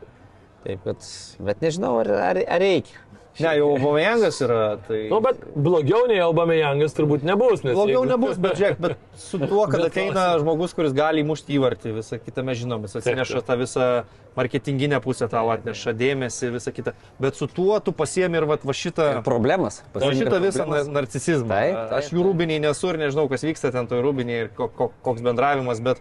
Taip, 0.66 0.82
bet, 0.82 1.06
bet 1.46 1.62
nežinau, 1.62 1.92
ar, 2.02 2.10
ar, 2.32 2.42
ar 2.42 2.62
reikia. 2.62 2.98
Ne, 3.40 3.50
jau 3.58 3.70
Aubameyangas 3.74 4.38
yra. 4.40 4.60
Tai... 4.86 4.98
Nu, 5.10 5.18
bet 5.24 5.40
blogiau 5.52 6.06
nei 6.08 6.20
Aubameyangas 6.24 6.94
turbūt 6.96 7.24
nebus. 7.26 7.60
Blogiau 7.64 8.04
jeigu... 8.04 8.08
nebus, 8.08 8.38
bet 8.40 8.56
žiūrėk, 8.56 8.78
bet 8.80 9.20
su 9.20 9.40
tuo, 9.42 9.66
kad 9.68 9.84
ateina 9.88 10.28
žmogus, 10.40 10.72
kuris 10.76 10.94
gali 10.96 11.24
įmušti 11.24 11.56
įvartį, 11.58 11.92
visą 11.98 12.18
kitą 12.22 12.44
mes 12.46 12.62
žinom, 12.62 12.86
jis 12.88 12.96
atsineša 13.02 13.42
tą 13.44 13.58
visą 13.60 13.88
marketinginę 14.36 15.00
pusę, 15.04 15.28
tau 15.32 15.50
atneša 15.52 15.92
dėmesį, 15.96 16.52
visą 16.56 16.72
kitą. 16.76 16.94
Bet 17.20 17.36
su 17.36 17.48
tuo 17.48 17.76
tu 17.84 17.92
pasiemi 17.96 18.40
ir 18.40 18.48
va, 18.48 18.56
va 18.60 18.76
šitą... 18.76 19.10
Ir 19.18 19.26
problemas. 19.26 19.82
Va 19.96 20.12
šitą 20.16 20.40
visą 20.44 20.68
narcisizmą. 20.68 21.50
Taip, 21.52 21.76
taip, 21.76 21.94
Aš 22.00 22.12
jų 22.14 22.24
rūbiniai 22.30 22.62
nesu 22.64 22.92
ir 22.92 23.00
nežinau, 23.04 23.28
kas 23.32 23.44
vyksta 23.44 23.72
ten 23.74 23.88
toj 23.90 24.00
rūbiniai 24.04 24.46
ir 24.46 24.52
koks 24.56 25.24
bendravimas, 25.24 25.84
bet 25.84 26.00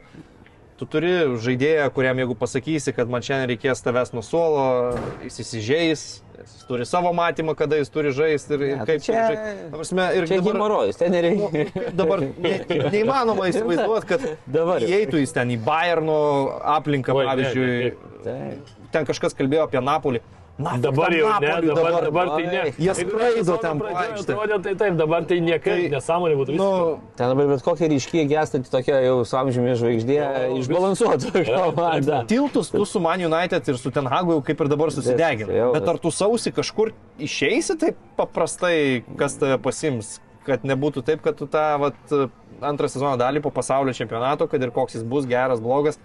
tu 0.79 0.88
turi 0.88 1.13
žaidėją, 1.39 1.88
kuriam 1.95 2.19
jeigu 2.19 2.36
pasakysi, 2.39 2.95
kad 2.95 3.11
man 3.11 3.23
šiandien 3.23 3.53
reikės 3.53 3.83
tavęs 3.83 4.11
nuo 4.15 4.23
suolo, 4.25 4.65
jis 5.23 5.39
įsižeis, 5.45 6.05
jis 6.41 6.67
turi 6.69 6.86
savo 6.88 7.11
matymą, 7.15 7.55
kada 7.57 7.79
jis 7.79 7.91
turi 7.93 8.11
žaisti 8.15 8.55
ir, 8.57 8.63
ir 8.67 8.77
tai 8.81 8.88
kaip 8.89 9.05
čia. 9.05 9.25
Prasme, 9.73 10.07
ir 10.19 10.27
čia 10.29 10.39
dabar, 10.41 10.59
morojus, 10.61 10.99
ten 10.99 11.13
nereikia. 11.15 11.65
Nu, 11.65 11.83
dabar 12.01 12.23
ne, 12.23 12.53
neįmanoma 12.93 13.47
įsivaizduoti, 13.51 14.09
kad 14.13 14.25
dabar 14.57 14.86
įeitų 14.86 15.21
jis 15.23 15.36
ten 15.36 15.53
į 15.55 15.59
Bayerno 15.65 16.19
aplinką, 16.75 17.15
pavyzdžiui. 17.17 17.93
Ten 18.95 19.07
kažkas 19.07 19.38
kalbėjo 19.38 19.67
apie 19.67 19.83
Napolį. 19.83 20.23
Na, 20.56 20.78
dabar 20.80 21.12
jau 21.12 21.28
ne, 21.28 21.47
dabar, 21.47 21.66
dabar, 21.76 22.03
dabar 22.06 22.30
tai 22.32 22.43
ne. 22.47 22.60
Jie 22.80 22.93
skraido 22.95 23.58
ten 23.60 23.80
paaiškiai. 23.82 24.22
Atrodė 24.24 24.60
tai 24.64 24.74
taip, 24.80 24.93
dabar 24.95 25.26
tai 25.28 25.39
niekai 25.43 25.74
tai, 25.74 25.89
nesąmonė 25.91 26.38
būtų. 26.39 26.56
Nu, 26.56 26.68
ten 27.20 27.34
dabar 27.34 27.49
bet 27.49 27.64
kokia 27.66 27.89
ryškiai 27.91 28.24
gestanti 28.30 28.72
tokia 28.72 29.01
jau 29.03 29.18
su 29.28 29.36
amžiumi 29.36 29.74
žvaigždė 29.82 30.16
no, 30.24 30.60
išbalansuotų 30.62 31.43
komandą. 31.49 32.22
Tiltus 32.32 32.72
tu 32.72 32.86
su 32.88 33.03
Man 33.03 33.26
United 33.28 33.68
ir 33.68 33.82
su 33.82 33.91
Ten 33.95 34.08
Hagu 34.12 34.38
jau 34.38 34.45
kaip 34.47 34.64
ir 34.64 34.72
dabar 34.72 34.95
susidegini. 34.95 35.60
Bet 35.76 35.91
ar 35.91 35.99
tu 35.99 36.14
sausi 36.16 36.56
kažkur 36.56 36.93
išeisi 37.20 37.76
taip 37.82 37.99
paprastai, 38.16 39.03
kas 39.20 39.36
tave 39.41 39.60
pasims? 39.60 40.22
kad 40.45 40.62
nebūtų 40.62 41.01
taip, 41.01 41.24
kad 41.26 41.34
tu 41.39 41.47
tą 41.49 41.64
vat, 41.82 41.95
antrą 42.62 42.86
sezono 42.86 43.16
dalį 43.18 43.41
po 43.41 43.49
pasaulio 43.49 43.95
čempionato, 43.97 44.45
kad 44.45 44.62
ir 44.62 44.70
koks 44.76 44.99
jis 44.99 45.06
bus 45.10 45.26
geras, 45.26 45.58
blogas, 45.58 45.97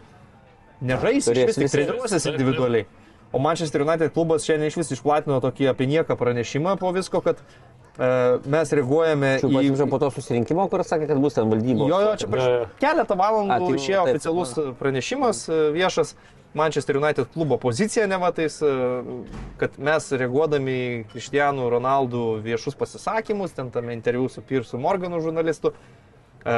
nežaisi, 0.81 1.35
vis 1.37 1.61
tik 1.61 1.69
treniruosis 1.75 2.25
Taip, 2.25 2.41
taip. 2.41 3.00
O 3.33 3.39
Manchester 3.39 3.85
United 3.87 4.13
klubas 4.15 4.47
šiandien 4.47 4.73
iš 4.73 4.81
vis 4.81 4.95
išplatino 4.97 5.39
tokį 5.43 5.71
apie 5.71 5.87
nieką 5.91 6.17
pranešimą 6.19 6.75
po 6.81 6.91
visko, 6.97 7.21
kad 7.23 7.39
e, 7.39 8.11
mes 8.51 8.75
reaguojame 8.75 9.37
Čia 9.39 9.47
į... 9.47 9.55
pasižiūrėjau 9.55 9.93
po 9.93 10.01
to 10.03 10.11
susirinkimo, 10.17 10.67
kur 10.73 10.83
sakė, 10.87 11.07
kad 11.13 11.23
bus 11.23 11.39
ten 11.39 11.53
valdybos. 11.53 11.87
Jo, 11.93 12.03
jo, 12.09 12.19
čia 12.19 12.31
prieš 12.33 12.75
keletą 12.83 13.19
valandų 13.21 13.55
A, 13.55 13.63
tai 13.63 13.79
išėjo 13.79 14.03
taip, 14.09 14.19
oficialus 14.19 14.77
pranešimas 14.83 15.47
e, 15.47 15.63
viešas 15.79 16.15
Manchester 16.55 16.97
United 16.97 17.29
klubo 17.33 17.57
pozicija, 17.59 18.07
ne 18.07 18.19
matais, 18.19 18.59
kad 19.61 19.77
mes 19.79 20.09
reaguodami 20.13 20.73
į 20.73 21.03
Kristijanų 21.13 21.69
Ronaldų 21.77 22.25
viešus 22.43 22.75
pasisakymus, 22.79 23.55
ten 23.55 23.71
tame 23.71 23.95
interviu 23.95 24.27
su 24.29 24.43
Pirsu 24.43 24.81
Morganu 24.83 25.21
žurnalistu, 25.23 25.71
e, 26.43 26.57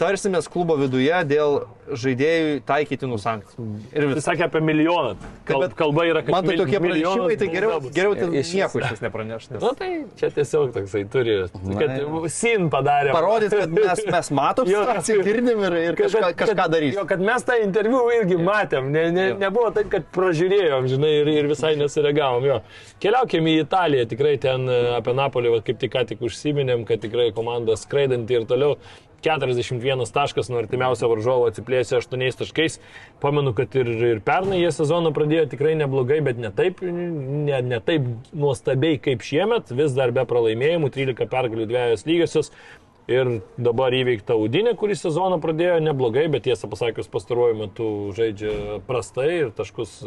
tarsimės 0.00 0.48
klubo 0.50 0.74
viduje 0.80 1.18
dėl 1.30 1.60
žaidėjų 2.00 2.54
taikytinų 2.66 3.16
sankcijų. 3.20 3.64
Ir 3.92 4.06
Jis 4.08 4.14
vis. 4.16 4.24
sakė 4.26 4.46
apie 4.48 4.60
milijoną. 4.64 5.12
Kal, 5.46 5.60
Bet 5.60 5.74
kalba 5.78 6.06
yra, 6.08 6.22
kad 6.24 6.32
Man 6.32 6.46
tai 6.48 6.56
tokie 6.56 6.80
pranešimai, 6.80 7.36
tai 7.38 7.48
geriau, 7.52 7.76
geriau 7.94 8.14
tai 8.16 8.28
Iš- 8.40 8.52
nieko 8.56 8.80
iš 8.80 8.90
vis 8.94 9.02
nepraneš. 9.04 9.44
nes- 9.52 9.62
Na 9.62 9.72
tai 9.78 9.90
čia 10.16 10.30
tiesiog 10.34 10.72
toksai 10.74 11.04
turi. 11.12 11.36
Na, 11.62 11.78
Kad 11.78 12.30
sin 12.32 12.70
padarė. 12.72 13.12
Parodyt, 13.12 13.50
kad 13.54 13.70
mes, 13.78 14.02
mes 14.16 14.30
matom 14.30 14.66
Jo, 14.66 14.82
situaciją, 14.82 15.22
girdim 15.28 15.62
ir, 15.68 15.78
ir 15.92 15.94
kažką, 16.00 16.32
kažką 16.42 16.68
darys. 16.72 16.94
Jo, 16.98 17.04
kad 17.06 17.20
mes 17.20 17.44
tą 17.44 17.60
interviu 17.62 18.02
irgi 18.18 18.40
matėm, 18.40 18.90
ne, 18.90 19.10
ne, 19.12 19.28
Jo. 19.28 19.38
nebuvo 19.44 19.70
taip, 19.76 19.90
kad 19.92 20.08
pražiūrėjom, 20.16 20.88
žinai, 20.90 21.12
ir, 21.20 21.28
ir 21.36 21.46
visai 21.52 21.76
nesireagavom. 21.76 22.42
Jo. 22.48 22.60
Keliaukime 23.04 23.54
į 23.58 23.62
Italiją, 23.68 24.08
tikrai 24.08 24.38
ten 24.40 24.66
e, 24.68 24.80
apie 24.96 25.12
Napolį, 25.14 25.52
va, 25.58 25.60
kaip 25.60 25.78
tik 25.78 25.92
ką 25.92 26.06
tik 26.08 26.20
užsiminėm, 26.24 26.86
kad 26.88 27.04
tikrai 27.04 27.30
komanda 27.36 27.76
skraidanti 27.76 28.40
ir 28.40 28.48
toliau. 28.48 28.78
41 29.24 30.04
taškas 30.14 30.50
nuo 30.52 30.60
artimiausio 30.60 31.08
varžovo 31.10 31.48
atsiplėsė 31.48 31.98
8 32.02 32.38
taškais. 32.42 32.78
Pamenu, 33.24 33.54
kad 33.56 33.74
ir, 33.80 33.90
ir 34.12 34.22
pernai 34.24 34.60
jie 34.60 34.70
sezoną 34.76 35.14
pradėjo 35.16 35.48
tikrai 35.54 35.74
neblogai, 35.80 36.20
bet 36.26 36.40
ne 36.40 36.52
taip, 36.54 36.84
ne, 36.84 37.60
ne 37.64 37.82
taip 37.84 38.06
nuostabiai 38.36 39.00
kaip 39.02 39.24
šiemet. 39.24 39.72
Vis 39.74 39.96
dar 39.96 40.14
be 40.14 40.26
pralaimėjimų, 40.28 40.92
13 40.94 41.30
pergalių 41.32 41.68
dviejos 41.72 42.08
lygiosios. 42.08 42.52
Ir 43.04 43.42
dabar 43.60 43.92
įveikta 43.92 44.32
Udinė, 44.40 44.72
kuris 44.80 45.02
sezoną 45.04 45.36
pradėjo 45.42 45.76
neblogai, 45.84 46.24
bet 46.32 46.46
tiesą 46.46 46.70
pasakius 46.72 47.10
pastaruoju 47.12 47.56
metu 47.58 47.88
žaidžia 48.16 48.78
prastai 48.86 49.26
ir 49.42 49.50
taškus 49.52 49.98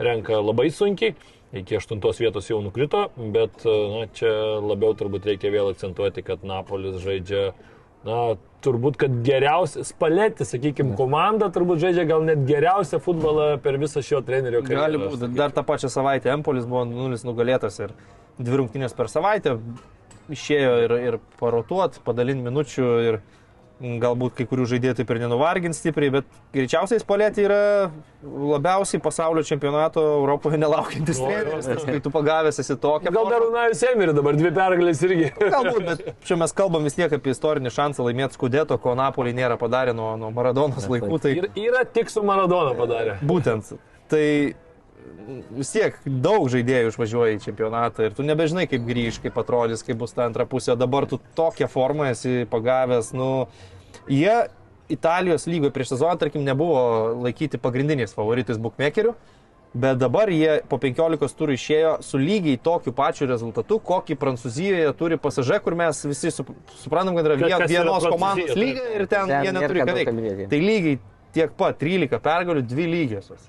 renka 0.00 0.40
labai 0.40 0.70
sunkiai. 0.72 1.12
Iki 1.60 1.76
aštuntos 1.76 2.20
vietos 2.20 2.48
jau 2.48 2.62
nukrito, 2.64 3.06
bet 3.16 3.64
na, 3.64 4.06
čia 4.16 4.32
labiau 4.60 4.96
turbūt 4.96 5.28
reikia 5.28 5.52
vėl 5.52 5.70
akcentuoti, 5.74 6.24
kad 6.24 6.44
Napolis 6.44 6.98
žaidžia, 7.04 7.52
na, 8.06 8.36
turbūt, 8.64 8.98
kad 9.00 9.18
geriausia, 9.26 9.84
spalėti, 9.86 10.46
sakykime, 10.48 10.96
komanda 10.98 11.48
turbūt 11.54 11.82
žaidžia 11.82 12.06
gal 12.08 12.24
net 12.26 12.42
geriausią 12.48 13.00
futbolą 13.02 13.50
per 13.62 13.78
visą 13.80 14.02
šio 14.04 14.22
trenerio 14.26 14.64
karjerą. 14.64 14.86
Gali 14.86 15.02
būti. 15.04 15.30
Dar 15.38 15.54
tą 15.54 15.64
pačią 15.66 15.90
savaitę 15.92 16.32
Empolis 16.34 16.66
buvo 16.68 16.84
nulis 16.88 17.26
nugalėtas 17.26 17.78
ir 17.84 17.94
dvi 18.38 18.62
rungtynės 18.62 18.96
per 18.98 19.10
savaitę 19.10 19.56
išėjo 20.32 20.72
ir, 20.84 20.94
ir 21.08 21.18
parotuot, 21.40 22.00
padalinti 22.04 22.44
minučių 22.44 22.88
ir 23.06 23.20
galbūt 23.78 24.34
kai 24.38 24.46
kurių 24.50 24.64
žaidėjų 24.72 24.96
taip 24.98 25.10
ir 25.14 25.20
nenuvargint 25.22 25.76
stipriai, 25.76 26.10
bet 26.18 26.38
greičiausiai 26.54 26.98
Spalėti 27.02 27.44
yra 27.44 27.60
labiausiai 28.24 29.00
pasaulio 29.02 29.44
čempionato 29.46 30.02
Europoje 30.16 30.58
nelaukiantis 30.58 31.20
treneris, 31.22 31.68
nes 31.70 31.86
kai 31.86 31.98
tu 32.02 32.10
pagavęs 32.14 32.58
esi 32.58 32.74
tokią. 32.82 33.12
Gal 33.14 33.30
dar 33.30 33.46
Unajus 33.46 33.84
Emiri 33.92 34.16
dabar 34.16 34.38
dvi 34.38 34.50
pergalės 34.56 35.02
irgi. 35.06 35.30
Galbūt, 35.38 35.84
bet 35.86 36.24
čia 36.26 36.38
mes 36.40 36.54
kalbam 36.58 36.88
vis 36.88 36.98
tiek 36.98 37.14
apie 37.14 37.34
istorinį 37.34 37.74
šansą 37.74 38.06
laimėti 38.08 38.38
Skudeto, 38.38 38.80
ko 38.82 38.96
Napolį 38.98 39.36
nėra 39.38 39.58
padarę 39.60 39.94
nuo, 39.94 40.16
nuo 40.18 40.32
Maradonos 40.34 40.90
laikų. 40.90 41.22
Tai 41.22 41.36
Ir 41.38 41.50
yra 41.68 41.84
tik 41.86 42.10
su 42.10 42.24
Maradona 42.26 42.74
padarė. 42.78 43.20
Būtent. 43.22 43.76
Tai 44.10 44.24
vis 45.58 45.70
tiek 45.74 45.96
daug 46.04 46.46
žaidėjų 46.52 46.92
išvažiuoja 46.92 47.38
į 47.38 47.42
čempionatą 47.46 48.06
ir 48.08 48.14
tu 48.16 48.26
nebežinai, 48.26 48.66
kaip 48.70 48.84
grįž, 48.88 49.20
kaip 49.24 49.38
atrodys, 49.40 49.82
kaip 49.86 49.98
bus 50.00 50.14
ta 50.16 50.26
antra 50.28 50.46
pusė. 50.48 50.72
O 50.74 50.78
dabar 50.80 51.06
tu 51.10 51.18
tokią 51.38 51.68
formą 51.72 52.10
esi 52.12 52.44
pagavęs. 52.50 53.12
Nu, 53.16 53.48
jie 54.08 54.48
Italijos 54.88 55.44
lygoje 55.46 55.70
prieš 55.74 55.90
sezoną, 55.96 56.16
tarkim, 56.16 56.44
nebuvo 56.46 56.78
laikyti 57.26 57.60
pagrindiniais 57.60 58.14
favoritais 58.16 58.56
bookmakerių. 58.56 59.12
Bet 59.78 59.98
dabar 60.00 60.30
jie 60.32 60.62
po 60.64 60.78
15 60.80 61.34
turų 61.36 61.52
išėjo 61.58 61.90
su 62.02 62.16
lygiai 62.16 62.56
tokiu 62.56 62.94
pačiu 62.96 63.26
rezultatu, 63.28 63.76
kokį 63.84 64.16
Prancūzijoje 64.16 64.94
turi 64.96 65.18
pasažė, 65.20 65.58
kur 65.60 65.76
mes 65.76 66.00
visi 66.08 66.32
sup- 66.32 66.54
suprantam, 66.80 67.18
kad 67.18 67.28
yra 67.28 67.36
vien, 67.36 67.52
yra 67.52 67.68
vienos 67.68 68.00
Prancūzija, 68.00 68.14
komandos 68.16 68.56
lyga 68.56 68.86
ir 68.96 69.04
ten, 69.12 69.28
Ten 69.28 69.44
jie 69.44 69.52
neturi 69.52 69.84
ką 69.84 69.94
veikti. 69.98 70.48
Tai 70.48 70.60
lygiai 70.64 70.98
tiek 71.36 71.52
pat 71.60 71.76
13 71.84 72.16
pergalių, 72.24 72.64
2 72.64 72.88
lygiosios. 72.94 73.44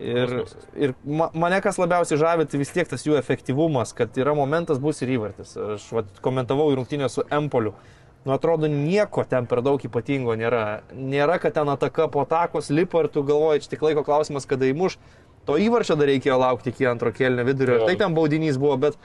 Ir, 0.00 0.32
ir 0.76 0.94
ma- 1.04 1.30
mane 1.32 1.60
kas 1.64 1.78
labiausiai 1.80 2.18
žavi, 2.20 2.46
tai 2.50 2.60
vis 2.60 2.72
tiek 2.74 2.88
tas 2.88 3.04
jų 3.06 3.16
efektyvumas, 3.20 3.94
kad 3.96 4.16
yra 4.20 4.34
momentas 4.36 4.80
bus 4.82 5.00
ir 5.02 5.14
įvartis. 5.16 5.54
Aš 5.76 5.86
vat, 5.96 6.10
komentavau 6.24 6.68
rungtynę 6.76 7.08
su 7.12 7.24
Empoliu. 7.32 7.72
Nu, 8.26 8.34
atrodo, 8.34 8.66
nieko 8.66 9.22
ten 9.24 9.46
per 9.46 9.62
daug 9.62 9.82
ypatingo 9.86 10.34
nėra. 10.34 10.80
Nėra, 10.92 11.38
kad 11.38 11.54
ten 11.54 11.68
ataka 11.70 12.08
po 12.10 12.24
atakos 12.26 12.72
lipa 12.74 13.04
ir 13.04 13.08
tu 13.14 13.22
galvoji, 13.22 13.62
čia 13.64 13.76
tik 13.76 13.84
laiko 13.86 14.02
klausimas, 14.04 14.48
kada 14.50 14.66
įmuš. 14.66 14.98
To 15.46 15.54
įvarčio 15.62 15.94
dar 15.94 16.10
reikėjo 16.10 16.40
laukti 16.42 16.72
iki 16.74 16.88
antro 16.90 17.12
kelnio 17.14 17.44
vidurio. 17.46 17.78
Ir 17.78 17.86
tai 17.86 17.94
ten 18.00 18.16
baudinys 18.16 18.58
buvo, 18.58 18.74
bet, 18.82 18.98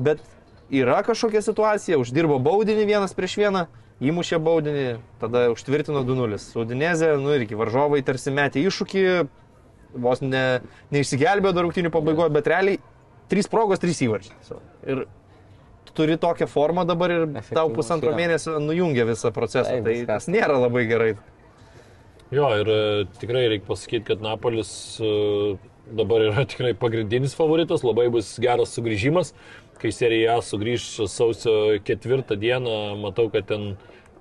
bet 0.00 0.24
yra 0.72 1.02
kažkokia 1.04 1.44
situacija, 1.44 2.00
uždirbo 2.00 2.38
baudinį 2.40 2.86
vienas 2.88 3.12
prieš 3.12 3.36
vieną, 3.42 3.66
įmušė 4.00 4.40
baudinį, 4.40 4.86
tada 5.20 5.50
užtvirtino 5.52 6.00
2-0. 6.08 6.40
Udinezė, 6.64 7.12
nu 7.20 7.36
ir 7.36 7.44
iki 7.44 7.60
varžovai 7.60 8.00
tarsi 8.08 8.32
metė 8.32 8.64
iššūkį, 8.64 9.04
vos 9.94 10.22
ne, 10.24 10.62
neišsigelbėjo 10.94 11.54
dar 11.56 11.66
rungtynių 11.66 11.92
pabaigoje, 11.94 12.32
bet 12.34 12.48
realiai 12.52 12.80
3 13.32 13.50
progos, 13.52 13.82
3 13.82 14.04
įvarčiai. 14.06 14.60
Ir 14.92 15.04
tu 15.88 15.96
turi 16.00 16.18
tokią 16.20 16.48
formą 16.50 16.86
dabar 16.88 17.12
ir 17.14 17.26
tau 17.52 17.72
pusantro 17.74 18.14
mėnesio 18.16 18.58
nujungia 18.62 19.06
visą 19.08 19.32
procesą. 19.34 19.78
Tai 19.84 19.98
tas 20.08 20.28
nėra 20.30 20.58
labai 20.60 20.86
gerai. 20.90 21.12
Jo, 22.32 22.48
ir 22.62 22.68
e, 22.72 22.82
tikrai 23.20 23.44
reikia 23.52 23.68
pasakyti, 23.68 24.06
kad 24.08 24.22
Napolis 24.24 24.70
e, 25.04 25.08
dabar 25.92 26.24
yra 26.30 26.46
tikrai 26.48 26.72
pagrindinis 26.78 27.36
favoritas, 27.36 27.84
labai 27.84 28.08
bus 28.12 28.38
geras 28.40 28.72
sugrįžimas. 28.72 29.34
Kai 29.82 29.90
serija 29.92 30.38
A 30.38 30.44
sugrįž 30.46 31.08
sausio 31.10 31.54
ketvirtą 31.84 32.38
dieną, 32.38 32.94
matau, 33.02 33.26
kad 33.32 33.48
ten 33.50 33.74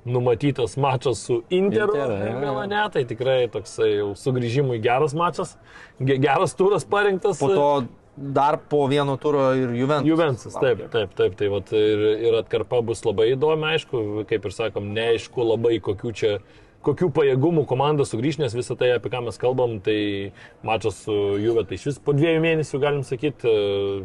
numatytas 0.06 0.78
mačas 0.82 1.22
su 1.28 1.42
Interu 1.54 1.96
jo. 1.98 2.08
Milane, 2.42 2.84
tai 2.94 3.04
tikrai 3.06 3.48
toksai 3.54 3.92
jau 4.00 4.12
sugrįžimui 4.18 4.80
geras 4.82 5.14
mačas, 5.18 5.58
ge- 6.00 6.18
geras 6.24 6.56
turas 6.58 6.86
parinktas. 6.86 7.40
Po 7.40 7.50
to 7.54 7.68
dar 8.18 8.58
po 8.70 8.88
vieno 8.92 9.16
turo 9.22 9.52
ir 9.56 9.70
Juventus. 9.78 10.08
Juventus, 10.10 10.58
taip, 10.60 10.82
taip, 10.92 11.14
taip, 11.16 11.36
tai 11.40 11.48
vat, 11.54 11.70
ir, 11.72 12.02
ir 12.28 12.40
atkarpa 12.42 12.82
bus 12.86 13.06
labai 13.08 13.30
įdomi, 13.36 13.70
aišku, 13.78 14.26
kaip 14.30 14.46
ir 14.50 14.52
sakom, 14.58 14.90
neaišku 14.98 15.46
labai 15.48 15.78
kokių 15.80 16.12
čia, 16.20 16.34
kokių 16.84 17.08
pajėgumų 17.14 17.64
komanda 17.70 18.04
sugrįž, 18.10 18.40
nes 18.42 18.56
visą 18.58 18.76
tai, 18.78 18.90
apie 18.98 19.10
ką 19.14 19.22
mes 19.28 19.38
kalbam, 19.40 19.78
tai 19.86 20.34
mačas 20.66 20.98
su 21.06 21.14
Juve, 21.40 21.64
tai 21.70 21.78
šis 21.80 22.02
po 22.04 22.12
dviejų 22.18 22.42
mėnesių, 22.44 22.82
galim 22.82 23.06
sakyti, 23.08 23.54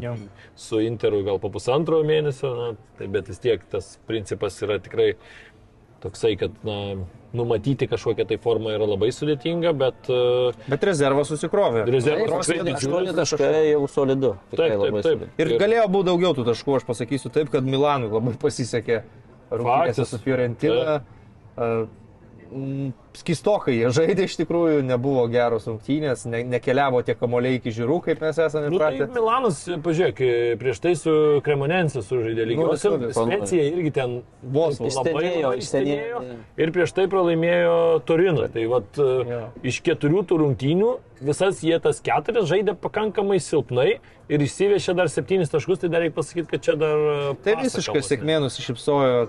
Jo. 0.05 0.15
su 0.55 0.81
Interu 0.85 1.25
gal 1.27 1.41
po 1.43 1.49
pusantro 1.51 2.03
mėnesio, 2.07 2.53
na, 2.61 2.69
tai 3.01 3.09
bet 3.11 3.33
vis 3.33 3.41
tiek 3.43 3.65
tas 3.73 3.97
principas 4.07 4.61
yra 4.63 4.77
tikrai 4.79 5.15
toksai, 6.07 6.33
kad 6.41 6.57
na, 6.67 6.79
numatyti 7.37 7.89
kažkokią 7.91 8.27
tai 8.31 8.39
formą 8.43 8.73
yra 8.75 8.87
labai 8.89 9.11
sudėtinga, 9.15 9.73
bet 9.77 10.11
uh, 10.13 10.57
Bet 10.71 10.87
rezervas 10.89 11.31
susikrovė. 11.33 11.85
rezervas 11.91 12.47
Taip, 12.49 12.63
tikrai 12.63 12.73
didžiulis. 12.73 13.15
Taškai 13.19 13.63
jau 13.73 13.83
solidu. 13.91 14.33
Taip, 14.53 14.61
taip, 14.63 14.77
labai 14.81 15.03
taip. 15.03 15.09
solidu. 15.11 15.31
Ir 15.43 15.53
galėjo 15.61 15.87
būti 15.97 16.11
daugiau 16.11 16.37
tų 16.39 16.47
taškų, 16.51 16.79
aš 16.81 16.89
pasakysiu 16.89 17.33
taip, 17.35 17.51
kad 17.53 17.67
Milanui 17.67 18.13
labai 18.13 18.37
pasisekė 18.41 19.03
rungtynėse 19.51 20.09
su 20.09 20.23
Fiorentina. 20.25 21.01
Mm, 22.47 22.93
Skistokai 23.17 23.75
jie 23.79 23.91
žaidė 23.97 24.27
iš 24.29 24.37
tikrųjų, 24.43 24.83
nebuvo 24.87 25.25
geros 25.33 25.67
rungtynės, 25.71 26.27
ne, 26.29 26.43
nekeliavo 26.57 27.01
tie 27.07 27.15
kamuoliai 27.17 27.59
iki 27.59 27.73
žiūrų, 27.75 27.99
kaip 28.09 28.21
mes 28.25 28.41
esame 28.45 28.69
Nu, 28.73 28.81
tai 28.81 28.93
įpratę. 28.99 29.09
Milanas, 29.17 29.63
pažiūrėk, 29.85 30.23
prieš 30.61 30.83
tai 30.85 30.93
su 31.01 31.15
Kremonense 31.47 32.05
sužaidė 32.05 32.47
lygios 32.53 32.85
ir 32.85 32.97
nulis. 32.99 33.17
Specija 33.17 33.67
irgi 33.73 33.95
ten 33.97 34.17
Vos 34.43 34.81
Išstenėjo, 34.81 35.55
išstenėjo. 35.63 36.23
Ir 36.61 36.75
prieš 36.77 36.93
tai 36.97 37.09
pralaimėjo 37.13 37.77
Torino. 38.09 38.47
Tai 38.53 38.69
vat, 38.71 39.01
Jo. 39.01 39.43
iš 39.67 39.81
keturių 39.87 40.23
tų 40.29 40.43
rungtynių 40.45 40.93
visas 41.21 41.63
jie 41.65 41.77
tas 41.81 42.01
keturias 42.05 42.49
žaidė 42.51 42.75
pakankamai 42.77 43.39
silpnai 43.41 43.99
ir 44.29 44.43
išsivežė 44.43 44.95
dar 44.99 45.09
septynis 45.11 45.53
taškus, 45.53 45.81
tai 45.83 45.91
dar 45.93 46.03
reikia 46.03 46.17
pasakyti, 46.19 46.49
kad 46.51 46.65
čia 46.67 46.75
dar... 46.79 46.99
Tai 47.45 47.55
pasaka 47.57 47.65
visiškai 47.65 48.03
sėkmė 48.05 48.39
nusišypsojo. 48.45 49.27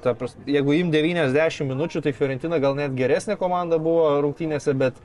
Jeigu 0.50 0.76
im 0.80 0.92
90 0.94 1.68
minučių, 1.70 2.02
tai 2.06 2.14
Fiorentina 2.18 2.60
gal 2.64 2.76
net 2.78 2.96
geresnė 2.98 3.38
komanda 3.40 3.77
buvo 3.82 4.10
rungtynėse, 4.26 4.74
bet 4.78 5.00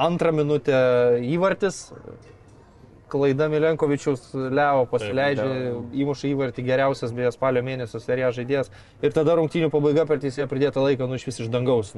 antrą 0.00 0.32
minutę 0.34 0.78
įvartis, 1.22 1.86
klaida 3.14 3.46
Milenkovičius 3.48 4.32
Leo 4.34 4.86
pasileidžia, 4.90 5.74
įmuša 6.02 6.28
įvartį 6.32 6.64
geriausias 6.66 7.12
beje 7.14 7.30
spalio 7.34 7.62
mėnesio 7.62 8.00
serijos 8.02 8.34
žaidėjas 8.38 8.70
ir 9.04 9.14
tada 9.14 9.36
rungtynių 9.38 9.68
pabaiga 9.70 10.06
per 10.08 10.18
teisėją 10.22 10.48
pridėtą 10.50 10.82
laiką 10.82 11.06
nu 11.10 11.18
iš 11.18 11.26
vis 11.28 11.38
iš 11.44 11.50
dangaus. 11.52 11.92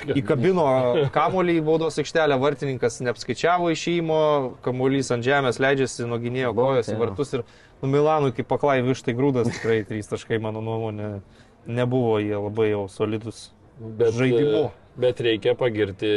tokia. 0.00 0.16
Įkabino 0.18 0.66
kamuolį 1.16 1.58
į 1.60 1.64
baudos 1.68 2.00
aikštelę, 2.02 2.38
vartininkas 2.42 2.98
neapskaičiavo 3.06 3.70
išėjimo, 3.76 4.20
kamuolys 4.66 5.12
ant 5.14 5.26
žemės 5.26 5.62
leidžiasi 5.62 6.08
nuo 6.10 6.18
gynėjo 6.22 6.54
kojos 6.58 6.90
į 6.90 6.98
vartus 7.02 7.36
ir 7.36 7.44
nu, 7.46 7.92
Milanui 7.92 8.34
kaip 8.34 8.48
paklai 8.50 8.80
vištai 8.86 9.14
grūdas 9.14 9.52
tikrai 9.52 9.82
trys 9.86 10.10
taškai, 10.10 10.40
mano 10.42 10.64
nuomonė, 10.64 11.18
nebuvo 11.66 12.18
jie 12.22 12.34
labai 12.34 12.72
jau 12.72 12.86
solidus 12.90 13.50
Bet, 13.80 14.14
žaidimu. 14.16 14.68
Bet 14.96 15.20
reikia 15.20 15.52
pagirti 15.58 16.08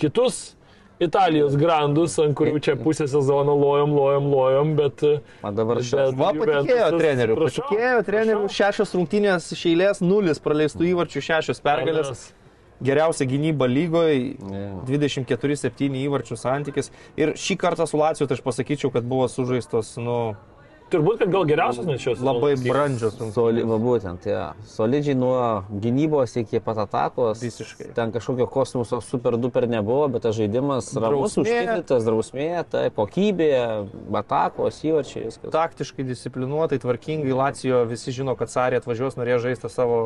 kitus 0.00 0.56
Italijos 1.02 1.56
grandus, 1.58 2.14
ant 2.22 2.36
kurių 2.38 2.60
čia 2.62 2.74
pusę 2.78 3.08
sezono 3.10 3.54
lojom, 3.58 3.94
lojom, 3.96 4.26
lojom, 4.30 4.74
bet... 4.78 5.02
Man 5.42 5.56
dabar 5.58 5.80
šias. 5.82 6.12
Va, 6.18 6.28
patikėjo 6.36 6.90
treneriu. 7.00 7.38
Prašau, 7.40 7.64
Patikėjo 7.64 8.04
treneriu. 8.06 8.42
prašau. 8.44 8.58
Šešios 8.60 8.94
rungtynės 8.98 9.48
iš 9.56 9.64
eilės, 9.72 10.02
nulis 10.04 10.38
praleistų 10.44 10.86
įvarčių, 10.92 11.24
šešios 11.30 11.62
pergalės. 11.64 12.28
Geriausia 12.82 13.26
gynyba 13.30 13.66
lygoje, 13.70 14.14
Jo. 14.42 14.82
24-7 14.88 15.98
įvarčių 16.04 16.38
santykis. 16.38 16.90
Ir 17.18 17.34
šį 17.38 17.56
kartą 17.62 17.86
su 17.86 17.98
Laciu, 17.98 18.26
tai 18.26 18.34
aš 18.38 18.42
pasakyčiau, 18.46 18.90
kad 18.94 19.06
buvo 19.06 19.28
sužaistos, 19.30 19.94
nu, 20.02 20.16
Turbūt, 20.92 21.22
kad 21.22 21.30
gal 21.32 21.46
geriausias 21.48 21.86
net 21.88 22.02
šios. 22.02 22.20
labai 22.24 22.52
brandžios 22.60 23.16
Soli, 23.32 23.62
va 23.64 23.78
būtent, 23.80 24.26
ja. 24.28 24.42
solidžiai 24.68 25.16
nuo 25.16 25.36
gynybos 25.82 26.34
iki 26.40 26.60
pat 26.64 26.82
atakos. 26.84 27.40
Visiškai. 27.40 27.92
Ten 27.96 28.12
kažkokio 28.12 28.46
kosmoso 28.50 29.00
super 29.04 29.38
duper 29.40 29.64
nebuvo, 29.70 30.08
bet 30.12 30.26
tas 30.26 30.36
žaidimas 30.36 30.90
ramus, 31.00 31.38
užtikrintas, 31.40 32.04
drausmė, 32.04 32.48
tai 32.72 32.84
kokybė, 32.94 33.50
atakos, 34.20 34.82
įvarčiai, 34.84 35.24
viskas. 35.30 35.52
Taktiškai, 35.54 36.04
disciplinuotai, 36.10 36.80
tvarkingai. 36.82 37.32
Lacijo 37.36 37.84
visi 37.88 38.12
žino, 38.12 38.36
kad 38.36 38.52
Sarė 38.52 38.82
atvažiuos, 38.82 39.16
norėjo 39.20 39.40
žaisti 39.46 39.72
savo 39.72 40.02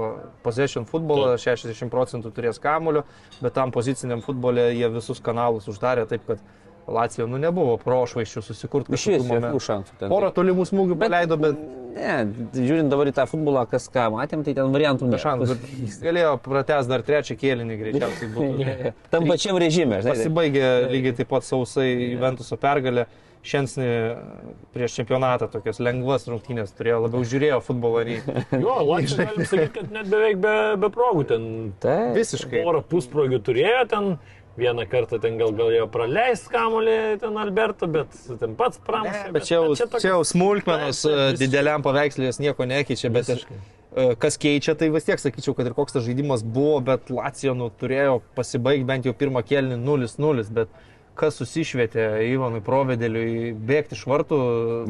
possession 0.46 0.86
futbolą, 0.86 1.34
60 1.42 1.90
procentų 1.90 2.30
turės 2.36 2.62
kamulio, 2.62 3.02
bet 3.40 3.56
tam 3.58 3.74
poziciniam 3.74 4.22
futbolė 4.22 4.70
jie 4.76 4.92
visus 4.94 5.22
kanalus 5.24 5.66
uždarė 5.72 6.06
taip, 6.10 6.28
kad 6.30 6.46
Lacijo 6.86 7.26
nu 7.26 7.40
nebuvo 7.42 7.76
prošvaiščių 7.82 8.42
susikurti 8.46 8.94
jokių 8.94 9.64
šansų. 9.70 9.98
Porą 10.06 10.30
tolimų 10.36 10.68
smūgių 10.70 11.00
paleido, 11.00 11.40
bet 11.40 11.58
Ne, 11.96 12.26
žiūrint 12.52 12.90
dabar 12.92 13.08
į 13.08 13.12
tą 13.16 13.24
futbolą, 13.24 13.62
kas 13.70 13.86
ką 13.88 14.10
matėm, 14.12 14.42
tai 14.44 14.52
ten 14.52 14.68
variantų 14.74 15.06
nėra. 15.08 15.20
šansų. 15.22 15.54
Galėjo 16.04 16.34
pratęs 16.44 16.90
dar 16.90 17.00
trečią 17.06 17.38
kėlinį 17.40 17.78
greičiausiai 17.80 18.28
būtų. 18.34 18.90
Tam 19.14 19.24
pačiam 19.30 19.56
režime. 19.56 20.02
Pasibaigė 20.04 20.66
lygiai 20.92 21.14
taip 21.16 21.30
pat 21.32 21.46
sausai 21.48 21.88
Juventuso 22.12 22.58
pergalė. 22.60 23.06
Šensni 23.46 23.86
prieš 24.74 24.96
čempionatą 24.98 25.46
tokias 25.52 25.78
lengvas 25.78 26.24
rungtynės 26.26 26.72
turėjo, 26.74 26.96
labiau 27.04 27.22
žiūrėjo 27.30 27.60
futbolą 27.62 28.00
nei 28.08 28.16
Jo, 28.64 28.80
Latvijas 28.82 29.14
galim 29.20 29.46
sakyti, 29.46 29.68
kad 29.76 29.92
net 29.94 30.08
beveik 30.10 30.40
be, 30.42 30.54
be 30.82 30.90
progų 30.90 31.22
ten 31.30 31.44
Tai. 31.80 32.10
visiškai. 32.16 32.64
porą 32.66 32.82
pusprogių 32.90 33.38
turėjo 33.46 33.84
ten. 33.92 34.10
Vieną 34.56 34.86
kartą 34.88 35.18
ten 35.20 35.36
gal 35.36 35.50
galėjo 35.52 35.84
praleisti 35.92 36.48
kamulį 36.54 36.96
ten 37.20 37.34
Alberto, 37.36 37.86
bet 37.92 38.14
ten 38.40 38.54
pats 38.56 38.80
pramušė. 38.86 39.24
Ne, 39.26 39.32
bet 39.34 39.44
čia 39.44 39.58
jau, 39.58 39.74
tokia- 39.76 40.00
čia 40.00 40.12
jau 40.14 40.22
smulkmenos 40.24 41.02
e, 41.04 41.10
visiškai. 41.12 41.40
dideliam 41.42 41.84
paveikslui 41.84 42.24
jos 42.30 42.38
nieko 42.40 42.64
nekeičia, 42.64 43.10
bet 43.12 43.28
aš, 43.36 43.44
e, 43.44 44.06
kas 44.16 44.38
keičia, 44.40 44.72
tai 44.80 44.88
vis 44.94 45.04
tiek 45.04 45.20
sakyčiau, 45.20 45.52
kad 45.58 45.68
ir 45.68 45.74
koks 45.76 45.92
tas 45.98 46.06
žaidimas 46.08 46.40
buvo, 46.42 46.80
bet 46.80 47.10
Lacijo 47.12 47.52
nu, 47.54 47.68
turėjo 47.82 48.22
pasibaigti 48.34 48.88
bent 48.88 49.04
jau 49.04 49.12
pirmą 49.12 49.44
kėlinį 49.44 49.76
0-0, 49.84 50.48
bet 50.56 50.68
kas 51.18 51.38
susišvietė 51.40 52.04
Ivanui 52.28 52.60
Provedeliui 52.64 53.52
bėgti 53.56 53.96
iš 53.96 54.04
vartų 54.08 54.38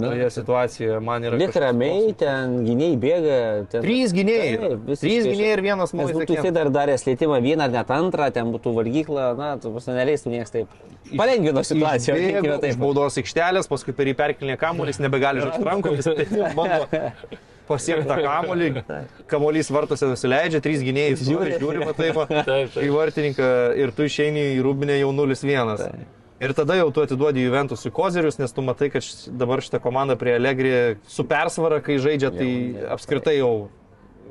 toje 0.01 0.29
situacijoje, 0.35 0.99
man 1.05 1.25
yra... 1.27 1.39
Lik 1.41 1.57
ramiai, 1.63 2.13
ten 2.19 2.59
gyniai 2.67 2.99
bėga. 3.01 3.39
Ten... 3.73 3.85
Trys 3.87 4.15
visiškai. 4.17 4.99
Trys 5.01 5.31
gynėjai 5.31 5.55
ir 5.55 5.65
vienas 5.65 5.95
Nes 5.97 6.13
būtų 6.13 6.37
jisai 6.37 6.51
mūsų. 6.51 6.55
dar 6.59 6.73
daręs 6.75 7.07
lėtimą 7.09 7.41
vieną 7.45 7.69
ar 7.69 7.75
net 7.79 7.93
antrą, 7.97 8.29
ten 8.35 8.53
būtų 8.55 8.75
valgykla, 8.77 9.33
na, 9.39 9.51
tu 9.63 9.73
pas 9.75 9.91
neleistų 9.91 10.35
niekas 10.35 10.55
taip. 10.55 10.79
Palengvino 11.17 11.63
situaciją, 11.67 12.17
taip. 12.63 12.79
baudos 12.83 13.19
aikštelės, 13.23 13.71
paskui 13.71 13.95
per 13.97 14.11
jį 14.11 14.17
perkelinė 14.19 14.59
kamuolys, 14.61 14.99
nebegali 15.03 15.45
žaisti 15.45 15.69
rankomis, 15.71 16.09
tai 16.11 17.45
pasiekti 17.69 18.09
tą 18.09 18.19
kamuolį, 18.25 18.69
kamuolys 19.33 19.71
vartose 19.75 20.11
nusileidžia, 20.11 20.61
trys 20.65 20.85
gynėjai 20.87 21.17
žiūri, 21.23 21.57
žiūri, 21.63 21.89
Taip, 22.01 22.77
į 22.83 22.93
vartininką 22.95 23.49
ir 23.81 23.95
tu 23.97 24.07
išeini 24.07 24.53
į 24.57 24.61
rūbinę 24.67 25.01
jau 25.01 25.11
0-1. 25.17 26.07
Ir 26.37 26.53
tada 26.53 26.77
jau 26.77 26.91
tu 26.93 27.01
atiduodi 27.01 27.47
Juventusui 27.47 27.91
kozerius, 27.97 28.37
nes 28.37 28.53
tu 28.53 28.61
matai, 28.65 28.91
kad 28.93 29.07
dabar 29.41 29.63
šitą 29.65 29.81
komandą 29.81 30.19
prie 30.21 30.35
Allegri 30.37 30.73
su 31.09 31.25
persvara, 31.25 31.81
kai 31.85 31.97
žaidžia, 32.03 32.29
tai 32.35 32.51
apskritai 32.93 33.39
jau 33.39 33.71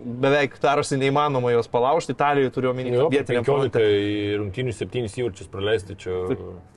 beveik 0.04 0.58
darosi 0.62 0.98
neįmanoma 1.00 1.52
jos 1.54 1.70
palaužti. 1.72 2.14
Italijoje 2.16 2.52
turiu 2.56 2.70
omeny 2.72 2.92
vietiniam 3.12 3.46
15 3.46 3.46
fronte. 3.48 3.84
rungtynių 4.42 4.74
7 4.76 5.08
įvarčius 5.24 5.50
praleisti, 5.52 5.96
čia 6.00 6.20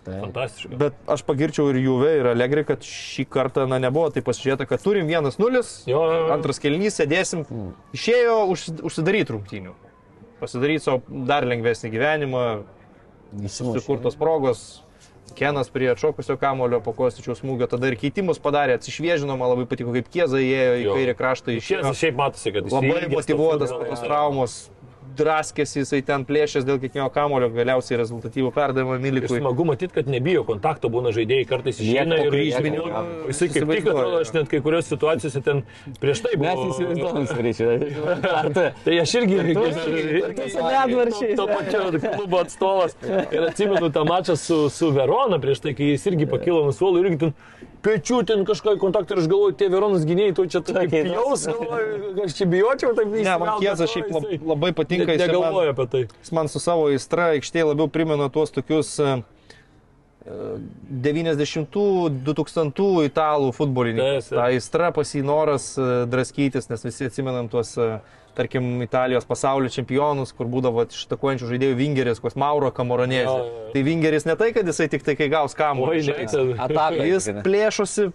fantastiška. 0.07 0.78
Bet 0.81 0.97
aš 1.11 1.24
pagirčiau 1.28 1.69
ir 1.73 1.81
Juve, 1.82 2.15
ir 2.20 2.31
Allegri, 2.32 2.65
kad 2.69 2.85
šį 2.86 3.27
kartą 3.28 3.66
na, 3.69 3.81
nebuvo 3.82 4.09
tai 4.15 4.23
pasižiūrėta, 4.27 4.69
kad 4.70 4.82
turim 4.85 5.11
1-0, 5.11 5.62
Jo, 5.90 6.01
jo, 6.01 6.03
jo. 6.23 6.32
antras 6.35 6.61
kelnys, 6.62 6.97
sėdėsim, 7.01 7.45
išėjo 7.97 8.39
už, 8.55 8.66
užsidaryti 8.89 9.35
rungtynių. 9.36 9.77
Pasidaryti 10.39 10.85
savo 10.85 11.03
dar 11.27 11.45
lengvesnį 11.51 11.90
gyvenimą, 11.90 12.45
sukurtos 13.51 14.16
progos. 14.16 14.85
Kenas 15.36 15.68
prie 15.70 15.90
atšokusio 15.92 16.36
kamulio 16.40 16.80
po 16.84 16.92
Kostičiaus 16.96 17.42
smūgio, 17.42 17.68
tada 17.70 17.90
ir 17.90 17.96
keitimus 18.00 18.40
padarė, 18.42 18.78
atsišviežino, 18.78 19.36
man 19.38 19.52
labai 19.52 19.66
patiko, 19.70 19.92
kaip 19.94 20.09
Kieza 20.12 20.40
įėjo 20.42 20.74
į 20.78 20.84
Jo. 20.86 20.96
kairį 20.98 21.14
kraštą, 21.18 21.55
išėjo 21.59 21.82
Šiandien 21.84 21.98
šiaip 22.00 22.18
matosi, 22.18 22.52
kad 22.55 22.64
jis 22.68 22.74
labai 22.74 23.09
motivuotas 23.12 23.74
po 23.74 23.84
tos 23.90 24.02
traumos, 24.06 24.56
draskėsi 25.19 25.82
jisai 25.82 26.01
ten 26.07 26.24
plėšęs 26.28 26.65
dėl 26.69 26.78
kiekvieno 26.82 27.09
kamulio, 27.12 27.49
galiausiai 27.55 27.99
rezultatyvų 28.01 28.53
perdavimą 28.55 28.97
Ir 28.99 29.03
Milikui. 29.05 29.39
smagu 29.40 29.65
matyti, 29.69 29.93
kad 29.95 30.07
nebijo 30.11 30.45
kontakto, 30.49 30.89
būna 30.93 31.11
žaidėjai 31.16 31.47
kartais 31.51 31.81
Lieka 31.82 32.19
ir 32.24 32.32
ir- 32.39 32.55
Jisai 33.28 33.49
kaip 33.53 33.69
tik 33.74 33.86
atrodo, 33.93 34.20
aš 34.23 34.32
net 34.36 34.49
kai 34.49 34.61
kurios 34.65 34.86
situacijose 34.89 35.43
ten 35.45 35.62
prieš 36.01 36.23
tai 36.24 36.36
Mes 36.39 36.55
buvau. 36.55 36.70
įsivaizduojam, 36.73 37.27
sakyčiau. 37.32 38.73
Tai 38.85 38.95
aš 39.03 39.15
irgi 39.19 39.36
su 40.53 40.62
medvarčiais. 40.65 41.36
To 41.36 41.47
pačio 41.47 41.82
klubo 42.16 42.40
atstovas. 42.43 42.97
Ir 43.32 43.43
atsimenu 43.49 43.90
tą 43.95 44.05
mačą 44.09 44.36
su, 44.39 44.69
su 44.73 44.90
Verona 44.95 45.39
prieš 45.43 45.61
tai, 45.65 45.74
kai 45.78 45.93
jis 45.93 46.07
irgi 46.11 46.27
pakilo 46.31 46.62
nuo 46.66 46.73
suolo 46.73 47.01
ir 47.03 47.11
irgi 47.11 47.19
ten 47.27 47.35
pečių 47.84 48.16
ten 48.28 48.38
kažką 48.48 48.68
į 48.76 48.78
kontaktą 48.82 49.10
ir 49.14 49.20
aš 49.22 49.28
galvoju, 49.30 49.52
tie 49.60 49.68
Veronas 49.72 50.02
gynėjai, 50.09 50.34
tu 50.36 50.42
čia 50.50 50.60
Tokie, 50.66 51.00
jaus, 51.12 51.42
aš 52.24 52.32
čia 52.38 52.46
bijočiau, 52.50 52.90
taip 52.98 53.09
Ne, 53.26 53.34
man 53.42 53.48
Kieza 53.62 53.84
šiaip 53.90 54.06
lab, 54.14 54.22
labai 54.52 54.70
patinka, 54.76 55.10
jis 55.14 55.22
man, 55.22 55.26
negalvoju 55.32 55.68
apie 55.74 55.86
tai. 55.92 56.02
jis 56.22 56.32
man 56.38 56.46
su 56.52 56.59
savo 56.62 56.82
aistra 56.92 57.24
aikštėje 57.36 57.64
labiau 57.72 57.88
primena 57.92 58.26
tuos 58.32 58.50
tokius 58.55 58.88
e, 59.02 59.05
e, 60.26 60.28
90-2000 61.09 62.88
italų 63.09 63.48
taip. 63.56 63.98
Ta 64.30 64.40
aistra 64.50 64.86
pasinoras 64.96 65.64
draskytis, 66.10 66.64
nes 66.72 66.80
visi 66.88 67.02
atsimenam 67.09 67.46
tuos, 67.52 67.70
tarkim, 68.39 68.70
Italijos 68.85 69.27
pasaulio 69.28 69.73
čempionus, 69.73 70.32
kur 70.36 70.48
būdavo 70.51 70.86
iš 70.86 71.05
atakuojančių 71.09 71.51
žaidėjų 71.51 71.78
Vingeris, 71.78 72.23
koks 72.23 72.39
Mauro 72.39 72.70
Kamoronėzė. 72.74 73.27
Jo, 73.27 73.43
jo, 73.43 73.59
jo. 73.66 73.74
Tai 73.74 73.85
Vingeris 73.90 74.28
ne 74.28 74.39
tai, 74.39 74.52
kad 74.56 74.70
jisai 74.70 74.89
tik 74.93 75.05
tai, 75.06 75.19
kai 75.19 75.31
gaus 75.32 75.59
kamuolį. 75.59 76.01
Jis 77.09 77.31
plėšosi 77.44 78.10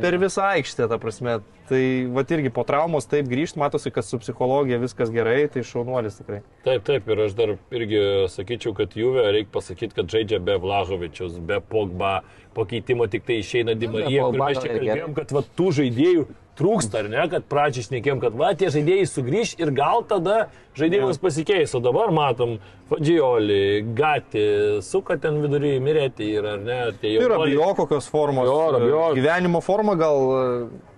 per 0.00 0.16
visą 0.18 0.48
aikštę, 0.54 0.88
ta 0.90 0.98
prasme. 0.98 1.40
Tai 1.64 1.80
va 2.12 2.20
irgi 2.28 2.50
po 2.52 2.60
traumos 2.68 3.06
taip 3.08 3.28
grįžt, 3.30 3.56
matosi, 3.56 3.88
kad 3.94 4.04
su 4.04 4.18
psichologija 4.20 4.76
viskas 4.82 5.08
gerai, 5.12 5.46
tai 5.48 5.62
šaunuolis 5.64 6.18
tikrai. 6.18 6.42
Taip, 6.66 6.84
taip, 6.84 7.08
ir 7.08 7.22
aš 7.24 7.36
dar 7.38 7.54
irgi 7.72 8.02
sakyčiau, 8.28 8.74
kad 8.76 8.92
Juve 8.98 9.24
reikia 9.32 9.52
pasakyti, 9.54 9.96
kad 9.96 10.12
žaidžia 10.12 10.42
be 10.44 10.58
Vlažovičius, 10.60 11.38
be 11.40 11.62
Pogba, 11.64 12.18
pakeitimo 12.56 13.08
tik 13.08 13.24
tai 13.24 13.38
išeina 13.40 13.78
Dimarija. 13.80 14.26
Pogba 14.26 14.50
Ir 14.50 14.58
mes 14.58 14.60
čia 14.60 14.74
kalbėjom, 14.74 15.16
kad 15.16 15.32
va, 15.38 15.44
tų 15.56 15.70
žaidėjų 15.80 16.26
trūksta, 16.58 17.02
ar 17.02 17.10
ne, 17.10 17.24
kad 17.30 17.46
pradžiai 17.50 17.88
šnekėjom, 17.88 18.20
kad 18.22 18.36
va, 18.38 18.52
tie 18.58 18.70
žaidėjai 18.74 19.06
sugrįž 19.10 19.54
ir 19.60 19.72
gal 19.74 20.04
tada 20.08 20.48
žaidimas 20.78 21.20
pasikeis. 21.22 21.74
O 21.74 21.80
dabar 21.82 22.12
matom, 22.14 22.56
Fadžioli, 22.90 23.80
Gati, 23.96 24.44
suka 24.84 25.16
ten 25.20 25.38
vidury, 25.42 25.76
mirėti 25.82 26.26
ir 26.36 26.48
ar 26.54 26.58
ne, 26.60 26.80
Ir 27.08 27.22
jau... 27.24 27.38
abijo 27.38 27.70
kokios 27.78 28.10
formos. 28.12 28.48
Jo, 28.50 28.58
Rabiot. 28.76 29.16
Gyvenimo 29.18 29.62
forma 29.64 29.96
gal. 29.98 30.20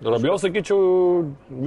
Rabio, 0.03 0.35
sakyčiau, 0.41 0.81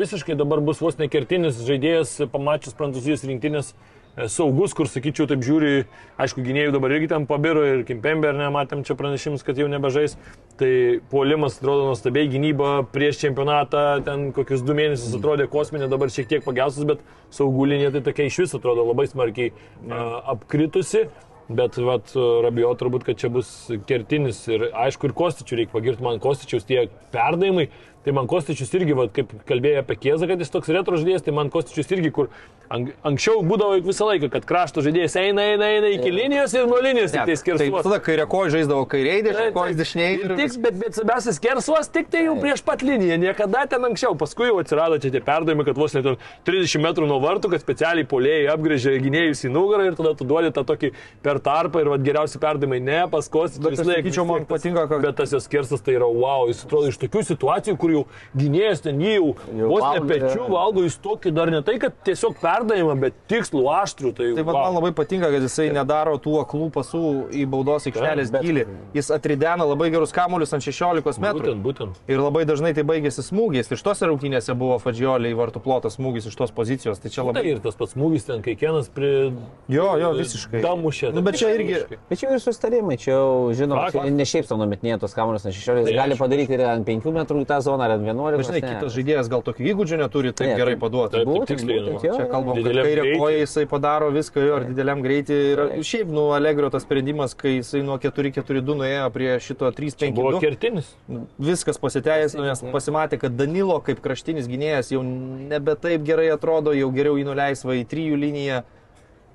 visiškai 0.02 0.36
dabar 0.38 0.60
bus 0.64 0.82
vos 0.84 1.00
nekertinis 1.00 1.62
žaidėjas, 1.66 2.18
pamačius 2.30 2.76
Prancūzijos 2.78 3.24
rinktinės 3.26 3.72
e, 3.72 3.99
saugus, 4.28 4.74
kur, 4.76 4.88
sakyčiau, 4.90 5.28
taip 5.30 5.44
žiūri, 5.46 5.84
aišku, 6.20 6.42
gynėjų 6.44 6.74
dabar 6.74 6.94
irgi 6.96 7.10
ten 7.12 7.26
pabiro 7.30 7.62
ir 7.66 7.84
Kimpember, 7.88 8.34
nematėm 8.36 8.82
čia 8.86 8.96
pranešimus, 8.98 9.44
kad 9.46 9.58
jau 9.60 9.68
nebežais. 9.70 10.16
Tai 10.60 10.72
puolimas 11.12 11.56
atrodo 11.56 11.86
nuostabiai, 11.88 12.28
gynyba 12.28 12.82
prieš 12.92 13.22
čempionatą, 13.22 14.02
ten 14.04 14.28
kokius 14.36 14.64
du 14.66 14.76
mėnesius 14.76 15.16
atrodė 15.16 15.48
kosminė, 15.52 15.88
dabar 15.88 16.12
šiek 16.12 16.28
tiek 16.28 16.44
pagelsus, 16.44 16.84
bet 16.88 17.00
saugų 17.32 17.70
linija 17.72 17.94
tai 17.94 18.04
tokia 18.10 18.28
iš 18.28 18.42
viso 18.44 18.60
atrodo 18.60 18.84
labai 18.90 19.08
smarkiai 19.08 19.54
a, 19.54 20.04
apkritusi. 20.36 21.06
Bet 21.50 21.74
vat, 21.82 22.12
Rabijo 22.14 22.68
turbūt, 22.78 23.02
kad 23.08 23.18
čia 23.18 23.26
bus 23.34 23.48
kertinis 23.88 24.44
ir 24.46 24.68
aišku 24.70 25.08
ir 25.08 25.14
Kostičių 25.18 25.56
reikia 25.58 25.74
pagirti, 25.74 26.04
man 26.06 26.20
Kostičiaus 26.22 26.68
tie 26.68 26.84
perdavimai, 27.10 27.64
tai 28.04 28.14
man 28.16 28.26
Kostičius 28.30 28.72
irgi, 28.78 28.94
vat, 28.96 29.12
kaip 29.16 29.32
kalbėjo 29.48 29.82
apie 29.84 29.96
Kiezą, 30.06 30.28
kad 30.30 30.40
jis 30.40 30.50
toks 30.54 30.72
retro 30.72 30.96
žaidėjas, 31.00 31.26
tai 31.26 31.34
man 31.36 31.50
Kostičius 31.52 31.90
irgi, 31.96 32.10
kur 32.16 32.30
Ank 32.70 32.92
anksčiau 33.02 33.40
būdavo 33.42 33.80
visą 33.82 34.06
laiką, 34.06 34.28
kad 34.30 34.44
krašto 34.46 34.78
žaidėjas 34.86 35.16
eina, 35.18 35.42
eina, 35.56 35.66
eina 35.74 35.88
iki 35.90 36.06
linijos 36.14 36.52
ir 36.54 36.68
nuo 36.70 36.76
linijos 36.78 37.10
tik 37.10 37.24
tai 37.26 37.34
skersuos. 37.34 37.72
Tai 37.72 37.80
tada 37.88 37.96
kairė 38.06 38.26
koja 38.30 38.52
žaisdavo 38.54 38.84
kairiai, 38.92 39.24
dešinė 39.26 39.46
koja 39.56 39.74
dešiniai. 39.80 40.12
Ir 40.22 40.34
tik, 40.38 40.54
bet, 40.62 40.76
bet 40.78 40.94
svarbiausia, 40.94 41.34
skersuos 41.34 41.90
tik 41.90 42.12
tai 42.12 42.22
jau 42.28 42.36
prieš 42.38 42.62
pat 42.62 42.84
liniją, 42.86 43.16
niekada 43.24 43.64
ten 43.72 43.88
anksčiau. 43.88 44.14
Paskui 44.20 44.46
jau 44.52 44.60
atsirado 44.62 45.00
čia 45.02 45.10
tie 45.16 45.22
perdavimai, 45.26 45.66
kad 45.66 45.80
vos 45.82 45.96
net 45.98 46.06
ten 46.06 46.20
30 46.46 46.84
metrų 46.86 47.08
nuo 47.10 47.18
vartų, 47.24 47.50
kad 47.56 47.64
specialiai 47.64 48.06
polėjai 48.06 48.46
apgrėžė 48.54 48.94
gynėjus 49.02 49.42
į 49.48 49.52
nugarą 49.56 49.88
ir 49.90 49.98
tada 49.98 50.14
tu 50.14 50.28
duodi 50.30 50.54
tą 50.54 50.62
tokį 50.70 50.92
per 51.26 51.42
tarpą 51.42 51.82
ir 51.82 51.90
vat, 51.96 52.06
geriausi 52.06 52.38
perdavimai 52.38 52.78
ne, 52.86 53.00
paskos. 53.10 53.58
Bet 53.58 53.80
aš 53.82 53.90
sakyčiau, 53.90 54.28
man 54.30 54.46
patinka, 54.46 54.86
kad- 54.86 55.02
Bet 55.10 55.18
tas 55.24 55.34
jos 55.34 55.50
skersas 55.50 55.82
tai 55.82 55.98
yra 55.98 56.06
wow, 56.06 56.46
jis 56.46 56.62
atrodo 56.68 56.94
iš 56.94 57.02
tokių 57.02 57.26
situacijų, 57.32 57.74
kur 57.82 57.89
jau 57.94 58.02
gynėjas 58.36 58.82
ten 58.84 59.00
jį 59.02 59.14
jau, 59.16 59.28
Jau 59.60 59.68
vos 59.70 59.82
ne 59.82 59.88
valgo, 59.88 60.08
pečių 60.10 60.46
valgo, 60.52 60.84
jis 60.86 60.96
tokį 61.04 61.32
dar 61.36 61.50
ne 61.54 61.60
tai, 61.66 61.76
kad 61.82 61.94
tiesiog 62.06 62.36
perdavimą, 62.40 62.94
bet 63.00 63.14
tikslų, 63.30 63.64
aštrų. 63.80 64.12
Tai, 64.18 64.28
Tai 64.38 64.44
wow. 64.46 64.58
man 64.60 64.74
labai 64.78 64.92
patinka, 64.96 65.30
kad 65.32 65.42
jisai 65.46 65.68
nedaro 65.74 66.16
tų 66.22 66.36
aklų 66.44 66.70
pasų 66.74 67.02
į 67.34 67.46
baudos 67.50 67.86
aikštelės 67.90 68.30
bet- 68.34 68.42
gilį. 68.46 68.66
Jis 68.96 69.10
atridena 69.14 69.64
labai 69.68 69.90
gerus 69.94 70.12
kamuolius 70.16 70.52
ant 70.56 70.62
16 70.66 71.20
metrų. 71.22 71.40
Būtent, 71.40 71.62
būtent. 71.64 72.00
Ir 72.10 72.20
labai 72.22 72.44
dažnai 72.48 72.72
tai 72.76 72.82
baigėsi 72.86 73.24
smūgiais. 73.26 73.70
Iš 73.70 73.82
tos 73.86 74.02
rungtynėse 74.06 74.54
buvo 74.58 74.78
Fadžiolė 74.82 75.30
į 75.32 75.38
vartų 75.38 75.62
plotą 75.64 75.90
smūgis 75.92 76.26
iš 76.30 76.36
tos 76.38 76.50
pozicijos. 76.54 76.98
Tai 77.00 77.08
čia 77.10 77.22
Tai 77.22 77.28
labai... 77.30 77.44
ir 77.54 77.60
tas 77.64 77.74
pats 77.78 77.94
smūgis 77.96 78.26
ten, 78.26 78.42
kai 78.44 78.54
Kenas 78.60 78.88
pri... 78.92 79.32
Jo, 79.70 79.94
jo, 80.00 80.12
visiškai. 80.18 80.60
Damušė. 80.64 81.12
Nu, 81.14 81.22
bet 81.26 81.38
čia 81.40 81.52
irgi- 81.56 81.98
Bet 82.10 82.18
čia 82.20 82.30
ir 82.34 82.40
susitarimai, 82.42 82.96
čia 83.00 83.12
jau, 83.14 83.50
žinoma, 83.56 83.86
ne 84.10 84.24
šiaip 84.26 84.46
savo 84.48 84.60
numetinėję 84.64 84.98
tos 85.04 85.14
kamuolius 85.16 85.46
ant 85.48 85.54
16, 85.56 85.86
Tai 85.86 85.94
gali 85.96 86.14
aišku. 86.16 86.20
padaryti 86.24 86.56
ir 86.56 86.62
ant 86.66 86.86
5 86.88 87.06
metrų 87.14 87.44
į 87.44 87.48
tą 87.50 87.58
zoną, 87.64 87.79
ar 87.84 87.94
ant 87.96 88.04
11. 88.06 88.36
Bet 88.40 88.46
žinai, 88.48 88.60
ne. 88.64 88.70
kitas 88.74 88.94
žaidėjas 88.96 89.28
gal 89.32 89.42
tokių 89.46 89.66
įgūdžių 89.72 89.98
neturi 90.00 90.32
taip 90.32 90.48
Ne, 90.50 90.56
gerai 90.60 90.74
taip, 90.74 90.80
paduoti. 90.84 91.12
taip, 91.16 91.28
Būtent, 91.28 91.50
tiksliai, 91.52 91.78
būtent, 91.86 92.04
jo, 92.08 92.14
Čia 92.18 92.26
kalbam, 92.32 92.60
kad 92.62 92.78
kairė 92.80 93.04
koja 93.18 93.38
jisai 93.42 93.64
padaro 93.70 94.10
viską 94.14 94.44
jo 94.46 94.56
ir 94.60 94.66
dideliam 94.70 95.02
greitį. 95.04 95.38
Ir 95.54 95.84
šiaip, 95.86 96.10
nu, 96.12 96.26
Allegro 96.36 96.70
tas 96.70 96.82
sprendimas, 96.86 97.34
kai 97.38 97.56
jisai 97.60 97.82
nuo 97.86 97.98
4-4-2 98.02 98.76
nuėjo 98.82 99.06
prie 99.14 99.30
šito 99.40 99.70
Buvo 99.70 100.34
3-5-2. 100.36 100.40
kertinis. 100.40 100.90
Viskas 101.38 101.78
pasiteisino, 101.80 102.44
nes 102.48 102.64
pasimatė, 102.72 103.18
kad 103.20 103.36
Danilo 103.38 103.80
kaip 103.84 104.00
kraštinis 104.04 104.48
gynėjas 104.50 104.92
jau 104.94 105.02
nebe 105.04 105.74
taip 105.80 106.02
gerai 106.06 106.28
atrodo, 106.34 106.72
jau 106.76 106.90
geriau 106.94 107.16
jį 107.20 107.24
nuleisva 107.30 107.78
į 107.80 107.86
trijų 107.90 108.18
liniją. 108.20 108.62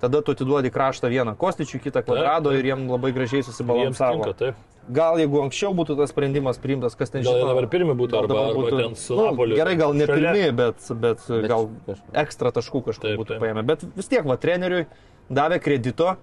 Tada 0.02 0.20
tu 0.22 0.34
atiduodi 0.36 0.70
kraštą 0.76 1.08
vieną 1.10 1.38
kostičių, 1.40 1.80
kitą 1.86 2.02
kvadrado 2.04 2.52
ir 2.54 2.66
jiem 2.68 2.82
labai 2.92 3.14
gražiai 3.16 3.46
susibalansavo. 3.48 4.34
taip. 4.36 4.56
Gal 4.94 5.18
jeigu 5.18 5.40
anksčiau 5.42 5.74
būtų 5.74 5.96
tas 5.98 6.12
sprendimas 6.14 6.60
priimtas, 6.62 6.94
kas 6.94 7.10
ten 7.10 7.24
Gal 7.26 7.34
jie 7.34 7.42
žino, 7.42 7.50
dabar 7.56 7.66
pirmi 7.72 7.96
būtų, 7.98 8.12
gal 8.12 8.24
arba, 8.24 8.34
dabar 8.36 8.50
arba 8.52 8.60
būtų- 8.60 8.82
ten 8.84 8.96
su 8.96 9.16
nu, 9.16 9.24
Napoliu. 9.32 9.56
Gerai, 9.58 9.76
gal 9.80 9.94
ne 9.98 10.06
pirmi, 10.06 10.44
bet, 10.54 10.76
bet, 11.02 11.24
bet 11.28 11.48
gal 11.50 11.70
ekstra 12.14 12.52
taškų 12.54 12.84
kažkur 12.86 13.02
Taip, 13.10 13.18
būtų 13.20 13.34
taip. 13.34 13.42
paėmę. 13.42 13.66
Bet 13.66 13.82
vis 13.96 14.08
tiek, 14.08 14.24
va, 14.24 14.38
treneriui 14.38 14.86
davė 15.32 15.58
kredito, 15.60 16.18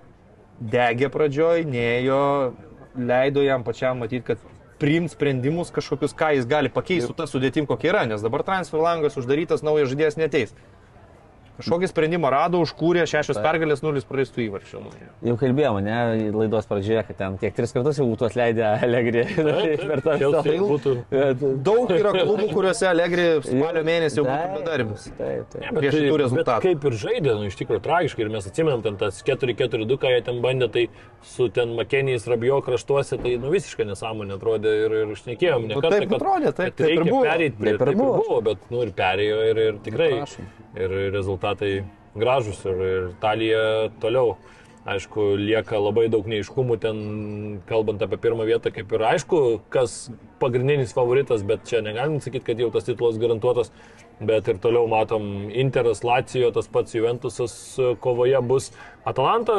degė 0.62 1.10
pradžioj, 1.10 1.64
neėjo, 1.66 2.54
leido 2.96 3.42
jam 3.42 3.64
pačiam 3.64 3.98
matyti, 3.98 4.22
kad 4.24 4.38
priimt 4.78 5.10
sprendimus 5.10 5.70
kažkokius, 5.74 6.14
ką 6.14 6.34
jis 6.36 6.46
gali 6.46 6.68
pakeisti 6.68 7.06
su 7.08 7.14
ta 7.14 7.24
sudėtim, 7.24 7.66
kokia 7.66 7.90
yra, 7.90 8.06
nes 8.06 8.22
dabar 8.22 8.42
transfer 8.42 8.78
langas 8.78 9.16
uždarytas, 9.16 9.62
naujas 9.62 9.90
žaidėjas 9.90 10.16
neteis. 10.18 10.54
Kažkokį 11.60 11.88
sprendimą 11.90 12.30
rado, 12.32 12.58
užkūrė 12.64 13.02
šešios 13.06 13.36
pergalės, 13.44 13.82
nulis 13.84 14.06
praleistų 14.08 14.40
įvarčių. 14.46 14.78
Jau 15.28 15.34
kalbėjome, 15.36 15.82
ne, 15.84 15.96
laidos 16.32 16.64
pradžioje, 16.66 17.02
kad 17.10 17.18
ten 17.20 17.34
kiek 17.38 17.52
tris 17.54 17.74
kartus 17.76 17.98
jau 18.00 18.06
būtų 18.08 18.24
atleidę 18.30 18.64
Alegrį 18.86 19.24
per 19.90 20.00
tą 20.06 20.16
būtų. 20.62 20.94
Daug 21.62 21.92
yra 21.92 22.14
klubų, 22.16 22.46
kuriuose 22.54 22.88
Allegri 22.88 23.26
spalio 23.44 23.82
mėnesį 23.86 24.18
jau 24.22 24.24
būtų 24.30 24.54
bedarbius. 24.56 25.04
Taip, 25.18 25.44
taip. 25.52 25.60
Ne, 25.60 25.68
bet, 25.68 25.78
prieš 25.82 25.92
tai- 25.92 26.00
šitų 26.06 26.16
rezultatų. 26.22 26.64
kaip 26.64 26.86
ir 26.88 26.96
žaidė, 27.04 27.34
nu, 27.36 27.50
iš 27.52 27.58
tikrųjų 27.60 27.84
tragiškai. 27.84 28.24
Ir 28.24 28.32
mes 28.32 28.48
atsimenam 28.48 28.82
ten 28.88 28.96
tas 29.04 29.20
4-4-2, 29.28 30.00
ką 30.02 30.14
jie 30.16 30.24
ten 30.30 30.40
bandė, 30.44 30.70
tai 30.72 30.86
su 31.34 31.50
ten 31.52 31.76
Makeniais 31.76 32.24
Rabijo 32.32 32.62
kraštuose, 32.64 33.20
tai 33.22 33.36
nu, 33.42 33.52
visiškai 33.52 33.86
nesąmonė 33.92 34.38
atrodė 34.40 34.72
ir, 34.86 34.96
ir 35.04 35.14
išnekėjom. 35.18 35.68
Ne 35.68 35.76
Nu, 35.76 35.84
taip 35.84 36.08
kad- 36.08 36.16
atrodė, 36.18 36.50
taip, 36.56 36.72
kad 36.72 36.80
taip 36.80 36.88
ir 36.88 36.96
reikia 36.96 37.12
buvo. 37.12 37.22
prie 37.28 37.52
Taip 37.52 37.62
ir 37.68 37.78
taip 37.84 37.88
ir 37.92 38.00
buvo. 38.00 38.40
bet 38.48 38.66
nu, 38.72 38.82
ir 38.88 38.96
perėjo 38.96 39.38
ir, 39.52 39.62
ir 39.68 39.80
tikrai. 39.84 40.10
prašom. 40.22 40.50
Ir 40.72 40.88
rezultatai 41.12 41.41
gražus 42.18 42.64
ir, 42.64 42.82
ir 42.88 43.08
Italija 43.12 43.62
toliau. 44.02 44.36
Aišku, 44.82 45.36
lieka 45.38 45.78
labai 45.78 46.08
daug 46.10 46.26
neiškumų 46.26 46.76
ten, 46.82 46.96
kalbant 47.68 48.00
apie 48.02 48.16
pirmą 48.18 48.42
vietą, 48.48 48.72
kaip 48.74 48.90
ir 48.90 49.04
aišku, 49.12 49.38
kas 49.70 50.08
pagrindinis 50.42 50.90
favoritas, 50.96 51.44
bet 51.46 51.62
čia 51.70 51.84
negalim 51.86 52.18
sakyti, 52.18 52.48
kad 52.48 52.58
jau 52.58 52.66
tas 52.74 52.88
titulas 52.88 53.20
garantuotas, 53.22 53.70
bet 54.18 54.50
ir 54.50 54.58
toliau 54.58 54.88
matom 54.90 55.52
Interas, 55.54 56.02
Lacijo, 56.02 56.50
tas 56.50 56.66
pats 56.66 56.96
Juventusas 56.98 57.54
e, 57.78 57.92
kovoje 58.02 58.42
bus. 58.42 58.72
Atalanta 59.06 59.54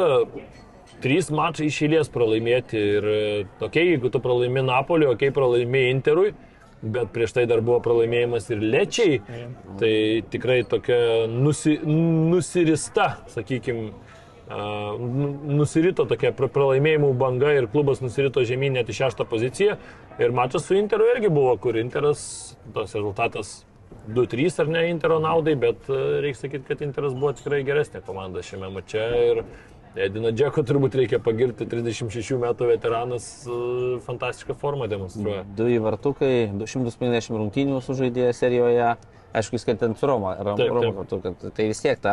trys 1.00 1.32
mačai 1.32 1.70
išėlės 1.70 2.12
pralaimėti 2.12 2.84
ir, 2.98 3.08
okei, 3.08 3.68
okay, 3.70 3.86
jeigu 3.94 4.12
tu 4.12 4.20
pralaimi 4.24 4.60
Napolio, 4.60 5.14
okei, 5.14 5.32
okay, 5.32 5.36
pralaimi 5.40 5.86
Interui, 5.94 6.34
bet 6.84 7.12
prieš 7.14 7.32
tai 7.38 7.46
dar 7.48 7.62
buvo 7.64 7.80
pralaimėjimas 7.84 8.50
ir 8.52 8.60
lečiai, 8.60 9.20
tai 9.80 9.92
tikrai 10.30 10.62
tokia 10.68 11.26
nusi, 11.30 11.78
nusirista, 11.84 13.14
sakykime, 13.32 13.90
nusirito 15.48 16.04
tokia 16.08 16.32
pra- 16.36 16.50
pralaimėjimų 16.52 17.12
banga 17.18 17.52
ir 17.56 17.68
klubas 17.72 18.02
nusirito 18.04 18.44
žemyn 18.44 18.76
net 18.76 18.90
į 18.92 18.98
šeštą 19.00 19.24
poziciją. 19.30 19.78
Ir 20.20 20.34
mačas 20.36 20.66
su 20.68 20.76
Interu 20.76 21.08
irgi 21.14 21.30
buvo, 21.32 21.56
kur 21.56 21.76
Interas, 21.80 22.56
tas 22.74 22.92
rezultatas 22.94 23.64
2-3 24.08 24.60
ar 24.60 24.68
ne 24.68 24.82
Intero 24.90 25.18
naudai, 25.22 25.54
bet 25.56 25.88
e, 25.88 26.20
reikia 26.20 26.42
sakyti, 26.44 26.66
kad 26.68 26.82
Interas 26.84 27.14
buvo 27.16 27.32
tikrai 27.32 27.62
geresnė 27.64 28.02
komanda 28.04 28.42
šiame 28.44 28.68
mače. 28.74 29.06
Ir 29.30 29.42
Edina 29.94 30.32
Džeko 30.34 30.64
turbūt 30.66 30.96
reikia 30.98 31.20
pagirti, 31.22 31.66
36 31.70 32.38
metų 32.42 32.66
veteranas 32.72 33.26
e, 33.46 33.58
fantastišką 34.02 34.56
formą 34.58 34.88
demonstruoja. 34.90 35.44
Du 35.54 35.68
įvartukai, 35.70 36.48
250 36.58 37.38
rungtynių 37.38 37.78
sužaidė 37.84 38.32
serijoje. 38.34 38.94
Aišku, 39.34 39.58
skaitant 39.58 39.98
su 39.98 40.06
Roma, 40.06 40.36
Rom, 40.46 40.58
Taip, 40.58 40.70
Roma 40.70 40.82
taip. 40.84 40.98
kartu, 41.00 41.16
kad 41.24 41.54
tai 41.56 41.64
vis 41.66 41.80
tiek 41.82 41.98
ta, 41.98 42.12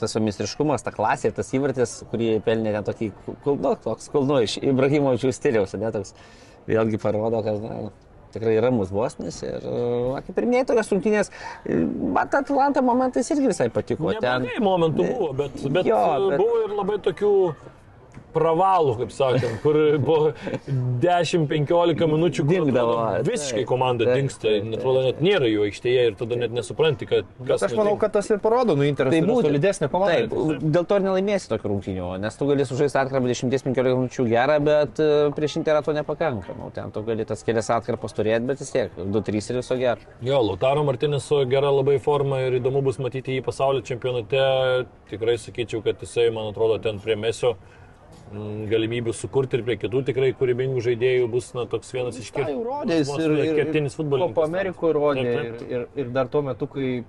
tas 0.00 0.16
jo 0.16 0.22
mistriškumas, 0.24 0.84
ta 0.84 0.92
klasė, 0.92 1.28
tas 1.36 1.50
įvartis, 1.52 1.98
kurį 2.08 2.30
pelnė 2.46 2.72
ten 2.72 2.86
tokį, 2.86 3.10
nu, 3.44 3.74
toks 3.84 4.08
kulnu 4.12 4.38
iš 4.46 4.54
Ibrahimovičių 4.62 5.34
stiliaus, 5.36 5.76
ne 5.76 5.90
toks, 5.92 6.14
vėlgi 6.70 7.00
parodo, 7.02 7.42
kad 7.44 7.60
na, 7.60 7.92
tikrai 8.34 8.56
ramus 8.64 8.90
bosnis 8.94 9.40
ir, 9.46 9.64
na, 10.14 10.22
kaip 10.26 10.38
ir 10.42 10.48
minėjai, 10.48 10.68
tokios 10.72 10.92
rungtynės, 10.94 11.30
man 12.16 12.32
Atlanta 12.40 12.82
momentais 12.84 13.30
irgi 13.34 13.50
visai 13.52 13.68
patiko. 13.74 14.10
Neblogai 14.14 14.58
momentų 14.64 15.06
buvo, 15.12 15.30
bet, 15.42 15.60
bet, 15.68 15.86
Jo, 15.88 16.00
bet- 16.02 16.30
bet 16.32 16.42
buvo 16.42 16.62
ir 16.66 16.76
labai 16.80 16.98
tokių 17.08 17.32
pravalų, 18.34 18.96
kaip 19.02 19.12
sakant, 19.14 19.58
kur 19.64 19.78
po 20.06 20.16
10-15 21.02 22.06
minučių 22.10 22.44
Dingdavo, 22.48 22.96
Visiškai 23.26 23.62
taip, 23.62 23.68
komanda 23.70 24.06
taip, 24.08 24.18
dinksta, 24.20 24.46
taip, 24.48 24.64
taip. 24.66 24.76
atrodo 24.78 25.02
net 25.06 25.20
nėra 25.24 25.48
jų 25.50 25.66
aikštėje 25.68 26.04
ir 26.10 26.16
tada 26.20 26.38
net 26.40 26.54
nesupranti, 26.56 27.08
kad 27.10 27.28
Bet 27.38 27.50
kas. 27.54 27.64
aš 27.68 27.76
manau, 27.78 27.94
kad 28.00 28.14
tas 28.16 28.30
ir 28.32 28.40
parodo, 28.42 28.76
nu, 28.78 28.86
Interas 28.88 29.12
Tai 29.12 29.20
yra 29.22 29.28
būtent. 29.30 29.48
solidesnė 29.50 29.88
komanda. 29.92 30.18
Taip, 30.22 30.64
dėl 30.76 30.86
to 30.90 30.98
ir 31.00 31.06
nelaimėsi 31.06 31.50
tokių 31.52 31.72
rungtynių, 31.72 32.08
nes 32.22 32.38
tu 32.38 32.48
gali 32.50 32.66
sužaisti 32.68 33.00
atkarpą 33.02 33.30
10-15 33.32 33.92
minučių 33.92 34.26
gerą, 34.30 34.58
bet 34.66 35.02
e, 35.02 35.10
prieš 35.36 35.58
Interą 35.62 35.82
to 35.86 35.94
nepakanka. 35.96 36.56
Nu, 36.58 36.70
ten 36.74 36.90
tu 36.94 37.02
gali 37.06 37.26
tas 37.28 37.42
kelias 37.46 37.70
atkarpas 37.74 38.16
turėti, 38.16 38.46
bet 38.48 38.62
vis 38.62 38.72
tiek 38.74 38.96
2-3 38.98 39.50
ir 39.52 39.60
viso 39.62 39.78
gero. 39.80 40.08
Jo, 40.24 40.40
Lautaro 40.42 40.84
Martinėso 40.88 41.42
gera 41.50 41.70
labai 41.72 41.98
forma 42.02 42.40
ir 42.46 42.58
įdomu 42.60 42.82
bus 42.84 42.98
matyti 43.02 43.36
jį 43.38 43.44
pasaulio 43.46 43.82
čempionate. 43.86 44.42
Tikrai 45.12 45.36
sakyčiau, 45.40 45.82
kad 45.84 46.00
jisai, 46.02 46.30
man 46.34 46.50
atrodo, 46.52 46.78
ten 46.82 46.98
prie 47.02 47.16
Mesio 47.20 47.54
galimybių 48.70 49.12
sukurti 49.16 49.58
ir 49.58 49.64
prie 49.66 49.76
kitų 49.80 50.02
tikrai 50.08 50.30
kūrybingų 50.38 50.82
žaidėjų 50.84 51.28
bus 51.32 51.50
na, 51.56 51.66
toks 51.70 51.92
vienas 51.94 52.18
iš 52.20 52.30
kertinis 53.58 53.98
futbolininkas. 53.98 54.36
Kopa 54.36 54.48
Amerikoje 54.48 54.96
rodė 54.96 55.28
ir, 55.34 55.52
ir, 55.68 55.86
ir 56.04 56.10
dar 56.14 56.30
tuo 56.32 56.44
metu, 56.46 56.68
kai 56.70 57.02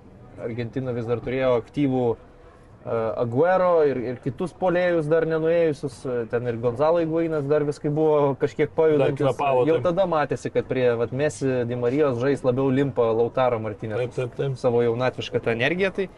Argentina 0.44 0.94
vis 0.94 1.06
dar 1.08 1.22
turėjo 1.24 1.54
aktyvų 1.60 2.04
uh, 2.14 3.22
Aguero 3.22 3.70
ir, 3.88 4.00
ir 4.12 4.20
kitus 4.24 4.52
polėjus 4.58 5.08
dar 5.10 5.26
nenuėjusius, 5.30 5.98
uh, 6.04 6.20
ten 6.30 6.50
ir 6.50 6.58
Gonzalo 6.62 7.00
Iguinas 7.04 7.46
dar 7.50 7.64
viskai 7.68 7.92
buvo 7.94 8.34
kažkiek 8.40 8.72
pajudantis. 8.76 9.24
kvėpavo, 9.24 9.64
Jau 9.70 9.80
tada 9.84 10.08
matėsi, 10.10 10.52
kad 10.54 10.68
prie 10.70 10.90
vat, 10.98 11.14
Mesi 11.14 11.62
Dimarijos 11.70 12.20
žais 12.22 12.44
labiau 12.44 12.68
limpa 12.74 13.08
Lautaro 13.14 13.62
Martinės 13.62 14.04
Taip, 14.04 14.16
taip, 14.18 14.38
taip. 14.40 14.58
savo 14.60 14.84
jaunatvišką 14.84 15.44
tą 15.44 15.54
energiją, 15.56 15.94
tai 15.94 16.08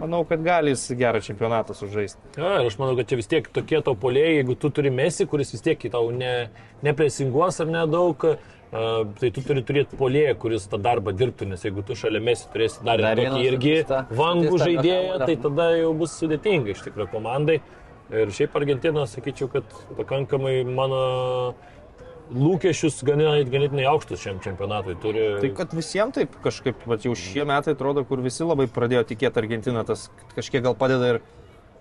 manau, 0.00 0.22
kad 0.28 0.42
gali 0.44 0.72
jis 0.74 0.88
gerą 0.98 1.20
čempionatą 1.24 1.76
sužaisti. 1.76 2.20
Ja, 2.38 2.56
ir 2.60 2.70
aš 2.70 2.78
manau, 2.80 2.96
kad 2.98 3.10
čia 3.10 3.18
vis 3.20 3.30
tiek 3.30 3.48
tokie 3.54 3.80
tau 3.84 3.94
polėjai, 3.98 4.40
jeigu 4.40 4.56
tu 4.58 4.70
turi 4.74 4.90
mesi, 4.94 5.26
kuris 5.30 5.54
vis 5.54 5.64
tiek 5.64 5.86
tau 5.92 6.10
ne, 6.14 6.34
nepresinguos 6.86 7.60
ar 7.64 7.70
nedaug, 7.70 8.26
uh, 8.30 8.50
tai 9.20 9.30
tu 9.34 9.44
turi 9.46 9.62
turėti 9.66 9.98
polėją, 10.00 10.34
kuris 10.42 10.66
tą 10.70 10.80
darbą 10.82 11.14
dirbtų, 11.14 11.46
nes 11.52 11.62
jeigu 11.64 11.84
tu 11.86 11.96
šalia 11.98 12.20
mesi 12.24 12.48
turėsi 12.52 12.82
dar, 12.86 13.02
Dar 13.02 13.20
tokį 13.20 13.44
irgi 13.46 13.76
statista- 13.84 14.04
vangų 14.10 14.50
statista 14.50 14.66
žaidėją, 14.70 15.18
tai 15.26 15.36
tada 15.46 15.68
jau 15.78 15.92
bus 15.94 16.18
sudėtinga 16.18 16.74
iš 16.74 16.82
tikrųjų 16.88 17.10
komandai. 17.14 17.60
Ir 18.12 18.28
šiaip 18.36 18.56
Argentina, 18.58 19.06
sakyčiau, 19.08 19.48
kad 19.48 19.64
pakankamai 19.96 20.58
mano 20.68 21.54
lūkesčius 22.34 23.00
ganėtinai, 23.06 23.86
aukštus 23.90 24.24
šiam 24.24 24.40
čempionatui 24.44 24.96
turi. 25.02 25.28
Tai 25.42 25.52
kad 25.60 25.76
visiems 25.76 26.18
taip 26.18 26.34
kažkaip, 26.44 26.82
bet 26.90 27.06
jau 27.06 27.14
šie 27.18 27.46
metai 27.48 27.76
atrodo, 27.76 28.04
kur 28.08 28.22
visi 28.24 28.46
labai 28.46 28.66
pradėjo 28.70 29.04
tikėti 29.12 29.42
Argentiną, 29.42 29.86
tas 29.88 30.08
kažkiek 30.34 30.64
gal 30.64 30.76
padeda 30.78 31.14
ir 31.14 31.20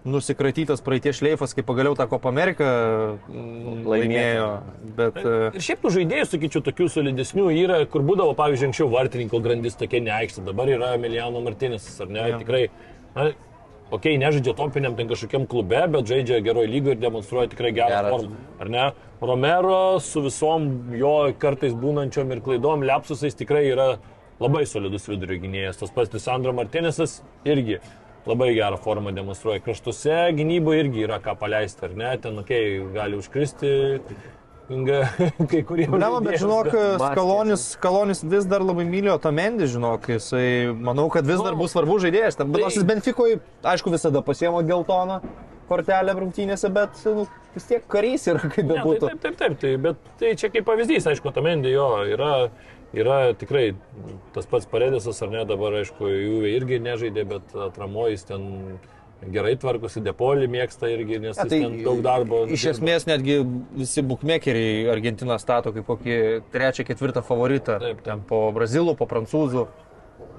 nusikratytas 0.04 0.84
praeities 0.84 1.22
šleifas, 1.22 1.54
kai 1.56 1.64
pagaliau 1.66 1.96
tą 1.96 2.08
Copa 2.12 2.28
Ameriką 2.32 2.66
mm, 3.32 3.86
laimėjo. 3.88 4.50
Bet, 4.98 5.20
e, 5.22 5.36
Ir 5.56 5.64
šiaip 5.64 5.84
tų 5.84 5.94
žaidėjų, 5.98 6.26
sakyčiau, 6.34 6.64
tokių 6.66 6.90
solidesnių 6.92 7.48
yra, 7.56 7.80
kur 7.90 8.04
būdavo, 8.06 8.36
pavyzdžiui, 8.40 8.70
anksčiau 8.72 8.90
vartininko 8.92 9.40
grandis 9.44 9.80
tokia 9.80 10.04
neaikšta, 10.04 10.44
dabar 10.50 10.72
yra 10.72 10.94
Emiliano 10.98 11.44
Martinisas, 11.46 11.96
ar 12.04 12.12
ne? 12.12 12.26
Jo. 12.34 12.42
Tikrai, 12.44 12.66
na, 13.16 13.30
okei, 13.94 14.16
okay, 14.16 14.20
nežaidžia 14.22 14.56
topiniam 14.58 14.96
ten 14.98 15.10
kažkokiam 15.10 15.46
klube, 15.50 15.82
bet 15.96 16.10
žaidžia 16.10 16.42
geroje 16.46 16.72
lygoje 16.72 16.98
ir 16.98 17.02
demonstruoja 17.04 17.52
tikrai 17.54 17.74
gerą 17.78 17.92
Geras. 17.94 18.16
formą, 18.16 18.40
ar 18.60 18.72
ne? 18.74 18.86
Romero 19.22 19.82
su 20.04 20.24
visom 20.26 20.70
jo 20.98 21.16
kartais 21.40 21.76
būnančiom 21.78 22.34
ir 22.34 22.42
klaidom, 22.44 22.86
lepsusais 22.90 23.38
tikrai 23.40 23.68
yra 23.70 23.94
labai 24.42 24.66
solidus 24.68 25.06
vidurio 25.08 25.38
gynėjas. 25.44 25.80
Tas 25.80 25.94
pats 25.94 26.12
Lisandro 26.16 26.54
Martinisas 26.58 27.22
irgi 27.48 27.80
labai 28.28 28.54
gerą 28.56 28.80
formą 28.82 29.14
demonstruoja. 29.16 29.62
Kraštuose 29.64 30.18
gynyboje 30.38 30.86
irgi 30.86 31.06
yra 31.06 31.20
ką 31.24 31.36
paleisti, 31.40 31.86
ar 31.88 31.96
ne? 32.00 32.12
Ten, 32.24 32.40
okei, 32.40 32.80
okay, 32.80 32.94
gali 32.96 33.20
užkristi. 33.20 33.74
Inga, 34.72 35.00
kai 35.52 35.60
kurie. 35.68 35.88
Problema, 35.92 36.22
bet 36.24 36.40
žinok, 36.40 36.70
skalonis, 37.02 37.66
skalonis 37.76 38.24
vis 38.24 38.46
dar 38.48 38.64
labai 38.64 38.86
mylėjo 38.88 39.18
tą 39.24 39.34
mendį, 39.36 39.68
žinok, 39.76 40.08
jisai, 40.16 40.46
manau, 40.72 41.10
kad 41.12 41.28
vis 41.28 41.42
dar 41.44 41.58
bus 41.60 41.74
svarbus 41.76 42.06
žaidėjas. 42.06 42.40
Ten, 42.40 42.54
nors 42.56 42.78
jis 42.80 42.86
Benfikoje, 42.88 43.42
aišku, 43.74 43.92
visada 43.94 44.24
pasiemo 44.24 44.62
geltoną 44.68 45.20
kortelę 45.68 46.16
rungtynėse, 46.16 46.70
bet 46.76 46.96
nu, 47.08 47.26
vis 47.56 47.68
tiek 47.70 47.84
karys 47.92 48.28
yra, 48.32 48.42
kaip 48.46 48.64
Ne, 48.68 48.78
bebūtų. 48.78 49.10
taip, 49.12 49.22
taip, 49.24 49.38
taip, 49.40 49.60
taip, 49.62 49.84
bet 49.84 50.16
tai 50.20 50.34
čia 50.40 50.50
kaip 50.54 50.66
pavyzdys, 50.68 51.08
aišku, 51.12 51.32
Tamendė 51.36 51.72
jo 51.72 51.88
yra, 52.16 52.34
yra 52.96 53.20
tikrai 53.40 53.70
tas 54.36 54.48
pats 54.50 54.68
Paredisas, 54.70 55.22
ar 55.24 55.32
ne, 55.34 55.44
dabar, 55.50 55.80
aišku, 55.82 56.08
jų 56.08 56.42
irgi 56.56 56.80
nežaidė, 56.84 57.24
bet 57.36 57.56
atramojas 57.68 58.28
ten 58.28 58.48
gerai 59.32 59.54
tvarkosi, 59.60 60.02
Depolį 60.04 60.48
mėgsta 60.52 60.90
irgi, 60.92 61.20
nes 61.24 61.38
Ne, 61.38 61.44
jis 61.48 61.50
ten 61.54 61.78
daug 61.86 62.02
darbo. 62.06 62.44
Iš 62.48 62.66
dirba. 62.66 62.74
esmės 62.78 63.06
netgi 63.08 63.38
visi 63.78 64.02
bukmekeriai 64.04 64.90
Argentiną 64.94 65.38
stato 65.40 65.72
kaip 65.76 65.86
kokį 65.88 66.18
trečią, 66.54 66.86
ketvirtą 66.88 67.24
favoritą. 67.24 67.80
Taip, 67.80 68.02
taip. 68.02 68.04
Ten 68.04 68.22
po 68.28 68.52
brazilų, 68.56 68.98
po 69.00 69.06
prancūzų. 69.08 69.68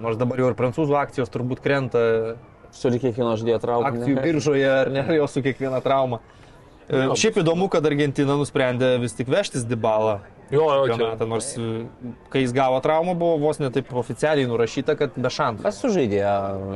Nors 0.00 0.16
dabar 0.18 0.38
jau 0.42 0.50
ir 0.50 0.56
prancūzų 0.58 0.96
akcijos 0.98 1.30
turbūt 1.30 1.60
krenta 1.62 2.36
Suri 2.74 2.98
kiekvieno 2.98 3.36
žaidėjo 3.38 3.60
traukti. 3.62 3.90
akcijų 3.92 4.22
biržoje, 4.24 4.66
ar 4.66 4.88
ne, 4.90 5.04
jau 5.14 5.28
su 5.30 5.40
kiekviena 5.44 5.78
trauma. 5.84 6.18
E, 6.88 7.04
Šiaip 7.14 7.38
įdomu, 7.44 7.68
kad 7.70 7.86
Argentina 7.86 8.34
nusprendė 8.36 8.96
vis 9.00 9.14
tik 9.14 9.28
vežtis 9.30 9.62
Dybalą. 9.64 10.18
Jo, 10.52 10.60
jo, 10.68 10.86
čia. 10.86 10.92
Čempionatą, 10.94 11.26
nors 11.26 11.46
e, 11.56 11.68
kai 12.30 12.42
jis 12.44 12.52
gavo 12.54 12.80
traumą, 12.84 13.14
buvo 13.18 13.38
vos 13.40 13.58
netaip 13.62 13.88
oficialiai 13.96 14.46
nurašyta, 14.50 14.94
kad 14.98 15.16
be 15.16 15.30
šansų. 15.32 15.64
Kas 15.64 15.80
sužaidė 15.82 16.20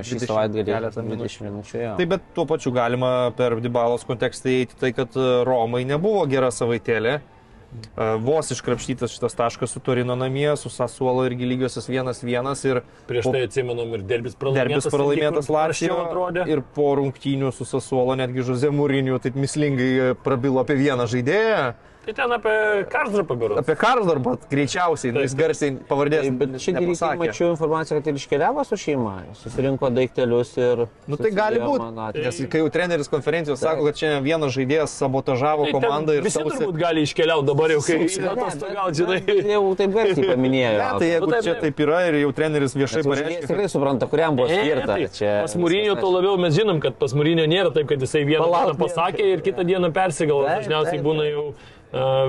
šį 0.03 0.19
20 0.19 0.27
savaitgalį? 0.31 0.69
keletą 0.73 1.05
minučių. 1.05 1.41
20 1.43 1.49
minučių. 1.51 1.81
jo. 1.85 1.97
Taip, 2.01 2.09
bet 2.17 2.29
tuo 2.35 2.47
pačiu 2.49 2.73
galima 2.73 3.13
per 3.37 3.59
Dybalos 3.61 4.07
kontekstą 4.09 4.49
įeiti 4.55 4.79
tai, 4.81 4.93
kad 4.97 5.13
e, 5.21 5.29
Romai 5.47 5.85
nebuvo 5.85 6.25
gera 6.31 6.49
savaitėlė. 6.55 7.19
E, 7.21 8.05
Vos 8.25 8.49
iškrapštytas 8.55 9.13
šitas 9.13 9.35
taškas 9.37 9.75
su 9.77 9.81
Torino 9.85 10.15
namie, 10.17 10.49
su 10.57 10.71
Sasuolo 10.73 11.27
irgi 11.29 11.45
lygiosios 11.45 11.91
1-1 11.93 12.65
ir 12.71 12.81
Prieš 13.11 13.29
po- 13.29 13.35
tai 13.37 13.43
atsimenam 13.45 13.93
ir 13.93 14.07
derbis 14.09 14.33
pralaimėtas. 14.41 14.89
derbis 14.89 14.89
pralaimėtas 14.89 15.51
atrodė. 15.53 16.47
ir 16.49 16.63
po 16.75 16.95
rungtynių 16.97 17.53
su 17.53 17.69
Sasuolo 17.69 18.17
netgi 18.17 18.41
Žuze 18.49 18.73
Mūriniu 18.73 19.21
taip 19.21 19.37
mislingai 19.37 20.15
prabilo 20.25 20.65
apie 20.65 20.79
vieną 20.81 21.05
žaidėją. 21.05 21.75
Tai 22.09 22.15
ten 22.17 22.33
apie 22.33 22.53
Karsdrą 22.89 23.25
pabirau. 23.29 23.59
Apie 23.61 23.75
Karsdarbą 23.77 24.37
greičiausiai, 24.49 25.13
nu, 25.13 25.21
jis 25.27 25.35
garsiai 25.37 25.75
pavardės. 25.91 26.23
Tai, 26.25 26.31
bet 26.41 26.55
šiandien 26.65 26.87
nepasakė. 26.89 27.19
mačiau 27.21 27.49
informaciją, 27.53 27.99
kad 27.99 28.07
ir 28.09 28.17
iškeliavo 28.17 28.63
su 28.65 28.79
šeima, 28.81 29.13
susirinko 29.37 29.91
daiktelius 29.93 30.55
ir... 30.57 30.87
Nu 31.05 31.19
tai 31.21 31.33
gali 31.37 31.61
būti. 31.61 32.23
Nes 32.25 32.39
kai 32.49 32.63
jau 32.63 32.71
treneris 32.73 33.13
konferencijos 33.13 33.61
sako, 33.61 33.85
kad 33.91 34.01
šiandien 34.01 34.25
vienas 34.25 34.55
žaidėjas 34.57 34.95
sabotažavo 35.03 35.67
Tai 35.69 35.75
komandą 35.77 36.17
ir 36.17 36.25
visi 36.25 36.41
sausį- 36.41 36.63
turbūt 36.63 36.81
gali 36.81 37.05
iškeliauti 37.05 37.47
dabar 37.51 37.75
jau, 37.77 37.85
kai 37.85 37.99
bet- 38.01 38.97
žinai. 39.03 39.21
Jau 39.53 39.63
taip 39.77 39.93
garsiai 39.99 40.29
paminėjo. 40.33 40.73
Ne, 40.81 40.89
tai 41.05 41.11
jeigu 41.13 41.29
Nu, 41.29 41.33
taip, 41.37 41.45
čia 41.45 41.53
taip. 41.59 41.63
taip 41.69 41.85
yra 41.85 42.01
ir 42.09 42.19
jau 42.23 42.33
treneris 42.41 42.73
viešai 42.79 43.05
pareiškia, 43.05 43.41
kad 43.45 43.49
tikrai 43.53 43.69
supranta, 43.69 44.09
kuriam 44.09 44.37
buvo 44.41 44.49
Ne, 44.49 44.63
skirta. 44.65 44.95
tai 44.97 45.09
Čia 45.19 45.37
Pas 45.45 45.55
Mūrinio 45.61 46.01
to 46.01 46.09
labiau 46.17 46.41
mes 46.41 46.57
žinom, 46.57 46.81
kad 46.81 46.97
pas 46.97 47.13
Mūrinio 47.13 47.45
nėra 47.45 47.69
taip, 47.77 47.85
kad 47.93 48.01
jisai 48.01 48.25
vieną 48.25 48.49
pasakė 48.81 49.29
ir 49.37 49.45
kitą 49.45 49.61
dieną 49.69 49.93
persigalvo. 49.93 50.47
Taip, 50.49 50.65
Dažniausiai 50.65 50.97
taip, 50.97 51.05
būna 51.05 51.29
jau 51.29 51.47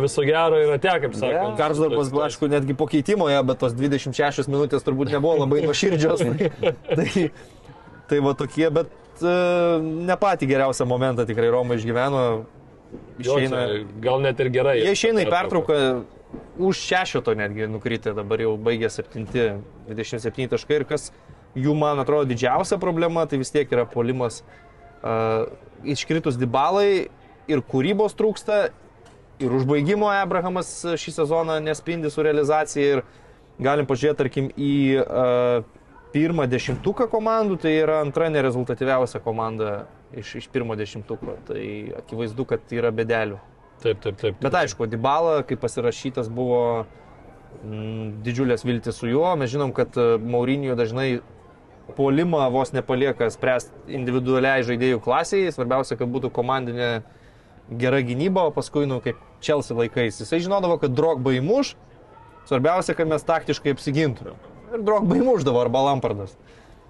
viso 0.03 0.23
gero 0.23 0.60
ir 0.61 0.72
ate, 0.76 0.91
kaip 1.03 1.15
sakant. 1.18 1.57
Karsdarbas, 1.60 2.11
aišku, 2.30 2.48
netgi 2.52 2.76
po 2.77 2.88
keitimoje, 2.90 3.40
bet 3.48 3.60
tos 3.60 3.76
26 3.76 4.48
minutės 4.52 4.86
turbūt 4.86 5.11
nebuvo 5.11 5.41
labai 5.41 5.64
nuoširdžios. 5.68 6.23
tai, 6.99 7.26
tai 8.11 8.22
va 8.23 8.36
tokie, 8.40 8.69
bet 8.73 8.94
uh, 9.23 9.81
ne 9.84 10.15
patį 10.19 10.49
geriausią 10.53 10.88
momentą 10.90 11.27
tikrai 11.30 11.52
Roma 11.52 11.80
išgyveno. 11.80 12.23
Jo, 13.19 13.36
Išeina, 13.36 13.65
čia 13.69 13.99
gal 14.02 14.23
net 14.23 14.40
ir 14.41 14.48
gerai. 14.49 14.80
jie 14.81 14.95
išeina 14.95 15.22
į 15.22 15.30
pertrauką 15.30 15.76
už 16.57 16.80
šešito 16.88 17.36
netgi 17.38 17.68
nukritę, 17.69 18.15
dabar 18.18 18.41
jau 18.41 18.56
baigė 18.57 18.90
7, 18.90 19.27
27 19.90 20.49
taškai 20.49 20.80
ir 20.80 20.86
kas 20.90 21.11
jų, 21.57 21.76
man 21.77 22.02
atrodo, 22.02 22.27
didžiausia 22.30 22.80
problema, 22.81 23.26
tai 23.30 23.40
vis 23.41 23.52
tiek 23.53 23.69
yra 23.73 23.86
polimas. 23.90 24.41
Uh, 24.99 25.48
iškritus 25.88 26.38
dibalai 26.40 27.10
ir 27.49 27.61
kūrybos 27.65 28.18
trūksta, 28.19 28.69
ir 29.39 29.55
užbaigimo 29.55 30.09
Abrahamas 30.11 30.71
šį 30.99 31.15
sezoną 31.21 31.59
nespindi 31.63 32.11
su 32.11 32.23
realizacija 32.25 32.97
ir 32.97 33.03
galim 33.59 33.87
pažiūrėti, 33.89 34.19
tarkim, 34.19 34.49
į 34.55 34.73
uh, 35.03 35.67
pirmą 36.13 36.47
dešimtuką 36.49 37.09
komandų, 37.11 37.59
tai 37.63 37.75
yra 37.83 37.99
antra 38.03 38.29
nerezultatyviausia 38.33 39.21
komanda 39.23 39.83
iš, 40.15 40.35
iš 40.41 40.49
pirmo 40.53 40.77
dešimtuko. 40.79 41.37
Tai 41.49 41.63
akivaizdu, 42.01 42.45
kad 42.49 42.73
yra 42.73 42.91
bedelių. 42.95 43.39
Taip, 43.83 43.99
taip, 44.03 44.17
taip. 44.19 44.39
Bet 44.43 44.55
aišku, 44.59 44.89
Dybala, 44.91 45.39
kai 45.47 45.55
pasirašytas, 45.59 46.27
buvo 46.33 46.85
mm, 47.63 48.19
didžiulės 48.25 48.65
viltis 48.67 48.99
su 48.99 49.11
juo. 49.11 49.29
Mes 49.39 49.51
žinom, 49.53 49.71
kad 49.75 49.95
e, 49.95 50.17
Maurinio 50.19 50.75
dažnai 50.79 51.21
polimą 51.97 52.49
vos 52.53 52.73
nepalieka 52.75 53.29
spręsti 53.31 53.95
individualiai 53.99 54.65
žaidėjų 54.67 54.99
klasiai. 55.05 55.53
Svarbiausia, 55.55 55.95
kad 55.99 56.11
būtų 56.11 56.33
komandinė 56.35 56.89
gera 57.77 58.01
gynyba, 58.05 58.47
o 58.49 58.53
paskui, 58.55 58.87
nu, 58.89 58.99
kaip 59.03 59.19
Čelsi 59.43 59.75
laikais. 59.77 60.19
Jisai 60.19 60.41
žinodavo, 60.43 60.79
kad 60.81 60.95
Drogba 60.95 61.31
įmuš, 61.37 61.75
svarbiausia, 62.49 62.95
kad 62.97 63.09
mes 63.11 63.25
taktiškai 63.27 63.75
apsigintumėm. 63.75 64.39
Ir 64.73 64.83
Drogba 64.85 65.19
įmuždavo 65.19 65.61
arba 65.61 65.85
Lampardas. 65.89 66.35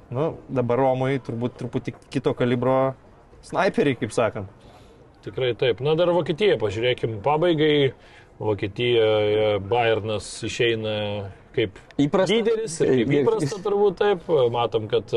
Nu, 0.09 0.31
dabar 0.49 0.81
Romai 0.81 1.19
turbūt 1.21 1.59
truputį 1.59 1.93
kito 2.09 2.33
kalibro 2.37 2.95
snaiperiai, 3.45 3.99
kaip 3.99 4.15
sakant. 4.15 4.49
Tikrai 5.25 5.51
taip. 5.59 5.83
Na 5.85 5.93
dar 5.99 6.09
Vokietija, 6.15 6.57
pažiūrėkim, 6.61 7.19
pabaigai. 7.25 7.91
Vokietija, 8.39 9.59
Bayernas 9.59 10.27
išeina 10.47 10.93
kaip 11.55 11.79
Įprasta. 11.99 12.35
lyderis 12.35 12.75
ir 12.83 12.91
kaip 13.01 13.13
įprasta 13.19 13.59
turbūt 13.63 13.97
taip. 13.99 14.27
Matom, 14.53 14.87
kad 14.91 15.13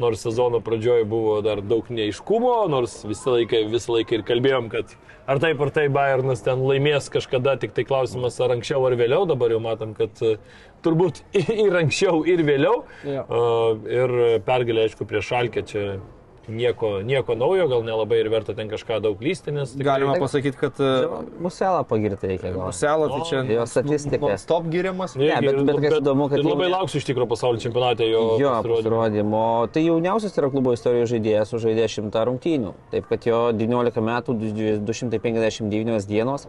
nors 0.00 0.22
sezono 0.24 0.62
pradžioje 0.64 1.06
buvo 1.08 1.40
dar 1.44 1.62
daug 1.64 1.88
neiškumo, 1.92 2.54
nors 2.72 3.00
visą 3.06 3.36
laiką, 3.36 3.64
visą 3.72 3.96
laiką 3.96 4.18
ir 4.18 4.24
kalbėjom, 4.28 4.70
kad 4.72 4.94
ar 5.26 5.42
taip 5.42 5.60
ar 5.62 5.72
taip 5.74 5.92
Bayernas 5.94 6.44
ten 6.46 6.64
laimės 6.66 7.10
kažkada, 7.12 7.58
tik 7.60 7.76
tai 7.76 7.84
klausimas 7.88 8.38
ar 8.42 8.56
anksčiau 8.56 8.86
ar 8.88 8.96
vėliau, 8.98 9.26
dabar 9.28 9.52
jau 9.54 9.60
matom, 9.62 9.92
kad 9.98 10.22
e, 10.24 10.36
turbūt 10.86 11.22
ir 11.66 11.78
anksčiau 11.82 12.24
ir 12.28 12.44
vėliau. 12.46 12.82
Jo. 13.06 13.26
Uh, 13.28 13.92
ir 14.00 14.18
pergalė, 14.46 14.88
aišku, 14.88 15.06
prieš 15.08 15.32
Šalkę 15.32 15.66
čia 15.68 15.86
nieko, 16.56 17.02
nieko 17.02 17.34
naujo, 17.34 17.68
gal 17.68 17.82
nelabai 17.86 18.18
ir 18.20 18.28
verta 18.30 18.54
ten 18.54 18.68
kažką 18.70 19.00
daug 19.02 19.20
lysti, 19.20 19.52
nes 19.52 19.72
tikrai- 19.74 19.84
Galima 19.98 20.14
pasakyti, 20.20 20.56
kad 20.60 20.72
e, 20.80 21.08
Muselą 21.40 21.84
pagirti 21.88 22.26
reikia 22.30 22.52
gal. 22.54 22.66
Muselo, 22.70 23.08
tai 23.08 23.20
čia 23.28 23.42
Jo 23.52 23.66
statistika. 23.66 24.36
stop 24.38 24.64
giriamas. 24.70 25.16
Nu, 25.16 25.24
irgi- 25.24 25.46
bet- 25.46 25.66
bet 25.66 25.80
kas 25.82 25.98
įdomu, 26.00 26.28
kad 26.30 26.38
ir 26.38 26.44
labai 26.44 26.66
jau 26.66 26.70
ne- 26.70 26.76
lauksiu 26.76 26.96
iš 27.02 27.06
tikrųjų 27.10 27.28
pasaulio 27.28 27.60
čempionate 27.60 28.04
jo, 28.10 28.38
Jo, 28.38 28.52
pasirodymo. 28.62 29.68
Tai 29.72 29.82
jauniausias 29.82 30.36
yra 30.38 30.50
klubo 30.50 30.72
istorijos 30.72 31.10
žaidėjas, 31.10 31.50
sužaidė 31.52 31.88
100 31.88 32.24
rungtynių. 32.28 32.72
Taip 32.92 33.08
kad 33.08 33.24
jo 33.26 33.52
19 33.52 34.00
metų, 34.00 34.38
259 34.84 36.06
dienos. 36.06 36.46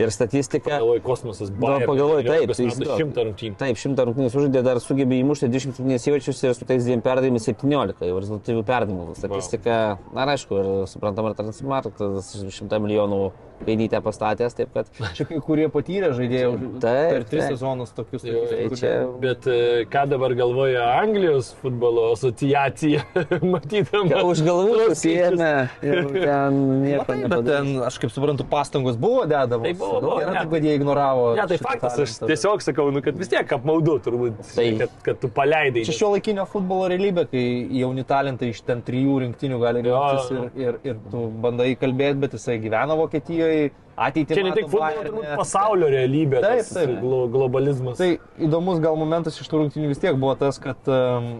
Ir 0.00 0.08
statistika. 0.14 0.78
Galvoju, 0.78 1.02
kosmosas 1.04 1.50
Nu, 1.50 1.56
buvo. 1.60 1.78
pagalvoju, 1.86 2.24
taip, 2.24 2.52
tai 2.56 2.68
tai 2.72 2.96
šimtą 3.02 3.24
rungtynių. 3.28 3.56
Taip, 3.60 3.76
šimtą 3.76 4.06
rungtynės 4.08 4.32
sužaidė, 4.32 4.62
dar 4.64 4.80
sugebėjo 4.80 5.26
įmušti 5.26 5.50
27 5.52 6.08
įvarčius 6.08 6.42
ir 6.48 6.54
su 6.56 6.64
tais 6.68 6.86
dviem 6.86 7.02
perdavimais 7.04 7.44
17 7.44 8.08
jau 8.08 8.16
rezultatyvių 8.24 8.64
perdavimų. 8.64 9.14
Statistika, 9.20 9.78
na 10.16 10.24
ir 10.24 10.32
aišku, 10.36 10.60
ir 10.62 10.70
suprantama, 10.88 11.34
ir 11.34 11.40
transmartas 11.42 12.32
100 12.40 12.80
milijonų 12.80 13.20
kainytę 13.62 14.00
pastatęs, 14.02 14.56
taip 14.58 14.72
kad... 14.74 14.88
Čia 15.16 15.22
kai 15.28 15.36
kurie 15.44 15.68
patyrę 15.70 16.08
žaidėjai 16.16 16.80
per 16.82 17.22
tris 17.30 17.44
sezonus 17.52 17.92
tokius. 17.94 18.24
Jo, 18.26 18.40
tokius, 18.48 18.50
tai 18.50 18.64
kurie- 18.72 18.80
čia- 18.80 19.20
Bet 19.22 19.46
e, 19.46 19.58
ką 19.92 20.06
dabar 20.10 20.32
galvoja 20.34 20.88
Anglijos 20.98 21.52
futbolo 21.60 22.08
asociacija, 22.16 23.04
matydama. 23.54 24.24
Už 24.26 24.42
galvų 24.48 24.88
susijęme 24.90 25.52
ir 25.84 26.00
ten 26.16 26.58
nieko 26.88 27.18
Bet 27.28 27.46
ten, 27.46 27.70
aš 27.86 28.00
kaip 28.02 28.10
suprantu, 28.14 28.48
pastangos 28.50 28.98
buvo 28.98 29.28
dedamos. 29.30 29.78
Buvo, 29.82 30.00
buvo, 30.04 30.16
Yra 30.22 30.32
ne. 30.36 30.44
kad 30.52 30.64
jie 30.66 30.74
ignoravo. 30.78 31.26
Ne, 31.36 31.44
tai 31.50 31.58
faktas, 31.62 31.98
aš 32.04 32.14
tiesiog 32.22 32.62
sakau, 32.62 32.88
nu, 32.94 33.02
kad 33.04 33.18
vis 33.18 33.30
tiek 33.32 33.52
apmaudu 33.58 33.98
turbūt, 34.06 34.40
Tai- 34.54 34.66
kad, 34.84 34.96
kad 35.08 35.20
tu 35.22 35.30
paleidai. 35.36 35.82
Čia 35.88 35.96
šio 35.98 36.10
laikinio 36.14 36.46
futbolo 36.48 36.88
realybė, 36.92 37.26
kai 37.32 37.44
jauni 37.82 38.04
talentai 38.08 38.52
iš 38.54 38.62
ten 38.68 38.82
trijų 38.86 39.18
rinktinių 39.26 39.60
gali 39.62 39.82
rinktis 39.88 40.30
ir, 40.36 40.50
ir, 40.66 40.80
ir 40.92 41.00
tu 41.12 41.26
bandai 41.44 41.72
kalbėti, 41.80 42.20
bet 42.26 42.36
jisai 42.38 42.58
gyvena 42.62 42.96
Vokietijoje, 43.00 43.70
ateitį. 43.96 44.36
Čia 44.38 44.44
ne 44.46 44.52
tik 44.56 44.68
futbolo, 44.70 45.02
turbūt 45.08 45.32
pasaulio 45.42 45.88
realybė, 45.92 46.40
Taip, 46.44 46.70
taip. 46.72 46.94
glo 47.02 47.24
globalizmas. 47.34 47.98
Tai 48.00 48.12
įdomus 48.48 48.78
gal 48.84 48.96
momentas 49.00 49.36
iš 49.42 49.50
tų 49.52 49.64
rungtynių 49.64 49.90
vis 49.92 50.00
tiek 50.02 50.16
buvo 50.16 50.32
tas, 50.40 50.60
kad 50.62 50.88
um, 50.88 51.34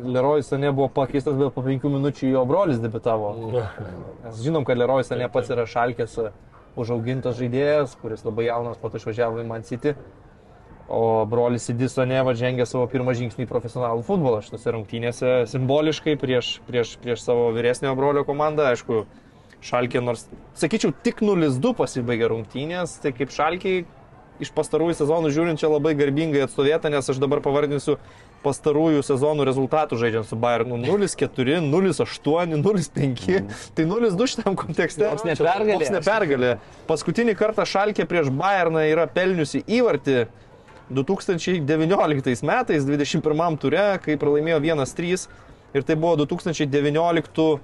Leroy 0.00 0.40
Sane 0.46 0.70
buvo 0.72 0.88
pakeistas, 0.88 1.34
bet 1.36 1.50
po 1.52 1.60
penkių 1.66 1.90
minučių 1.92 2.30
jo 2.30 2.44
brolis 2.48 2.78
debitavo. 2.80 3.32
Mes 4.24 4.38
žinom, 4.44 4.64
kad 4.64 4.78
Leroy 4.80 5.04
Sane 5.04 5.26
pats 5.32 5.50
yra 5.52 5.66
šalkės 5.68 6.14
užaugintas 6.78 7.38
žaidėjas, 7.40 7.96
kuris 8.00 8.24
labai 8.26 8.48
jaunas 8.48 8.78
po 8.80 8.90
to 8.90 9.00
išvažiavo 9.00 9.42
į 9.42 9.46
Man 9.48 9.66
City. 9.66 9.94
O 10.90 11.24
brolis 11.30 11.68
Idisone 11.70 12.18
žengė 12.34 12.66
savo 12.66 12.88
pirmą 12.90 13.14
žingsnį 13.14 13.46
į 13.46 13.50
profesionalų 13.50 14.02
futbolą 14.06 14.40
šitose 14.42 14.72
rungtynėse 14.74 15.34
simboliškai 15.52 16.16
prieš, 16.18 16.56
prieš, 16.66 16.96
prieš 17.02 17.22
savo 17.22 17.52
vyresnio 17.54 17.94
brolio 17.94 18.24
komandą. 18.26 18.72
Aišku, 18.72 19.04
Šalkė 19.60 20.00
nors, 20.00 20.24
sakyčiau, 20.56 20.90
tik 21.04 21.20
0-2 21.20 21.74
pasibaigė 21.76 22.30
rungtynės, 22.32 22.94
tai 23.02 23.12
kaip 23.12 23.30
Šalkiai 23.34 23.84
iš 24.40 24.50
pastarųjų 24.56 24.96
sezonų 25.02 25.30
žiūrint 25.36 25.60
čia 25.60 25.68
labai 25.68 25.92
garbingai 25.98 26.46
atstovėta, 26.46 26.88
nes 26.92 27.12
aš 27.12 27.20
dabar 27.20 27.42
pavardinsiu 27.44 27.98
pastarųjų 28.44 29.02
sezonų 29.04 29.44
rezultatų 29.48 29.98
žaidžiant 30.00 30.28
su 30.30 30.36
Bayernu 30.40 30.78
0-4, 30.80 31.58
0-8, 31.66 32.54
0-5. 32.62 33.40
Tai 33.76 33.84
0-2 33.90 34.28
šitam 34.32 34.56
kontekste. 34.56 35.04
Koks 35.10 35.26
nepergalė. 35.28 35.76
Koks 35.76 35.92
nepergalė. 35.98 36.52
Paskutinį 36.88 37.34
kartą 37.36 37.66
Šalkė 37.68 38.06
prieš 38.08 38.30
Bayerną 38.32 38.86
yra 38.88 39.04
pelniusi 39.10 39.60
įvartį 39.68 40.22
2019 40.90 42.42
metais, 42.46 42.84
21 42.88 43.58
ture, 43.60 43.84
kai 44.04 44.16
pralaimėjo 44.20 44.58
1-3. 44.64 45.28
Ir 45.70 45.84
tai 45.86 45.94
buvo 45.94 46.16
2019 46.24 47.60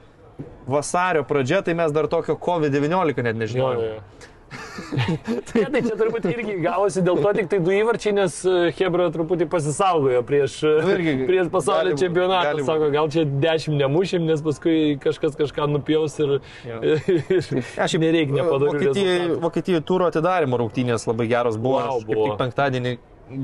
vasario 0.71 1.25
pradžia, 1.27 1.63
tai 1.67 1.75
mes 1.75 1.91
dar 1.95 2.07
tokio 2.13 2.37
COVID-19 2.39 3.23
net 3.25 3.35
Jo, 3.35 3.41
nežinojome. 3.41 3.87
jo. 3.89 3.95
ne, 3.97 4.36
tai 5.73 5.81
čia 5.83 5.97
turbūt 5.99 6.27
irgi 6.31 6.57
gavosi 6.63 7.03
dėl 7.05 7.19
to 7.23 7.33
tik 7.39 7.49
tai 7.51 7.59
du 7.65 7.73
įvarčiai, 7.75 8.15
nes 8.17 8.37
e, 8.47 8.55
Hebra 8.77 9.09
truputį 9.15 9.49
pasisaugojo 9.51 10.23
prieš, 10.27 10.59
e, 10.67 10.75
Nu, 10.85 10.93
irgi 10.95 11.15
prieš 11.31 11.51
pasaulio 11.53 11.91
gali 11.91 11.97
būt, 11.97 12.03
čempionatą. 12.05 12.45
gali 12.51 12.63
būt. 12.63 12.71
Sako, 12.71 12.91
gal 12.95 13.11
čia 13.15 13.27
dešimt 13.47 13.81
nemušim, 13.83 14.27
nes 14.29 14.45
paskui 14.47 14.77
kažkas 15.03 15.37
kažką 15.41 15.69
nupjaus 15.73 16.19
ir, 16.23 16.39
ir 17.37 17.61
Aš 17.83 17.99
nereikia 18.03 18.39
nepadaryti. 18.39 18.93
Vokietijoje, 18.93 19.29
Vokietijoje 19.43 19.85
turo 19.89 20.11
atidarimo 20.13 20.61
rungtynės 20.63 21.09
labai 21.11 21.29
geros 21.33 21.59
buvo. 21.61 21.83
Wow, 21.83 22.03
buvo. 22.07 22.31
tik 22.31 22.41
penktadienį 22.45 22.97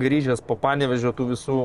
grįžęs 0.02 0.44
po 0.46 0.56
panevežio 0.60 1.10
tų 1.16 1.32
visų 1.32 1.58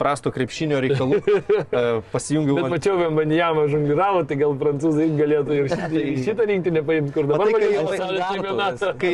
prasto 0.00 0.32
krepšinio 0.34 0.80
reikalų 0.84 1.20
e, 1.20 1.84
pasijungiau. 2.14 2.56
Bet 2.58 2.66
ant- 2.68 2.74
mačiau, 2.76 2.96
Vembanijamą 3.00 3.66
žongliravo, 3.72 4.24
tai 4.28 4.40
gal 4.40 4.56
prancūzai 4.60 5.10
galėtų 5.18 5.58
ir 5.58 5.70
šitą, 5.74 6.04
šitą 6.26 6.48
rinktinę 6.50 6.84
paimti, 6.88 7.14
kur 7.16 7.28
dabar 7.28 7.46
Matai, 7.50 7.60
kai 7.60 7.70
jau 7.74 7.84
čempionatą. 8.32 8.94
kai 9.00 9.12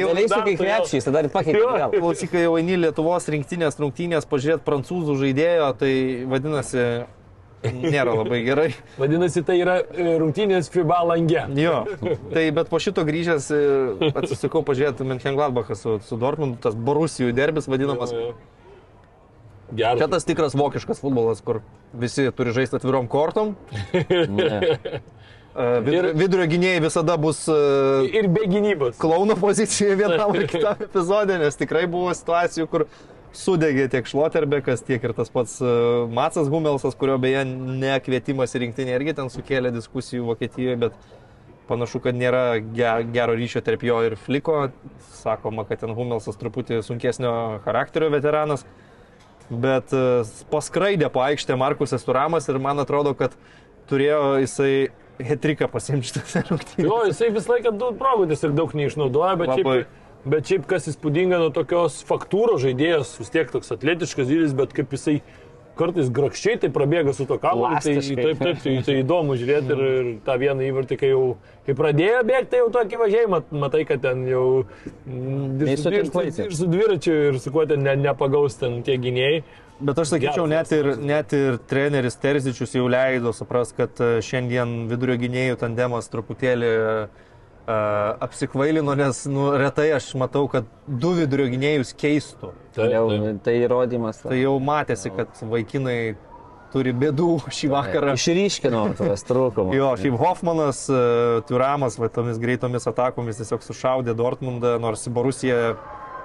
kiekviečiais, 0.53 1.11
tada 1.11 1.25
ir 1.27 1.31
pakeitė. 1.35 1.67
Klausyk, 2.01 2.33
kai 2.35 2.47
jau 2.47 2.57
eini 2.61 2.79
Lietuvos 2.87 3.29
rinktinės 3.33 3.79
rungtynės 3.83 4.29
pažiūrėti 4.31 4.67
prancūzų 4.67 5.19
žaidėjo, 5.23 5.69
tai 5.81 5.93
vadinasi, 6.31 6.87
nėra 7.75 8.15
labai 8.15 8.43
gerai. 8.47 8.69
Vadinasi, 9.01 9.43
tai 9.47 9.59
yra 9.63 9.79
e, 9.83 10.17
rungtynės 10.21 10.71
FIBA 10.73 11.01
lange. 11.11 11.47
Jo, 11.59 11.79
tai 12.33 12.49
bet 12.55 12.71
po 12.73 12.81
šito 12.83 13.05
grįžęs 13.09 13.49
e, 13.55 13.63
atsisukau 14.13 14.63
pažiūrėti 14.67 15.07
Mönchengladbachą 15.09 15.79
su, 15.79 15.97
su 16.07 16.19
Dortmundu, 16.21 16.61
tas 16.63 16.77
Borusijų 16.77 17.33
derbis 17.37 17.69
vadinamas. 17.71 18.15
Jo, 18.15 18.31
jo. 18.31 18.56
Geras. 19.75 19.99
Čia 19.99 20.07
tas 20.09 20.25
tikras 20.29 20.55
vokiškas 20.55 21.01
futbolas, 21.03 21.41
kur 21.43 21.59
visi 21.93 22.29
turi 22.37 22.53
žaisti 22.55 22.77
atvirom 22.79 23.09
kortom. 23.11 23.57
Ne. 24.31 24.61
E, 25.57 25.81
Vidurio, 25.81 26.11
Ir- 26.11 26.17
vidurio 26.21 26.45
gynėjai 26.53 26.81
visada 26.85 27.15
bus 27.17 27.39
e, 27.49 27.55
Ir 28.19 28.27
be 28.29 28.43
gynybos. 28.45 28.99
klauno 29.01 29.33
pozicijoje 29.41 29.95
vienam 29.97 30.35
ar 30.37 30.43
kitam 30.51 30.83
epizodė, 30.85 31.39
nes 31.41 31.57
tikrai 31.57 31.87
buvo 31.89 32.11
situacijų, 32.13 32.67
kur 32.69 32.85
sudegė 33.33 33.87
tiek 33.95 34.05
Šloterbekas, 34.05 34.83
tiek 34.85 35.01
ir 35.09 35.15
tas 35.17 35.33
pats 35.33 35.55
e, 35.65 35.71
Matsas 36.13 36.51
Humelsas, 36.53 36.93
kurio 37.01 37.17
beje 37.25 37.47
nekvietimas 37.49 38.53
į 38.53 38.67
rinktinį 38.67 38.99
irgi 38.99 39.15
ten 39.17 39.33
sukėlė 39.33 39.73
diskusijų 39.79 40.27
Vokietijoje, 40.29 40.77
bet 40.85 41.01
panašu, 41.71 42.03
kad 42.05 42.21
nėra 42.21 42.59
ge- 42.61 43.09
gero 43.17 43.33
ryšio 43.41 43.65
tarp 43.65 43.89
jo 43.89 44.03
ir 44.11 44.19
Fliko. 44.21 44.67
Sakoma, 45.23 45.65
kad 45.65 45.81
ten 45.87 45.97
Humelsas 45.97 46.37
truputį 46.37 46.83
sunkesnio 46.85 47.33
charakterio 47.65 48.13
veteranas. 48.13 48.69
Bet 49.51 49.93
e, 49.95 50.07
paskraidė 50.51 51.11
po 51.15 51.23
aikštę 51.23 51.55
Markusas 51.59 52.07
Turamas 52.07 52.49
ir 52.51 52.59
man 52.63 52.83
atrodo, 52.83 53.13
kad 53.19 53.37
turėjo 53.91 54.41
jisai 54.43 54.89
hetriką 55.23 55.69
pasimti 55.71 56.11
šitose 56.11 56.43
rungtynėse. 56.49 56.89
Jo, 56.89 57.05
jisai 57.07 57.31
visą 57.35 57.55
laiką 57.55 57.73
daug 57.79 57.97
progų 58.01 58.27
tiesiog 58.33 58.57
daug 58.59 58.75
neišnaudoja, 58.77 59.37
bet 59.41 59.53
Labai. 59.53 59.63
šiaip, 59.63 60.03
bet 60.35 60.51
šiaip 60.51 60.67
kas 60.73 60.91
įspūdinga 60.91 61.39
nuo 61.45 61.53
tokios 61.55 62.01
faktūros 62.09 62.65
žaidėjas, 62.65 63.15
vis 63.21 63.33
tiek 63.33 63.53
toks 63.53 63.71
atletiškas 63.77 64.29
dydis, 64.33 64.57
bet 64.59 64.75
kaip 64.77 64.93
jisai 64.97 65.21
kartais 65.77 66.09
grakščiai 66.13 66.61
tai 66.63 66.71
prabėga 66.73 67.13
su 67.17 67.27
to 67.29 67.39
kamuoliu, 67.43 67.81
tai 67.83 67.97
Plastiškai. 67.97 68.23
taip, 68.23 68.41
taip, 68.43 68.63
tai, 68.65 68.75
tai 68.87 68.97
įdomu 69.03 69.37
žiūrėti 69.41 69.75
ir, 69.75 69.85
ir 69.99 70.09
tą 70.27 70.39
vieną 70.41 70.65
įvartį, 70.71 70.99
kai 71.01 71.13
jau 71.13 71.27
kai 71.67 71.77
pradėjo 71.77 72.23
bėgti, 72.29 72.51
tai 72.53 72.63
jau 72.63 72.71
tokį 72.77 73.03
važiavimą, 73.03 73.37
mat, 73.37 73.53
matai, 73.67 73.83
kad 73.89 74.03
ten 74.05 74.25
jau 74.31 74.47
mm, 74.63 75.67
ir 75.67 75.83
su, 75.83 75.93
ir, 75.93 76.11
ir 76.47 76.57
su 76.57 76.71
dviračiu, 76.71 77.15
ir 77.31 77.39
su 77.43 77.53
kuo 77.55 77.67
ten 77.69 77.85
ne, 77.87 77.97
nepagaus 78.07 78.59
ten 78.61 78.81
tie 78.87 78.99
gynėjai. 79.03 79.45
Bet 79.77 79.99
aš 80.01 80.15
sakyčiau, 80.15 80.47
net 80.49 80.71
ir, 80.73 80.95
net 80.97 81.35
ir 81.37 81.59
treneris 81.69 82.17
Terzičius 82.17 82.73
jau 82.79 82.87
leido 82.89 83.35
supras, 83.37 83.75
kad 83.77 83.99
e, 84.01 84.23
šiandien 84.25 84.87
vidurio 84.89 85.19
gynėjų 85.21 85.59
tandemas 85.61 86.09
truputėlį 86.09 86.71
uh, 86.81 87.26
apsikvailino, 87.67 88.95
nes 88.95 89.25
nu, 89.31 89.49
retai 89.59 89.89
aš 89.97 90.13
matau, 90.19 90.45
kad 90.51 90.69
du 90.87 91.11
vidurio 91.17 91.49
gynėjus 91.51 91.91
keistų. 91.99 92.53
Taip, 92.77 92.93
Jau, 92.93 93.07
tai 93.43 93.57
įrodymas. 93.65 94.21
Tai 94.23 94.39
jau 94.39 94.55
matėsi, 94.63 95.11
kad 95.15 95.41
vaikinai 95.43 95.99
turi 96.75 96.93
bėdų 96.97 97.31
šį 97.51 97.71
vakarą. 97.73 98.15
Išryškino 98.19 98.83
tas 99.01 99.27
trūkumas. 99.27 99.75
Jo, 99.77 99.93
šiaip 99.99 100.19
Hoffmanas, 100.21 100.85
Turamas, 101.49 101.99
va, 102.01 102.11
tomis 102.13 102.41
greitomis 102.43 102.87
atakomis 102.91 103.41
tiesiog 103.41 103.65
sušaudė 103.67 104.15
Dortmundą, 104.19 104.77
nors 104.83 105.07
Borusija, 105.11 105.77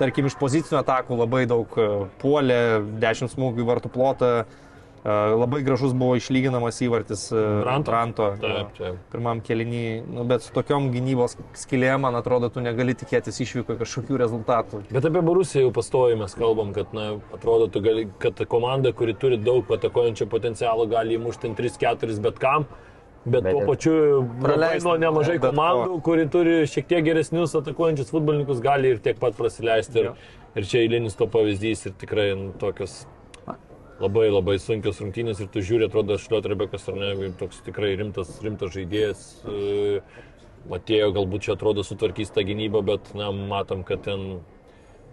tarkim, 0.01 0.29
iš 0.29 0.37
pozicinių 0.39 0.81
atakų 0.81 1.17
labai 1.23 1.45
daug 1.49 1.77
puolė, 2.21 2.61
10 3.01 3.33
smūgių 3.33 3.65
į 3.65 3.69
vartų 3.71 3.93
plotą, 3.93 4.33
labai 5.03 5.63
gražus 5.65 5.95
buvo 5.97 6.13
išlyginamas 6.19 6.77
įvartis 6.85 7.23
e, 7.33 7.39
Branto. 7.63 7.89
Branto 7.91 8.27
jo, 8.29 8.35
Taip, 8.41 8.73
taip. 8.77 8.99
pirmam 9.13 9.39
kelinį, 9.41 9.83
nu, 10.13 10.25
bet 10.29 10.45
su 10.45 10.53
tokiom 10.53 10.91
gynybos 10.93 11.37
skilėm, 11.57 12.03
man 12.05 12.17
atrodo, 12.19 12.51
tu 12.53 12.61
negali 12.61 12.93
tikėtis 12.93 13.41
išvyko 13.41 13.79
kažkokių 13.79 14.19
rezultatų. 14.21 14.83
Bet 14.93 15.07
apie 15.09 15.23
Borusiją 15.25 15.65
jau 15.65 15.71
pastoju 15.73 16.19
mes 16.21 16.35
kalbam, 16.37 16.69
kad, 16.75 16.93
na, 16.93 17.15
atrodo, 17.33 17.65
tu 17.73 17.81
gali, 17.81 18.05
kad 18.21 18.37
komanda, 18.51 18.93
kuri 18.93 19.15
turi 19.17 19.39
daug 19.41 19.65
atakuojančio 19.73 20.27
potencialo, 20.29 20.85
gali 20.91 21.17
įmušti 21.17 21.49
3-4 21.57 22.19
bet 22.21 22.37
kam. 22.41 22.67
Bet, 23.21 23.43
Bet 23.45 23.53
tuo 23.53 23.65
pačiu 23.67 23.93
nuo 24.81 24.93
nemažai 24.97 25.35
bet 25.37 25.43
ko. 25.43 25.49
komandų, 25.51 25.97
kuri 26.05 26.23
turi 26.33 26.55
šiek 26.69 26.87
tiek 26.89 27.03
geresnius 27.05 27.53
atakuojančius 27.59 28.09
futbolininkus, 28.09 28.61
gali 28.65 28.95
ir 28.95 29.01
tiek 29.01 29.19
pat 29.21 29.37
praleisti. 29.37 30.07
Ir, 30.07 30.13
ir 30.57 30.65
čia 30.65 30.81
eilinis 30.81 31.17
to 31.19 31.27
pavyzdys 31.29 31.85
ir 31.85 31.93
tikrai 32.01 32.31
nu, 32.33 32.49
tokios 32.57 33.03
labai 34.01 34.29
labai 34.31 34.57
sunkios 34.61 34.99
rungtynės 35.01 35.41
ir 35.43 35.49
tu 35.53 35.61
žiūri, 35.65 35.87
atrodo, 35.87 36.17
Šliotrebekas 36.21 36.87
ar 36.91 36.97
ne, 36.97 37.31
toks 37.39 37.61
tikrai 37.65 37.93
rimtas, 37.99 38.33
rimtas 38.43 38.73
žaidėjas. 38.75 39.25
e, 39.45 40.01
Atėjo, 40.71 41.07
galbūt 41.15 41.47
čia 41.47 41.55
atrodo 41.55 41.81
sutvarkys 41.81 42.29
tą 42.35 42.43
gynybą, 42.45 42.83
bet 42.85 43.07
na, 43.17 43.31
matom, 43.33 43.81
kad 43.81 44.03
ten 44.05 44.43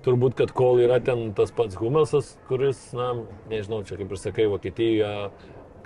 turbūt, 0.04 0.34
kad 0.36 0.52
kol 0.52 0.82
yra 0.84 0.98
ten 1.00 1.30
tas 1.36 1.54
pats 1.56 1.78
Humelsas, 1.80 2.34
kuris, 2.50 2.82
na, 2.96 3.14
nežinau, 3.48 3.80
čia 3.88 3.96
kaip 3.96 4.12
ir 4.12 4.20
sakai, 4.20 4.44
Vokietijoje 4.52 5.30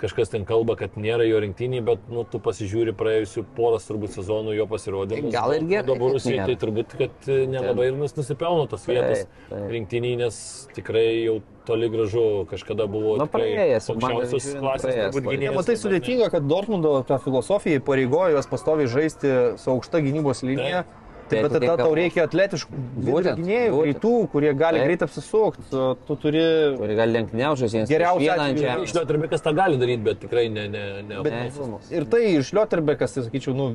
kažkas 0.03 0.29
ten 0.33 0.43
kalba, 0.47 0.75
kad 0.79 0.97
nėra 0.99 1.23
jo 1.25 1.39
rinktiniai, 1.43 1.81
bet, 1.87 2.03
nu, 2.11 2.25
tu 2.27 2.41
pasižiūri 2.43 2.93
praėjusių 2.99 3.45
poros 3.57 3.87
turbūt 3.87 4.13
sezonų 4.17 4.53
jo 4.57 4.67
pasirodymus. 4.69 5.31
Gal 5.33 5.55
ir 5.55 5.65
gerai, 5.69 5.87
Dabar 5.87 6.13
Rusijai 6.17 6.45
tai 6.51 6.57
turbūt, 6.59 6.95
kad 6.99 7.29
e, 7.31 7.39
nelabai 7.49 7.89
ir 7.91 7.97
nus- 7.99 8.15
nusipelno 8.19 8.67
tos 8.71 8.83
vietos 8.89 9.23
rinktiniai, 9.49 10.17
nes 10.25 10.39
tikrai 10.75 11.05
jau 11.23 11.37
toli 11.63 11.87
gražu 11.89 12.43
kažkada 12.51 12.89
buvo 12.91 13.15
tikrai 13.21 13.53
praėjęs, 13.53 13.85
aukščiausios 13.93 14.49
klasės 14.59 14.97
turbūt 15.05 15.29
gynėjas. 15.31 15.55
Matai, 15.55 15.77
sudėtinga, 15.79 16.27
kad 16.33 16.43
Dortmundo 16.51 16.97
ta 17.07 17.17
filosofija 17.23 17.79
pareigojo 17.87 18.35
juos 18.35 18.49
pastoviai 18.51 18.91
žaisti 18.91 19.31
su 19.61 19.71
aukšta 19.71 20.03
gynybos 20.03 20.43
linija. 20.43 20.83
Taip, 20.83 20.99
Tai 21.02 21.02
bet 21.41 21.51
tu 21.51 21.53
tada 21.53 21.65
kaip 21.65 21.77
tau 21.77 21.87
kalba. 21.87 21.97
reikia 21.99 22.23
atletiškų 22.27 22.81
gynėjų, 23.39 23.81
greitų, 23.83 24.13
kurie 24.33 24.53
gali 24.53 24.77
Taip. 24.79 24.87
greit 24.87 25.01
apsisukti. 25.07 25.65
Tu 26.07 26.15
turi... 26.23 26.43
Kuri 26.77 26.95
gali 26.99 27.17
lenkniaužas, 27.17 27.73
jiems 27.73 27.89
ant 27.89 28.59
atveju- 28.61 29.09
Rebekas 29.17 29.41
tą 29.41 29.53
gali 29.57 29.77
daryti, 29.81 30.03
bet 30.03 30.19
tikrai 30.23 30.47
ne, 30.49 30.67
ne, 30.69 30.83
ne. 31.01 31.21
Bet, 31.23 31.33
Ne. 31.33 31.79
ir 31.97 32.05
tai 32.05 32.23
iš 32.37 32.53
Liotterbekas, 32.53 33.13
tai 33.13 33.23
sakyčiau, 33.27 33.53
nu, 33.57 33.67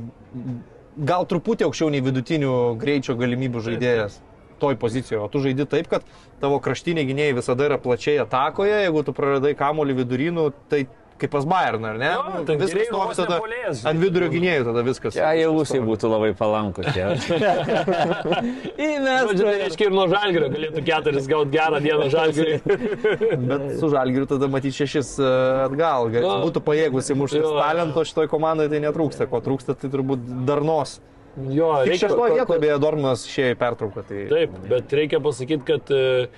gal 0.99 1.27
truputį 1.31 1.67
aukščiau 1.69 1.91
nei 1.91 2.01
vidutinių 2.03 2.55
greičio 2.79 3.15
galimybių 3.19 3.61
žaidėjas 3.69 4.19
toj 4.59 4.75
pozicijoje. 4.77 5.21
O 5.23 5.29
tu 5.31 5.39
žaidi 5.45 5.67
taip, 5.71 5.87
kad 5.89 6.03
tavo 6.43 6.59
kraštiniai 6.59 7.07
gynėjai 7.07 7.37
visada 7.39 7.69
yra 7.69 7.79
plačiai 7.79 8.19
atakoje, 8.25 8.75
jeigu 8.83 9.05
tu 9.07 9.13
praradai 9.15 9.55
kamolį 9.55 9.95
vidurynų, 10.03 10.49
tai 10.69 10.87
kaip 11.21 11.33
pas 11.35 11.45
Bayerną, 11.49 11.91
ar 11.95 11.99
ne? 12.01 12.11
Jo, 12.15 12.23
Nu, 12.39 12.57
viskas 12.63 13.17
tada 13.19 13.37
nepuolėjas. 13.39 13.83
ant 13.91 14.01
vidurio 14.03 14.29
gynėjų, 14.33 14.65
tada 14.71 14.85
viskas. 14.87 15.17
Čia 15.19 15.33
jau 15.41 15.53
Rusijai 15.57 15.83
būtų 15.87 16.11
labai 16.13 16.31
palanku 16.39 16.85
čia. 16.89 17.11
Įmes. 18.09 19.27
Žodžiu, 19.29 19.45
tai 19.49 19.57
reiškia 19.65 19.89
ir 19.89 19.95
nuo 19.97 20.07
žalgerio 20.11 20.49
galėtų 20.53 20.83
keturis 20.87 21.29
gauti 21.31 21.53
gerą 21.57 21.81
dieną 21.85 22.09
žalgerį. 22.13 22.57
Bet 23.51 23.67
su 23.81 23.91
Žalgiriu 23.93 24.29
tada 24.31 24.49
matyti 24.53 24.77
šešis 24.83 25.15
e, 25.23 25.29
atgal. 25.67 26.09
Gal- 26.15 26.27
Nu, 26.29 26.35
Būtų 26.49 26.63
pajėgus 26.67 27.09
įmušti 27.15 27.41
talento 27.45 28.05
šitoj 28.09 28.29
komandai, 28.31 28.69
tai 28.73 28.81
netrūksta. 28.85 29.27
Ko 29.31 29.41
trūksta, 29.45 29.75
tai 29.79 29.91
turbūt 29.93 30.23
darnos. 30.49 30.99
jo, 31.39 31.69
reikia. 31.87 32.09
šeštoje 32.09 32.35
vietoje 32.39 32.61
beje 32.63 32.79
Dormas 32.83 33.23
išėjo 33.29 33.55
į 33.55 33.59
pertrauką. 33.61 34.03
Tai... 34.09 34.23
Taip, 34.33 34.55
bet 34.71 34.95
reikia 34.99 35.21
pasakyti, 35.23 35.63
kad 35.69 35.93
e, 35.95 36.29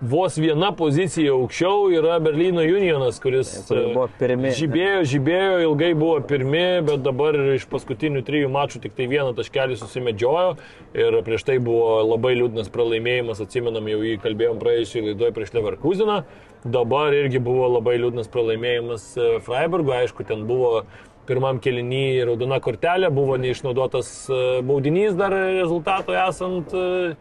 vos 0.00 0.36
viena 0.40 0.70
pozicija 0.76 1.32
aukščiau 1.34 1.90
yra 1.94 2.18
Berlyno 2.22 2.62
Unionas, 2.66 3.18
kuris 3.22 3.50
e, 3.70 3.80
buvo 3.92 4.06
pirmi. 4.18 4.52
žibėjo, 4.56 5.02
žibėjo, 5.12 5.58
ilgai 5.66 5.90
buvo 5.98 6.20
pirmi, 6.28 6.64
bet 6.86 7.04
dabar 7.04 7.36
iš 7.54 7.66
paskutinių 7.70 8.24
trijų 8.26 8.50
mačų 8.52 8.82
tik 8.84 8.96
tai 8.98 9.08
vieną 9.10 9.34
taškelį 9.38 9.78
susimedžiojo. 9.80 10.56
Ir 10.98 11.18
prieš 11.26 11.46
tai 11.48 11.58
buvo 11.62 12.00
labai 12.04 12.34
liūdnas 12.40 12.72
pralaimėjimas, 12.72 13.42
atsimenam, 13.44 13.86
jau 13.92 14.00
jį 14.06 14.16
kalbėjom 14.24 14.58
praėjusiu 14.62 15.06
laidoje 15.08 15.36
prieš 15.36 15.54
Leverkuseną, 15.56 16.18
dabar 16.64 17.16
irgi 17.16 17.42
buvo 17.42 17.70
labai 17.76 17.98
liūdnas 18.02 18.30
pralaimėjimas 18.32 19.08
e, 19.16 19.30
Freiburgo, 19.46 19.96
aišku, 19.98 20.26
ten 20.28 20.46
buvo 20.48 20.84
pirmam 21.28 21.60
kelinį 21.62 22.24
raudona 22.32 22.58
kortelė, 22.62 23.12
buvo 23.14 23.38
neišnaudotas 23.40 24.10
e, 24.26 24.42
baudinys 24.66 25.14
dar 25.18 25.34
rezultato 25.34 26.16
esant 26.18 26.74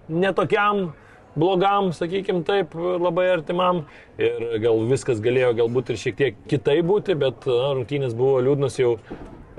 netokiam 0.09 0.89
blogam, 1.35 1.91
sakykime 1.95 2.43
taip, 2.47 2.75
labai 2.75 3.27
artimam. 3.35 3.85
Ir 4.21 4.57
gal 4.63 4.81
viskas 4.89 5.21
galėjo 5.23 5.53
galbūt 5.61 5.93
ir 5.93 6.01
šiek 6.01 6.17
tiek 6.19 6.41
kitai 6.51 6.81
būti, 6.85 7.15
bet 7.19 7.47
na, 7.49 7.75
rungtynės 7.77 8.17
buvo 8.17 8.41
liūdnos 8.45 8.81
jau. 8.81 8.97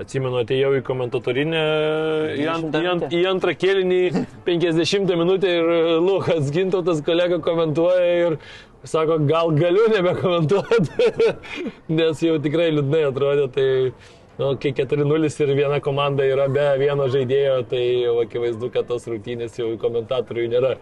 Atsimenu, 0.01 0.39
atėjau 0.41 0.71
į 0.73 0.79
komentatorinę, 0.87 1.59
į, 2.33 2.45
ant, 2.49 2.73
į, 2.73 2.87
ant, 2.89 3.03
į 3.13 3.19
antrą 3.29 3.53
kėlinį 3.53 4.23
50 4.43 5.13
minutę 5.19 5.51
ir 5.53 5.69
Lukas 6.01 6.49
Gintautas 6.51 7.03
kolega 7.05 7.37
komentuoja 7.45 8.07
ir 8.23 8.37
sako, 8.89 9.19
gal 9.29 9.53
galiu 9.55 9.85
nebekomentuoti, 9.93 11.37
nes 11.99 12.25
jau 12.25 12.39
tikrai 12.41 12.71
liūdnai 12.73 13.03
atrodė. 13.11 13.47
Tai, 13.53 13.67
nu, 14.41 14.51
kai 14.65 14.73
4-0 14.81 15.31
ir 15.45 15.55
viena 15.61 15.79
komanda 15.83 16.25
yra 16.25 16.49
be 16.51 16.65
vieno 16.81 17.07
žaidėjo, 17.13 17.61
tai 17.69 17.85
akivaizdu, 18.25 18.73
kad 18.73 18.89
tos 18.89 19.05
rungtynės 19.09 19.61
jau 19.61 19.75
komentatoriui 19.81 20.49
nėra 20.51 20.75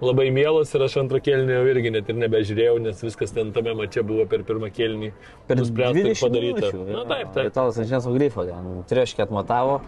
labai 0.00 0.30
mielos 0.34 0.72
ir 0.74 0.84
aš 0.86 0.98
antrą 1.02 1.20
kėlinį 1.24 1.54
jau 1.56 1.66
irgi 1.72 1.92
net 1.94 2.10
ir 2.12 2.18
nebežiūrėjau, 2.20 2.78
nes 2.84 3.02
viskas 3.04 3.32
ten 3.36 3.52
tame 3.56 3.74
mače 3.78 4.04
buvo 4.06 4.26
per 4.30 4.44
pirmą 4.48 4.70
kėlinį 4.74 5.12
nuspręsta 5.60 6.02
ir 6.02 6.18
padaryta. 6.20 6.72
Na 6.90 7.04
taip, 7.08 7.30
taip. 7.36 7.48
Vitalas 7.50 7.78
Ančianas 7.80 8.08
Grifo, 8.16 8.46
trieškį 8.90 9.24
atmatavo, 9.26 9.78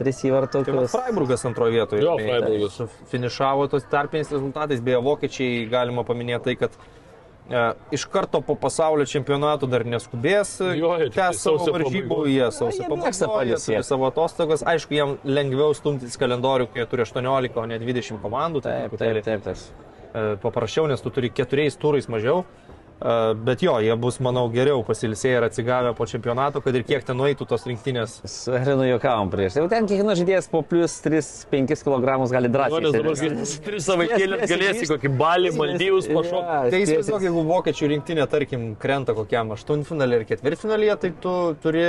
tris 0.00 0.20
Tai 0.20 0.28
va, 0.28 0.34
įvartokius. 0.34 0.92
Freiburgas 0.94 1.46
antroje 1.48 1.78
vietoje. 1.78 2.04
Jo. 2.04 2.18
Freiburgas. 2.20 3.00
Finišavo 3.12 3.66
tos 3.72 3.88
tarpiniais 3.90 4.30
rezultatais, 4.34 4.84
beje, 4.84 5.00
vokiečiai 5.06 5.64
galima 5.72 6.06
paminėti 6.06 6.50
tai, 6.50 6.56
kad 6.62 6.78
iš 7.94 8.04
karto 8.10 8.40
po 8.42 8.56
pasaulio 8.58 9.06
čempionato 9.06 9.68
dar 9.70 9.84
neskubės 9.86 10.56
tai 10.58 11.08
tęs 11.14 11.42
savo 11.44 11.66
varžybų, 11.76 12.20
jie 12.32 12.48
sausio 12.50 12.88
pabaigoje, 12.90 13.58
turi 13.62 13.82
savo 13.86 14.08
atostogas. 14.10 14.64
Aišku, 14.66 14.96
jiem 14.96 15.16
lengviau 15.24 15.74
stumtis 15.78 16.18
kalendorių, 16.18 16.66
kai 16.72 16.82
jie 16.82 16.88
turi 16.90 17.06
18, 17.06 17.60
o 17.62 17.66
ne 17.70 17.78
20 17.82 18.18
komandų. 18.24 18.64
Tai 18.66 18.74
Taip, 18.98 18.98
taip, 18.98 19.44
taip. 19.46 19.62
e, 20.16 20.24
paprasčiau, 20.42 20.88
nes 20.90 21.02
tu 21.04 21.12
turi 21.14 21.30
keturiais 21.30 21.78
turais 21.78 22.08
mažiau. 22.10 22.42
E, 22.96 23.34
Bet 23.44 23.60
jo, 23.62 23.74
jie 23.84 23.92
bus, 24.00 24.16
manau, 24.24 24.46
geriau 24.48 24.80
pasilsėję 24.86 25.36
ir 25.36 25.44
atsigavę 25.50 25.90
po 25.98 26.06
čempionato, 26.08 26.62
kad 26.64 26.74
ir 26.78 26.84
kiek 26.88 27.04
ten 27.04 27.18
nueitų 27.20 27.44
tos 27.50 27.66
rinktinės. 27.68 28.14
Su 28.24 28.54
Herinu 28.56 28.86
juokavom 28.88 29.28
prieš. 29.32 29.58
Jau 29.60 29.66
ten 29.68 29.84
kiekvienas 29.90 30.16
žaidėjas 30.22 30.48
po 30.48 30.62
plus 30.64 30.94
3-5 31.04 31.74
kg 31.84 32.16
gali 32.32 32.48
drąsiai. 32.48 32.80
Žmonės 32.80 32.96
dabar 32.96 33.18
sėdėti. 33.20 33.60
tris 33.66 33.84
savaitėlės 33.90 34.40
Ties- 34.40 34.48
ties- 34.48 34.54
galėsi 34.56 34.80
ties- 34.86 34.94
kokį 34.94 35.12
balį, 35.20 35.52
Maldyvus 35.60 36.08
pašokti. 36.08 36.56
Jo, 36.64 36.70
Tai 36.72 36.80
įsivaizduok, 36.86 37.26
jeigu 37.28 37.44
vokiečių 37.52 37.90
rinktinė, 37.92 38.26
tarkim, 38.32 38.64
krenta 38.80 39.12
kokiam 39.14 39.52
aštuntfinalį 39.52 40.22
ir 40.22 40.24
ketvirtfinalį, 40.32 40.90
tai 41.04 41.12
tu 41.20 41.36
turi 41.62 41.84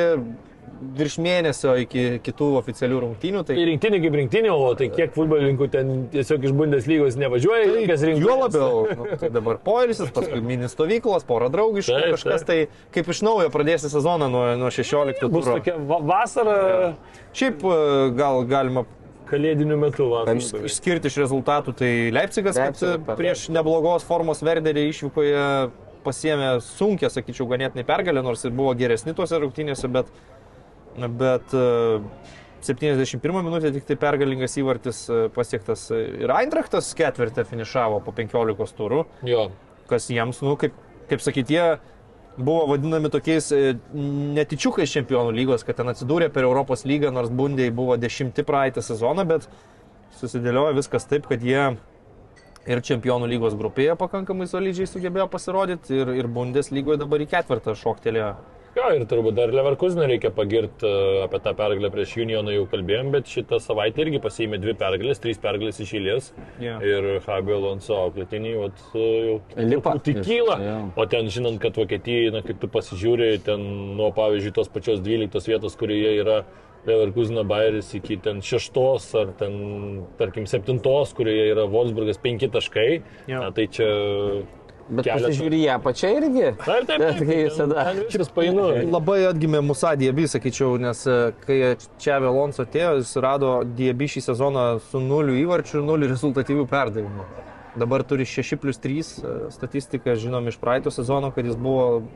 virš 0.97 1.15
mėnesio 1.23 1.71
iki 1.81 2.01
kitų 2.25 2.47
oficialių 2.59 2.99
rungtynių. 3.03 3.41
Tai 3.47 3.55
Tai 3.57 3.63
rinktinė 3.69 3.99
kaip 4.03 4.17
rinktinė, 4.19 4.51
o 4.53 4.67
tai 4.77 4.89
kiek 4.93 5.13
futbolininkų 5.15 5.67
ten 5.73 5.93
tiesiog 6.13 6.43
iš 6.49 6.53
Bundeslygos 6.57 7.17
nevažiuoja, 7.17 7.69
tai 7.73 7.85
kas 7.89 8.03
rinktinė. 8.05 8.25
Juo 8.27 8.35
labiau, 8.43 8.83
nu, 8.99 9.07
tai 9.21 9.29
dabar 9.33 9.57
poilsis, 9.65 10.11
paskui 10.13 10.41
mini 10.45 10.69
stovyklos, 10.69 11.25
pora 11.29 11.49
draugiškų, 11.53 11.95
Taip, 11.97 12.13
kažkas 12.17 12.45
tai 12.47 12.59
kaip 12.93 13.09
iš 13.15 13.23
naujo 13.25 13.49
pradėsi 13.53 13.89
sezoną 13.93 14.29
nuo, 14.33 14.43
nuo 14.61 14.69
16 14.73 15.25
Bus 15.33 15.47
turo. 15.47 15.57
tokia 15.57 15.77
va 15.89 15.97
vasara 16.13 16.59
Šiaip 17.37 17.63
e, 17.65 17.79
gal 18.17 18.43
galima 18.49 18.85
kalėdinių 19.27 19.75
metų 19.81 20.05
vasara. 20.13 20.37
iš- 20.39 20.53
išskirti 20.69 21.09
iš 21.11 21.17
rezultatų, 21.25 21.73
tai 21.81 21.91
Leipzigas, 22.15 22.55
kad 22.55 22.71
Leipzigas, 22.77 22.95
e, 22.95 23.03
per- 23.09 23.17
prieš 23.19 23.47
neblogos 23.51 24.05
formos 24.07 24.39
Verderį 24.45 24.85
išvykoje 24.93 25.43
pasiemė 26.05 26.53
sunkę, 26.63 27.09
sakyčiau, 27.11 27.49
ganėtinai 27.51 27.83
pergalę, 27.83 28.21
nors 28.23 28.45
ir 28.47 28.53
buvo 28.55 28.71
geresni 28.79 29.11
tuose 29.17 29.35
rungtynėse, 29.43 29.89
bet, 29.91 30.07
bet 30.97 31.53
e, 31.53 31.65
71 32.65 33.43
minutė 33.45 33.71
tik 33.75 33.85
tai 33.87 33.97
pergalingas 34.01 34.57
įvartis 34.59 35.03
e, 35.09 35.19
pasiektas 35.33 35.87
e, 35.93 36.01
ir 36.25 36.33
Eintrachtas 36.33 36.89
ketvirtą 36.97 37.45
finišavo 37.47 38.01
po 38.05 38.13
15 38.15 38.77
turų, 38.77 39.03
Jo. 39.27 39.49
kas 39.89 40.09
jiems, 40.11 40.41
nu, 40.45 40.55
kaip, 40.59 40.75
kaip 41.11 41.23
sakyti, 41.23 41.57
jie 41.57 41.67
buvo 42.37 42.67
vadinami 42.73 43.11
tokiais 43.13 43.51
e, 43.55 43.75
netičiukais 44.37 44.93
čempionų 44.93 45.35
lygos, 45.37 45.65
kad 45.67 45.79
ten 45.79 45.93
atsidūrė 45.93 46.31
per 46.33 46.47
Europos 46.47 46.85
lygą, 46.89 47.11
nors 47.13 47.31
Bundėjai 47.33 47.73
buvo 47.75 47.97
dešimti 48.01 48.45
praeitą 48.47 48.83
sezoną, 48.85 49.25
bet 49.29 49.47
susidėliojo 50.17 50.75
viskas 50.77 51.07
taip, 51.09 51.29
kad 51.29 51.43
jie 51.45 51.69
ir 52.67 52.83
čempionų 52.83 53.29
lygos 53.31 53.55
grupėje 53.57 53.95
pakankamai 53.99 54.47
solidžiai 54.49 54.89
sugebėjo 54.89 55.29
pasirodyti 55.31 56.01
ir, 56.01 56.13
ir 56.19 56.27
Bundes 56.27 56.71
lygoje 56.73 56.99
dabar 56.99 57.23
į 57.23 57.29
ketvirtą 57.31 57.77
šoktelėjo. 57.79 58.33
Jo, 58.77 58.91
ir 58.93 59.07
turbūt 59.09 59.33
dar 59.37 59.49
Leverkuseną 59.55 60.05
reikia 60.11 60.29
pagirti 60.35 60.89
apie 61.23 61.39
tą 61.41 61.53
pergalę 61.57 61.89
prieš 61.93 62.13
Unioną 62.21 62.53
jau 62.53 62.67
kalbėjom, 62.69 63.09
bet 63.15 63.31
šitą 63.31 63.57
savaitę 63.63 64.03
irgi 64.03 64.19
pasiėmė 64.21 64.59
dvi 64.61 64.75
pergalės, 64.77 65.21
trys 65.23 65.41
pergalės 65.41 65.81
iš 65.81 65.95
eilės. 65.97 66.27
Jo. 66.61 66.75
Ir 66.85 67.07
Fabio 67.25 67.57
Alonso 67.57 67.97
auklėtiniai 68.03 68.53
e, 68.53 68.69
jau 68.99 69.39
Lipa. 69.57 69.95
tik 70.05 70.21
kyla. 70.27 70.59
Jo. 70.61 70.77
O 70.93 71.07
ten 71.09 71.31
žinant, 71.33 71.57
kad 71.63 71.79
Vokietijai, 71.79 72.29
na, 72.35 72.43
kaip 72.45 72.61
tu 72.61 72.69
pasižiūri, 72.69 73.31
ten 73.47 73.65
nuo 73.97 74.11
pavyzdžiui 74.13 74.53
tos 74.59 74.69
pačios 74.69 75.01
12 75.01 75.49
vietos, 75.49 75.77
kurioje 75.79 76.13
yra 76.21 76.37
Leverkuseno 76.87 77.43
Bayeris 77.47 77.89
iki 77.97 78.19
ten 78.23 78.43
šeštos 78.45 79.09
ar 79.19 79.33
ten, 79.39 79.57
tarkim, 80.21 80.45
septintos, 80.47 81.17
kurioje 81.17 81.49
yra 81.55 81.65
Wolfsburgas 81.71 82.21
penki 82.21 82.51
taškai. 82.53 83.01
Jo. 83.25 83.41
Na, 83.41 83.49
tai 83.55 83.65
čia 83.73 83.89
Bet 84.87 85.07
pasižiūrė 85.09 85.59
ją 85.65 85.75
pačią 85.83 86.11
irgi. 86.15 86.43
Na, 86.61 86.77
ir 86.79 86.85
taip, 86.87 87.01
Bet 87.01 87.17
taip, 87.19 87.23
kai 87.27 87.39
visada. 87.49 87.85
Viskas 87.97 88.31
painu. 88.33 88.67
Labai 88.87 89.19
atgimė 89.29 89.61
Musa 89.65 89.95
Diebi, 89.99 90.27
sakyčiau, 90.31 90.77
nes 90.81 91.03
e, 91.09 91.17
kai 91.43 91.57
čia 92.01 92.21
Alonso 92.21 92.63
atėjo, 92.63 92.93
jis 93.01 93.11
rado 93.23 93.51
Diebi 93.77 94.07
šį 94.13 94.23
sezoną 94.29 94.67
su 94.87 95.01
nuliu 95.03 95.35
įvarčių 95.43 95.81
ir 95.81 95.85
nuliu 95.89 96.11
rezultatyvių 96.13 96.67
perdavimų. 96.71 97.27
Dabar 97.77 98.01
turi 98.07 98.25
6 98.25 98.57
plus 98.61 98.79
3 98.81 99.03
statistiką, 99.53 100.15
žinom 100.17 100.47
iš 100.49 100.57
praeito 100.61 100.93
sezono, 100.93 101.29
kad 101.35 101.45
jis 101.45 101.59
buvo 101.59 102.07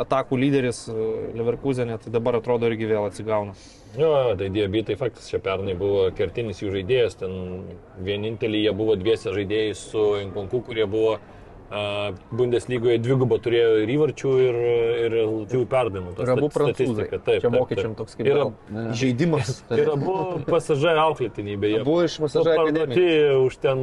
atakų 0.00 0.38
lyderis 0.40 0.84
e, 0.90 1.06
Leverkusenė, 1.38 2.00
tai 2.02 2.12
dabar 2.14 2.40
atrodo 2.40 2.66
irgi 2.70 2.90
vėl 2.90 3.06
atsigauna. 3.06 3.54
Jo, 3.94 4.08
jo, 4.10 4.34
tai 4.40 4.48
Diebi, 4.50 4.82
tai 4.82 4.96
faktas, 4.98 5.28
čia 5.30 5.38
pernai 5.42 5.76
buvo 5.78 6.08
kertinis 6.18 6.58
jų 6.58 6.72
žaidėjas, 6.74 7.20
ten 7.20 7.36
vienintelį 8.02 8.64
jie 8.64 8.74
buvo 8.74 8.98
dviese 8.98 9.30
žaidėjai 9.36 9.76
su 9.78 10.02
Inkonku, 10.24 10.64
kurie 10.66 10.88
buvo 10.90 11.20
Bundeslygoje 12.34 13.00
dvigubą 13.02 13.38
turėjo 13.42 13.70
ir 13.82 13.92
įvarčių, 13.96 14.32
ir, 14.44 14.58
ir 15.04 15.14
rezultatyvių 15.14 15.68
perdavimų. 15.72 16.12
Ir 16.22 16.32
abu 16.36 16.50
prancūzai. 16.54 17.06
Taip, 17.14 17.40
Čia 17.42 17.50
vokiečiam 17.54 17.96
toks 17.98 18.18
kaip 18.18 18.28
Ir, 18.28 18.40
gal 18.40 18.92
žaidimas. 19.00 19.56
ir 19.80 19.90
abu 19.94 20.18
pasažai 20.46 20.94
auklėtiniai, 21.02 21.58
beje. 21.64 21.80
Abu 21.82 21.96
iš 22.06 22.20
Masažai 22.22 22.58
Parduoti 22.60 23.08
už 23.40 23.58
ten 23.64 23.82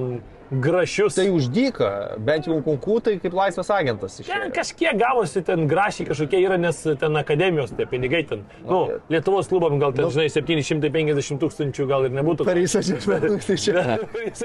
grašius. 0.52 1.16
Tai 1.16 1.28
uždyka, 1.32 1.90
bent 2.20 2.48
jau 2.50 2.58
kunkų, 2.66 2.98
tai 3.06 3.14
kaip 3.24 3.34
laisvas 3.38 3.70
agentas 3.72 4.18
Ten 4.20 4.26
išėjo. 4.28 4.50
kažkiek 4.56 4.98
gavosi 5.00 5.44
ten 5.48 5.68
grašiai 5.72 6.08
kažkokie 6.10 6.42
yra, 6.44 6.58
nes 6.60 6.82
ten 7.00 7.16
akademijos 7.20 7.72
tie 7.78 7.86
pinigai 7.88 8.24
ten. 8.28 8.44
Nu, 8.68 8.82
Lietuvos 9.10 9.48
klubam 9.52 9.80
gal 9.80 9.94
ten, 9.96 10.10
žinai, 10.12 10.28
750 10.34 11.40
tūkstančių 11.42 11.88
gal 11.88 12.10
ir 12.10 12.16
nebūtų. 12.20 12.48
Paryžius 12.48 12.92
atžvelgti, 12.98 13.40
tai 13.48 13.58
čia. 13.58 13.86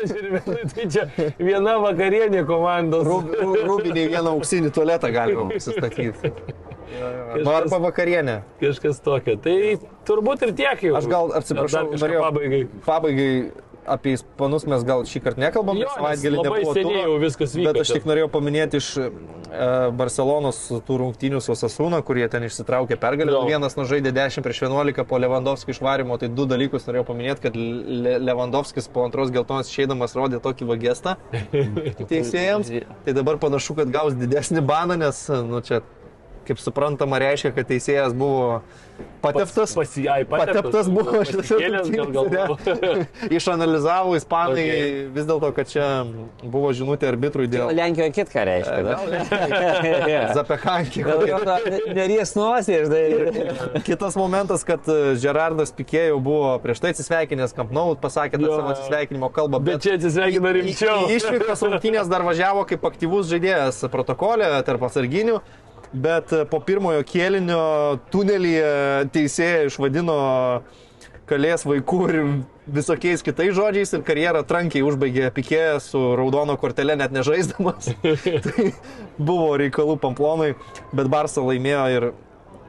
tai 0.74 0.86
čia 0.90 1.08
viena 1.38 1.78
vakarienė 1.82 2.46
komandos. 2.46 3.06
Rūbinį 3.06 4.08
vieną 4.14 4.36
auksinį 4.36 4.70
tualetą 4.76 5.10
galima 5.14 5.48
pasistatyti. 5.50 6.32
Arba 7.46 7.78
vakarienę. 7.82 8.36
Kažkas 8.60 9.00
tokio. 9.02 9.34
Tai 9.42 9.54
turbūt 10.06 10.44
ir 10.46 10.52
tiek 10.56 10.84
jau. 10.86 10.94
Aš 11.00 11.08
gal 11.10 11.32
atsiprašau, 11.34 11.90
norėjau- 11.98 12.22
Pabaigai. 12.22 12.60
Pabaigai 12.86 13.30
apie 13.86 14.16
ispanus 14.16 14.66
mes 14.68 14.84
gal 14.86 15.04
šį 15.08 15.22
kartą 15.24 15.42
nekalbam, 15.44 15.78
Jo, 15.80 15.88
savaitgalį 15.94 16.42
nebuvo 16.42 16.74
seniai 16.76 17.02
jau 17.04 17.16
viskas 17.22 17.54
vyko 17.56 17.72
Bet 17.72 17.80
aš 17.82 17.92
tik 17.96 18.06
norėjau 18.08 18.28
paminėti 18.34 18.80
iš 18.80 18.88
e, 19.00 19.08
Barcelonos 19.96 20.60
tų 20.86 20.98
rungtynių 21.02 21.40
su 21.44 21.56
Sasūna, 21.58 22.02
kurie 22.06 22.26
ten 22.32 22.46
išsitraukė 22.46 22.98
pergalę. 23.00 23.34
Jo. 23.34 23.42
Vienas 23.48 23.78
nužaidė 23.78 24.12
10 24.16 24.44
prieš 24.46 24.62
11 24.66 25.06
po 25.08 25.20
Lewandowski 25.22 25.74
išvarimo, 25.74 26.18
tai 26.20 26.30
du 26.32 26.48
dalykus 26.50 26.88
norėjau 26.88 27.06
paminėti, 27.10 27.46
kad 27.46 27.56
Le 27.56 28.16
Lewandowskis 28.26 28.90
po 28.92 29.06
antros 29.06 29.32
geltonos 29.34 29.70
išeidamas 29.72 30.16
rodė 30.18 30.42
tokį 30.44 30.70
vagestą 30.72 31.16
teisėjams. 32.12 32.72
Tai 33.06 33.16
dabar 33.16 33.40
panašu, 33.42 33.78
kad 33.78 33.92
gaus 33.94 34.16
didesnį 34.18 34.64
baną, 34.66 34.98
nes, 35.06 35.22
nu, 35.46 35.62
čia, 35.64 35.82
kaip 36.46 36.60
suprantama, 36.62 37.18
reiškia, 37.22 37.52
kad 37.56 37.68
teisėjas 37.70 38.14
buvo 38.16 38.60
pateptas. 39.20 39.74
Pasijai, 39.76 40.22
Pateptas 40.30 40.88
buvo 40.92 41.20
šitas 41.26 41.50
Kėlės 41.50 41.90
gal 41.92 42.30
gal. 42.32 42.56
Išanalizavo 43.38 44.16
ispanai 44.18 44.56
Okay. 44.56 45.06
vis 45.12 45.26
dėlto, 45.28 45.50
kad 45.56 45.68
čia 45.68 45.86
buvo 46.42 46.70
žinutė 46.76 47.08
arbitrui 47.10 47.46
dėl 47.50 47.70
Lenkijoje 47.76 48.12
kitką 48.16 48.44
reiškia. 48.46 48.78
da? 48.86 50.30
Zapekankį. 50.38 51.04
Neries 51.96 52.32
nosį, 52.38 52.78
žinai. 52.86 53.04
Kitas 53.88 54.16
momentas, 54.18 54.64
kad 54.66 54.86
e, 54.90 55.16
Gerardas 55.20 55.72
Pikė 55.76 56.06
jau 56.10 56.20
buvo 56.24 56.54
prieš 56.62 56.82
tai 56.84 56.94
atsisveikinęs 56.94 57.54
Kampnaut, 57.56 58.00
pasakė 58.02 58.40
tą 58.40 58.48
savo 58.52 58.72
atsisveikinimo 58.74 59.30
kalbą, 59.34 59.60
Bet 59.66 59.84
čia 59.84 59.96
atsisveikina 59.98 60.54
rimčiau. 60.56 61.06
Išvyktas 61.12 61.64
rungtynės 61.66 62.10
dar 62.12 62.24
važiavo 62.26 62.64
kaip 62.68 62.84
aktyvus 62.88 63.28
žaidėjas 63.32 63.84
protokolė 63.92 64.50
tarp 64.66 64.88
atsarginių. 64.88 65.40
Bet 65.92 66.32
e, 66.34 66.42
po 66.50 66.60
pirmojo 66.64 67.04
kėlinio 67.06 67.62
tunelyje 68.12 69.06
teisėja 69.14 69.66
išvadino 69.68 70.18
kalės 71.26 71.66
vaikų 71.66 72.00
ir 72.10 72.20
visokiais 72.66 73.22
kitais 73.26 73.54
žodžiais 73.54 73.92
ir 73.94 74.02
karjerą 74.06 74.42
trankiai 74.46 74.84
užbaigė 74.86 75.30
Pikė 75.34 75.62
su 75.82 76.00
raudono 76.18 76.56
kortelė 76.58 76.96
net 76.98 77.14
nežaisdamas. 77.14 77.90
tai 78.46 78.70
buvo 79.18 79.54
reikalų 79.60 79.98
Pamplonui, 80.02 80.54
bet 80.94 81.10
Barsa 81.12 81.44
laimėjo 81.46 81.86
ir 81.94 82.08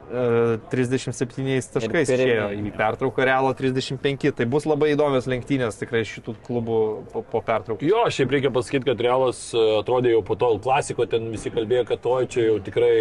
37 0.07 1.71
taškais 1.73 2.11
Ir 2.13 2.21
išėjo 2.23 2.45
į 2.55 2.71
pertrauką 2.77 3.25
Realo 3.27 3.51
35. 3.57 4.31
Tai 4.37 4.47
bus 4.49 4.67
labai 4.69 4.93
įdomios 4.93 5.27
lenktynės 5.27 5.79
tikrai 5.81 6.03
šitų 6.07 6.35
klubų 6.45 6.77
po, 7.11 7.23
po 7.27 7.41
pertraukos. 7.43 7.83
Jo, 7.83 8.05
šiaip 8.13 8.31
reikia 8.37 8.51
pasakyti, 8.55 8.87
kad 8.87 9.03
Realas 9.03 9.41
e, 9.51 9.63
atrodė 9.81 10.13
jau 10.13 10.23
po 10.27 10.37
to 10.39 10.53
klasiko, 10.63 11.07
ten 11.11 11.27
visi 11.33 11.51
kalbėjo, 11.53 11.83
kad 11.91 12.03
to 12.05 12.15
čia 12.31 12.47
jau 12.47 12.57
tikrai 12.63 12.93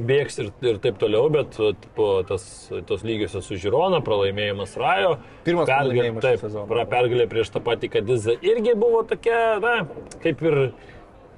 bėgs 0.00 0.40
ir, 0.42 0.50
ir 0.64 0.80
taip 0.82 0.98
toliau, 1.02 1.28
bet 1.34 1.60
vat, 1.60 1.88
po 1.98 2.08
tas, 2.28 2.48
tos 2.88 3.04
lygiosios 3.06 3.44
su 3.44 3.60
Žirona, 3.60 4.00
pralaimėjimas 4.06 4.76
Rajo. 4.80 5.16
Pirmas 5.46 5.68
pergalė, 5.68 6.10
taip, 6.24 6.40
sezoną. 6.42 6.88
pergalė 6.90 7.28
prieš 7.30 7.52
tą 7.54 7.62
patį 7.68 7.92
Kadizą 7.98 8.36
irgi 8.40 8.76
buvo 8.78 9.04
tokia, 9.08 9.40
na, 9.62 9.78
kaip 10.24 10.42
ir 10.46 10.60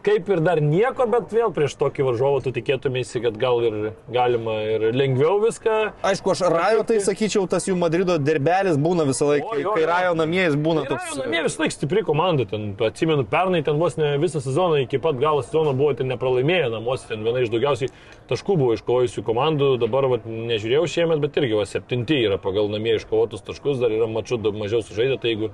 kaip 0.07 0.29
ir 0.31 0.41
dar 0.45 0.61
nieko, 0.63 1.07
bet 1.11 1.33
vėl 1.35 1.53
prieš 1.55 1.75
tokį 1.81 2.05
varžovą 2.07 2.43
tu 2.45 2.53
tikėtumėsi, 2.57 3.21
kad 3.25 3.37
gal 3.41 3.61
ir 3.67 3.77
galima 4.15 4.55
ir 4.65 4.87
lengviau 4.97 5.39
viską. 5.43 5.79
Aišku, 6.07 6.33
aš 6.35 6.43
Rajo 6.53 6.85
tai 6.89 7.01
sakyčiau, 7.05 7.47
tas 7.51 7.67
jų 7.69 7.77
Madrido 7.81 8.17
derbelis 8.23 8.79
būna 8.81 9.07
visą 9.09 9.29
laiką. 9.33 9.47
O, 9.49 9.57
Kai, 9.57 9.63
jo, 9.65 9.73
kai 9.77 9.83
jo. 9.85 9.89
Rajo 9.91 10.15
namie 10.19 10.43
jis 10.45 10.57
būna 10.59 10.85
Ir 10.87 10.93
toks. 10.93 11.09
Rajo 11.13 11.23
namie 11.25 11.43
vis 11.49 11.59
laik 11.61 11.75
stipri 11.75 12.05
komanda, 12.07 12.47
ten 12.49 12.71
atsimenu, 12.89 13.25
pernai 13.29 13.63
ten 13.67 13.79
vos 13.81 13.97
ne 14.01 14.15
visą 14.23 14.43
sezoną, 14.45 14.83
iki 14.85 15.01
pat 15.03 15.19
galo 15.21 15.43
sezono 15.47 15.73
buvo 15.79 15.95
ten 15.99 16.09
nepralaimėję 16.13 16.71
namuose, 16.77 17.09
ten 17.09 17.25
viena 17.27 17.41
iš 17.45 17.51
daugiausiai 17.55 17.89
taškų 18.29 18.59
buvo 18.61 18.75
iškovojusių 18.77 19.23
komandų, 19.25 19.71
dabar 19.81 20.05
vat, 20.13 20.27
nežiūrėjau 20.29 20.85
šiemet, 20.93 21.21
bet 21.23 21.37
irgi 21.41 21.57
va, 21.57 21.65
septinti 21.65 22.19
yra 22.27 22.37
pagal 22.43 22.69
namie 22.69 22.99
iškovotus 22.99 23.41
taškus, 23.47 23.79
dar 23.81 23.95
yra 23.95 24.05
mačiu 24.11 24.37
daug 24.37 24.53
mažiau 24.61 24.83
sužaidę, 24.85 25.17
tai 25.23 25.33
jeigu... 25.33 25.49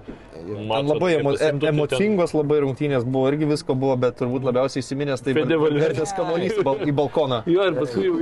Mačo 0.66 0.96
labai 0.96 1.12
emo, 1.20 1.30
kaip 1.30 1.38
pasiimtų, 1.38 1.60
tai 1.60 1.60
ten- 1.60 1.68
emocingos 1.70 2.34
labai 2.34 2.58
rungtynės 2.64 3.06
buvo, 3.06 3.28
irgi 3.30 3.46
visko 3.52 3.76
buvo, 3.78 3.94
bet 4.02 4.18
turbūt 4.18 4.34
labiausiai 4.43 4.82
įsiminęs 4.82 5.23
tai 5.23 5.32
vertės 5.36 6.11
kamuolys 6.16 6.56
į 6.59 6.65
bal- 6.66 6.82
į 6.82 6.93
balkoną. 6.98 7.43
Jo, 7.47 7.69
ir 7.70 7.74
paskui 7.78 8.05
jau 8.09 8.15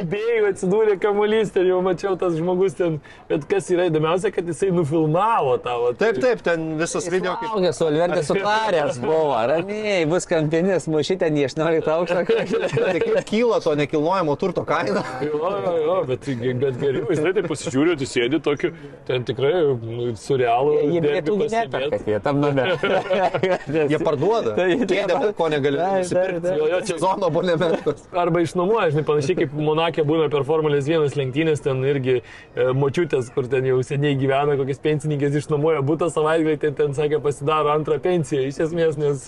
įbėgo 0.00 0.50
atsidūrė 0.50 0.96
kamuolys, 1.02 1.52
ten 1.54 1.66
jau 1.70 1.78
mačiau 1.84 2.16
tas 2.18 2.34
žmogus 2.34 2.74
ten, 2.78 2.98
bet 3.28 3.44
kas 3.50 3.70
yra 3.70 3.86
įdomiausia, 3.90 4.32
kad 4.34 4.44
jisai 4.50 4.72
nufilmavo 4.74 5.56
tą. 5.62 5.76
vat. 5.84 5.98
Taip, 6.00 6.18
taip, 6.24 6.42
ten 6.42 6.76
visas 6.80 7.06
video 7.12 7.36
kaip... 7.40 7.52
Augęs, 7.56 7.80
Olvertė 7.86 8.22
sutaręs 8.26 8.98
buvo, 9.02 9.36
ramiai, 9.52 10.02
bus 10.10 10.26
kampinis, 10.26 10.88
mušytė 10.90 11.30
į 11.30 11.46
18 11.50 11.92
aukštą. 11.94 12.24
Tai 12.26 12.98
kaip 13.04 13.20
kyla 13.30 13.60
to 13.62 13.74
nekilnojamo 13.78 14.36
turto 14.40 14.64
kaina? 14.66 15.04
Jo, 15.22 15.38
jo, 15.38 15.76
jo, 15.84 15.96
bet, 16.08 16.26
bet 16.64 16.80
geriau, 16.80 17.06
jis 17.12 17.22
taip 17.22 17.48
pasižiūrė, 17.52 17.96
tu 18.00 18.08
sėdi 18.08 18.40
tokiu, 18.42 18.72
ten 19.06 19.24
tikrai 19.28 19.52
nu, 19.82 20.10
surrealų. 20.18 20.76
Jie 20.96 21.02
pastebėt. 21.22 21.54
neperka, 21.56 22.00
jie 22.10 22.20
tam 22.24 22.40
name. 22.40 22.66
Jie 23.92 23.98
parduoda. 24.02 24.54
Tai- 24.56 24.76
Kėdė, 24.86 25.32
ko 25.36 25.48
negali 25.52 25.78
nusipirkti. 25.78 26.54
Jo, 26.58 26.68
jo, 26.72 26.80
čia 26.86 26.96
Sezono 26.96 27.28
abonementas. 27.30 28.06
Arba 28.22 28.42
išnuomoja, 28.44 28.90
žinai, 28.94 29.04
panašiai 29.08 29.38
kaip 29.42 29.54
Monakė 29.56 30.04
būna 30.08 30.26
per 30.32 30.46
Formulės 30.48 30.88
1 30.90 31.16
lenktynės, 31.20 31.62
ten 31.64 31.84
irgi 31.86 32.18
e, 32.18 32.66
močiutės, 32.76 33.30
kur 33.34 33.48
ten 33.52 33.68
jau 33.68 33.78
seniai 33.86 34.16
gyvena, 34.18 34.56
kokias 34.60 34.82
pensininkės 34.84 35.38
išnuomoja 35.42 35.84
būtą 35.86 36.10
savaitgalį, 36.14 36.58
ten, 36.64 36.76
ten 36.78 36.96
sakė, 36.96 37.20
pasidaro 37.24 37.72
antrą 37.74 37.98
pensiją, 38.02 38.44
iš 38.48 38.62
esmės, 38.68 38.98
nes 39.00 39.26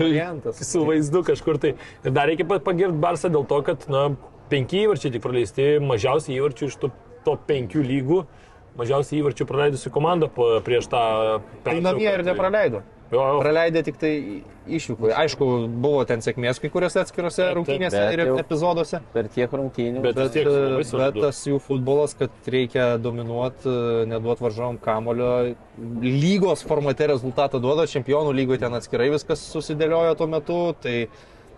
variantas. 0.00 0.62
su 0.66 0.84
vaizdu 0.88 1.24
kažkur 1.28 1.60
tai. 1.62 1.74
Ir 2.02 2.14
dar 2.16 2.30
reikia 2.30 2.48
pa- 2.48 2.60
pagirt 2.62 2.96
Barsą 3.02 3.30
dėl 3.32 3.46
to, 3.48 3.60
kad, 3.66 3.84
na, 3.92 4.08
penki 4.52 4.84
įvarčiai 4.86 5.14
tik 5.14 5.24
praleisti, 5.24 5.68
mažiausiai 5.82 6.38
įvarčių 6.38 6.68
iš 6.70 6.78
tų 6.82 6.90
top 7.26 7.44
penkių 7.48 7.84
lygų, 7.86 8.22
mažiausiai 8.78 9.20
įvarčių 9.20 9.46
praleidusi 9.48 9.92
komanda 9.92 10.28
po, 10.32 10.48
prieš 10.64 10.88
tą... 10.92 11.04
Tai 11.64 11.76
namie 11.84 12.08
ir 12.10 12.24
nepraleido. 12.26 12.82
Jo, 13.12 13.20
jo. 13.28 13.40
Praleidė 13.42 13.82
tik 13.84 13.98
tai 14.00 14.10
išvykų. 14.72 15.10
Aišku, 15.20 15.46
buvo 15.84 16.04
ten 16.08 16.22
sėkmės 16.24 16.56
kai 16.62 16.70
kuriuose 16.72 17.02
atskiruose 17.02 17.48
rungtynėse 17.58 17.98
bet 17.98 18.14
ir 18.16 18.22
jau- 18.24 18.38
epizoduose. 18.40 19.00
Per 19.12 19.28
tiek 19.34 19.50
rungtynių. 19.52 20.00
Bet- 20.06 20.14
Bet, 20.16 20.32
tiek 20.32 20.46
bet 20.48 20.86
solidu. 20.88 21.20
tas 21.26 21.42
jų 21.46 21.58
futbolas, 21.60 22.14
kad 22.16 22.30
reikia 22.46 22.96
dominuoti, 22.98 23.68
neduot 24.08 24.40
varžovom 24.40 24.78
kamulio, 24.80 25.54
lygos 26.00 26.64
formate 26.64 27.06
rezultatą 27.12 27.60
duoda, 27.60 27.84
čempionų 27.84 28.32
lygoje 28.32 28.60
ten 28.64 28.72
atskirai 28.72 29.10
viskas 29.12 29.44
susidėliojo 29.52 30.16
tuo 30.16 30.26
metu, 30.26 30.74
tai 30.80 31.08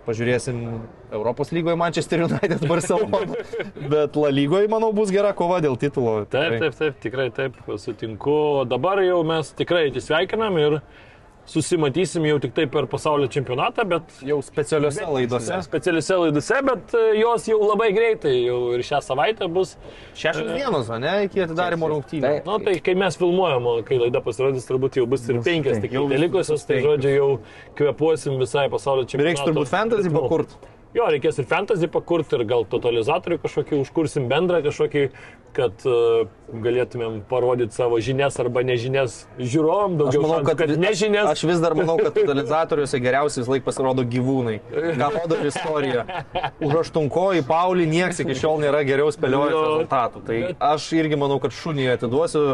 pažiūrėsim 0.06 0.80
Europos 1.12 1.50
lygoje 1.54 1.76
Manchester 1.78 2.20
United 2.26 2.66
Barcelona, 2.72 3.20
bet 3.88 4.16
La 4.16 4.28
lygoje, 4.28 4.68
manau, 4.68 4.92
bus 4.92 5.08
gera 5.10 5.32
kova 5.32 5.60
dėl 5.64 5.78
titulo. 5.80 6.26
Taip, 6.28 6.58
taip, 6.60 6.74
taip, 6.74 6.98
tikrai 7.00 7.30
taip, 7.32 7.54
sutinku. 7.78 8.34
O 8.60 8.64
dabar 8.68 8.98
jau 9.06 9.22
mes 9.24 9.52
tikrai 9.56 9.86
atsisveikinam 9.90 10.58
ir 10.60 10.80
susimatysim 11.46 12.24
jau 12.28 12.38
tik 12.40 12.54
tai 12.56 12.64
per 12.70 12.86
pasaulio 12.90 13.28
čempionatą, 13.28 13.84
bet 13.88 14.02
Jau 14.24 14.38
specialiuose 14.44 15.04
laidose. 15.06 15.58
specialiuose 15.66 16.16
laidose, 16.22 16.60
bet 16.64 16.94
e, 16.96 17.02
jos 17.20 17.48
jau 17.50 17.58
labai 17.62 17.90
greitai, 17.96 18.32
jau 18.46 18.58
ir 18.76 18.84
šią 18.86 19.00
savaitę 19.04 19.48
bus. 19.52 19.74
Šešios 20.16 20.52
dienos, 20.56 20.88
o 20.90 20.98
ne, 21.02 21.14
iki 21.28 21.44
atidarimo 21.44 21.90
rungtynių. 21.92 22.32
Na, 22.46 22.58
tai 22.64 22.78
kai 22.84 22.94
mes 22.98 23.18
filmuojam, 23.20 23.68
kai 23.88 24.00
laida 24.00 24.22
pasirodys, 24.24 24.66
turbūt 24.68 25.00
jau 25.00 25.06
bus 25.10 25.28
ir 25.28 25.42
penkias, 25.44 25.80
tik 25.84 25.92
jau 25.98 26.06
likusios, 26.08 26.64
tai 26.68 26.80
žodžiu 26.84 27.12
jau 27.16 27.28
kvepuosim 27.78 28.38
visai 28.40 28.68
pasaulio 28.72 29.04
čempionatą. 29.04 29.28
Reiks 29.30 29.44
turbūt 29.44 29.72
fantasy 29.72 30.12
pakurt. 30.14 30.56
Jo, 30.94 31.08
reikės 31.10 31.40
ir 31.42 31.46
fantasy 31.50 31.88
pakurti, 31.90 32.36
ir 32.38 32.44
gal 32.46 32.62
totalizatorių 32.70 33.40
kažkokį 33.42 33.80
užkursim 33.82 34.28
bendrą 34.30 34.60
kažkokį, 34.62 35.00
kad 35.54 35.82
uh, 35.90 36.26
galėtumėm 36.62 37.16
parodyti 37.30 37.74
savo 37.74 37.98
žinias 38.02 38.36
arba 38.42 38.62
nežinias 38.66 39.16
žiūrovom, 39.38 39.96
Aš 39.96 39.98
daugiau 40.04 40.22
manau, 40.22 40.36
šansų, 40.38 40.46
kad, 40.52 40.62
kad 40.70 40.82
nežinias. 40.84 41.28
aš 41.32 41.42
vis 41.50 41.60
dar 41.62 41.74
manau, 41.78 41.96
kad 41.98 42.14
totalizatoriuose 42.14 43.00
geriausiai 43.02 43.42
vis 43.42 43.50
laik 43.50 43.66
pasirodo 43.66 44.04
gyvūnai. 44.14 44.56
Ką 44.98 45.08
rodo 45.16 45.38
istorija. 45.50 46.04
Už 46.62 46.76
aštunkojį 46.84 47.42
Paulį 47.50 47.86
niekas 47.90 48.22
iki 48.22 48.34
šiol 48.38 48.62
nėra 48.62 48.82
geriau 48.86 49.10
spėliojęs 49.14 49.54
Jo. 49.54 49.64
rezultatų. 49.70 50.22
Tai 50.30 50.38
aš 50.74 50.88
irgi 50.98 51.18
manau, 51.18 51.40
kad 51.42 51.54
šunį 51.58 51.88
atiduosiu, 51.96 52.44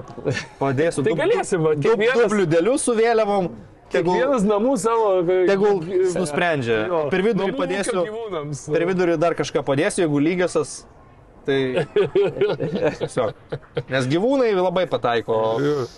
padėsiu 0.61 1.05
Tai 1.09 1.17
galėsim, 1.25 1.61
va, 1.69 1.75
du, 1.77 1.89
kiekvienas- 1.89 2.25
du 2.25 2.33
bliudelius 2.37 2.89
su 2.89 2.97
vėliavom 2.97 3.51
tegul, 3.93 4.15
Kiekvienas 4.17 4.47
namų 4.49 4.77
savo. 4.81 5.11
tegul 5.51 5.83
nusprendžia. 6.17 6.79
Jo, 6.91 7.03
Per 7.12 7.25
vidurį 7.27 7.57
padėsiu, 7.59 8.05
gyvūnams. 8.07 8.65
per 8.73 8.87
vidurį 8.91 9.19
dar 9.21 9.37
kažką 9.39 9.65
padėsiu, 9.67 10.05
jeigu 10.07 10.23
lygiosios. 10.29 10.81
Tai 11.47 11.57
tiesiog. 13.01 13.35
Nes 13.89 14.07
gyvūnai 14.11 14.51
labai 14.57 14.85
pataiko. 14.91 15.37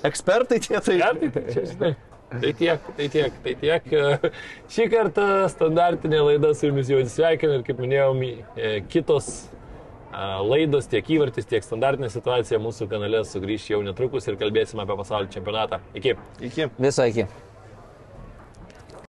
Ekspertai 0.06 0.60
tie 0.62 0.78
tai. 0.80 0.98
Ja, 1.00 1.12
tai, 1.18 1.30
tai, 1.34 1.42
čia, 1.50 1.64
žinai, 1.72 1.90
tai 2.32 2.52
tiek, 2.60 2.84
tai 2.98 3.08
tiek, 3.12 3.40
tai 3.44 3.54
tiek. 3.60 3.88
Šį 4.72 4.86
kartą 4.92 5.26
standartinė 5.52 6.22
laida 6.28 6.52
su 6.54 6.70
jumis 6.70 6.92
jau 6.92 7.00
atsisveikina 7.02 7.58
ir 7.58 7.66
kaip 7.66 7.82
minėjau, 7.82 8.12
e, 8.22 8.70
kitos 8.92 9.28
e, 9.42 10.24
laidos, 10.46 10.86
tiek 10.92 11.10
įvartis, 11.18 11.50
tiek 11.50 11.66
standartinė 11.66 12.12
situacija 12.14 12.62
mūsų 12.62 12.88
kanale 12.94 13.24
sugrįš 13.28 13.66
jau 13.74 13.82
netrukus 13.84 14.30
ir 14.30 14.38
kalbėsime 14.40 14.86
apie 14.86 14.98
pasaulio 15.02 15.32
čempionatą. 15.34 15.82
Iki. 15.98 16.14
Iki. 16.52 16.70
Viso 16.86 17.10
iki. 17.10 17.26